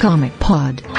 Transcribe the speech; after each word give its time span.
Comic 0.00 0.32
Pod. 0.38 0.89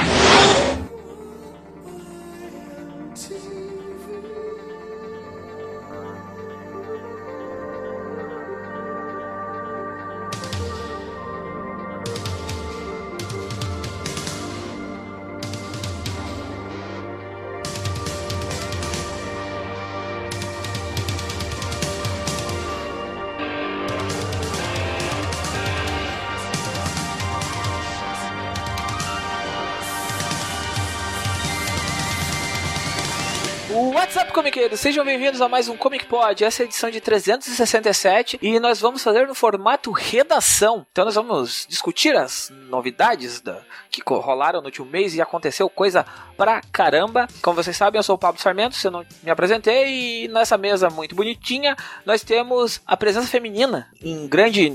Sejam 34.76 35.04
bem-vindos 35.04 35.42
a 35.42 35.48
mais 35.50 35.68
um 35.68 35.76
Comic 35.76 36.06
Pod. 36.06 36.42
Essa 36.42 36.62
é 36.62 36.64
a 36.64 36.66
edição 36.66 36.90
de 36.90 36.98
367 36.98 38.38
e 38.40 38.58
nós 38.58 38.80
vamos 38.80 39.02
fazer 39.02 39.26
no 39.26 39.34
formato 39.34 39.90
redação. 39.90 40.86
Então 40.90 41.04
nós 41.04 41.14
vamos 41.14 41.66
discutir 41.68 42.16
as 42.16 42.50
novidades 42.70 43.40
da, 43.40 43.60
que 43.90 44.02
rolaram 44.06 44.60
no 44.60 44.66
último 44.66 44.86
mês 44.86 45.14
e 45.14 45.20
aconteceu 45.20 45.68
coisa 45.68 46.06
pra 46.38 46.62
caramba. 46.72 47.28
Como 47.42 47.62
vocês 47.62 47.76
sabem, 47.76 47.98
eu 47.98 48.02
sou 48.02 48.14
o 48.14 48.18
Pablo 48.18 48.40
Sarmento, 48.40 48.74
se 48.74 48.86
eu 48.86 48.90
não 48.90 49.04
me 49.22 49.30
apresentei, 49.30 50.24
e 50.24 50.28
nessa 50.28 50.56
mesa 50.56 50.88
muito 50.88 51.14
bonitinha 51.14 51.76
nós 52.06 52.22
temos 52.22 52.80
a 52.86 52.96
presença 52.96 53.26
feminina 53.26 53.90
em 54.02 54.26
grande 54.26 54.70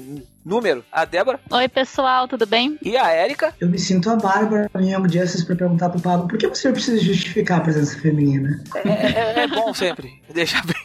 número, 0.48 0.84
a 0.90 1.04
Débora. 1.04 1.40
Oi, 1.52 1.68
pessoal, 1.68 2.26
tudo 2.26 2.46
bem? 2.46 2.80
E 2.82 2.96
a 2.96 3.10
Érica. 3.10 3.54
Eu 3.60 3.68
me 3.68 3.78
sinto 3.78 4.10
a 4.10 4.16
Bárbara 4.16 4.70
em 4.80 4.94
Young 4.94 5.12
Justice 5.12 5.46
pra 5.46 5.56
perguntar 5.56 5.90
pro 5.90 6.00
Pablo 6.00 6.28
por 6.28 6.38
que 6.38 6.48
você 6.48 6.72
precisa 6.72 7.00
justificar 7.00 7.60
a 7.60 7.62
presença 7.62 8.00
feminina? 8.00 8.64
É, 8.74 9.40
é, 9.40 9.44
é 9.44 9.48
bom 9.48 9.74
sempre 9.74 10.22
deixar 10.34 10.66
bem. 10.66 10.76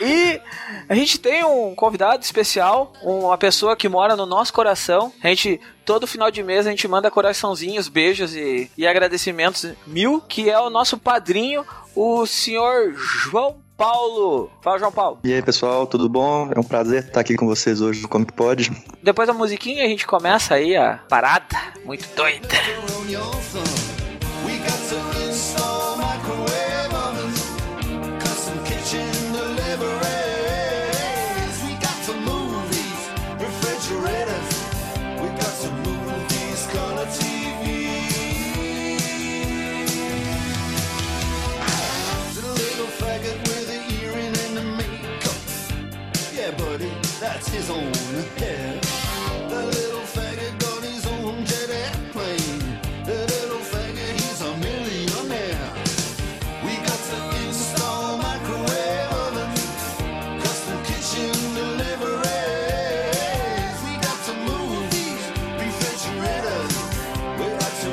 e 0.00 0.40
a 0.88 0.94
gente 0.94 1.18
tem 1.18 1.44
um 1.44 1.74
convidado 1.74 2.22
especial, 2.22 2.92
uma 3.02 3.36
pessoa 3.38 3.76
que 3.76 3.88
mora 3.88 4.14
no 4.14 4.26
nosso 4.26 4.52
coração. 4.52 5.12
A 5.22 5.28
gente, 5.28 5.60
todo 5.84 6.06
final 6.06 6.30
de 6.30 6.42
mês, 6.42 6.66
a 6.66 6.70
gente 6.70 6.86
manda 6.86 7.10
coraçãozinhos, 7.10 7.88
beijos 7.88 8.34
e, 8.34 8.70
e 8.76 8.86
agradecimentos 8.86 9.66
mil, 9.86 10.20
que 10.20 10.50
é 10.50 10.58
o 10.58 10.70
nosso 10.70 10.98
padrinho, 10.98 11.64
o 11.94 12.26
senhor 12.26 12.94
João 12.94 13.65
Paulo. 13.76 14.50
Fala, 14.60 14.78
João 14.78 14.92
Paulo. 14.92 15.18
E 15.22 15.32
aí, 15.32 15.42
pessoal, 15.42 15.86
tudo 15.86 16.08
bom? 16.08 16.50
É 16.54 16.58
um 16.58 16.62
prazer 16.62 17.04
estar 17.04 17.20
aqui 17.20 17.36
com 17.36 17.46
vocês 17.46 17.80
hoje 17.80 18.02
no 18.02 18.08
Comic 18.08 18.32
Pod. 18.32 18.70
Depois 19.02 19.28
da 19.28 19.34
musiquinha, 19.34 19.84
a 19.84 19.88
gente 19.88 20.06
começa 20.06 20.54
aí 20.54 20.76
a 20.76 21.00
parada 21.08 21.56
muito 21.84 22.06
doida. 22.16 22.48
That's 24.66 25.25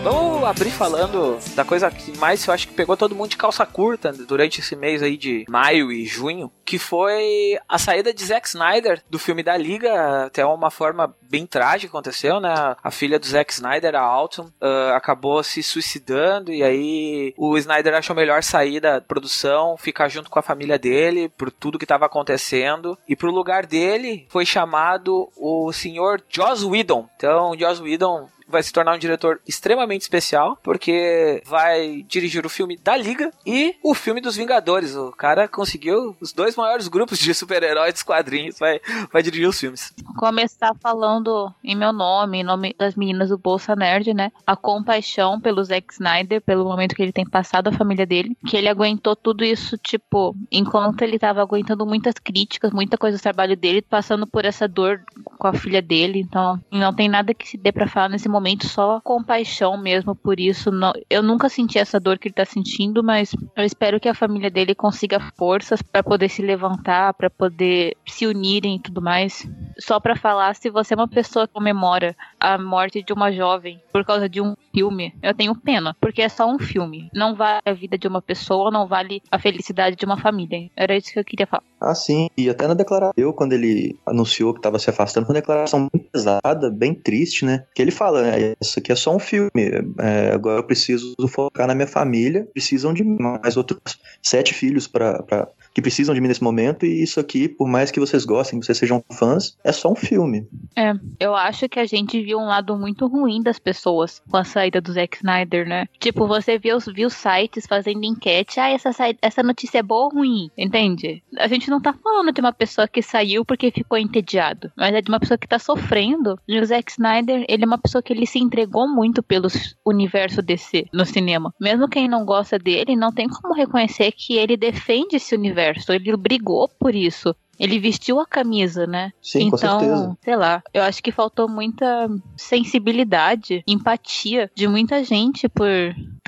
Vamos 0.03 0.43
abrir 0.43 0.69
falando 0.69 1.39
da 1.55 1.63
coisa 1.63 1.89
que 1.89 2.17
mais 2.17 2.45
eu 2.45 2.53
acho 2.53 2.67
que 2.67 2.73
pegou 2.73 2.97
todo 2.97 3.15
mundo 3.15 3.29
de 3.29 3.37
calça 3.37 3.65
curta 3.65 4.11
durante 4.11 4.59
esse 4.59 4.75
mês 4.75 5.01
aí 5.01 5.15
de 5.15 5.45
maio 5.47 5.93
e 5.93 6.05
junho, 6.05 6.51
que 6.65 6.77
foi 6.77 7.57
a 7.69 7.77
saída 7.77 8.13
de 8.13 8.25
Zack 8.25 8.49
Snyder 8.49 9.01
do 9.09 9.17
filme 9.17 9.41
da 9.41 9.55
Liga, 9.55 10.25
até 10.25 10.45
uma 10.45 10.69
forma 10.69 11.15
bem 11.21 11.45
trágica 11.45 11.87
aconteceu, 11.89 12.41
né? 12.41 12.53
A 12.83 12.91
filha 12.91 13.17
do 13.17 13.25
Zack 13.25 13.53
Snyder, 13.53 13.95
a 13.95 14.01
Alton, 14.01 14.51
ah, 14.59 14.93
acabou 14.97 15.41
se 15.41 15.63
suicidando 15.63 16.51
e 16.51 16.61
aí 16.61 17.33
o 17.37 17.57
Snyder 17.57 17.95
achou 17.95 18.13
melhor 18.13 18.43
sair 18.43 18.81
da 18.81 18.99
produção, 18.99 19.77
ficar 19.77 20.09
junto 20.09 20.29
com 20.29 20.37
a 20.37 20.43
família 20.43 20.77
dele 20.77 21.29
por 21.29 21.49
tudo 21.49 21.79
que 21.79 21.85
estava 21.85 22.07
acontecendo 22.07 22.97
e 23.07 23.15
pro 23.15 23.31
lugar 23.31 23.65
dele 23.65 24.27
foi 24.27 24.45
chamado 24.45 25.29
o 25.37 25.71
senhor 25.71 26.21
Joss 26.27 26.65
Whedon. 26.65 27.07
Então, 27.15 27.57
Joss 27.57 27.81
Whedon 27.81 28.27
vai 28.53 28.63
se 28.63 28.71
tornar 28.71 28.95
um 28.95 28.99
diretor 28.99 29.41
extremamente 29.47 30.01
especial, 30.01 30.57
porque 30.63 31.41
vai 31.45 32.05
dirigir 32.07 32.45
o 32.45 32.49
filme 32.49 32.77
da 32.77 32.95
Liga 32.95 33.31
e 33.45 33.75
o 33.83 33.93
filme 33.93 34.21
dos 34.21 34.37
Vingadores. 34.37 34.95
O 34.95 35.11
cara 35.11 35.47
conseguiu 35.47 36.15
os 36.21 36.31
dois 36.31 36.55
maiores 36.55 36.87
grupos 36.87 37.17
de 37.19 37.33
super-heróis 37.33 37.93
dos 37.93 38.03
quadrinhos, 38.03 38.59
vai, 38.59 38.79
vai 39.11 39.23
dirigir 39.23 39.49
os 39.49 39.59
filmes. 39.59 39.91
Começar 40.17 40.73
falando 40.81 41.51
em 41.63 41.75
meu 41.75 41.91
nome, 41.91 42.39
em 42.39 42.43
nome 42.43 42.75
das 42.77 42.95
meninas 42.95 43.29
do 43.29 43.37
Bolsa 43.37 43.75
Nerd, 43.75 44.13
né? 44.13 44.31
A 44.45 44.55
compaixão 44.55 45.41
pelo 45.41 45.63
Zack 45.63 45.91
Snyder, 45.93 46.41
pelo 46.41 46.63
momento 46.63 46.95
que 46.95 47.01
ele 47.01 47.11
tem 47.11 47.25
passado 47.25 47.67
a 47.67 47.71
família 47.73 48.05
dele, 48.05 48.37
que 48.47 48.55
ele 48.55 48.69
aguentou 48.69 49.15
tudo 49.15 49.43
isso, 49.43 49.77
tipo, 49.77 50.35
enquanto 50.51 51.01
ele 51.01 51.17
tava 51.17 51.41
aguentando 51.41 51.85
muitas 51.85 52.13
críticas, 52.15 52.71
muita 52.71 52.97
coisa 52.97 53.17
do 53.17 53.21
trabalho 53.21 53.57
dele, 53.57 53.81
passando 53.81 54.27
por 54.27 54.45
essa 54.45 54.67
dor 54.67 55.01
com 55.39 55.47
a 55.47 55.53
filha 55.53 55.81
dele, 55.81 56.19
então 56.19 56.61
não 56.71 56.93
tem 56.93 57.09
nada 57.09 57.33
que 57.33 57.47
se 57.47 57.57
dê 57.57 57.71
pra 57.71 57.87
falar 57.87 58.09
nesse 58.09 58.29
momento, 58.29 58.42
só 58.67 58.99
compaixão 59.01 59.77
mesmo 59.77 60.15
por 60.15 60.39
isso. 60.39 60.69
Eu 61.09 61.23
nunca 61.23 61.49
senti 61.49 61.77
essa 61.77 61.99
dor 61.99 62.17
que 62.17 62.27
ele 62.27 62.35
tá 62.35 62.45
sentindo, 62.45 63.03
mas 63.03 63.31
eu 63.55 63.63
espero 63.63 63.99
que 63.99 64.09
a 64.09 64.13
família 64.13 64.49
dele 64.49 64.75
consiga 64.75 65.19
forças 65.37 65.81
pra 65.81 66.03
poder 66.03 66.29
se 66.29 66.41
levantar, 66.41 67.13
pra 67.13 67.29
poder 67.29 67.95
se 68.07 68.25
unirem 68.25 68.75
e 68.75 68.79
tudo 68.79 69.01
mais. 69.01 69.47
Só 69.79 69.99
pra 69.99 70.15
falar, 70.15 70.55
se 70.55 70.69
você 70.69 70.93
é 70.93 70.97
uma 70.97 71.07
pessoa 71.07 71.47
que 71.47 71.53
comemora 71.53 72.15
a 72.39 72.57
morte 72.57 73.03
de 73.03 73.13
uma 73.13 73.31
jovem 73.31 73.81
por 73.91 74.05
causa 74.05 74.27
de 74.27 74.41
um 74.41 74.55
filme, 74.73 75.13
eu 75.21 75.33
tenho 75.33 75.55
pena, 75.55 75.95
porque 75.99 76.21
é 76.21 76.29
só 76.29 76.49
um 76.49 76.59
filme. 76.59 77.09
Não 77.13 77.35
vale 77.35 77.61
a 77.65 77.73
vida 77.73 77.97
de 77.97 78.07
uma 78.07 78.21
pessoa, 78.21 78.71
não 78.71 78.87
vale 78.87 79.21
a 79.31 79.39
felicidade 79.39 79.95
de 79.95 80.05
uma 80.05 80.17
família. 80.17 80.69
Era 80.75 80.95
isso 80.95 81.11
que 81.11 81.19
eu 81.19 81.23
queria 81.25 81.47
falar. 81.47 81.63
Ah, 81.79 81.93
sim. 81.93 82.27
E 82.37 82.49
até 82.49 82.67
na 82.67 82.73
declaração, 82.73 83.13
eu, 83.17 83.33
quando 83.33 83.53
ele 83.53 83.97
anunciou 84.05 84.53
que 84.53 84.59
estava 84.59 84.79
se 84.79 84.89
afastando, 84.89 85.25
foi 85.25 85.35
uma 85.35 85.41
declaração 85.41 85.89
muito 85.93 86.09
pesada, 86.11 86.69
bem 86.71 86.93
triste, 86.93 87.45
né? 87.45 87.65
Que 87.75 87.81
ele 87.81 87.91
fala, 87.91 88.21
né? 88.21 88.53
Isso 88.61 88.79
aqui 88.79 88.91
é 88.91 88.95
só 88.95 89.15
um 89.15 89.19
filme. 89.19 89.51
é, 89.99 90.31
agora 90.33 90.59
eu 90.59 90.63
preciso 90.63 91.13
focar 91.27 91.67
na 91.67 91.75
minha 91.75 91.87
família. 91.87 92.47
Precisam 92.53 92.93
de 92.93 93.03
mais 93.03 93.57
outros 93.57 93.79
sete 94.21 94.53
filhos 94.53 94.87
para 94.87 95.47
que 95.73 95.81
precisam 95.81 96.13
de 96.13 96.21
mim 96.21 96.27
nesse 96.27 96.43
momento. 96.43 96.85
E 96.85 97.01
isso 97.01 97.19
aqui, 97.19 97.47
por 97.47 97.67
mais 97.67 97.91
que 97.91 97.99
vocês 97.99 98.25
gostem, 98.25 98.59
que 98.59 98.65
vocês 98.65 98.77
sejam 98.77 99.03
fãs, 99.11 99.57
é 99.63 99.71
só 99.71 99.91
um 99.91 99.95
filme. 99.95 100.47
É, 100.75 100.93
eu 101.19 101.35
acho 101.35 101.67
que 101.67 101.79
a 101.79 101.85
gente 101.85 102.21
viu 102.21 102.37
um 102.37 102.45
lado 102.45 102.77
muito 102.77 103.07
ruim 103.07 103.41
das 103.41 103.59
pessoas 103.59 104.21
com 104.29 104.37
a 104.37 104.43
saída 104.43 104.79
do 104.79 104.93
Zack 104.93 105.17
Snyder, 105.17 105.67
né? 105.67 105.87
Tipo, 105.99 106.27
você 106.27 106.57
viu, 106.57 106.77
viu 106.93 107.09
sites 107.09 107.65
fazendo 107.65 108.03
enquete, 108.03 108.59
ah, 108.59 108.69
essa, 108.69 108.91
essa 109.21 109.43
notícia 109.43 109.79
é 109.79 109.83
boa 109.83 110.05
ou 110.05 110.13
ruim, 110.13 110.49
entende? 110.57 111.23
A 111.37 111.47
gente 111.47 111.69
não 111.69 111.81
tá 111.81 111.93
falando 111.93 112.31
de 112.31 112.41
uma 112.41 112.53
pessoa 112.53 112.87
que 112.87 113.01
saiu 113.01 113.45
porque 113.45 113.71
ficou 113.71 113.97
entediado, 113.97 114.71
mas 114.75 114.93
é 114.93 115.01
de 115.01 115.09
uma 115.09 115.19
pessoa 115.19 115.37
que 115.37 115.47
tá 115.47 115.57
sofrendo. 115.57 116.37
E 116.47 116.59
o 116.59 116.65
Zack 116.65 116.91
Snyder, 116.91 117.45
ele 117.47 117.63
é 117.63 117.67
uma 117.67 117.77
pessoa 117.77 118.01
que 118.01 118.11
ele 118.11 118.25
se 118.25 118.39
entregou 118.39 118.87
muito 118.87 119.23
pelo 119.23 119.47
universo 119.85 120.41
DC 120.41 120.87
no 120.93 121.05
cinema. 121.05 121.53
Mesmo 121.59 121.87
quem 121.87 122.07
não 122.07 122.25
gosta 122.25 122.59
dele, 122.59 122.95
não 122.95 123.11
tem 123.11 123.27
como 123.27 123.53
reconhecer 123.53 124.11
que 124.11 124.37
ele 124.37 124.57
defende 124.57 125.15
esse 125.15 125.35
universo, 125.35 125.62
ele 125.89 126.17
brigou 126.17 126.67
por 126.67 126.93
isso. 126.93 127.35
Ele 127.59 127.79
vestiu 127.79 128.19
a 128.19 128.25
camisa, 128.25 128.87
né? 128.87 129.11
Sim, 129.21 129.49
com 129.49 129.57
então, 129.57 129.79
certeza. 129.79 130.17
sei 130.23 130.35
lá, 130.35 130.63
eu 130.73 130.81
acho 130.81 131.03
que 131.03 131.11
faltou 131.11 131.47
muita 131.47 132.09
sensibilidade, 132.35 133.63
empatia 133.67 134.49
de 134.55 134.67
muita 134.67 135.03
gente 135.03 135.47
por 135.47 135.69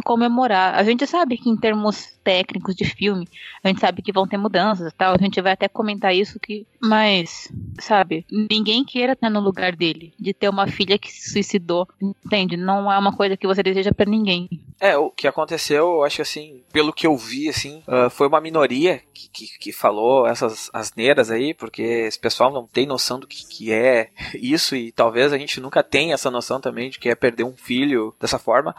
comemorar. 0.03 0.75
A 0.75 0.83
gente 0.83 1.07
sabe 1.07 1.37
que 1.37 1.49
em 1.49 1.57
termos 1.57 2.14
técnicos 2.25 2.75
de 2.75 2.83
filme, 2.83 3.27
a 3.63 3.67
gente 3.67 3.79
sabe 3.79 4.01
que 4.01 4.11
vão 4.11 4.27
ter 4.27 4.35
mudanças 4.37 4.91
e 4.91 4.95
tal, 4.95 5.13
a 5.13 5.23
gente 5.23 5.39
vai 5.39 5.53
até 5.53 5.67
comentar 5.67 6.13
isso 6.13 6.39
que, 6.39 6.65
mas, 6.81 7.53
sabe, 7.79 8.25
ninguém 8.31 8.83
queira 8.83 9.13
estar 9.13 9.29
no 9.29 9.39
lugar 9.39 9.75
dele, 9.75 10.11
de 10.19 10.33
ter 10.33 10.49
uma 10.49 10.65
filha 10.65 10.97
que 10.97 11.11
se 11.11 11.29
suicidou, 11.29 11.87
entende? 12.25 12.57
Não 12.57 12.91
é 12.91 12.97
uma 12.97 13.15
coisa 13.15 13.37
que 13.37 13.45
você 13.45 13.61
deseja 13.61 13.93
pra 13.93 14.09
ninguém. 14.09 14.49
É, 14.79 14.97
o 14.97 15.11
que 15.11 15.27
aconteceu, 15.27 15.85
eu 15.85 16.03
acho 16.03 16.21
assim, 16.21 16.63
pelo 16.73 16.91
que 16.91 17.05
eu 17.05 17.15
vi, 17.15 17.47
assim, 17.47 17.83
ah, 17.87 18.09
foi 18.09 18.27
uma 18.27 18.41
minoria 18.41 19.01
que, 19.13 19.29
que, 19.29 19.59
que 19.59 19.71
falou 19.71 20.27
essas 20.27 20.69
asneiras 20.73 21.29
aí, 21.29 21.53
porque 21.53 21.81
esse 21.81 22.19
pessoal 22.19 22.51
não 22.51 22.65
tem 22.65 22.85
noção 22.87 23.19
do 23.19 23.27
que, 23.27 23.45
que 23.45 23.71
é 23.71 24.09
isso 24.33 24.75
e 24.75 24.91
talvez 24.91 25.31
a 25.31 25.37
gente 25.37 25.61
nunca 25.61 25.83
tenha 25.83 26.15
essa 26.15 26.31
noção 26.31 26.59
também 26.59 26.89
de 26.89 26.97
que 26.97 27.09
é 27.09 27.15
perder 27.15 27.43
um 27.43 27.55
filho 27.55 28.15
dessa 28.19 28.39
forma. 28.39 28.75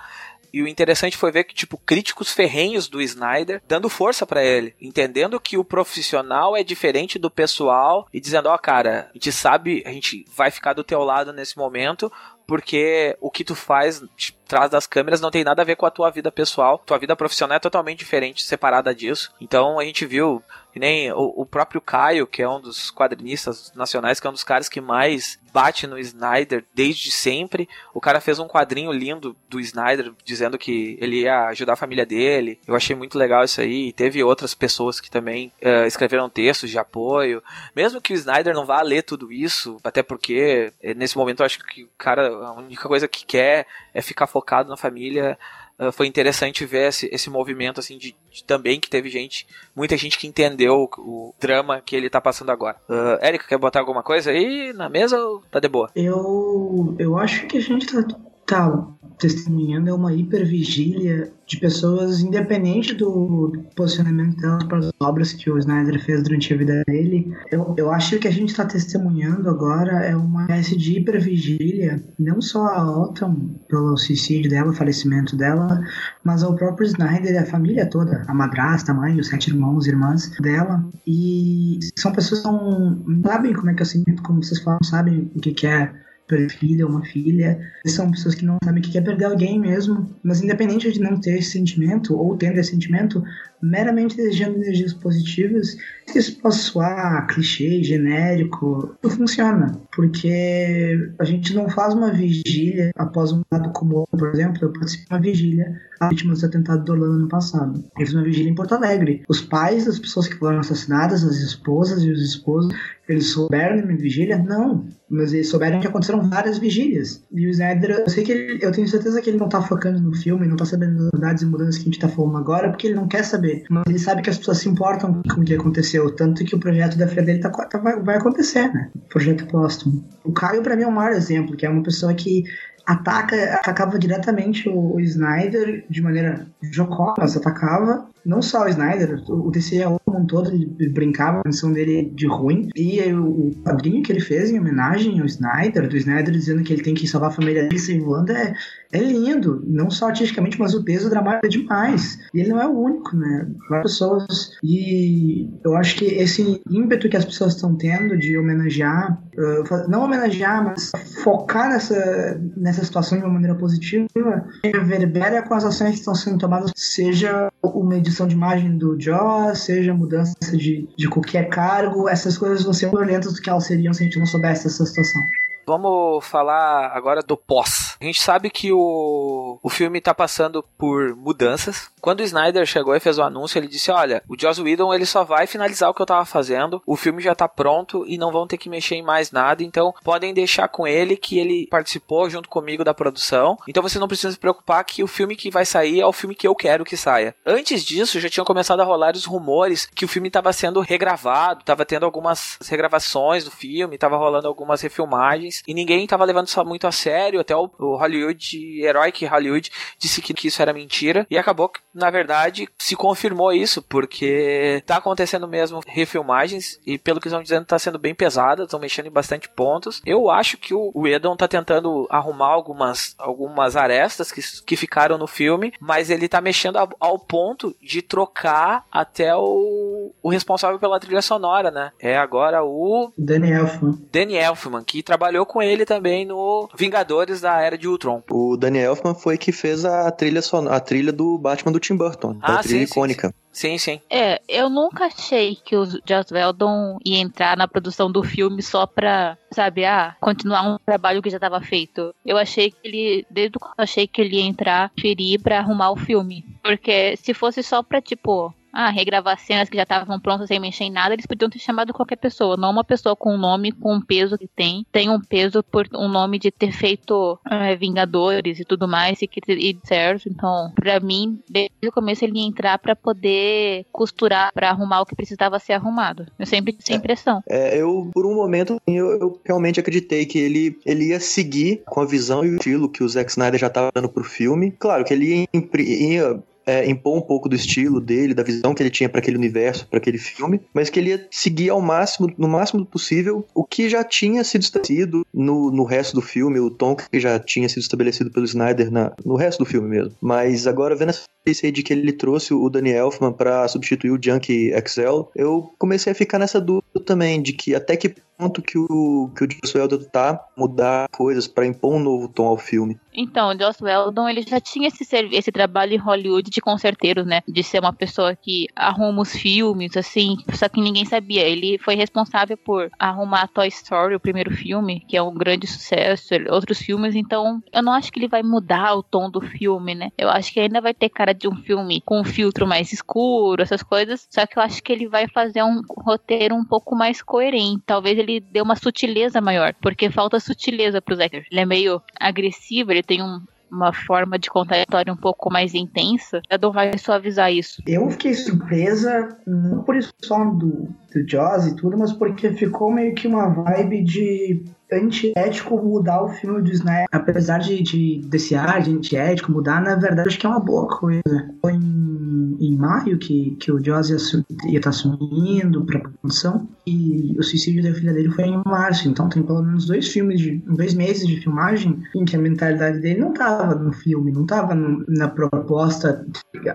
E 0.52 0.62
o 0.62 0.68
interessante 0.68 1.16
foi 1.16 1.30
ver 1.30 1.44
que, 1.44 1.54
tipo, 1.54 1.78
críticos 1.78 2.32
ferrenhos 2.32 2.88
do 2.88 3.00
Snyder 3.00 3.62
dando 3.66 3.88
força 3.88 4.26
pra 4.26 4.44
ele, 4.44 4.74
entendendo 4.80 5.40
que 5.40 5.58
o 5.58 5.64
profissional 5.64 6.56
é 6.56 6.62
diferente 6.62 7.18
do 7.18 7.30
pessoal 7.30 8.08
e 8.12 8.20
dizendo: 8.20 8.48
Ó, 8.48 8.54
oh, 8.54 8.58
cara, 8.58 9.08
a 9.10 9.12
gente 9.14 9.32
sabe, 9.32 9.82
a 9.86 9.90
gente 9.90 10.24
vai 10.34 10.50
ficar 10.50 10.72
do 10.72 10.84
teu 10.84 11.02
lado 11.02 11.32
nesse 11.32 11.56
momento, 11.56 12.10
porque 12.46 13.16
o 13.20 13.30
que 13.30 13.44
tu 13.44 13.54
faz 13.54 14.02
de 14.16 14.32
trás 14.46 14.70
das 14.70 14.86
câmeras 14.86 15.20
não 15.20 15.30
tem 15.30 15.44
nada 15.44 15.62
a 15.62 15.64
ver 15.64 15.76
com 15.76 15.86
a 15.86 15.90
tua 15.90 16.10
vida 16.10 16.30
pessoal. 16.30 16.78
Tua 16.78 16.98
vida 16.98 17.16
profissional 17.16 17.56
é 17.56 17.60
totalmente 17.60 17.98
diferente, 17.98 18.42
separada 18.42 18.94
disso. 18.94 19.32
Então 19.40 19.78
a 19.78 19.84
gente 19.84 20.06
viu 20.06 20.42
nem 20.78 21.10
o, 21.12 21.32
o 21.36 21.46
próprio 21.46 21.80
Caio, 21.80 22.26
que 22.26 22.42
é 22.42 22.48
um 22.48 22.60
dos 22.60 22.90
quadrinistas 22.90 23.72
nacionais, 23.74 24.20
que 24.20 24.26
é 24.26 24.30
um 24.30 24.32
dos 24.32 24.44
caras 24.44 24.68
que 24.68 24.80
mais 24.80 25.38
bate 25.52 25.86
no 25.86 25.98
Snyder 25.98 26.64
desde 26.74 27.10
sempre. 27.10 27.66
O 27.94 28.00
cara 28.00 28.20
fez 28.20 28.38
um 28.38 28.46
quadrinho 28.46 28.92
lindo 28.92 29.34
do 29.48 29.58
Snyder 29.58 30.12
dizendo 30.22 30.58
que 30.58 30.98
ele 31.00 31.22
ia 31.22 31.46
ajudar 31.46 31.72
a 31.72 31.76
família 31.76 32.04
dele. 32.04 32.60
Eu 32.66 32.76
achei 32.76 32.94
muito 32.94 33.16
legal 33.16 33.42
isso 33.42 33.60
aí. 33.60 33.88
E 33.88 33.92
teve 33.92 34.22
outras 34.22 34.54
pessoas 34.54 35.00
que 35.00 35.10
também 35.10 35.50
uh, 35.62 35.86
escreveram 35.86 36.28
textos 36.28 36.68
de 36.68 36.78
apoio. 36.78 37.42
Mesmo 37.74 38.02
que 38.02 38.12
o 38.12 38.16
Snyder 38.16 38.54
não 38.54 38.66
vá 38.66 38.82
ler 38.82 39.02
tudo 39.02 39.32
isso, 39.32 39.78
até 39.82 40.02
porque 40.02 40.72
eh, 40.82 40.92
nesse 40.92 41.16
momento 41.16 41.40
eu 41.40 41.46
acho 41.46 41.58
que 41.64 41.84
o 41.84 41.88
cara, 41.96 42.28
a 42.28 42.52
única 42.52 42.86
coisa 42.86 43.08
que 43.08 43.24
quer 43.24 43.66
é 43.94 44.02
ficar 44.02 44.26
focado 44.36 44.68
na 44.68 44.76
família. 44.76 45.38
Uh, 45.78 45.92
foi 45.92 46.06
interessante 46.06 46.64
ver 46.64 46.88
esse, 46.88 47.08
esse 47.12 47.28
movimento 47.28 47.80
assim 47.80 47.98
de, 47.98 48.14
de, 48.30 48.44
também 48.44 48.80
que 48.80 48.88
teve 48.88 49.10
gente, 49.10 49.46
muita 49.74 49.96
gente 49.96 50.18
que 50.18 50.26
entendeu 50.26 50.88
o, 50.96 51.00
o 51.00 51.34
drama 51.38 51.82
que 51.84 51.94
ele 51.94 52.08
tá 52.08 52.20
passando 52.20 52.50
agora. 52.50 52.76
Uh, 52.88 53.18
Érica, 53.20 53.46
quer 53.46 53.58
botar 53.58 53.80
alguma 53.80 54.02
coisa 54.02 54.30
aí 54.30 54.72
na 54.72 54.88
mesa 54.88 55.18
ou 55.18 55.42
tá 55.50 55.60
de 55.60 55.68
boa? 55.68 55.90
Eu, 55.94 56.94
eu 56.98 57.18
acho 57.18 57.46
que 57.46 57.58
a 57.58 57.60
gente 57.60 57.86
tá, 57.86 58.02
tá 58.46 58.96
testemunhando 59.18 59.88
é 59.88 59.94
uma 59.94 60.12
hipervigília 60.12 61.32
de 61.46 61.58
pessoas, 61.58 62.20
independente 62.20 62.92
do 62.94 63.52
posicionamento 63.74 64.36
delas 64.36 64.64
para 64.64 64.78
as 64.78 64.90
obras 65.00 65.32
que 65.32 65.48
o 65.48 65.58
Snyder 65.58 66.02
fez 66.02 66.22
durante 66.22 66.52
a 66.52 66.56
vida 66.56 66.82
dele. 66.86 67.32
Eu, 67.50 67.74
eu 67.78 67.92
acho 67.92 68.10
que 68.10 68.16
o 68.16 68.20
que 68.20 68.28
a 68.28 68.32
gente 68.32 68.50
está 68.50 68.64
testemunhando 68.64 69.48
agora 69.48 70.04
é 70.04 70.16
uma 70.16 70.42
espécie 70.42 70.76
de 70.76 70.98
hipervigília, 70.98 72.02
não 72.18 72.40
só 72.40 72.66
a 72.66 72.80
Autumn 72.80 73.54
pelo 73.68 73.96
suicídio 73.96 74.50
dela, 74.50 74.70
o 74.70 74.74
falecimento 74.74 75.36
dela, 75.36 75.80
mas 76.24 76.42
ao 76.42 76.56
próprio 76.56 76.86
Snyder 76.86 77.34
e 77.34 77.38
a 77.38 77.46
família 77.46 77.88
toda, 77.88 78.24
a 78.26 78.34
madrasta, 78.34 78.92
a 78.92 78.94
mãe, 78.94 79.18
os 79.18 79.28
sete 79.28 79.50
irmãos 79.50 79.86
e 79.86 79.90
irmãs 79.90 80.30
dela. 80.40 80.84
E 81.06 81.78
são 81.96 82.12
pessoas 82.12 82.42
que 82.42 82.48
não 82.48 83.02
sabem 83.24 83.54
como 83.54 83.70
é 83.70 83.74
que 83.74 83.82
eu 83.82 83.86
sinto, 83.86 84.22
como 84.22 84.42
vocês 84.42 84.60
falam, 84.60 84.80
sabem 84.82 85.30
o 85.34 85.40
que, 85.40 85.52
que 85.52 85.66
é 85.66 86.05
perder 86.26 86.50
filha 86.50 86.84
ou 86.84 86.92
uma 86.92 87.04
filha. 87.04 87.58
São 87.86 88.10
pessoas 88.10 88.34
que 88.34 88.44
não 88.44 88.58
sabem 88.64 88.82
o 88.82 88.84
que 88.84 88.98
é 88.98 89.00
perder 89.00 89.26
alguém 89.26 89.58
mesmo, 89.58 90.14
mas 90.22 90.42
independente 90.42 90.90
de 90.92 91.00
não 91.00 91.20
ter 91.20 91.38
esse 91.38 91.50
sentimento 91.50 92.16
ou 92.16 92.36
tendo 92.36 92.58
esse 92.58 92.70
sentimento, 92.70 93.22
meramente 93.62 94.16
desejando 94.16 94.56
energias 94.56 94.92
positivas, 94.92 95.76
isso 96.14 96.38
possa 96.40 96.58
soar 96.58 97.26
clichê, 97.26 97.82
genérico, 97.82 98.96
não 99.02 99.10
funciona, 99.10 99.80
porque 99.94 101.12
a 101.18 101.24
gente 101.24 101.54
não 101.54 101.68
faz 101.68 101.94
uma 101.94 102.12
vigília 102.12 102.90
após 102.96 103.32
um 103.32 103.42
dado 103.50 103.72
como, 103.72 104.06
por 104.06 104.28
exemplo, 104.28 104.58
eu 104.62 104.72
participei 104.72 105.06
de 105.06 105.14
uma 105.14 105.20
vigília 105.20 105.80
a 106.00 106.08
vítima 106.08 106.34
do 106.34 106.46
atentado 106.46 106.84
do 106.84 106.92
Orlando 106.92 107.18
no 107.20 107.28
passado. 107.28 107.82
Eu 107.98 108.06
fiz 108.06 108.14
uma 108.14 108.22
vigília 108.22 108.50
em 108.50 108.54
Porto 108.54 108.74
Alegre. 108.74 109.22
Os 109.28 109.40
pais 109.40 109.86
das 109.86 109.98
pessoas 109.98 110.28
que 110.28 110.36
foram 110.36 110.58
assassinadas, 110.58 111.24
as 111.24 111.36
esposas 111.36 112.02
e 112.02 112.10
os 112.10 112.20
esposos, 112.20 112.74
eles 113.08 113.30
souberam 113.30 113.76
da 113.76 113.86
minha 113.86 113.98
vigília? 113.98 114.38
Não. 114.38 114.86
Mas 115.08 115.32
eles 115.32 115.48
souberam 115.48 115.80
que 115.80 115.86
aconteceram 115.86 116.28
várias 116.28 116.58
vigílias. 116.58 117.24
E 117.32 117.46
o 117.46 117.50
Snyder, 117.50 117.90
eu 118.00 118.10
sei 118.10 118.24
que 118.24 118.32
ele, 118.32 118.58
eu 118.60 118.72
tenho 118.72 118.88
certeza 118.88 119.22
que 119.22 119.30
ele 119.30 119.38
não 119.38 119.48
tá 119.48 119.62
focando 119.62 120.00
no 120.00 120.14
filme, 120.14 120.46
não 120.46 120.56
tá 120.56 120.64
sabendo 120.64 120.94
das 120.94 121.12
novidades 121.12 121.42
e 121.42 121.46
mudanças 121.46 121.76
que 121.76 121.82
a 121.82 121.84
gente 121.84 122.00
tá 122.00 122.08
falando 122.08 122.36
agora, 122.38 122.68
porque 122.70 122.88
ele 122.88 122.96
não 122.96 123.06
quer 123.06 123.24
saber. 123.24 123.64
Mas 123.70 123.84
ele 123.86 123.98
sabe 123.98 124.22
que 124.22 124.30
as 124.30 124.38
pessoas 124.38 124.58
se 124.58 124.68
importam 124.68 125.22
com 125.22 125.40
o 125.40 125.44
que 125.44 125.54
aconteceu. 125.54 126.10
Tanto 126.10 126.44
que 126.44 126.56
o 126.56 126.58
projeto 126.58 126.98
da 126.98 127.06
filha 127.06 127.22
dele 127.22 127.38
tá, 127.38 127.50
tá 127.50 127.78
vai, 127.78 128.00
vai 128.00 128.16
acontecer, 128.16 128.72
né? 128.72 128.90
O 128.94 129.08
projeto 129.08 129.46
póstumo. 129.46 130.04
O 130.24 130.32
Caio, 130.32 130.62
pra 130.62 130.74
mim, 130.74 130.82
é 130.82 130.88
o 130.88 130.92
maior 130.92 131.12
exemplo, 131.12 131.56
que 131.56 131.64
é 131.64 131.70
uma 131.70 131.82
pessoa 131.82 132.12
que 132.12 132.42
ataca, 132.86 133.36
atacava 133.54 133.98
diretamente 133.98 134.68
o, 134.68 134.94
o 134.94 135.00
Snyder 135.00 135.84
de 135.90 136.00
maneira 136.00 136.46
jocosa, 136.62 137.38
atacava 137.38 138.08
não 138.26 138.42
só 138.42 138.64
o 138.64 138.68
Snyder, 138.68 139.22
o 139.28 139.50
DC 139.50 139.84
como 140.04 140.18
um 140.18 140.26
todo, 140.26 140.50
ele 140.50 140.88
brincava 140.88 141.40
a 141.44 141.48
missão 141.48 141.72
dele 141.72 142.10
de 142.14 142.26
ruim. 142.26 142.68
E 142.74 143.00
o, 143.12 143.24
o 143.24 143.50
quadrinho 143.62 144.02
que 144.02 144.12
ele 144.12 144.20
fez 144.20 144.50
em 144.50 144.58
homenagem 144.58 145.20
ao 145.20 145.26
Snyder, 145.26 145.88
do 145.88 145.96
Snyder 145.96 146.32
dizendo 146.32 146.62
que 146.62 146.72
ele 146.72 146.82
tem 146.82 146.94
que 146.94 147.06
salvar 147.06 147.30
a 147.30 147.32
família 147.32 147.62
dele 147.62 147.78
salvando, 147.78 148.32
é, 148.32 148.52
é 148.92 148.98
lindo. 148.98 149.62
Não 149.66 149.90
só 149.90 150.08
artisticamente, 150.08 150.58
mas 150.58 150.74
o 150.74 150.84
peso 150.84 151.08
dramático 151.08 151.46
é 151.46 151.48
demais. 151.48 152.18
E 152.34 152.40
ele 152.40 152.50
não 152.50 152.60
é 152.60 152.66
o 152.66 152.76
único, 152.76 153.16
né? 153.16 153.48
Várias 153.70 153.92
pessoas. 153.92 154.50
E 154.62 155.48
eu 155.64 155.76
acho 155.76 155.96
que 155.96 156.06
esse 156.06 156.60
ímpeto 156.68 157.08
que 157.08 157.16
as 157.16 157.24
pessoas 157.24 157.54
estão 157.54 157.76
tendo 157.76 158.18
de 158.18 158.36
homenagear, 158.36 159.20
uh, 159.38 159.88
não 159.88 160.02
homenagear, 160.02 160.64
mas 160.64 160.90
focar 161.22 161.68
nessa, 161.68 162.40
nessa 162.56 162.84
situação 162.84 163.18
de 163.18 163.24
uma 163.24 163.34
maneira 163.34 163.54
positiva, 163.54 164.46
reverbera 164.64 165.42
com 165.42 165.54
as 165.54 165.64
ações 165.64 165.90
que 165.90 165.98
estão 165.98 166.14
sendo 166.14 166.38
tomadas, 166.38 166.72
seja 166.74 167.48
uma 167.62 167.96
edição 168.16 168.26
de 168.26 168.34
imagem 168.34 168.78
do 168.78 168.98
Joss, 168.98 169.60
seja 169.60 169.92
mudança 169.92 170.34
de, 170.52 170.88
de 170.96 171.08
qualquer 171.08 171.48
cargo, 171.50 172.08
essas 172.08 172.38
coisas 172.38 172.64
vão 172.64 172.72
ser 172.72 172.90
mais 172.90 173.06
lentas 173.06 173.34
do 173.34 173.42
que 173.42 173.50
elas 173.50 173.64
seriam 173.64 173.92
se 173.92 174.02
a 174.02 174.04
gente 174.06 174.18
não 174.18 174.26
soubesse 174.26 174.66
essa 174.66 174.86
situação. 174.86 175.22
Vamos 175.66 176.24
falar 176.24 176.92
agora 176.94 177.22
do 177.22 177.36
pós. 177.36 177.96
A 178.00 178.04
gente 178.04 178.22
sabe 178.22 178.50
que 178.50 178.72
o, 178.72 179.58
o 179.60 179.68
filme 179.68 179.98
está 179.98 180.14
passando 180.14 180.64
por 180.78 181.16
mudanças. 181.16 181.90
Quando 182.00 182.20
o 182.20 182.22
Snyder 182.22 182.64
chegou 182.64 182.94
e 182.94 183.00
fez 183.00 183.18
o 183.18 183.22
anúncio, 183.22 183.58
ele 183.58 183.66
disse: 183.66 183.90
Olha, 183.90 184.22
o 184.28 184.40
Joss 184.40 184.62
Whedon 184.62 184.94
ele 184.94 185.04
só 185.04 185.24
vai 185.24 185.44
finalizar 185.44 185.90
o 185.90 185.94
que 185.94 186.00
eu 186.00 186.04
estava 186.04 186.24
fazendo. 186.24 186.80
O 186.86 186.94
filme 186.94 187.20
já 187.20 187.32
está 187.32 187.48
pronto 187.48 188.04
e 188.06 188.16
não 188.16 188.30
vão 188.30 188.46
ter 188.46 188.58
que 188.58 188.68
mexer 188.68 188.94
em 188.94 189.02
mais 189.02 189.32
nada. 189.32 189.64
Então 189.64 189.92
podem 190.04 190.32
deixar 190.32 190.68
com 190.68 190.86
ele 190.86 191.16
que 191.16 191.36
ele 191.36 191.66
participou 191.68 192.30
junto 192.30 192.48
comigo 192.48 192.84
da 192.84 192.94
produção. 192.94 193.58
Então 193.66 193.82
você 193.82 193.98
não 193.98 194.06
precisa 194.06 194.30
se 194.30 194.38
preocupar 194.38 194.84
que 194.84 195.02
o 195.02 195.08
filme 195.08 195.34
que 195.34 195.50
vai 195.50 195.66
sair 195.66 196.00
é 196.00 196.06
o 196.06 196.12
filme 196.12 196.36
que 196.36 196.46
eu 196.46 196.54
quero 196.54 196.84
que 196.84 196.96
saia. 196.96 197.34
Antes 197.44 197.84
disso, 197.84 198.20
já 198.20 198.28
tinham 198.28 198.44
começado 198.44 198.78
a 198.78 198.84
rolar 198.84 199.16
os 199.16 199.24
rumores 199.24 199.88
que 199.92 200.04
o 200.04 200.08
filme 200.08 200.28
estava 200.28 200.52
sendo 200.52 200.78
regravado, 200.78 201.60
estava 201.60 201.84
tendo 201.84 202.06
algumas 202.06 202.56
regravações 202.68 203.44
do 203.44 203.50
filme, 203.50 203.96
estava 203.96 204.16
rolando 204.16 204.46
algumas 204.46 204.80
refilmagens 204.80 205.55
e 205.66 205.74
ninguém 205.74 206.04
estava 206.04 206.24
levando 206.24 206.46
isso 206.46 206.64
muito 206.64 206.86
a 206.86 206.92
sério. 206.92 207.40
Até 207.40 207.54
o, 207.54 207.70
o 207.78 207.96
Hollywood, 207.96 208.80
Heroic 208.82 209.24
Hollywood, 209.26 209.70
disse 209.98 210.20
que, 210.20 210.34
que 210.34 210.48
isso 210.48 210.62
era 210.62 210.72
mentira 210.72 211.26
e 211.30 211.38
acabou 211.38 211.68
que, 211.68 211.80
na 211.94 212.10
verdade, 212.10 212.68
se 212.78 212.96
confirmou 212.96 213.52
isso, 213.52 213.82
porque 213.82 214.82
tá 214.86 214.96
acontecendo 214.96 215.48
mesmo 215.48 215.80
refilmagens 215.86 216.80
e 216.86 216.98
pelo 216.98 217.20
que 217.20 217.28
estão 217.28 217.42
dizendo 217.42 217.66
tá 217.66 217.78
sendo 217.78 217.98
bem 217.98 218.14
pesada, 218.14 218.64
estão 218.64 218.80
mexendo 218.80 219.06
em 219.06 219.12
bastante 219.12 219.48
pontos. 219.48 220.02
Eu 220.04 220.30
acho 220.30 220.56
que 220.56 220.74
o, 220.74 220.90
o 220.94 221.06
Edon 221.06 221.36
tá 221.36 221.48
tentando 221.48 222.06
arrumar 222.10 222.48
algumas, 222.48 223.14
algumas 223.18 223.76
arestas 223.76 224.30
que, 224.32 224.40
que 224.64 224.76
ficaram 224.76 225.18
no 225.18 225.26
filme, 225.26 225.72
mas 225.80 226.10
ele 226.10 226.28
tá 226.28 226.40
mexendo 226.40 226.76
ao, 226.76 226.88
ao 227.00 227.18
ponto 227.18 227.74
de 227.80 228.02
trocar 228.02 228.84
até 228.90 229.34
o, 229.34 230.12
o 230.22 230.28
responsável 230.28 230.78
pela 230.78 231.00
trilha 231.00 231.22
sonora, 231.22 231.70
né? 231.70 231.92
É 231.98 232.16
agora 232.16 232.64
o 232.64 233.12
Danny 233.16 233.52
Elfman. 233.52 233.98
Danny 234.12 234.36
Elfman, 234.36 234.84
que 234.84 235.02
trabalhou 235.02 235.45
com 235.46 235.62
ele 235.62 235.84
também 235.84 236.24
no 236.24 236.68
Vingadores 236.76 237.40
da 237.40 237.60
Era 237.60 237.78
de 237.78 237.88
Ultron. 237.88 238.22
O 238.30 238.56
Danny 238.56 238.78
Elfman 238.78 239.14
foi 239.14 239.38
que 239.38 239.52
fez 239.52 239.84
a 239.84 240.10
trilha, 240.10 240.42
son... 240.42 240.68
a 240.68 240.80
trilha 240.80 241.12
do 241.12 241.38
Batman 241.38 241.72
do 241.72 241.80
Tim 241.80 241.96
Burton, 241.96 242.36
Ah, 242.42 242.56
a 242.56 242.62
trilha 242.62 242.80
sim, 242.80 242.86
sim, 242.86 242.92
icônica. 242.92 243.34
Sim, 243.52 243.78
sim. 243.78 244.00
É, 244.10 244.40
eu 244.46 244.68
nunca 244.68 245.06
achei 245.06 245.56
que 245.56 245.74
o 245.74 245.86
Joss 245.86 246.30
Whedon 246.30 246.98
ia 247.02 247.18
entrar 247.18 247.56
na 247.56 247.66
produção 247.66 248.12
do 248.12 248.22
filme 248.22 248.62
só 248.62 248.86
pra, 248.86 249.38
sabe, 249.50 249.82
ah, 249.86 250.14
continuar 250.20 250.62
um 250.68 250.78
trabalho 250.84 251.22
que 251.22 251.30
já 251.30 251.38
tava 251.38 251.58
feito. 251.62 252.14
Eu 252.24 252.36
achei 252.36 252.70
que 252.70 252.76
ele, 252.84 253.26
desde 253.30 253.56
o 253.56 253.60
começo, 253.60 253.74
eu 253.78 253.84
achei 253.84 254.06
que 254.06 254.20
ele 254.20 254.36
ia 254.36 254.44
entrar, 254.44 254.92
ferir 255.00 255.40
pra 255.40 255.58
arrumar 255.58 255.90
o 255.90 255.96
filme. 255.96 256.44
Porque 256.62 257.16
se 257.16 257.32
fosse 257.32 257.62
só 257.62 257.82
pra, 257.82 258.02
tipo, 258.02 258.52
ah, 258.76 258.90
regravar 258.90 259.38
cenas 259.38 259.70
que 259.70 259.76
já 259.76 259.84
estavam 259.84 260.20
prontas 260.20 260.48
sem 260.48 260.60
mexer 260.60 260.84
em 260.84 260.90
nada, 260.90 261.14
eles 261.14 261.24
podiam 261.24 261.48
ter 261.48 261.58
chamado 261.58 261.94
qualquer 261.94 262.16
pessoa, 262.16 262.58
não 262.58 262.70
uma 262.70 262.84
pessoa 262.84 263.16
com 263.16 263.34
um 263.34 263.38
nome, 263.38 263.72
com 263.72 263.94
um 263.94 264.00
peso 264.02 264.36
que 264.36 264.46
tem, 264.46 264.84
tem 264.92 265.08
um 265.08 265.18
peso 265.18 265.62
por 265.62 265.88
um 265.94 266.08
nome 266.08 266.38
de 266.38 266.50
ter 266.50 266.72
feito 266.72 267.38
é, 267.50 267.74
Vingadores 267.74 268.60
e 268.60 268.64
tudo 268.66 268.86
mais, 268.86 269.22
e, 269.22 269.26
que, 269.26 269.40
e 269.48 269.78
certo. 269.82 270.28
Então, 270.28 270.70
pra 270.74 271.00
mim, 271.00 271.40
desde 271.48 271.70
o 271.86 271.92
começo 271.92 272.22
ele 272.22 272.38
ia 272.38 272.46
entrar 272.46 272.78
pra 272.78 272.94
poder 272.94 273.86
costurar, 273.90 274.52
pra 274.52 274.68
arrumar 274.68 275.00
o 275.00 275.06
que 275.06 275.16
precisava 275.16 275.58
ser 275.58 275.72
arrumado. 275.72 276.26
Eu 276.38 276.44
sempre 276.44 276.72
tive 276.72 276.84
essa 276.84 276.94
impressão. 276.94 277.42
É, 277.48 277.80
eu, 277.80 278.10
por 278.12 278.26
um 278.26 278.34
momento, 278.34 278.78
eu, 278.86 279.18
eu 279.18 279.40
realmente 279.42 279.80
acreditei 279.80 280.26
que 280.26 280.38
ele, 280.38 280.78
ele 280.84 281.08
ia 281.08 281.20
seguir 281.20 281.82
com 281.86 282.00
a 282.00 282.04
visão 282.04 282.44
e 282.44 282.50
o 282.50 282.56
estilo 282.56 282.90
que 282.90 283.02
o 283.02 283.08
Zack 283.08 283.30
Snyder 283.30 283.58
já 283.58 283.68
estava 283.68 283.90
dando 283.94 284.08
pro 284.08 284.22
filme. 284.22 284.70
Claro 284.72 285.02
que 285.02 285.14
ele 285.14 285.48
ia, 285.54 285.62
ia 285.80 286.42
é, 286.66 286.88
impor 286.90 287.16
um 287.16 287.20
pouco 287.20 287.48
do 287.48 287.54
estilo 287.54 288.00
dele, 288.00 288.34
da 288.34 288.42
visão 288.42 288.74
que 288.74 288.82
ele 288.82 288.90
tinha 288.90 289.08
para 289.08 289.20
aquele 289.20 289.36
universo, 289.36 289.86
para 289.86 289.98
aquele 289.98 290.18
filme, 290.18 290.60
mas 290.74 290.90
que 290.90 290.98
ele 290.98 291.10
ia 291.10 291.26
seguir 291.30 291.70
ao 291.70 291.80
máximo, 291.80 292.32
no 292.36 292.48
máximo 292.48 292.84
possível, 292.84 293.46
o 293.54 293.64
que 293.64 293.88
já 293.88 294.02
tinha 294.02 294.42
sido 294.42 294.62
estabelecido 294.62 295.24
no, 295.32 295.70
no 295.70 295.84
resto 295.84 296.14
do 296.14 296.22
filme, 296.22 296.58
o 296.58 296.70
tom 296.70 296.96
que 296.96 297.20
já 297.20 297.38
tinha 297.38 297.68
sido 297.68 297.82
estabelecido 297.82 298.30
pelo 298.30 298.44
Snyder 298.44 298.90
na, 298.90 299.12
no 299.24 299.36
resto 299.36 299.60
do 299.60 299.70
filme 299.70 299.88
mesmo. 299.88 300.14
Mas 300.20 300.66
agora, 300.66 300.96
vendo 300.96 301.10
essa 301.10 301.22
notícia 301.46 301.66
aí 301.66 301.72
de 301.72 301.82
que 301.82 301.92
ele 301.92 302.12
trouxe 302.12 302.52
o 302.52 302.68
Danny 302.68 302.90
Elfman 302.90 303.32
para 303.32 303.68
substituir 303.68 304.10
o 304.10 304.18
Junkie 304.20 304.72
XL, 304.86 305.28
eu 305.34 305.72
comecei 305.78 306.12
a 306.12 306.16
ficar 306.16 306.38
nessa 306.38 306.60
dúvida 306.60 307.00
também, 307.04 307.40
de 307.40 307.52
que 307.52 307.74
até 307.74 307.96
que 307.96 308.14
ponto 308.36 308.62
que 308.62 308.78
o, 308.78 309.30
que 309.36 309.44
o 309.44 309.48
Joss 309.50 309.76
Whedon 309.76 310.04
tá 310.10 310.44
mudar 310.56 311.08
coisas 311.10 311.46
para 311.46 311.66
impor 311.66 311.94
um 311.94 312.00
novo 312.00 312.28
tom 312.28 312.46
ao 312.46 312.56
filme. 312.56 312.98
Então, 313.12 313.48
o 313.48 313.58
Joss 313.58 313.82
Whedon, 313.82 314.28
ele 314.28 314.42
já 314.42 314.60
tinha 314.60 314.88
esse, 314.88 315.04
esse 315.32 315.50
trabalho 315.50 315.94
em 315.94 315.98
Hollywood 315.98 316.50
de 316.50 316.60
concerteiros, 316.60 317.26
né? 317.26 317.40
De 317.48 317.62
ser 317.62 317.80
uma 317.80 317.92
pessoa 317.92 318.36
que 318.36 318.66
arruma 318.76 319.22
os 319.22 319.32
filmes, 319.32 319.96
assim, 319.96 320.36
só 320.52 320.68
que 320.68 320.80
ninguém 320.80 321.04
sabia. 321.04 321.42
Ele 321.42 321.78
foi 321.78 321.94
responsável 321.94 322.56
por 322.56 322.90
arrumar 322.98 323.48
Toy 323.48 323.68
Story, 323.68 324.14
o 324.14 324.20
primeiro 324.20 324.50
filme, 324.50 325.00
que 325.08 325.16
é 325.16 325.22
um 325.22 325.34
grande 325.34 325.66
sucesso, 325.66 326.34
outros 326.50 326.78
filmes, 326.78 327.14
então 327.14 327.62
eu 327.72 327.82
não 327.82 327.92
acho 327.92 328.12
que 328.12 328.18
ele 328.18 328.28
vai 328.28 328.42
mudar 328.42 328.94
o 328.94 329.02
tom 329.02 329.30
do 329.30 329.40
filme, 329.40 329.94
né? 329.94 330.10
Eu 330.18 330.28
acho 330.28 330.52
que 330.52 330.60
ainda 330.60 330.80
vai 330.80 330.92
ter 330.92 331.08
cara 331.08 331.32
de 331.32 331.48
um 331.48 331.56
filme 331.56 332.02
com 332.04 332.20
um 332.20 332.24
filtro 332.24 332.66
mais 332.66 332.92
escuro, 332.92 333.62
essas 333.62 333.82
coisas, 333.82 334.26
só 334.30 334.46
que 334.46 334.58
eu 334.58 334.62
acho 334.62 334.82
que 334.82 334.92
ele 334.92 335.08
vai 335.08 335.26
fazer 335.28 335.62
um 335.62 335.80
roteiro 335.88 336.54
um 336.54 336.64
pouco 336.64 336.94
mais 336.94 337.22
coerente. 337.22 337.82
Talvez 337.86 338.18
ele 338.18 338.25
dê 338.40 338.60
uma 338.60 338.76
sutileza 338.76 339.40
maior, 339.40 339.74
porque 339.80 340.10
falta 340.10 340.38
sutileza 340.40 341.00
pro 341.00 341.16
Zack. 341.16 341.44
Ele 341.50 341.60
é 341.60 341.66
meio 341.66 342.00
agressivo, 342.18 342.90
ele 342.92 343.02
tem 343.02 343.22
um- 343.22 343.40
uma 343.70 343.92
forma 343.92 344.38
de 344.38 344.48
contar 344.48 344.76
a 344.76 344.80
história 344.80 345.12
um 345.12 345.16
pouco 345.16 345.52
mais 345.52 345.74
intensa. 345.74 346.40
Adam 346.48 346.70
vai 346.72 346.96
suavizar 346.98 347.52
isso. 347.52 347.82
Eu 347.86 348.08
fiquei 348.10 348.32
surpresa, 348.34 349.36
não 349.46 349.82
por 349.82 349.96
isso 349.96 350.12
só 350.22 350.44
do, 350.44 350.88
do 351.12 351.28
Jaws 351.28 351.66
e 351.66 351.76
tudo, 351.76 351.98
mas 351.98 352.12
porque 352.12 352.50
ficou 352.52 352.92
meio 352.92 353.14
que 353.14 353.26
uma 353.26 353.48
vibe 353.48 354.02
de 354.04 354.64
antiético 354.92 355.76
mudar 355.82 356.22
o 356.22 356.28
filme 356.28 356.62
do 356.62 356.70
Snyder. 356.70 357.06
Apesar 357.12 357.58
de, 357.58 357.82
de 357.82 358.20
desse 358.26 358.54
ar 358.54 358.80
de 358.82 358.90
antiético 358.92 359.50
mudar, 359.52 359.80
na 359.82 359.94
verdade 359.96 360.28
acho 360.28 360.38
que 360.38 360.46
é 360.46 360.48
uma 360.50 360.60
boa 360.60 360.86
coisa. 360.88 361.22
Foi 361.60 361.72
em, 361.72 362.56
em 362.60 362.76
maio 362.76 363.18
que, 363.18 363.56
que 363.58 363.72
o 363.72 363.82
Jaws 363.84 364.10
ia 364.10 364.76
estar 364.76 364.90
assumindo 364.90 365.84
pra 365.84 366.00
produção 366.00 366.68
e 366.86 367.34
o 367.38 367.42
suicídio 367.42 367.82
da 367.82 367.92
filha 367.92 368.12
dele 368.12 368.30
foi 368.30 368.44
em 368.44 368.62
março. 368.64 369.08
Então 369.08 369.28
tem 369.28 369.42
pelo 369.42 369.62
menos 369.62 369.86
dois 369.86 370.08
filmes, 370.08 370.40
de 370.40 370.56
dois 370.66 370.94
meses 370.94 371.26
de 371.26 371.40
filmagem 371.40 372.00
em 372.14 372.24
que 372.24 372.36
a 372.36 372.38
mentalidade 372.38 373.00
dele 373.00 373.20
não 373.20 373.32
tava 373.32 373.74
no 373.74 373.92
filme, 373.92 374.30
não 374.32 374.46
tava 374.46 374.74
no- 374.74 375.04
na 375.08 375.28
proposta 375.28 376.24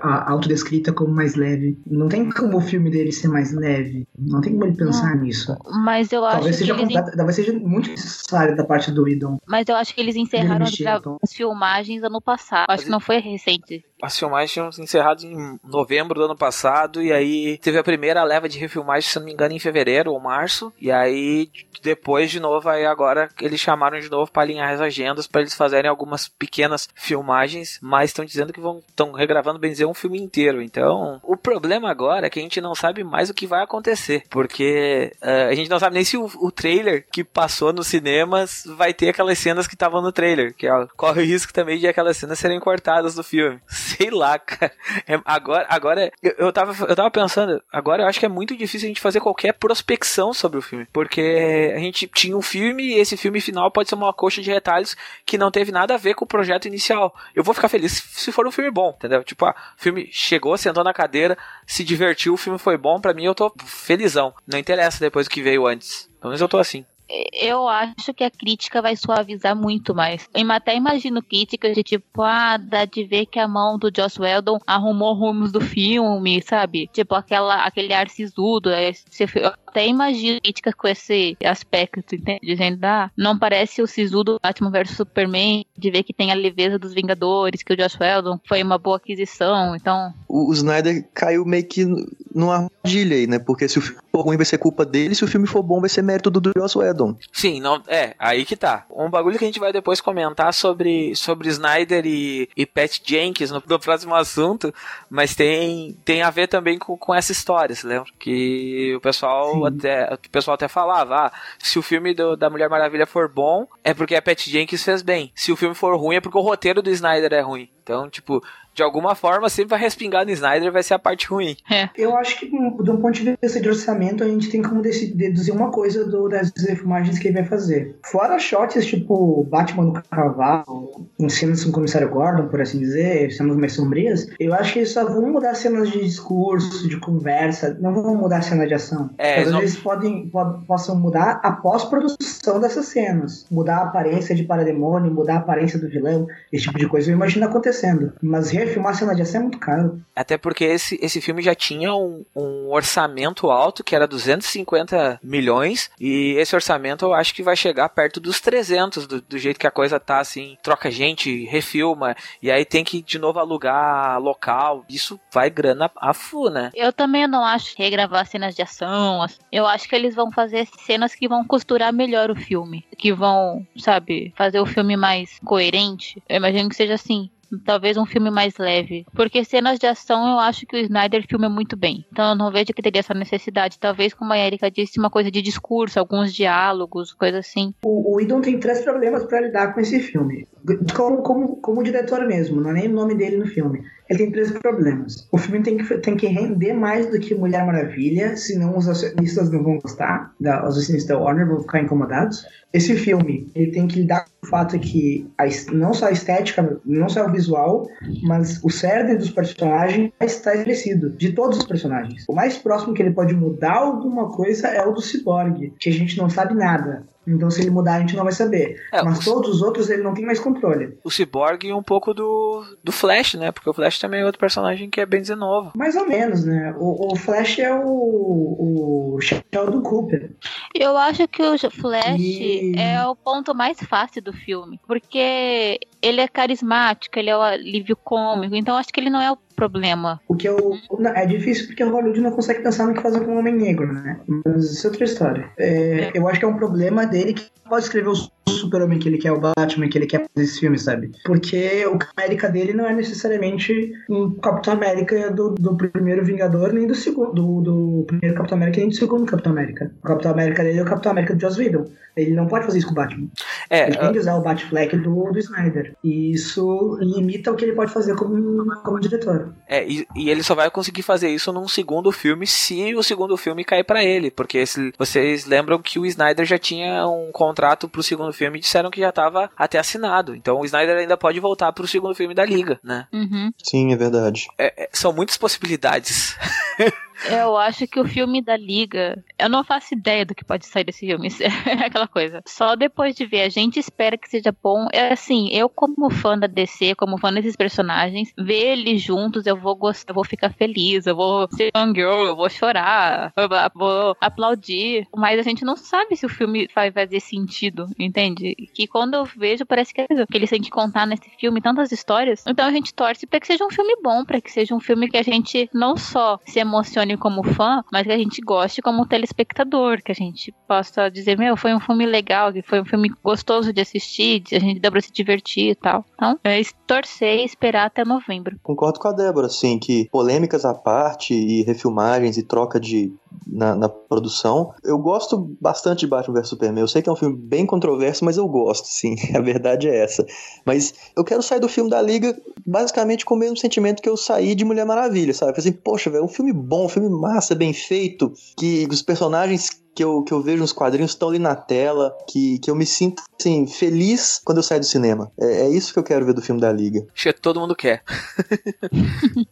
autodescrita 0.01 0.91
como 0.91 1.13
mais 1.13 1.35
leve. 1.35 1.77
Não 1.89 2.07
tem 2.07 2.29
como 2.29 2.57
o 2.57 2.61
filme 2.61 2.89
dele 2.91 3.11
ser 3.11 3.27
mais 3.27 3.53
leve. 3.53 4.07
Não 4.17 4.41
tem 4.41 4.53
como 4.53 4.65
ele 4.65 4.75
pensar 4.75 5.15
nisso. 5.17 5.55
Mas 5.85 6.11
eu 6.11 6.23
acho 6.25 6.35
Talvez 6.37 6.55
que 6.57 6.59
seja, 6.65 6.73
eles, 6.73 6.83
completa- 6.93 7.15
talvez 7.15 7.35
seja 7.35 7.53
muito 7.53 7.89
necessário 8.03 8.55
da 8.55 8.63
parte 8.63 8.91
do 8.91 9.07
Idon. 9.07 9.37
mas 9.47 9.67
eu 9.67 9.75
acho 9.75 9.93
que 9.93 10.01
eles 10.01 10.15
encerraram 10.15 10.65
as, 10.65 10.75
gra- 10.75 10.97
então. 10.97 11.17
as 11.21 11.33
filmagens 11.33 12.03
ano 12.03 12.21
passado. 12.21 12.65
Acho 12.69 12.85
que 12.85 12.89
não 12.89 12.99
foi 12.99 13.17
recente. 13.19 13.85
As 14.01 14.17
filmagens 14.17 14.51
tinham 14.51 14.69
encerrado 14.79 15.23
em 15.23 15.59
novembro 15.63 16.19
do 16.19 16.25
ano 16.25 16.35
passado, 16.35 17.01
e 17.01 17.11
aí 17.11 17.57
teve 17.57 17.77
a 17.77 17.83
primeira 17.83 18.23
leva 18.23 18.49
de 18.49 18.59
refilmagem, 18.59 19.09
se 19.09 19.17
não 19.17 19.25
me 19.25 19.33
engano, 19.33 19.53
em 19.53 19.59
fevereiro 19.59 20.11
ou 20.11 20.19
março. 20.19 20.73
E 20.79 20.91
aí, 20.91 21.49
depois 21.81 22.31
de 22.31 22.39
novo, 22.39 22.69
aí 22.69 22.85
agora 22.85 23.29
eles 23.41 23.59
chamaram 23.59 23.99
de 23.99 24.09
novo 24.09 24.31
para 24.31 24.43
alinhar 24.43 24.71
as 24.71 24.81
agendas 24.81 25.27
para 25.27 25.41
eles 25.41 25.55
fazerem 25.55 25.89
algumas 25.89 26.27
pequenas 26.27 26.87
filmagens, 26.95 27.79
mas 27.81 28.09
estão 28.09 28.25
dizendo 28.25 28.53
que 28.53 28.59
vão 28.59 28.81
estão 28.87 29.11
regravando, 29.11 29.59
bem 29.59 29.71
dizer, 29.71 29.85
um 29.85 29.93
filme 29.93 30.19
inteiro. 30.19 30.61
Então, 30.61 31.19
o 31.23 31.35
problema 31.35 31.89
agora 31.89 32.27
é 32.27 32.29
que 32.29 32.39
a 32.39 32.41
gente 32.41 32.61
não 32.61 32.75
sabe 32.75 33.03
mais 33.03 33.29
o 33.29 33.33
que 33.33 33.47
vai 33.47 33.63
acontecer, 33.63 34.23
porque 34.29 35.11
eh, 35.21 35.47
a 35.49 35.55
gente 35.55 35.69
não 35.69 35.79
sabe 35.79 35.95
nem 35.95 36.03
se 36.03 36.17
o, 36.17 36.29
o 36.39 36.51
trailer 36.51 37.05
que 37.11 37.23
passou 37.23 37.73
nos 37.73 37.87
cinemas 37.87 38.63
vai 38.75 38.93
ter 38.93 39.09
aquelas 39.09 39.37
cenas 39.37 39.67
que 39.67 39.75
estavam 39.75 40.01
no 40.01 40.11
trailer, 40.11 40.53
que 40.55 40.69
ó, 40.69 40.87
corre 40.95 41.21
o 41.21 41.25
risco 41.25 41.53
também 41.53 41.79
de 41.79 41.87
aquelas 41.87 42.17
cenas 42.17 42.39
serem 42.39 42.59
cortadas 42.59 43.15
do 43.15 43.23
filme. 43.23 43.59
Sei 43.97 44.09
lá, 44.09 44.37
cara. 44.39 44.71
É, 45.07 45.19
agora, 45.25 45.65
agora 45.69 46.11
eu, 46.21 46.33
eu, 46.37 46.53
tava, 46.53 46.85
eu 46.85 46.95
tava 46.95 47.11
pensando, 47.11 47.61
agora 47.71 48.03
eu 48.03 48.07
acho 48.07 48.19
que 48.19 48.25
é 48.25 48.29
muito 48.29 48.55
difícil 48.55 48.87
a 48.87 48.89
gente 48.89 49.01
fazer 49.01 49.19
qualquer 49.19 49.53
prospecção 49.53 50.33
sobre 50.33 50.59
o 50.59 50.61
filme, 50.61 50.87
porque 50.91 51.71
a 51.75 51.79
gente 51.79 52.07
tinha 52.07 52.35
um 52.35 52.41
filme 52.41 52.83
e 52.83 52.99
esse 52.99 53.17
filme 53.17 53.41
final 53.41 53.71
pode 53.71 53.89
ser 53.89 53.95
uma 53.95 54.13
coxa 54.13 54.41
de 54.41 54.51
retalhos 54.51 54.95
que 55.25 55.37
não 55.37 55.51
teve 55.51 55.71
nada 55.71 55.95
a 55.95 55.97
ver 55.97 56.13
com 56.13 56.25
o 56.25 56.27
projeto 56.27 56.67
inicial. 56.67 57.13
Eu 57.35 57.43
vou 57.43 57.53
ficar 57.53 57.69
feliz 57.69 57.91
se 57.91 58.31
for 58.31 58.47
um 58.47 58.51
filme 58.51 58.71
bom, 58.71 58.93
entendeu? 58.95 59.23
Tipo, 59.23 59.45
ah, 59.45 59.55
o 59.77 59.81
filme 59.81 60.09
chegou, 60.11 60.57
sentou 60.57 60.83
na 60.83 60.93
cadeira, 60.93 61.37
se 61.65 61.83
divertiu, 61.83 62.33
o 62.33 62.37
filme 62.37 62.59
foi 62.59 62.77
bom, 62.77 62.99
pra 62.99 63.13
mim 63.13 63.25
eu 63.25 63.35
tô 63.35 63.53
felizão. 63.65 64.33
Não 64.47 64.59
interessa 64.59 64.99
depois 64.99 65.27
do 65.27 65.31
que 65.31 65.41
veio 65.41 65.67
antes. 65.67 66.09
Pelo 66.19 66.29
menos 66.29 66.41
eu 66.41 66.47
tô 66.47 66.57
assim. 66.57 66.85
Eu 67.33 67.67
acho 67.67 68.13
que 68.13 68.23
a 68.23 68.31
crítica 68.31 68.81
vai 68.81 68.95
suavizar 68.95 69.55
muito 69.55 69.93
mais. 69.93 70.27
Eu 70.33 70.51
até 70.51 70.75
imagino 70.75 71.21
críticas 71.21 71.75
de 71.75 71.83
tipo, 71.83 72.21
ah, 72.21 72.57
dá 72.57 72.85
de 72.85 73.03
ver 73.03 73.25
que 73.25 73.39
a 73.39 73.47
mão 73.47 73.77
do 73.77 73.91
Joss 73.95 74.19
Whedon 74.19 74.59
arrumou 74.65 75.13
rumos 75.13 75.51
do 75.51 75.61
filme, 75.61 76.41
sabe? 76.41 76.89
Tipo, 76.93 77.15
aquela, 77.15 77.65
aquele 77.65 77.93
ar 77.93 78.09
sisudo. 78.09 78.69
é, 78.69 78.91
Eu 79.35 79.53
até 79.67 79.87
imagino 79.87 80.41
críticas 80.41 80.73
com 80.73 80.87
esse 80.87 81.37
aspecto, 81.43 82.15
entende? 82.15 82.39
Dizendo, 82.43 82.83
ah, 82.83 83.09
não 83.17 83.37
parece 83.37 83.81
o 83.81 83.87
sisudo 83.87 84.39
Batman 84.41 84.71
vs 84.71 84.95
Superman, 84.95 85.65
de 85.77 85.91
ver 85.91 86.03
que 86.03 86.13
tem 86.13 86.31
a 86.31 86.35
leveza 86.35 86.77
dos 86.77 86.93
Vingadores, 86.93 87.63
que 87.63 87.73
o 87.73 87.77
Joss 87.79 87.97
Whedon 87.99 88.39
foi 88.47 88.61
uma 88.61 88.77
boa 88.77 88.97
aquisição, 88.97 89.75
então... 89.75 90.13
O, 90.27 90.51
Snyder 90.53 91.07
caiu 91.13 91.45
meio 91.45 91.65
que 91.65 91.85
numa 92.33 92.69
armadilha 92.83 93.15
aí, 93.15 93.27
né? 93.27 93.39
Porque 93.39 93.67
se 93.67 93.79
o 93.79 93.81
filme 93.81 94.01
for 94.11 94.21
ruim 94.21 94.37
vai 94.37 94.45
ser 94.45 94.57
culpa 94.57 94.85
dele, 94.85 95.15
se 95.15 95.23
o 95.23 95.27
filme 95.27 95.47
for 95.47 95.63
bom 95.63 95.79
vai 95.79 95.89
ser 95.89 96.01
mérito 96.01 96.29
do, 96.29 96.39
do 96.39 96.51
Joss 96.55 96.77
Whedon. 96.77 97.00
Sim, 97.31 97.59
não, 97.59 97.81
é, 97.87 98.15
aí 98.19 98.45
que 98.45 98.55
tá. 98.55 98.85
Um 98.89 99.09
bagulho 99.09 99.37
que 99.37 99.43
a 99.43 99.47
gente 99.47 99.59
vai 99.59 99.71
depois 99.73 99.99
comentar 100.01 100.53
sobre, 100.53 101.15
sobre 101.15 101.49
Snyder 101.49 102.05
e, 102.05 102.49
e 102.55 102.65
Pat 102.65 102.99
Jenkins 103.03 103.51
no, 103.51 103.61
no 103.67 103.79
próximo 103.79 104.13
assunto, 104.15 104.73
mas 105.09 105.35
tem, 105.35 105.97
tem 106.05 106.21
a 106.21 106.29
ver 106.29 106.47
também 106.47 106.77
com, 106.77 106.97
com 106.97 107.13
essa 107.13 107.31
história, 107.31 107.75
você 107.75 107.87
lembra? 107.87 108.09
Que 108.19 108.93
o 108.95 109.01
pessoal 109.01 109.53
Sim. 109.53 109.67
até, 109.67 110.13
o 110.13 110.29
pessoal 110.29 110.55
até 110.55 110.67
falava, 110.67 111.27
ah, 111.27 111.31
se 111.59 111.77
o 111.79 111.81
filme 111.81 112.13
do- 112.13 112.35
da 112.35 112.49
Mulher 112.49 112.69
Maravilha 112.69 113.05
for 113.05 113.27
bom, 113.29 113.67
é 113.83 113.93
porque 113.93 114.15
a 114.15 114.21
Pat 114.21 114.39
Jenkins 114.47 114.83
fez 114.83 115.01
bem. 115.01 115.31
Se 115.35 115.51
o 115.51 115.55
filme 115.55 115.75
for 115.75 115.95
ruim, 115.97 116.15
é 116.15 116.21
porque 116.21 116.37
o 116.37 116.41
roteiro 116.41 116.81
do 116.81 116.89
Snyder 116.89 117.33
é 117.33 117.41
ruim. 117.41 117.69
Então, 117.83 118.09
tipo, 118.09 118.43
de 118.73 118.81
alguma 118.83 119.15
forma, 119.15 119.49
sempre 119.49 119.71
vai 119.71 119.79
respingar 119.79 120.25
no 120.25 120.31
Snyder 120.31 120.71
vai 120.71 120.83
ser 120.83 120.93
a 120.93 120.99
parte 120.99 121.27
ruim. 121.27 121.55
Eu 121.97 122.15
acho 122.17 122.39
que, 122.39 122.47
de 122.49 122.55
um 122.55 122.97
ponto 122.97 123.11
de 123.11 123.37
vista 123.41 123.59
de 123.59 123.67
orçamento, 123.69 124.23
a 124.23 124.27
gente 124.27 124.49
tem 124.49 124.61
como 124.61 124.81
deduzir 124.81 125.53
uma 125.53 125.71
coisa 125.71 126.05
do- 126.05 126.29
das 126.29 126.51
filmagens 126.51 127.19
que 127.19 127.27
ele 127.27 127.35
vai 127.39 127.45
fazer. 127.45 127.95
Fora 128.03 128.39
shots 128.39 128.85
tipo 128.85 129.43
Batman 129.49 129.83
no 129.85 129.93
cavalo, 130.09 131.07
em 131.19 131.29
cenas 131.29 131.63
com 131.63 131.69
o 131.69 131.73
comissário 131.73 132.09
Gordon, 132.09 132.47
por 132.47 132.61
assim 132.61 132.79
dizer, 132.79 133.31
cenas 133.31 133.57
mais 133.57 133.73
sombrias, 133.73 134.27
eu 134.39 134.53
acho 134.53 134.73
que 134.73 134.79
eles 134.79 134.91
só 134.91 135.05
vão 135.05 135.29
mudar 135.31 135.53
cenas 135.55 135.89
de 135.89 135.99
discurso, 136.03 136.87
de 136.87 136.97
conversa, 136.99 137.77
não 137.79 137.93
vão 137.93 138.15
mudar 138.15 138.37
a 138.37 138.41
cena 138.41 138.65
de 138.67 138.73
ação. 138.73 139.09
É, 139.17 139.35
Talvez 139.35 139.51
não- 139.51 139.59
eles 139.59 139.75
podem, 139.77 140.29
po- 140.29 140.61
possam 140.67 140.95
mudar 140.95 141.39
a 141.43 141.51
pós-produção 141.51 142.59
dessas 142.59 142.85
cenas. 142.87 143.45
Mudar 143.51 143.77
a 143.77 143.83
aparência 143.83 144.33
de 144.35 144.43
parademônio, 144.43 145.11
mudar 145.13 145.35
a 145.35 145.39
aparência 145.39 145.79
do 145.79 145.87
vilão, 145.89 146.27
esse 146.51 146.65
tipo 146.65 146.77
de 146.79 146.87
coisa 146.87 147.09
eu 147.11 147.15
imagino 147.15 147.45
acontecendo. 147.45 148.13
Mas 148.21 148.49
refilmar 148.65 148.95
cena 148.95 149.15
de 149.15 149.21
ação 149.21 149.41
é 149.41 149.43
muito 149.43 149.59
caro. 149.59 150.01
Até 150.15 150.37
porque 150.37 150.63
esse, 150.63 150.99
esse 151.01 151.21
filme 151.21 151.41
já 151.41 151.55
tinha 151.55 151.93
um, 151.93 152.23
um 152.35 152.71
orçamento 152.71 153.49
alto, 153.49 153.83
que 153.83 153.95
era 153.95 154.07
250 154.07 155.19
milhões, 155.23 155.89
e 155.99 156.35
esse 156.37 156.55
orçamento 156.55 157.05
eu 157.05 157.13
acho 157.13 157.33
que 157.33 157.43
vai 157.43 157.55
chegar 157.55 157.89
perto 157.89 158.19
dos 158.19 158.39
300, 158.39 159.07
do, 159.07 159.21
do 159.21 159.37
jeito 159.37 159.59
que 159.59 159.67
a 159.67 159.71
coisa 159.71 159.99
tá, 159.99 160.19
assim, 160.19 160.57
troca 160.61 160.91
gente, 160.91 161.45
refilma, 161.45 162.15
e 162.41 162.51
aí 162.51 162.65
tem 162.65 162.83
que 162.83 163.01
de 163.01 163.19
novo 163.19 163.39
alugar 163.39 164.19
local, 164.19 164.85
isso 164.89 165.19
vai 165.31 165.49
grana 165.49 165.89
a 165.95 166.13
fu, 166.13 166.49
né? 166.49 166.71
Eu 166.75 166.93
também 166.93 167.27
não 167.27 167.43
acho 167.43 167.75
que 167.75 167.83
regravar 167.83 168.25
cenas 168.25 168.55
de 168.55 168.61
ação. 168.61 169.25
Eu 169.51 169.65
acho 169.65 169.87
que 169.87 169.95
eles 169.95 170.15
vão 170.15 170.31
fazer 170.31 170.67
cenas 170.85 171.15
que 171.15 171.27
vão 171.27 171.45
costurar 171.45 171.93
melhor 171.93 172.29
o 172.29 172.35
filme. 172.35 172.85
Que 172.97 173.13
vão, 173.13 173.65
sabe, 173.77 174.33
fazer 174.35 174.59
o 174.59 174.65
filme 174.65 174.95
mais 174.95 175.39
coerente. 175.43 176.21
Eu 176.27 176.37
imagino 176.37 176.69
que 176.69 176.75
seja 176.75 176.95
assim. 176.95 177.29
Talvez 177.59 177.97
um 177.97 178.05
filme 178.05 178.29
mais 178.29 178.57
leve. 178.57 179.05
Porque 179.13 179.43
cenas 179.43 179.79
de 179.79 179.87
ação 179.87 180.27
eu 180.27 180.39
acho 180.39 180.65
que 180.65 180.75
o 180.75 180.79
Snyder 180.79 181.25
filma 181.27 181.49
muito 181.49 181.75
bem. 181.75 182.05
Então 182.11 182.29
eu 182.29 182.35
não 182.35 182.51
vejo 182.51 182.73
que 182.73 182.81
teria 182.81 182.99
essa 182.99 183.13
necessidade. 183.13 183.79
Talvez, 183.79 184.13
como 184.13 184.33
a 184.33 184.37
Erika 184.37 184.69
disse, 184.69 184.99
uma 184.99 185.09
coisa 185.09 185.31
de 185.31 185.41
discurso, 185.41 185.99
alguns 185.99 186.33
diálogos, 186.33 187.13
coisa 187.13 187.39
assim. 187.39 187.73
O, 187.83 188.15
Whedon 188.15 188.41
tem 188.41 188.59
três 188.59 188.81
problemas 188.81 189.25
pra 189.25 189.41
lidar 189.41 189.73
com 189.73 189.79
esse 189.79 189.99
filme. 189.99 190.47
Como, 190.95 191.21
como, 191.23 191.55
como 191.57 191.83
diretor 191.83 192.27
mesmo, 192.27 192.61
não 192.61 192.71
é 192.71 192.73
nem 192.73 192.87
o 192.87 192.93
nome 192.93 193.15
dele 193.15 193.37
no 193.37 193.47
filme. 193.47 193.83
Ele 194.09 194.19
tem 194.19 194.31
três 194.31 194.51
problemas. 194.51 195.27
O 195.31 195.37
filme 195.37 195.63
tem 195.63 195.77
que, 195.77 195.97
tem 195.99 196.17
que 196.17 196.27
render 196.27 196.73
mais 196.73 197.09
do 197.09 197.17
que 197.17 197.33
Mulher 197.33 197.65
Maravilha, 197.65 198.35
senão 198.35 198.77
os 198.77 198.87
acionistas 198.87 199.49
não 199.49 199.63
vão 199.63 199.79
gostar, 199.79 200.33
os 200.39 200.77
acionistas 200.77 201.05
da 201.05 201.17
Warner 201.17 201.47
vão 201.47 201.61
ficar 201.61 201.81
incomodados. 201.81 202.45
Esse 202.73 202.95
filme, 202.95 203.49
ele 203.55 203.71
tem 203.71 203.87
que 203.87 204.01
lidar 204.01 204.25
com 204.25 204.47
o 204.47 204.49
fato 204.49 204.77
que 204.79 205.29
a, 205.37 205.45
não 205.71 205.93
só 205.93 206.07
a 206.07 206.11
estética, 206.11 206.79
não 206.85 207.07
só 207.07 207.25
o 207.25 207.31
visual, 207.31 207.87
mas 208.23 208.61
o 208.63 208.69
cerne 208.69 209.15
dos 209.15 209.29
personagens 209.29 210.11
está 210.19 210.25
estabelecido, 210.25 211.09
de 211.11 211.31
todos 211.31 211.59
os 211.59 211.65
personagens. 211.65 212.25
O 212.27 212.33
mais 212.33 212.57
próximo 212.57 212.93
que 212.93 213.01
ele 213.01 213.11
pode 213.11 213.33
mudar 213.33 213.77
alguma 213.77 214.29
coisa 214.29 214.67
é 214.67 214.85
o 214.85 214.91
do 214.91 215.01
Cyborg, 215.01 215.73
que 215.79 215.89
a 215.89 215.93
gente 215.93 216.17
não 216.17 216.29
sabe 216.29 216.53
nada. 216.53 217.05
Então, 217.27 217.49
se 217.51 217.61
ele 217.61 217.69
mudar, 217.69 217.95
a 217.95 217.99
gente 217.99 218.15
não 218.15 218.23
vai 218.23 218.33
saber. 218.33 218.81
É, 218.91 219.01
Mas 219.03 219.19
o- 219.19 219.23
todos 219.23 219.49
os 219.57 219.61
outros 219.61 219.89
ele 219.89 220.01
não 220.01 220.13
tem 220.13 220.25
mais 220.25 220.39
controle. 220.39 220.97
O 221.03 221.09
Cyborg 221.11 221.65
e 221.67 221.73
um 221.73 221.83
pouco 221.83 222.13
do, 222.13 222.63
do 222.83 222.91
Flash, 222.91 223.35
né? 223.35 223.51
Porque 223.51 223.69
o 223.69 223.73
Flash 223.73 223.99
também 223.99 224.21
é 224.21 224.25
outro 224.25 224.39
personagem 224.39 224.89
que 224.89 224.99
é 224.99 225.05
bem 225.05 225.21
novo. 225.37 225.71
Mais 225.75 225.95
ou 225.95 226.07
menos, 226.07 226.43
né? 226.45 226.73
O, 226.79 227.13
o 227.13 227.15
Flash 227.15 227.59
é 227.59 227.71
o, 227.73 229.15
o 229.15 229.19
Sheldon 229.21 229.81
Cooper. 229.83 230.31
Eu 230.73 230.97
acho 230.97 231.27
que 231.27 231.41
o 231.43 231.57
Flash 231.71 232.19
E- 232.19 232.73
é 232.77 233.05
o 233.05 233.15
ponto 233.15 233.53
mais 233.53 233.77
fácil 233.81 234.21
do 234.21 234.33
filme. 234.33 234.79
Porque 234.87 235.79
ele 236.01 236.21
é 236.21 236.27
carismático, 236.27 237.17
ele 237.19 237.29
é 237.29 237.37
o 237.37 237.41
alívio 237.41 237.95
cômico. 237.95 238.55
Então 238.55 238.75
acho 238.75 238.89
que 238.89 238.99
ele 238.99 239.09
não 239.09 239.21
é 239.21 239.31
o 239.31 239.37
problema. 239.61 240.19
O 240.27 240.35
que 240.35 240.49
eu. 240.49 240.75
não, 240.97 241.11
é 241.11 241.23
difícil 241.25 241.67
porque 241.67 241.83
o 241.83 241.91
Hollywood 241.91 242.19
não 242.19 242.31
consegue 242.31 242.63
pensar 242.63 242.87
no 242.87 242.95
que 242.95 243.01
fazer 243.01 243.19
com 243.21 243.35
o 243.35 243.37
Homem 243.37 243.55
Negro, 243.55 243.93
né? 243.93 244.19
Mas 244.27 244.71
isso 244.71 244.87
é 244.87 244.89
outra 244.89 245.05
história. 245.05 245.49
É, 245.57 246.09
eu 246.15 246.27
acho 246.27 246.39
que 246.39 246.45
é 246.45 246.47
um 246.47 246.57
problema 246.57 247.05
dele 247.05 247.33
que 247.33 247.51
pode 247.69 247.83
escrever 247.83 248.09
o 248.09 248.15
super-homem 248.49 248.99
que 248.99 249.07
ele 249.07 249.17
quer, 249.17 249.31
o 249.31 249.39
Batman 249.39 249.87
que 249.87 249.97
ele 249.97 250.07
quer 250.07 250.27
fazer 250.27 250.45
esse 250.45 250.59
filme, 250.59 250.77
sabe? 250.77 251.11
Porque 251.23 251.85
o 251.85 251.97
Capitão 251.97 252.11
América 252.17 252.49
dele 252.49 252.73
não 252.73 252.85
é 252.85 252.93
necessariamente 252.93 253.93
um 254.09 254.31
Capitão 254.31 254.73
América 254.73 255.31
do, 255.31 255.51
do 255.51 255.77
primeiro 255.77 256.25
Vingador, 256.25 256.73
nem 256.73 256.87
do 256.87 256.95
segundo. 256.95 257.33
Do, 257.33 257.61
do 257.61 258.03
primeiro 258.07 258.35
Capitão 258.35 258.57
América, 258.57 258.79
nem 258.79 258.89
do 258.89 258.95
segundo 258.95 259.25
Capitão 259.25 259.51
América. 259.51 259.91
O 260.03 260.07
Capitão 260.07 260.31
América 260.31 260.63
dele 260.63 260.79
é 260.79 260.81
o 260.81 260.85
Capitão 260.85 261.11
América 261.11 261.35
do 261.35 261.41
Joss 261.41 261.59
Whedon. 261.59 261.85
Ele 262.17 262.31
não 262.31 262.47
pode 262.47 262.65
fazer 262.65 262.79
isso 262.79 262.87
com 262.87 262.93
o 262.93 262.95
Batman. 262.95 263.29
É, 263.69 263.87
Ele 263.87 263.97
tem 263.97 264.11
que 264.11 264.19
usar 264.19 264.35
o 264.35 264.41
Batfleck 264.41 264.97
do, 264.97 265.31
do 265.31 265.39
Snyder. 265.39 265.95
E 266.03 266.33
isso 266.33 266.97
limita 266.99 267.51
o 267.51 267.55
que 267.55 267.63
ele 267.63 267.73
pode 267.73 267.93
fazer 267.93 268.15
como, 268.15 268.65
como 268.83 268.99
diretor. 268.99 269.50
É, 269.67 269.87
e, 269.87 270.07
e 270.15 270.29
ele 270.29 270.43
só 270.43 270.55
vai 270.55 270.69
conseguir 270.69 271.01
fazer 271.01 271.29
isso 271.29 271.51
num 271.51 271.67
segundo 271.67 272.11
filme 272.11 272.45
se 272.47 272.93
o 272.95 273.03
segundo 273.03 273.37
filme 273.37 273.63
cair 273.63 273.83
pra 273.83 274.03
ele. 274.03 274.31
Porque 274.31 274.65
se, 274.65 274.93
vocês 274.97 275.45
lembram 275.45 275.81
que 275.81 275.99
o 275.99 276.05
Snyder 276.05 276.45
já 276.45 276.57
tinha 276.57 277.07
um 277.07 277.31
contrato 277.31 277.87
pro 277.87 278.03
segundo 278.03 278.33
filme 278.33 278.57
e 278.57 278.61
disseram 278.61 278.91
que 278.91 278.99
já 278.99 279.11
tava 279.11 279.49
até 279.57 279.79
assinado. 279.79 280.35
Então 280.35 280.59
o 280.59 280.65
Snyder 280.65 280.97
ainda 280.97 281.17
pode 281.17 281.39
voltar 281.39 281.71
pro 281.71 281.87
segundo 281.87 282.15
filme 282.15 282.33
da 282.33 282.45
Liga, 282.45 282.79
né? 282.83 283.07
Uhum. 283.13 283.51
Sim, 283.63 283.93
é 283.93 283.95
verdade. 283.95 284.47
É, 284.57 284.83
é, 284.83 284.89
são 284.91 285.13
muitas 285.13 285.37
possibilidades. 285.37 286.37
Eu 287.29 287.57
acho 287.57 287.87
que 287.87 287.99
o 287.99 288.07
filme 288.07 288.41
da 288.41 288.57
Liga. 288.57 289.23
Eu 289.37 289.49
não 289.49 289.63
faço 289.63 289.93
ideia 289.93 290.25
do 290.25 290.35
que 290.35 290.45
pode 290.45 290.65
sair 290.65 290.83
desse 290.83 291.05
filme. 291.05 291.29
É 291.71 291.85
aquela 291.85 292.07
coisa. 292.07 292.41
Só 292.45 292.75
depois 292.75 293.15
de 293.15 293.25
ver, 293.25 293.43
a 293.43 293.49
gente 293.49 293.79
espera 293.79 294.17
que 294.17 294.29
seja 294.29 294.53
bom. 294.63 294.87
É 294.91 295.13
assim, 295.13 295.49
eu, 295.51 295.69
como 295.69 296.09
fã 296.09 296.37
da 296.37 296.47
DC, 296.47 296.95
como 296.95 297.17
fã 297.17 297.31
desses 297.31 297.55
personagens, 297.55 298.33
ver 298.37 298.73
eles 298.73 299.01
juntos, 299.01 299.45
eu 299.45 299.55
vou 299.55 299.75
gostar, 299.75 300.11
eu 300.11 300.15
vou 300.15 300.23
ficar 300.23 300.51
feliz, 300.53 301.05
eu 301.05 301.15
vou 301.15 301.47
ser 301.51 301.71
fangirl, 301.73 302.25
eu 302.25 302.35
vou 302.35 302.49
chorar, 302.49 303.31
eu 303.37 303.47
vou 303.73 304.15
aplaudir. 304.19 305.07
Mas 305.15 305.39
a 305.39 305.43
gente 305.43 305.63
não 305.63 305.75
sabe 305.75 306.15
se 306.15 306.25
o 306.25 306.29
filme 306.29 306.67
vai 306.73 306.91
fazer 306.91 307.19
sentido, 307.19 307.87
entende? 307.97 308.55
Que 308.73 308.87
quando 308.87 309.13
eu 309.13 309.25
vejo, 309.25 309.65
parece 309.65 309.93
que, 309.93 310.01
é 310.01 310.07
eles 310.33 310.49
têm 310.49 310.61
que 310.61 310.69
contar 310.69 311.05
nesse 311.05 311.29
filme 311.39 311.61
tantas 311.61 311.91
histórias. 311.91 312.43
Então 312.47 312.67
a 312.67 312.71
gente 312.71 312.93
torce 312.93 313.27
pra 313.27 313.39
que 313.39 313.47
seja 313.47 313.65
um 313.65 313.71
filme 313.71 313.95
bom, 314.01 314.25
pra 314.25 314.41
que 314.41 314.51
seja 314.51 314.75
um 314.75 314.79
filme 314.79 315.09
que 315.09 315.17
a 315.17 315.23
gente 315.23 315.69
não 315.73 315.95
só 315.95 316.39
se 316.45 316.59
emocione 316.59 317.10
como 317.17 317.43
fã, 317.43 317.83
mas 317.91 318.03
que 318.03 318.11
a 318.11 318.17
gente 318.17 318.41
goste 318.41 318.81
como 318.81 319.05
telespectador, 319.05 320.01
que 320.03 320.11
a 320.11 320.15
gente 320.15 320.53
possa 320.67 321.09
dizer, 321.09 321.37
meu, 321.37 321.55
foi 321.57 321.73
um 321.73 321.79
filme 321.79 322.05
legal, 322.05 322.51
que 322.51 322.61
foi 322.61 322.81
um 322.81 322.85
filme 322.85 323.09
gostoso 323.23 323.73
de 323.73 323.81
assistir, 323.81 324.43
a 324.51 324.59
gente 324.59 324.79
dá 324.79 324.91
pra 324.91 325.01
se 325.01 325.11
divertir 325.11 325.71
e 325.71 325.75
tal. 325.75 326.05
Então, 326.15 326.39
é 326.43 326.61
torcer 326.87 327.39
e 327.39 327.45
esperar 327.45 327.85
até 327.85 328.03
novembro. 328.03 328.57
Concordo 328.63 328.99
com 328.99 329.07
a 329.07 329.13
Débora, 329.13 329.47
assim, 329.47 329.79
que 329.79 330.07
polêmicas 330.11 330.65
à 330.65 330.73
parte 330.73 331.33
e 331.33 331.63
refilmagens 331.63 332.37
e 332.37 332.43
troca 332.43 332.79
de 332.79 333.13
na, 333.45 333.75
na 333.75 333.89
produção. 333.89 334.73
Eu 334.83 334.97
gosto 334.97 335.55
bastante 335.59 336.01
de 336.01 336.07
Batman 336.07 336.35
vs 336.35 336.49
Superman. 336.49 336.81
Eu 336.81 336.87
sei 336.87 337.01
que 337.01 337.09
é 337.09 337.11
um 337.11 337.15
filme 337.15 337.35
bem 337.35 337.65
controverso, 337.65 338.23
mas 338.23 338.37
eu 338.37 338.47
gosto, 338.47 338.85
sim. 338.87 339.15
A 339.35 339.41
verdade 339.41 339.89
é 339.89 340.03
essa. 340.03 340.25
Mas 340.65 340.93
eu 341.15 341.23
quero 341.23 341.41
sair 341.41 341.59
do 341.59 341.69
filme 341.69 341.89
da 341.89 342.01
Liga 342.01 342.37
basicamente 342.65 343.25
com 343.25 343.35
o 343.35 343.37
mesmo 343.37 343.57
sentimento 343.57 344.01
que 344.01 344.09
eu 344.09 344.17
saí 344.17 344.55
de 344.55 344.63
Mulher 344.63 344.85
Maravilha, 344.85 345.33
sabe? 345.33 345.53
Assim, 345.57 345.71
poxa, 345.71 346.09
velho, 346.09 346.21
é 346.21 346.25
um 346.25 346.29
filme 346.29 346.53
bom, 346.53 346.85
um 346.85 346.89
filme 346.89 347.09
massa, 347.09 347.55
bem 347.55 347.73
feito, 347.73 348.31
que 348.57 348.87
os 348.89 349.01
personagens 349.01 349.80
que 349.95 350.03
eu, 350.03 350.23
que 350.23 350.33
eu 350.33 350.41
vejo 350.41 350.59
nos 350.59 350.71
quadrinhos 350.71 351.11
estão 351.11 351.29
ali 351.29 351.39
na 351.39 351.55
tela, 351.55 352.15
que, 352.29 352.59
que 352.59 352.69
eu 352.69 352.75
me 352.75 352.85
sinto, 352.85 353.23
assim, 353.39 353.67
feliz 353.67 354.41
quando 354.43 354.57
eu 354.57 354.63
saio 354.63 354.79
do 354.79 354.85
cinema. 354.85 355.31
É, 355.39 355.63
é 355.63 355.69
isso 355.69 355.93
que 355.93 355.99
eu 355.99 356.03
quero 356.03 356.25
ver 356.25 356.33
do 356.33 356.41
filme 356.41 356.61
da 356.61 356.71
Liga. 356.71 357.05
Acho 357.13 357.33
que 357.33 357.41
todo 357.41 357.59
mundo 357.59 357.75
quer. 357.75 358.03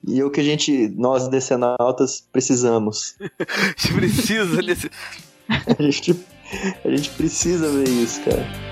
E 0.08 0.20
é 0.20 0.26
o 0.26 0.32
que 0.32 0.42
a 0.42 0.44
gente, 0.44 0.90
nós 0.98 1.28
decenautas, 1.28 2.28
precisamos. 2.32 3.16
A 3.22 3.78
gente 3.78 3.94
precisa 3.94 4.62
desse. 4.64 4.90
A 5.50 5.82
gente, 5.84 6.26
a 6.84 6.90
gente 6.90 7.10
precisa 7.12 7.70
ver 7.70 7.88
isso, 7.88 8.22
cara. 8.22 8.69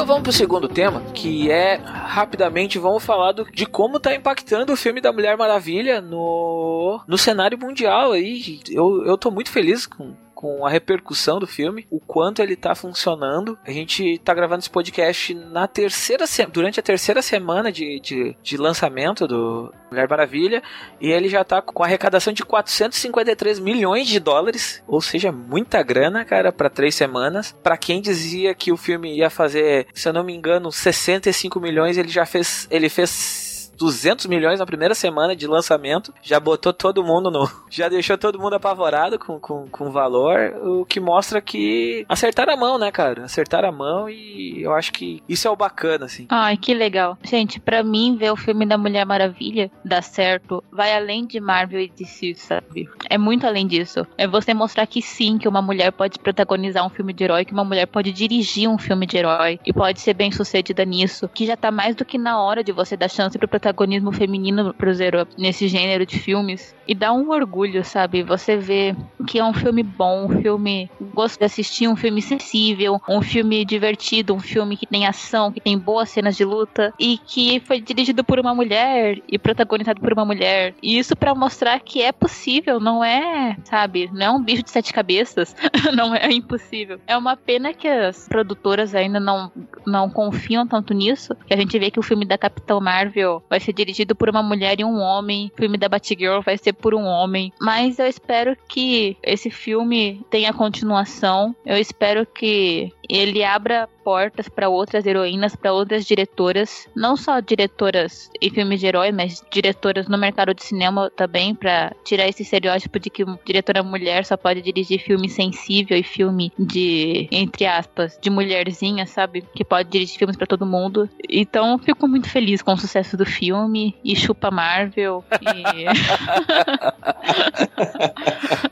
Então 0.00 0.06
vamos 0.06 0.22
pro 0.22 0.32
segundo 0.32 0.66
tema, 0.66 1.02
que 1.12 1.50
é 1.50 1.74
rapidamente 1.84 2.78
vamos 2.78 3.04
falar 3.04 3.32
do- 3.32 3.44
de 3.52 3.66
como 3.66 4.00
tá 4.00 4.14
impactando 4.14 4.72
o 4.72 4.76
filme 4.76 4.98
da 4.98 5.12
Mulher 5.12 5.36
Maravilha 5.36 6.00
no, 6.00 7.02
no 7.06 7.18
cenário 7.18 7.58
mundial 7.58 8.12
aí. 8.12 8.60
Eu, 8.70 9.04
eu 9.04 9.18
tô 9.18 9.30
muito 9.30 9.50
feliz 9.50 9.84
com, 9.84 10.14
com 10.40 10.64
a 10.64 10.70
repercussão 10.70 11.38
do 11.38 11.46
filme, 11.46 11.86
o 11.90 12.00
quanto 12.00 12.40
ele 12.40 12.56
tá 12.56 12.74
funcionando. 12.74 13.58
A 13.62 13.70
gente 13.70 14.16
tá 14.24 14.32
gravando 14.32 14.60
esse 14.60 14.70
podcast 14.70 15.34
na 15.34 15.68
terceira 15.68 16.24
durante 16.50 16.80
a 16.80 16.82
terceira 16.82 17.20
semana 17.20 17.70
de, 17.70 18.00
de, 18.00 18.34
de 18.42 18.56
lançamento 18.56 19.28
do 19.28 19.70
Mulher 19.90 20.08
Maravilha, 20.08 20.62
e 20.98 21.10
ele 21.10 21.28
já 21.28 21.44
tá 21.44 21.60
com 21.60 21.84
arrecadação 21.84 22.32
de 22.32 22.42
453 22.42 23.58
milhões 23.58 24.08
de 24.08 24.18
dólares, 24.18 24.82
ou 24.88 25.02
seja, 25.02 25.30
muita 25.30 25.82
grana, 25.82 26.24
cara, 26.24 26.50
pra 26.50 26.70
três 26.70 26.94
semanas. 26.94 27.54
Pra 27.62 27.76
quem 27.76 28.00
dizia 28.00 28.54
que 28.54 28.72
o 28.72 28.78
filme 28.78 29.18
ia 29.18 29.28
fazer, 29.28 29.88
se 29.92 30.08
eu 30.08 30.12
não 30.14 30.24
me 30.24 30.34
engano, 30.34 30.72
65 30.72 31.60
milhões, 31.60 31.98
ele 31.98 32.08
já 32.08 32.24
fez, 32.24 32.66
ele 32.70 32.88
fez 32.88 33.49
200 33.80 34.26
milhões 34.26 34.60
na 34.60 34.66
primeira 34.66 34.94
semana 34.94 35.34
de 35.34 35.46
lançamento, 35.46 36.12
já 36.22 36.38
botou 36.38 36.70
todo 36.70 37.02
mundo 37.02 37.30
no. 37.30 37.50
Já 37.70 37.88
deixou 37.88 38.18
todo 38.18 38.38
mundo 38.38 38.54
apavorado 38.54 39.16
com, 39.18 39.38
com, 39.38 39.68
com 39.68 39.90
valor, 39.90 40.52
o 40.62 40.84
que 40.84 40.98
mostra 40.98 41.40
que 41.40 42.04
acertaram 42.08 42.52
a 42.52 42.56
mão, 42.56 42.78
né, 42.78 42.90
cara? 42.90 43.24
Acertaram 43.24 43.68
a 43.68 43.72
mão 43.72 44.10
e 44.10 44.60
eu 44.62 44.74
acho 44.74 44.92
que 44.92 45.22
isso 45.28 45.46
é 45.46 45.50
o 45.50 45.56
bacana, 45.56 46.06
assim. 46.06 46.26
Ai, 46.28 46.56
que 46.56 46.74
legal. 46.74 47.16
Gente, 47.22 47.60
pra 47.60 47.82
mim, 47.82 48.16
ver 48.16 48.32
o 48.32 48.36
filme 48.36 48.66
da 48.66 48.76
Mulher 48.76 49.06
Maravilha 49.06 49.70
dar 49.84 50.02
certo 50.02 50.62
vai 50.70 50.94
além 50.94 51.24
de 51.26 51.40
Marvel 51.40 51.80
e 51.80 51.88
DC, 51.88 52.34
sabe? 52.34 52.88
É 53.08 53.16
muito 53.16 53.46
além 53.46 53.66
disso. 53.66 54.04
É 54.18 54.26
você 54.26 54.52
mostrar 54.52 54.86
que 54.86 55.00
sim, 55.00 55.38
que 55.38 55.48
uma 55.48 55.62
mulher 55.62 55.92
pode 55.92 56.18
protagonizar 56.18 56.84
um 56.84 56.90
filme 56.90 57.12
de 57.12 57.22
herói, 57.22 57.44
que 57.44 57.52
uma 57.52 57.64
mulher 57.64 57.86
pode 57.86 58.12
dirigir 58.12 58.68
um 58.68 58.78
filme 58.78 59.06
de 59.06 59.16
herói 59.16 59.60
e 59.64 59.72
pode 59.72 60.00
ser 60.00 60.14
bem 60.14 60.32
sucedida 60.32 60.84
nisso. 60.84 61.28
Que 61.28 61.46
já 61.46 61.56
tá 61.56 61.70
mais 61.70 61.94
do 61.94 62.04
que 62.04 62.18
na 62.18 62.42
hora 62.42 62.64
de 62.64 62.72
você 62.72 62.96
dar 62.96 63.08
chance 63.08 63.38
pro 63.38 63.46
protagonista 63.46 63.69
protagonismo 63.70 64.12
feminino 64.12 64.74
pros 64.74 65.00
heróis 65.00 65.28
nesse 65.38 65.68
gênero 65.68 66.04
de 66.04 66.18
filmes. 66.18 66.74
E 66.86 66.94
dá 66.94 67.12
um 67.12 67.30
orgulho, 67.30 67.84
sabe? 67.84 68.22
Você 68.22 68.56
vê 68.56 68.96
que 69.26 69.38
é 69.38 69.44
um 69.44 69.54
filme 69.54 69.82
bom, 69.82 70.26
um 70.26 70.42
filme 70.42 70.90
gosto 71.14 71.38
de 71.38 71.44
assistir, 71.44 71.86
um 71.86 71.94
filme 71.94 72.20
sensível, 72.20 73.00
um 73.08 73.22
filme 73.22 73.64
divertido, 73.64 74.34
um 74.34 74.40
filme 74.40 74.76
que 74.76 74.86
tem 74.86 75.06
ação, 75.06 75.52
que 75.52 75.60
tem 75.60 75.78
boas 75.78 76.10
cenas 76.10 76.36
de 76.36 76.44
luta 76.44 76.92
e 76.98 77.16
que 77.18 77.60
foi 77.60 77.80
dirigido 77.80 78.24
por 78.24 78.40
uma 78.40 78.54
mulher 78.54 79.18
e 79.28 79.38
protagonizado 79.38 80.00
por 80.00 80.12
uma 80.12 80.24
mulher. 80.24 80.74
E 80.82 80.98
isso 80.98 81.14
pra 81.14 81.34
mostrar 81.34 81.78
que 81.78 82.02
é 82.02 82.10
possível, 82.10 82.80
não 82.80 83.04
é, 83.04 83.56
sabe? 83.64 84.10
Não 84.12 84.26
é 84.26 84.30
um 84.30 84.42
bicho 84.42 84.64
de 84.64 84.70
sete 84.70 84.92
cabeças, 84.92 85.54
não 85.94 86.14
é 86.14 86.32
impossível. 86.32 86.98
É 87.06 87.16
uma 87.16 87.36
pena 87.36 87.72
que 87.72 87.86
as 87.86 88.26
produtoras 88.26 88.94
ainda 88.94 89.20
não, 89.20 89.52
não 89.86 90.10
confiam 90.10 90.66
tanto 90.66 90.92
nisso, 90.92 91.36
que 91.46 91.54
a 91.54 91.56
gente 91.56 91.78
vê 91.78 91.90
que 91.90 92.00
o 92.00 92.02
filme 92.02 92.24
da 92.24 92.36
Capitão 92.36 92.80
Marvel 92.80 93.42
vai 93.48 93.59
ser 93.60 93.72
dirigido 93.72 94.14
por 94.14 94.28
uma 94.28 94.42
mulher 94.42 94.80
e 94.80 94.84
um 94.84 94.98
homem, 94.98 95.50
o 95.54 95.56
filme 95.56 95.78
da 95.78 95.88
Batgirl 95.88 96.40
vai 96.40 96.58
ser 96.58 96.72
por 96.72 96.94
um 96.94 97.04
homem, 97.04 97.52
mas 97.60 97.98
eu 97.98 98.06
espero 98.06 98.56
que 98.68 99.16
esse 99.22 99.50
filme 99.50 100.24
tenha 100.30 100.52
continuação. 100.52 101.54
Eu 101.64 101.76
espero 101.76 102.26
que 102.26 102.92
ele 103.08 103.42
abra 103.44 103.88
portas 104.04 104.48
para 104.48 104.68
outras 104.68 105.06
heroínas, 105.06 105.56
para 105.56 105.72
outras 105.72 106.04
diretoras, 106.04 106.88
não 106.94 107.16
só 107.16 107.40
diretoras 107.40 108.30
em 108.40 108.50
filmes 108.50 108.80
de 108.80 108.86
herói, 108.86 109.12
mas 109.12 109.44
diretoras 109.50 110.08
no 110.08 110.18
mercado 110.18 110.54
de 110.54 110.62
cinema 110.62 111.10
também, 111.14 111.54
para 111.54 111.92
tirar 112.04 112.28
esse 112.28 112.42
estereótipo 112.42 112.98
de 112.98 113.10
que 113.10 113.24
uma 113.24 113.38
diretora 113.44 113.82
mulher 113.82 114.24
só 114.24 114.36
pode 114.36 114.62
dirigir 114.62 115.00
filme 115.00 115.28
sensível 115.28 115.96
e 115.96 116.02
filme 116.02 116.52
de, 116.58 117.28
entre 117.30 117.66
aspas, 117.66 118.18
de 118.20 118.30
mulherzinha, 118.30 119.06
sabe? 119.06 119.44
Que 119.54 119.64
pode 119.64 119.88
dirigir 119.88 120.18
filmes 120.18 120.36
para 120.36 120.46
todo 120.46 120.66
mundo. 120.66 121.08
Então, 121.28 121.78
fico 121.78 122.08
muito 122.08 122.28
feliz 122.28 122.62
com 122.62 122.72
o 122.72 122.76
sucesso 122.76 123.16
do 123.16 123.26
filme 123.26 123.96
e 124.04 124.16
chupa 124.16 124.50
Marvel 124.50 125.24
e 125.40 125.86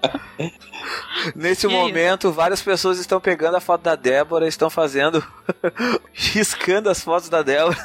Nesse 1.34 1.66
E 1.66 1.70
é 1.70 1.72
momento, 1.72 2.32
várias 2.32 2.62
pessoas 2.62 2.98
estão 2.98 3.20
pegando 3.20 3.56
a 3.56 3.60
foto 3.60 3.82
da 3.82 3.94
Débora, 3.94 4.46
estão 4.46 4.70
fazendo. 4.70 5.24
riscando 6.12 6.88
as 6.90 7.02
fotos 7.02 7.28
da 7.28 7.42
Débora 7.42 7.78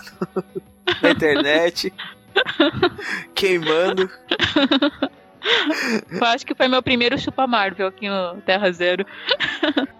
na 1.01 1.11
internet, 1.11 1.93
queimando. 3.33 4.09
eu 6.11 6.25
acho 6.25 6.45
que 6.45 6.55
foi 6.55 6.67
meu 6.67 6.81
primeiro 6.81 7.17
chupa 7.17 7.45
Marvel 7.45 7.87
aqui 7.87 8.07
no 8.09 8.41
Terra 8.41 8.71
Zero. 8.71 9.05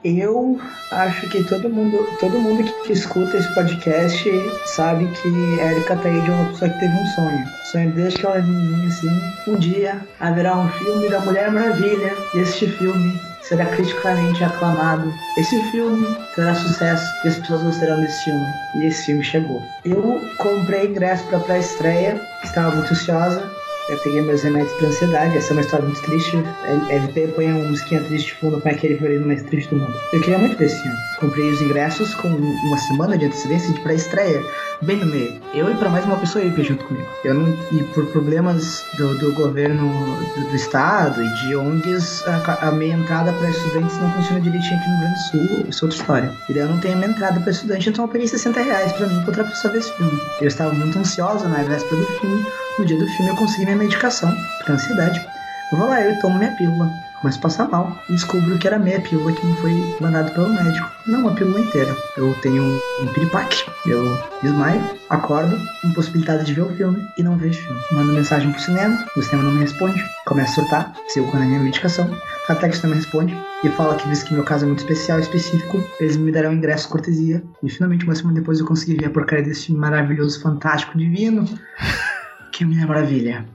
Eu 0.04 0.60
acho 0.92 1.30
que 1.30 1.44
todo 1.44 1.70
mundo, 1.70 2.06
todo 2.20 2.40
mundo 2.40 2.64
que 2.84 2.94
escuta 2.94 3.38
esse 3.38 3.54
podcast 3.54 4.30
sabe 4.66 5.08
que 5.08 5.62
a 5.62 5.72
Erika 5.72 5.96
Taide 5.98 6.30
é 6.30 6.34
uma 6.34 6.50
pessoa 6.50 6.70
que 6.70 6.80
teve 6.80 6.94
um 6.94 7.06
sonho. 7.08 7.46
O 7.46 7.66
sonho 7.72 7.92
desde 7.92 8.20
que 8.20 8.26
ela 8.26 8.38
é 8.38 8.42
menininha, 8.42 8.88
assim, 8.88 9.22
um 9.48 9.56
dia 9.56 10.02
haverá 10.20 10.58
um 10.58 10.70
filme 10.70 11.10
da 11.10 11.20
Mulher 11.22 11.52
Maravilha 11.52 12.14
e 12.34 12.40
este 12.40 12.68
filme 12.68 13.20
será 13.44 13.66
criticamente 13.66 14.44
aclamado. 14.44 15.14
Esse 15.38 15.62
filme 15.72 16.08
terá 16.36 16.56
sucesso 16.56 17.06
e 17.24 17.28
as 17.28 17.38
pessoas 17.38 17.64
gostarão 17.64 18.02
desse 18.02 18.24
filme. 18.24 18.46
E 18.76 18.86
esse 18.86 19.06
filme 19.06 19.24
chegou. 19.24 19.62
Eu 19.86 20.22
comprei 20.38 20.88
ingresso 20.88 21.24
para 21.26 21.38
a 21.38 21.42
pré-estreia, 21.42 22.22
estava 22.44 22.76
muito 22.76 22.92
ansiosa. 22.92 23.52
Eu 23.90 23.98
peguei 23.98 24.22
meus 24.22 24.42
remédios 24.42 24.72
pra 24.78 24.88
ansiedade, 24.88 25.38
essa 25.38 25.50
é 25.50 25.52
uma 25.52 25.62
história 25.62 25.86
muito 25.86 26.02
triste. 26.04 26.42
LP 26.90 27.28
põe 27.36 27.52
uma 27.52 27.68
musiquinha 27.68 28.02
triste 28.06 28.28
de 28.28 28.36
fundo 28.36 28.62
para 28.62 28.72
aquele 28.72 28.94
violino 28.94 29.28
mais 29.28 29.44
triste 29.44 29.76
do 29.76 29.82
mundo. 29.82 29.94
Eu 30.14 30.22
queria 30.22 30.38
muito 30.38 30.58
ver 30.58 30.68
esse 30.68 30.82
filme. 30.82 30.98
Comprei 31.20 31.52
os 31.52 31.62
ingressos 31.62 32.16
com 32.16 32.30
uma 32.30 32.78
semana 32.78 33.18
de 33.18 33.26
antecedência 33.26 33.74
de 33.74 33.82
pré-estreia, 33.82 34.42
bem 34.84 34.98
no 34.98 35.06
meio. 35.06 35.42
Eu 35.54 35.72
e 35.72 35.76
para 35.76 35.90
mais 35.90 36.06
uma 36.06 36.18
pessoa 36.18 36.44
ir 36.44 36.64
junto 36.64 36.84
comigo. 36.86 37.08
Eu 37.24 37.34
não, 37.34 37.58
e 37.72 37.84
por 37.94 38.06
problemas 38.08 38.84
do, 38.98 39.18
do 39.18 39.34
governo 39.34 39.90
do, 40.36 40.50
do 40.50 40.56
estado 40.56 41.24
e 41.24 41.34
de 41.36 41.56
ONGs, 41.56 42.24
a, 42.28 42.68
a 42.68 42.72
meia 42.72 42.94
entrada 42.94 43.32
para 43.34 43.50
estudantes 43.50 43.98
não 43.98 44.12
funciona 44.14 44.42
direitinho 44.42 44.76
aqui 44.80 44.90
no 44.90 44.96
Rio 44.96 45.00
Grande 45.00 45.14
do 45.14 45.30
Sul. 45.30 45.66
Isso 45.70 45.84
é 45.84 45.88
outra 45.88 46.00
história. 46.00 46.32
E 46.50 46.54
daí 46.54 46.64
eu 46.64 46.70
não 46.70 46.80
tenho 46.80 46.98
minha 46.98 47.10
entrada 47.10 47.40
para 47.40 47.52
estudante, 47.52 47.90
então 47.90 48.06
eu 48.06 48.10
peguei 48.10 48.28
60 48.28 48.62
reais 48.62 48.92
pra 48.94 49.08
mim 49.08 49.20
pra 49.20 49.28
outra 49.28 49.44
pessoa 49.46 49.72
ver 49.72 49.80
esse 49.80 49.94
filme. 49.94 50.20
Eu 50.42 50.48
estava 50.48 50.74
muito 50.74 50.98
ansiosa 50.98 51.48
na 51.48 51.64
véspera 51.64 51.96
do 51.96 52.06
filme. 52.20 52.46
No 52.78 52.86
dia 52.86 52.98
do 52.98 53.08
filme 53.08 53.30
eu 53.30 53.36
consegui 53.36 53.66
minha 53.66 53.78
medicação 53.78 54.34
pra 54.64 54.76
ansiedade. 54.76 55.26
Vou 55.72 55.88
lá, 55.88 56.02
eu 56.02 56.20
tomo 56.20 56.38
minha 56.38 56.52
pílula. 56.52 56.92
Começo 57.24 57.40
a 57.40 57.42
passar 57.42 57.70
mal. 57.70 57.98
E 58.10 58.12
descubro 58.12 58.58
que 58.58 58.68
era 58.68 58.78
meia 58.78 59.00
pílula 59.00 59.32
que 59.32 59.46
me 59.46 59.56
foi 59.56 59.72
mandada 60.02 60.30
pelo 60.32 60.50
médico. 60.50 60.92
Não 61.08 61.22
uma 61.22 61.34
pílula 61.34 61.62
inteira. 61.62 61.96
Eu 62.18 62.34
tenho 62.42 62.62
um, 62.62 63.08
piripaque. 63.14 63.64
Eu 63.86 64.04
desmaio, 64.42 64.82
acordo, 65.10 65.58
impossibilitado 65.86 66.44
de 66.44 66.54
ver 66.54 66.64
o 66.64 66.76
filme 66.76 67.08
e 67.18 67.24
não 67.24 67.38
vejo 67.38 67.62
filme. 67.62 67.82
Mando 67.94 68.12
mensagem 68.12 68.52
pro 68.52 68.60
cinema, 68.60 69.06
o 69.16 69.22
cinema 69.22 69.44
não 69.44 69.54
me 69.54 69.62
responde. 69.62 70.04
Começo 70.26 70.52
a 70.52 70.56
surtar, 70.56 70.94
sigo 71.08 71.32
com 71.32 71.38
a 71.38 71.40
minha 71.40 71.62
medicação. 71.62 72.14
Até 72.50 72.68
que 72.68 72.76
o 72.76 72.78
cinema 72.78 72.96
responde 72.98 73.38
e 73.64 73.70
fala 73.70 73.96
que, 73.96 74.10
visto 74.10 74.26
que 74.26 74.34
meu 74.34 74.44
caso 74.44 74.66
é 74.66 74.68
muito 74.68 74.80
especial 74.80 75.18
e 75.20 75.22
específico, 75.22 75.82
eles 76.02 76.18
me 76.18 76.30
darão 76.30 76.52
ingresso 76.52 76.90
cortesia. 76.90 77.42
E 77.64 77.70
finalmente, 77.70 78.04
uma 78.04 78.16
semana 78.16 78.38
depois, 78.38 78.60
eu 78.60 78.66
consegui 78.66 78.98
ver 78.98 79.06
a 79.06 79.10
porcaria 79.10 79.46
desse 79.46 79.68
filme 79.68 79.80
maravilhoso, 79.80 80.42
fantástico, 80.42 80.98
divino. 80.98 81.46
Que 82.52 82.66
Mulher 82.66 82.86
Maravilha. 82.86 83.46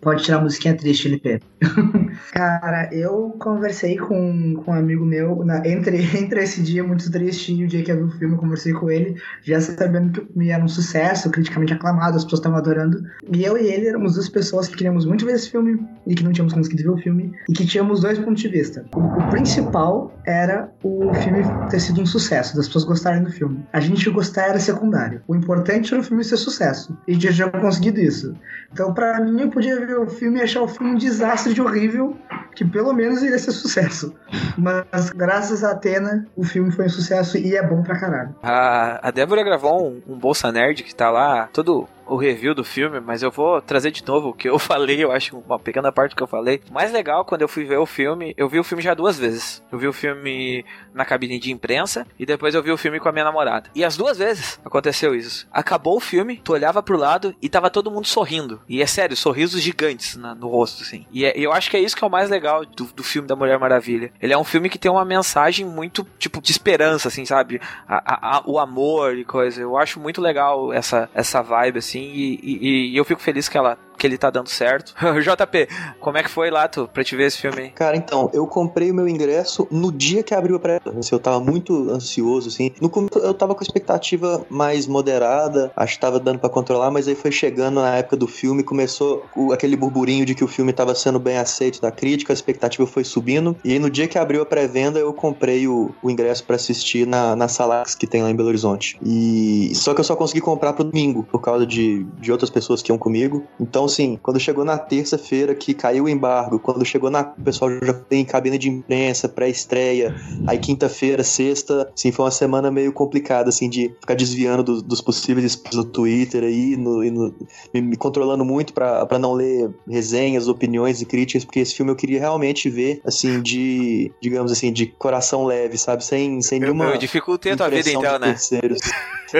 Pode 0.00 0.22
tirar 0.24 0.38
a 0.38 0.42
musiquinha 0.42 0.76
triste, 0.76 1.08
LP. 1.08 1.40
Cara, 2.32 2.88
eu 2.92 3.34
conversei 3.38 3.96
com, 3.96 4.54
com 4.64 4.70
um 4.70 4.74
amigo 4.74 5.04
meu 5.04 5.44
na- 5.44 5.66
entre, 5.66 5.98
entre 6.16 6.42
esse 6.42 6.62
dia 6.62 6.82
muito 6.84 7.10
triste 7.10 7.52
e 7.52 7.64
o 7.64 7.68
dia 7.68 7.82
que 7.82 7.90
eu 7.90 7.96
vi 7.96 8.02
o 8.04 8.18
filme, 8.18 8.34
eu 8.34 8.38
conversei 8.38 8.72
com 8.72 8.90
ele, 8.90 9.16
já 9.42 9.60
sabendo 9.60 10.12
que 10.12 10.20
o 10.20 10.26
filme 10.26 10.50
era 10.50 10.64
um 10.64 10.68
sucesso, 10.68 11.30
criticamente 11.30 11.72
aclamado, 11.72 12.16
as 12.16 12.24
pessoas 12.24 12.40
estavam 12.40 12.58
adorando. 12.58 13.02
E 13.32 13.44
eu 13.44 13.56
e 13.58 13.66
ele 13.66 13.88
éramos 13.88 14.14
duas 14.14 14.28
pessoas 14.28 14.68
que 14.68 14.76
queríamos 14.76 15.04
muito 15.04 15.24
ver 15.24 15.32
esse 15.34 15.50
filme 15.50 15.80
e 16.06 16.14
que 16.14 16.22
não 16.24 16.32
tínhamos 16.32 16.52
conseguido 16.52 16.82
ver 16.94 16.98
o 17.00 17.02
filme 17.02 17.32
e 17.48 17.52
que 17.52 17.66
tínhamos 17.66 18.00
dois 18.00 18.18
pontos 18.18 18.40
de 18.42 18.48
vista. 18.48 18.84
O, 18.94 19.00
o 19.00 19.28
principal 19.30 20.12
era 20.24 20.70
o 20.82 21.12
filme 21.14 21.44
ter 21.70 21.80
sido 21.80 22.00
um 22.00 22.06
sucesso, 22.06 22.56
das 22.56 22.66
pessoas 22.66 22.84
gostarem 22.84 23.22
do 23.24 23.30
filme. 23.32 23.64
A 23.72 23.80
gente 23.80 24.08
gostar 24.10 24.48
era 24.48 24.60
secundário. 24.60 25.22
O 25.26 25.34
importante 25.34 25.92
era 25.92 26.00
o 26.00 26.04
filme 26.04 26.22
ser 26.24 26.36
sucesso. 26.36 26.96
E 27.06 27.12
a 27.12 27.14
gente 27.14 27.32
já 27.32 27.48
tinha 27.48 27.60
conseguido 27.62 28.00
isso. 28.00 28.34
Então, 28.72 28.92
pra 28.92 29.20
mim, 29.20 29.40
eu 29.40 29.48
podia 29.50 29.78
ver 29.78 29.87
o 29.96 30.08
filme 30.08 30.40
e 30.40 30.42
achar 30.42 30.62
o 30.62 30.68
filme 30.68 30.92
um 30.92 30.96
desastre 30.96 31.54
de 31.54 31.62
horrível, 31.62 32.16
que 32.54 32.64
pelo 32.64 32.92
menos 32.92 33.22
iria 33.22 33.38
ser 33.38 33.52
sucesso. 33.52 34.14
Mas, 34.56 35.10
graças 35.10 35.62
a 35.62 35.72
Atena, 35.72 36.26
o 36.36 36.44
filme 36.44 36.70
foi 36.70 36.86
um 36.86 36.90
sucesso 36.90 37.38
e 37.38 37.56
é 37.56 37.62
bom 37.62 37.82
pra 37.82 37.98
caralho. 37.98 38.34
A, 38.42 39.08
a 39.08 39.10
Débora 39.10 39.44
gravou 39.44 39.88
um, 39.88 40.02
um 40.08 40.18
Bolsa 40.18 40.50
Nerd 40.50 40.82
que 40.82 40.94
tá 40.94 41.10
lá, 41.10 41.48
todo 41.52 41.88
o 42.08 42.16
review 42.16 42.54
do 42.54 42.64
filme, 42.64 43.00
mas 43.00 43.22
eu 43.22 43.30
vou 43.30 43.60
trazer 43.60 43.90
de 43.90 44.04
novo 44.06 44.28
o 44.30 44.32
que 44.34 44.48
eu 44.48 44.58
falei, 44.58 45.02
eu 45.02 45.12
acho 45.12 45.36
uma 45.38 45.58
pequena 45.58 45.92
parte 45.92 46.14
que 46.16 46.22
eu 46.22 46.26
falei. 46.26 46.60
Mais 46.70 46.92
legal, 46.92 47.24
quando 47.24 47.42
eu 47.42 47.48
fui 47.48 47.64
ver 47.64 47.78
o 47.78 47.86
filme, 47.86 48.34
eu 48.36 48.48
vi 48.48 48.58
o 48.58 48.64
filme 48.64 48.82
já 48.82 48.94
duas 48.94 49.18
vezes. 49.18 49.62
Eu 49.70 49.78
vi 49.78 49.86
o 49.88 49.92
filme 49.92 50.64
na 50.94 51.04
cabine 51.04 51.38
de 51.38 51.52
imprensa 51.52 52.06
e 52.18 52.24
depois 52.26 52.54
eu 52.54 52.62
vi 52.62 52.70
o 52.72 52.76
filme 52.78 52.98
com 53.00 53.08
a 53.08 53.12
minha 53.12 53.24
namorada. 53.24 53.70
E 53.74 53.84
as 53.84 53.96
duas 53.96 54.18
vezes 54.18 54.60
aconteceu 54.64 55.14
isso. 55.14 55.46
Acabou 55.52 55.96
o 55.96 56.00
filme, 56.00 56.40
tu 56.42 56.52
olhava 56.52 56.82
pro 56.82 56.96
lado 56.96 57.34
e 57.40 57.48
tava 57.48 57.70
todo 57.70 57.90
mundo 57.90 58.06
sorrindo. 58.06 58.60
E 58.68 58.80
é 58.82 58.86
sério, 58.86 59.16
sorrisos 59.16 59.60
gigantes 59.62 60.16
na- 60.16 60.34
no 60.34 60.48
rosto, 60.48 60.82
assim. 60.82 61.06
E 61.12 61.24
é- 61.24 61.32
eu 61.36 61.52
acho 61.52 61.70
que 61.70 61.76
é 61.76 61.80
isso 61.80 61.96
que 61.96 62.04
é 62.04 62.06
o 62.06 62.10
mais 62.10 62.30
legal 62.30 62.64
do, 62.64 62.84
do 62.84 63.02
filme 63.04 63.28
da 63.28 63.36
Mulher 63.36 63.58
Maravilha. 63.58 64.12
Ele 64.20 64.32
é 64.32 64.38
um 64.38 64.44
filme 64.44 64.68
que 64.68 64.78
tem 64.78 64.90
uma 64.90 65.04
mensagem 65.04 65.64
muito, 65.66 66.06
tipo, 66.18 66.40
de 66.40 66.50
esperança, 66.50 67.08
assim, 67.08 67.24
sabe? 67.24 67.60
A- 67.86 68.02
a- 68.14 68.36
a- 68.38 68.42
o 68.46 68.58
amor 68.58 69.16
e 69.16 69.24
coisa. 69.24 69.60
Eu 69.60 69.76
acho 69.76 70.00
muito 70.00 70.20
legal 70.20 70.72
essa, 70.72 71.08
essa 71.14 71.42
vibe, 71.42 71.78
assim, 71.78 71.97
e, 71.98 72.40
e- 72.42 72.92
e 72.92 72.96
eu 72.96 73.04
fico 73.04 73.20
feliz 73.20 73.48
que 73.48 73.56
ela 73.58 73.78
que 73.98 74.06
ele 74.06 74.16
tá 74.16 74.30
dando 74.30 74.48
certo. 74.48 74.94
JP, 75.20 75.68
como 76.00 76.16
é 76.16 76.22
que 76.22 76.30
foi 76.30 76.50
lá, 76.50 76.68
tu, 76.68 76.88
pra 76.92 77.04
te 77.04 77.16
ver 77.16 77.24
esse 77.26 77.38
filme 77.38 77.60
aí? 77.62 77.70
Cara, 77.70 77.96
então, 77.96 78.30
eu 78.32 78.46
comprei 78.46 78.90
o 78.90 78.94
meu 78.94 79.08
ingresso 79.08 79.66
no 79.70 79.90
dia 79.92 80.22
que 80.22 80.34
abriu 80.34 80.56
a 80.56 80.60
pré 80.60 80.80
assim, 80.98 81.14
Eu 81.14 81.18
tava 81.18 81.40
muito 81.40 81.90
ansioso, 81.90 82.48
assim. 82.48 82.72
No 82.80 82.88
começo 82.88 83.18
eu 83.18 83.34
tava 83.34 83.54
com 83.54 83.60
a 83.60 83.64
expectativa 83.64 84.46
mais 84.48 84.86
moderada, 84.86 85.72
acho 85.76 85.94
que 85.94 86.00
tava 86.00 86.20
dando 86.20 86.38
pra 86.38 86.48
controlar, 86.48 86.90
mas 86.90 87.08
aí 87.08 87.14
foi 87.14 87.32
chegando 87.32 87.80
na 87.80 87.96
época 87.96 88.16
do 88.16 88.26
filme, 88.28 88.62
começou 88.62 89.24
o- 89.34 89.52
aquele 89.52 89.76
burburinho 89.76 90.24
de 90.24 90.34
que 90.34 90.44
o 90.44 90.48
filme 90.48 90.72
tava 90.72 90.94
sendo 90.94 91.18
bem 91.18 91.38
aceito 91.38 91.80
da 91.80 91.90
crítica, 91.90 92.32
a 92.32 92.34
expectativa 92.34 92.86
foi 92.86 93.02
subindo. 93.04 93.56
E 93.64 93.72
aí 93.72 93.78
no 93.78 93.90
dia 93.90 94.06
que 94.06 94.18
abriu 94.18 94.42
a 94.42 94.46
pré-venda, 94.46 94.98
eu 94.98 95.12
comprei 95.12 95.66
o, 95.66 95.94
o 96.02 96.10
ingresso 96.10 96.44
pra 96.44 96.56
assistir 96.56 97.06
na, 97.06 97.34
na 97.34 97.48
Salax 97.48 97.94
que 97.94 98.06
tem 98.06 98.22
lá 98.22 98.30
em 98.30 98.36
Belo 98.36 98.48
Horizonte. 98.48 98.98
E 99.02 99.72
só 99.74 99.94
que 99.94 100.00
eu 100.00 100.04
só 100.04 100.14
consegui 100.14 100.40
comprar 100.40 100.72
pro 100.74 100.84
domingo, 100.84 101.24
por 101.24 101.40
causa 101.40 101.66
de, 101.66 102.04
de 102.20 102.30
outras 102.30 102.50
pessoas 102.50 102.82
que 102.82 102.92
iam 102.92 102.98
comigo. 102.98 103.46
Então, 103.58 103.87
assim, 103.88 104.18
quando 104.22 104.38
chegou 104.38 104.64
na 104.64 104.78
terça-feira 104.78 105.54
que 105.54 105.74
caiu 105.74 106.04
o 106.04 106.08
embargo, 106.08 106.58
quando 106.60 106.84
chegou 106.84 107.10
na. 107.10 107.34
O 107.38 107.42
pessoal 107.42 107.70
já 107.82 107.92
tem 107.92 108.24
cabine 108.24 108.56
de 108.58 108.68
imprensa, 108.68 109.28
pré-estreia, 109.28 110.14
aí 110.46 110.58
quinta-feira, 110.58 111.24
sexta, 111.24 111.90
assim, 111.94 112.12
foi 112.12 112.24
uma 112.24 112.30
semana 112.30 112.70
meio 112.70 112.92
complicada, 112.92 113.48
assim, 113.48 113.68
de 113.68 113.88
ficar 114.00 114.14
desviando 114.14 114.62
do- 114.62 114.82
dos 114.82 115.00
possíveis 115.00 115.56
do 115.56 115.84
Twitter 115.84 116.44
aí, 116.44 116.76
no- 116.76 117.02
no- 117.10 117.34
me, 117.74 117.80
me 117.80 117.96
controlando 117.96 118.44
muito 118.44 118.72
pra 118.72 119.04
pra 119.06 119.18
não 119.18 119.32
ler 119.32 119.70
resenhas, 119.88 120.48
opiniões 120.48 121.00
e 121.00 121.06
críticas, 121.06 121.44
porque 121.44 121.60
esse 121.60 121.74
filme 121.74 121.90
eu 121.90 121.96
queria 121.96 122.20
realmente 122.20 122.68
ver, 122.68 123.00
assim, 123.04 123.40
de, 123.40 124.12
digamos 124.20 124.52
assim, 124.52 124.72
de 124.72 124.86
coração 124.86 125.44
leve, 125.44 125.78
sabe? 125.78 126.04
Sem, 126.04 126.40
sem 126.42 126.58
Eu, 126.58 126.62
nenhuma. 126.74 126.86
eu 126.92 126.98
dificultei 126.98 127.52
a 127.52 127.56
tua 127.56 127.68
vida 127.70 127.88
então, 127.90 128.18
né? 128.18 128.28
terceiros. 128.32 128.78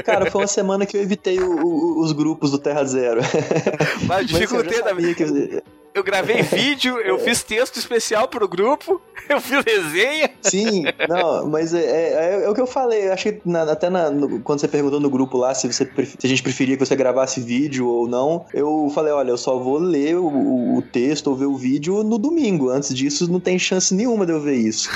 Cara, 0.04 0.30
foi 0.30 0.42
uma 0.42 0.46
semana 0.46 0.84
que 0.84 0.96
eu 0.96 1.00
evitei 1.02 1.38
o- 1.40 1.50
o- 1.50 2.00
os 2.02 2.12
grupos 2.12 2.50
do 2.50 2.58
Terra 2.58 2.84
Zero. 2.84 3.20
Mas 4.06 4.30
eu 4.30 4.37
dificultei 4.38 4.82
da 4.82 4.90
sabia 4.90 5.14
que... 5.14 5.62
Eu 5.98 6.04
gravei 6.04 6.42
vídeo, 6.42 6.98
eu 7.00 7.18
fiz 7.18 7.42
texto 7.42 7.76
especial 7.76 8.28
pro 8.28 8.46
grupo, 8.46 9.00
eu 9.28 9.40
fiz 9.40 9.64
resenha. 9.64 10.30
Sim, 10.42 10.84
não, 11.08 11.48
mas 11.48 11.74
é, 11.74 11.80
é- 11.80 12.44
é 12.44 12.48
o 12.48 12.54
que 12.54 12.60
eu 12.60 12.68
falei. 12.68 13.08
Eu 13.08 13.12
acho 13.12 13.24
que 13.32 13.40
na- 13.44 13.64
até 13.64 13.90
na- 13.90 14.08
no- 14.10 14.38
quando 14.40 14.60
você 14.60 14.68
perguntou 14.68 15.00
no 15.00 15.10
grupo 15.10 15.36
lá 15.36 15.52
se, 15.54 15.66
você, 15.66 15.84
se 15.84 16.24
a 16.26 16.28
gente 16.28 16.40
preferia 16.42 16.76
que 16.76 16.86
você 16.86 16.94
gravasse 16.94 17.40
vídeo 17.40 17.88
ou 17.88 18.06
não, 18.06 18.44
eu 18.54 18.90
falei: 18.94 19.12
olha, 19.12 19.30
eu 19.30 19.36
só 19.36 19.58
vou 19.58 19.78
ler 19.78 20.16
o, 20.16 20.24
o- 20.28 20.76
o 20.78 20.82
texto 20.82 21.26
ou 21.28 21.34
ver 21.36 21.46
o 21.46 21.56
vídeo 21.56 22.04
no 22.04 22.16
domingo. 22.16 22.70
Antes 22.70 22.94
disso, 22.94 23.30
não 23.30 23.40
tem 23.40 23.58
chance 23.58 23.92
nenhuma 23.92 24.24
de 24.24 24.30
eu 24.32 24.40
ver 24.40 24.54
isso. 24.54 24.88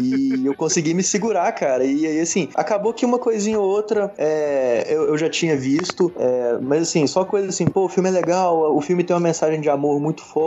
e 0.00 0.42
eu 0.46 0.54
consegui 0.54 0.92
me 0.92 1.02
segurar, 1.02 1.50
cara. 1.52 1.82
E 1.84 2.06
aí, 2.06 2.20
assim, 2.20 2.50
acabou 2.54 2.92
que 2.92 3.06
uma 3.06 3.18
coisinha 3.18 3.58
ou 3.58 3.66
outra 3.66 4.12
é, 4.18 4.84
eu, 4.90 5.04
eu 5.08 5.16
já 5.16 5.30
tinha 5.30 5.56
visto, 5.56 6.12
é, 6.18 6.58
mas 6.60 6.82
assim, 6.82 7.06
só 7.06 7.24
coisa 7.24 7.48
assim, 7.48 7.64
pô, 7.64 7.86
o 7.86 7.88
filme 7.88 8.10
é 8.10 8.12
legal, 8.12 8.76
o 8.76 8.80
filme 8.82 9.02
tem 9.02 9.14
uma 9.14 9.20
mensagem 9.20 9.58
de 9.62 9.70
amor 9.70 9.98
muito 9.98 10.22
forte, 10.22 10.41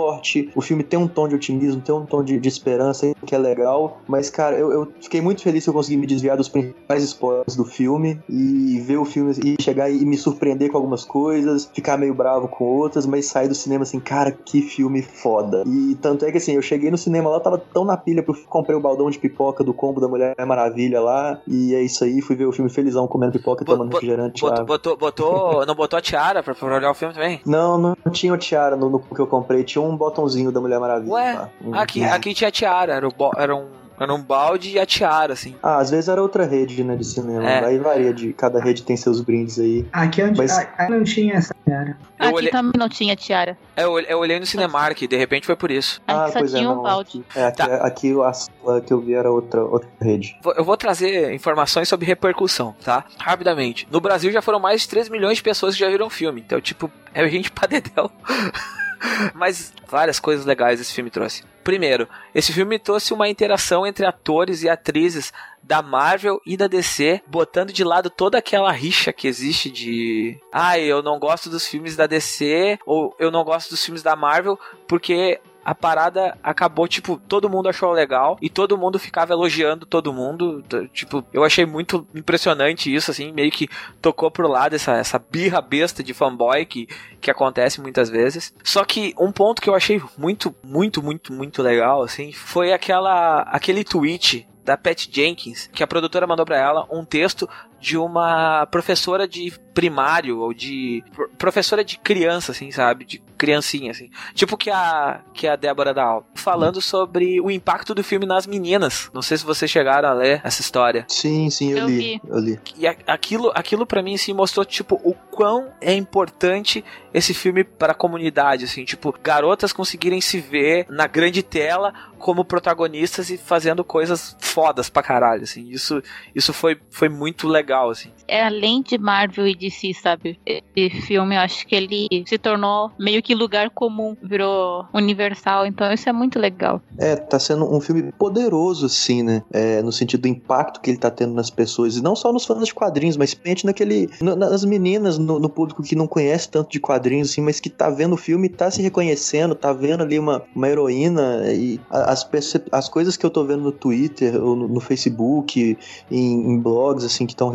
o 0.56 0.62
filme 0.62 0.84
tem 0.84 1.00
um 1.00 1.08
tom 1.08 1.28
de 1.28 1.36
otimismo, 1.36 1.82
tem 1.82 1.94
um 1.96 2.06
tom 2.06 2.24
de, 2.24 2.40
de 2.40 2.48
esperança 2.50 3.14
que 3.26 3.34
é 3.34 3.38
legal, 3.38 4.00
mas 4.08 4.30
cara, 4.30 4.58
eu, 4.58 4.72
eu 4.72 4.88
fiquei 5.02 5.22
muito 5.22 5.42
feliz 5.42 5.64
que 5.64 5.70
eu 5.70 5.74
consegui 5.74 5.98
me 5.98 6.06
desviar 6.08 6.38
dos 6.38 6.50
principais 6.50 7.04
spoilers 7.04 7.56
do 7.56 7.66
filme 7.66 8.20
e 8.30 8.80
ver 8.86 8.98
o 8.98 9.06
filme 9.06 9.34
e 9.44 9.62
chegar 9.62 9.90
e 9.90 10.06
me 10.06 10.18
surpreender 10.18 10.70
com 10.72 10.78
algumas 10.78 11.04
coisas, 11.06 11.70
ficar 11.74 11.98
meio 11.98 12.14
bravo 12.14 12.48
com 12.48 12.64
outras, 12.66 13.06
mas 13.06 13.26
sair 13.28 13.48
do 13.48 13.56
cinema 13.56 13.84
assim, 13.84 14.00
cara, 14.00 14.32
que 14.32 14.62
filme 14.62 15.02
foda. 15.02 15.64
E 15.66 15.96
tanto 16.02 16.26
é 16.26 16.32
que 16.32 16.38
assim, 16.38 16.54
eu 16.54 16.62
cheguei 16.62 16.92
no 16.92 16.98
cinema 16.98 17.30
lá, 17.30 17.40
tava 17.40 17.58
tão 17.58 17.86
na 17.86 17.98
pilha, 17.98 18.22
porque 18.24 18.44
comprei 18.48 18.76
o 18.76 18.80
baldão 18.80 19.10
de 19.10 19.18
pipoca 19.20 19.64
do 19.64 19.74
combo 19.74 20.00
da 20.02 20.08
Mulher 20.08 20.36
Maravilha 20.46 21.00
lá, 21.02 21.40
e 21.48 21.74
é 21.74 21.82
isso 21.82 22.04
aí, 22.04 22.22
fui 22.22 22.36
ver 22.36 22.46
o 22.46 22.52
filme 22.52 22.70
felizão 22.70 23.08
comendo 23.08 23.34
pipoca 23.34 23.64
e 23.64 23.66
tomando 23.66 23.92
refrigerante. 23.94 24.42
Botou, 24.42 24.66
botou, 24.66 24.98
botou- 24.98 25.66
não 25.66 25.76
botou 25.76 25.98
a 25.98 26.02
tiara 26.02 26.44
pra, 26.44 26.54
pra 26.54 26.76
olhar 26.76 26.92
o 26.92 26.94
filme 26.94 27.14
também? 27.14 27.42
Não, 27.46 27.78
não 27.78 27.96
tinha 28.12 28.34
o 28.34 28.38
tiara 28.38 28.76
no, 28.76 28.90
no 28.90 29.00
que 29.00 29.20
eu 29.20 29.28
comprei, 29.28 29.64
tinha 29.64 29.82
um 29.82 29.85
botãozinho 29.98 30.52
da 30.54 30.62
Mulher 30.62 30.80
Maravilha. 30.80 31.12
Ué, 31.12 31.34
lá. 31.34 31.50
Um- 31.62 31.76
Aqui, 31.76 32.00
um- 32.02 32.14
aqui 32.14 32.34
tinha 32.34 32.50
tiara, 32.50 32.94
era, 32.94 33.06
o 33.06 33.12
bo- 33.12 33.34
era 33.36 33.54
um, 33.54 33.68
era 34.00 34.14
um 34.14 34.22
balde 34.22 34.72
e 34.72 34.80
a 34.80 34.86
tiara, 34.86 35.34
assim. 35.34 35.56
Ah, 35.62 35.78
às 35.80 35.90
vezes 35.90 36.08
era 36.10 36.22
outra 36.22 36.46
rede, 36.46 36.84
né, 36.84 36.96
de 36.96 37.06
cinema. 37.06 37.50
É. 37.50 37.66
Aí 37.66 37.78
varia 37.78 38.14
de 38.14 38.32
cada 38.34 38.62
rede 38.62 38.84
tem 38.84 38.96
seus 38.98 39.20
brindes 39.22 39.60
aí. 39.60 39.86
Aqui 39.92 40.22
onde 40.24 40.38
Mas- 40.38 40.58
a- 40.58 40.88
não 40.90 41.04
tinha 41.04 41.36
essa 41.36 41.54
cara. 41.66 41.98
Eu 42.20 42.28
Aqui 42.28 42.36
olhei- 42.36 42.52
também 42.52 42.74
não 42.78 42.88
tinha 42.90 43.16
tiara. 43.16 43.58
Eu, 43.76 43.92
olhei- 43.92 44.12
eu 44.12 44.20
olhei 44.20 44.40
no 44.40 44.46
Cinemark, 44.46 44.98
de 45.08 45.16
repente 45.18 45.46
foi 45.46 45.56
por 45.56 45.70
isso. 45.72 46.02
Aqui 46.08 46.32
só 46.40 46.46
tinha 46.46 46.70
um 46.70 46.76
não, 46.76 46.84
balde. 46.84 47.24
Aqui, 47.30 47.40
é, 47.40 47.46
aqui, 47.46 47.58
Tá. 47.58 47.76
aqui 47.86 48.22
a 48.22 48.34
sala 48.34 48.82
que 48.82 48.92
eu 48.94 49.00
vi 49.02 49.14
era 49.14 49.30
outra, 49.32 49.64
outra 49.64 49.90
rede. 50.02 50.38
Vou- 50.42 50.54
Eu 50.54 50.64
vou 50.64 50.76
trazer 50.78 51.34
informações 51.34 51.88
sobre 51.90 52.06
repercussão, 52.06 52.76
tá? 52.84 53.04
Rapidamente. 53.20 53.88
No 53.92 54.00
Brasil 54.02 54.32
já 54.32 54.42
foram 54.42 54.60
mais 54.60 54.82
de 54.82 54.90
3 54.90 55.08
milhões 55.10 55.38
de 55.38 55.44
pessoas 55.44 55.74
que 55.74 55.80
já 55.80 55.90
viram 55.90 56.08
o 56.08 56.10
filme. 56.10 56.42
Então, 56.46 56.60
tipo, 56.62 56.90
é 57.14 57.28
gente 57.30 57.50
pra 57.52 57.68
dedéu. 57.68 58.10
Mas 59.34 59.74
várias 59.88 60.20
coisas 60.20 60.46
legais 60.46 60.80
esse 60.80 60.94
filme 60.94 61.10
trouxe. 61.10 61.44
Primeiro, 61.64 62.08
esse 62.34 62.54
filme 62.54 62.78
trouxe 62.78 63.14
uma 63.14 63.28
interação 63.28 63.88
entre 63.88 64.06
atores 64.06 64.62
e 64.62 64.70
atrizes 64.70 65.34
da 65.64 65.82
Marvel 65.82 66.40
e 66.46 66.56
da 66.56 66.68
DC, 66.68 67.22
botando 67.26 67.74
de 67.74 67.84
lado 67.84 68.10
toda 68.10 68.38
aquela 68.38 68.72
rixa 68.72 69.12
que 69.12 69.28
existe 69.28 69.72
de, 69.72 70.40
ah, 70.52 70.78
eu 70.78 71.02
não 71.02 71.18
gosto 71.18 71.50
dos 71.50 71.66
filmes 71.66 71.96
da 71.96 72.06
DC 72.06 72.78
ou 72.86 73.16
eu 73.18 73.32
não 73.32 73.44
gosto 73.44 73.72
dos 73.72 73.84
filmes 73.84 74.04
da 74.04 74.16
Marvel 74.16 74.60
porque 74.88 75.40
a 75.66 75.74
parada 75.74 76.38
acabou, 76.44 76.88
tipo, 76.88 77.20
todo 77.28 77.50
mundo 77.50 77.68
achou 77.68 77.92
legal 77.92 78.38
e 78.40 78.52
todo 78.52 78.78
mundo 78.78 79.00
ficava 79.00 79.34
elogiando 79.34 79.84
todo 79.84 80.14
mundo. 80.14 80.64
Tipo, 80.94 81.26
eu 81.34 81.44
achei 81.44 81.66
muito 81.66 82.08
impressionante 82.14 82.94
isso, 82.94 83.10
assim, 83.10 83.32
meio 83.32 83.50
que 83.50 83.68
tocou 84.00 84.30
pro 84.30 84.48
lado 84.48 84.76
essa, 84.76 84.94
essa 84.98 85.18
birra 85.18 85.60
besta 85.62 86.04
de 86.04 86.14
fanboy 86.14 86.64
que, 86.68 86.88
que 87.20 87.32
acontece 87.32 87.82
muitas 87.82 88.12
vezes. 88.12 88.54
Só 88.64 88.86
que 88.86 89.16
um 89.20 89.32
ponto 89.32 89.60
que 89.60 89.68
eu 89.68 89.74
achei 89.74 90.00
muito, 90.16 90.56
muito, 90.64 91.02
muito, 91.02 91.34
muito 91.34 91.64
legal, 91.64 92.04
assim, 92.04 92.32
foi 92.32 92.72
aquela, 92.72 93.42
aquele 93.42 93.84
tweet 93.84 94.48
da 94.64 94.78
Pat 94.78 95.08
Jenkins, 95.12 95.70
que 95.72 95.84
a 95.84 95.88
produtora 95.88 96.26
mandou 96.28 96.46
pra 96.46 96.58
ela 96.58 96.88
um 96.92 97.06
texto 97.06 97.48
de 97.80 97.98
uma 97.98 98.66
professora 98.68 99.28
de 99.28 99.54
primário 99.74 100.40
ou 100.40 100.54
de 100.54 101.04
pro- 101.14 101.30
professora 101.38 101.84
de 101.84 101.98
criança, 101.98 102.54
assim, 102.54 102.72
sabe, 102.72 103.04
de 103.04 103.20
criancinha, 103.38 103.92
assim, 103.92 104.10
tipo 104.34 104.56
que 104.56 104.70
a 104.70 105.20
que 105.34 105.46
a 105.46 105.58
Débora 105.58 105.94
dá 105.94 106.04
aula, 106.04 106.26
falando 106.34 106.80
sobre 106.82 107.42
o 107.42 107.52
impacto 107.52 107.94
do 107.94 108.02
filme 108.02 108.26
nas 108.26 108.48
meninas. 108.48 109.10
Não 109.14 109.22
sei 109.22 109.38
se 109.38 109.44
vocês 109.46 109.70
chegaram 109.70 110.08
a 110.08 110.14
ler 110.14 110.40
essa 110.46 110.62
história. 110.62 111.06
Sim, 111.10 111.50
sim, 111.50 111.72
eu, 111.72 111.80
Eu 111.80 111.88
li. 111.88 111.98
vi. 111.98 112.22
Eu 112.26 112.40
li. 112.40 112.60
E 112.78 112.88
a- 112.88 112.96
aquilo, 113.08 113.52
aquilo 113.54 113.86
para 113.86 114.02
mim 114.02 114.16
assim 114.16 114.34
mostrou 114.34 114.66
tipo 114.66 114.96
o 115.04 115.14
quão 115.14 115.70
é 115.82 115.94
importante 115.94 116.84
esse 117.14 117.34
filme 117.34 117.64
para 117.66 117.92
a 117.92 117.96
comunidade, 117.96 118.64
assim, 118.64 118.86
tipo 118.86 119.14
garotas 119.22 119.74
conseguirem 119.74 120.22
se 120.22 120.40
ver 120.40 120.86
na 120.90 121.06
grande 121.06 121.44
tela 121.44 121.94
como 122.18 122.46
protagonistas 122.46 123.30
e 123.30 123.38
fazendo 123.38 123.84
coisas 123.84 124.36
fodas 124.40 124.90
pra 124.90 125.04
caralho, 125.04 125.44
assim. 125.44 125.68
Isso, 125.70 126.02
isso 126.34 126.54
foi, 126.54 126.80
foi 126.90 127.10
muito 127.10 127.48
legal, 127.48 127.65
assim. 127.74 128.10
É 128.28 128.44
além 128.44 128.82
de 128.82 128.98
Marvel 128.98 129.48
e 129.48 129.56
DC, 129.56 129.94
sabe? 129.94 130.40
Esse 130.76 131.02
filme, 131.02 131.36
eu 131.36 131.42
acho 131.42 131.66
que 131.68 131.76
ele 131.76 132.08
se 132.26 132.38
tornou 132.38 132.92
meio 133.00 133.22
que 133.22 133.36
lugar 133.36 133.70
comum, 133.70 134.16
virou 134.22 134.86
universal, 134.94 135.66
então 135.66 135.92
isso 135.94 136.08
é 136.10 136.14
muito 136.14 136.40
legal. 136.40 136.82
É, 136.98 137.16
tá 137.16 137.40
sendo 137.40 137.66
um 137.74 137.80
filme 137.80 138.12
poderoso, 138.14 138.86
assim, 138.86 139.24
né? 139.24 139.44
É, 139.52 139.82
no 139.82 139.92
sentido 139.92 140.22
do 140.22 140.28
impacto 140.28 140.82
que 140.82 140.90
ele 140.90 140.98
tá 140.98 141.12
tendo 141.12 141.34
nas 141.34 141.50
pessoas. 141.50 141.98
E 141.98 142.02
não 142.04 142.16
só 142.16 142.32
nos 142.32 142.46
fãs 142.46 142.66
de 142.66 142.74
quadrinhos, 142.74 143.18
mas 143.18 143.34
principalmente 143.34 143.66
naquele. 143.66 144.10
na- 144.22 144.36
nas 144.36 144.64
meninas, 144.66 145.18
no, 145.18 145.40
no 145.40 145.50
público 145.50 145.84
que 145.84 145.96
não 145.96 146.08
conhece 146.08 146.50
tanto 146.50 146.72
de 146.72 146.80
quadrinhos, 146.80 147.32
assim, 147.32 147.42
mas 147.42 147.60
que 147.60 147.70
tá 147.70 147.90
vendo 147.90 148.14
o 148.14 148.18
filme 148.18 148.48
e 148.48 148.50
tá 148.50 148.70
se 148.72 148.82
reconhecendo, 148.82 149.56
tá 149.56 149.72
vendo 149.74 150.04
ali 150.04 150.18
uma, 150.20 150.44
uma 150.56 150.68
heroína. 150.68 151.44
E 151.54 151.80
as, 151.90 152.28
as 152.72 152.90
coisas 152.90 153.18
que 153.18 153.26
eu 153.26 153.30
tô 153.30 153.44
vendo 153.44 153.64
no 153.64 153.72
Twitter 153.72 154.36
ou 154.42 154.56
no, 154.56 154.68
no 154.68 154.80
Facebook, 154.80 155.78
em, 156.12 156.52
em 156.52 156.60
blogs, 156.60 157.06
assim, 157.06 157.26
que 157.26 157.34
estão 157.34 157.50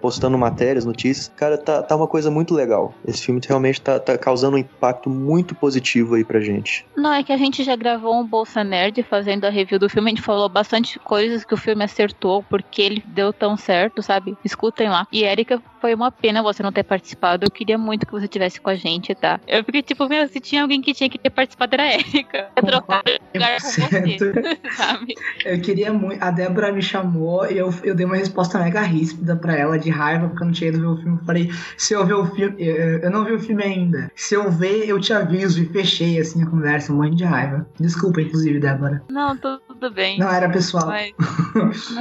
postando 0.00 0.38
matérias, 0.38 0.84
notícias, 0.84 1.32
cara, 1.36 1.58
tá, 1.58 1.82
tá 1.82 1.96
uma 1.96 2.06
coisa 2.06 2.30
muito 2.30 2.54
legal. 2.54 2.94
Esse 3.06 3.22
filme 3.24 3.40
realmente 3.46 3.80
tá, 3.80 3.98
tá 3.98 4.16
causando 4.16 4.56
um 4.56 4.58
impacto 4.58 5.08
muito 5.10 5.54
positivo 5.54 6.14
aí 6.14 6.24
pra 6.24 6.40
gente. 6.40 6.86
Não, 6.96 7.12
é 7.12 7.22
que 7.22 7.32
a 7.32 7.36
gente 7.36 7.62
já 7.62 7.76
gravou 7.76 8.14
um 8.14 8.26
Bolsa 8.26 8.64
Nerd 8.64 9.02
fazendo 9.02 9.44
a 9.44 9.50
review 9.50 9.78
do 9.78 9.88
filme, 9.88 10.10
a 10.10 10.14
gente 10.14 10.22
falou 10.22 10.48
bastante 10.48 10.98
coisas 10.98 11.44
que 11.44 11.54
o 11.54 11.56
filme 11.56 11.84
acertou, 11.84 12.42
porque 12.42 12.82
ele 12.82 13.02
deu 13.06 13.32
tão 13.32 13.56
certo, 13.56 14.02
sabe? 14.02 14.36
Escutem 14.44 14.88
lá. 14.88 15.06
E 15.12 15.24
Erika, 15.24 15.62
foi 15.80 15.94
uma 15.94 16.10
pena 16.10 16.42
você 16.42 16.62
não 16.62 16.72
ter 16.72 16.82
participado. 16.82 17.44
Eu 17.44 17.50
queria 17.50 17.76
muito 17.76 18.06
que 18.06 18.12
você 18.12 18.26
tivesse 18.26 18.60
com 18.60 18.70
a 18.70 18.74
gente, 18.74 19.14
tá? 19.14 19.38
Eu 19.46 19.62
fiquei 19.64 19.82
tipo, 19.82 20.08
meu, 20.08 20.26
se 20.28 20.40
tinha 20.40 20.62
alguém 20.62 20.80
que 20.80 20.94
tinha 20.94 21.10
que 21.10 21.18
ter 21.18 21.30
participado 21.30 21.74
era 21.74 21.82
a 21.82 21.94
Erika. 21.94 22.48
Eu 22.56 22.62
trocar 22.62 23.02
lugar 23.34 23.60
com 23.60 23.68
você, 23.68 23.82
sabe? 24.76 25.14
Eu 25.44 25.60
queria 25.60 25.92
muito. 25.92 26.22
A 26.22 26.30
Débora 26.30 26.72
me 26.72 26.82
chamou 26.82 27.50
e 27.50 27.58
eu, 27.58 27.72
eu 27.82 27.94
dei 27.94 28.06
uma 28.06 28.16
resposta 28.16 28.58
mega 28.58 28.80
ríspida 28.80 29.23
pra 29.36 29.56
ela, 29.56 29.78
de 29.78 29.90
raiva, 29.90 30.28
porque 30.28 30.42
eu 30.42 30.46
não 30.46 30.52
tinha 30.52 30.70
ido 30.70 30.80
ver 30.80 30.86
o 30.86 30.96
filme. 30.96 31.18
Eu 31.20 31.24
falei, 31.24 31.50
se 31.76 31.94
eu 31.94 32.04
ver 32.04 32.14
o 32.14 32.26
filme. 32.26 32.56
Eu, 32.58 32.98
eu 32.98 33.10
não 33.10 33.24
vi 33.24 33.32
o 33.32 33.40
filme 33.40 33.62
ainda. 33.62 34.10
Se 34.14 34.34
eu 34.34 34.50
ver, 34.50 34.88
eu 34.88 35.00
te 35.00 35.12
aviso. 35.12 35.62
E 35.62 35.66
fechei 35.66 36.18
assim 36.18 36.42
a 36.42 36.46
conversa, 36.46 36.92
um 36.92 36.96
monte 36.96 37.16
de 37.16 37.24
raiva. 37.24 37.66
Desculpa, 37.78 38.20
inclusive, 38.20 38.58
Débora. 38.58 39.02
Não, 39.08 39.36
tudo, 39.36 39.60
tudo 39.68 39.90
bem. 39.90 40.18
Não 40.18 40.28
era 40.28 40.48
pessoal. 40.48 40.86
Mas... 40.86 41.12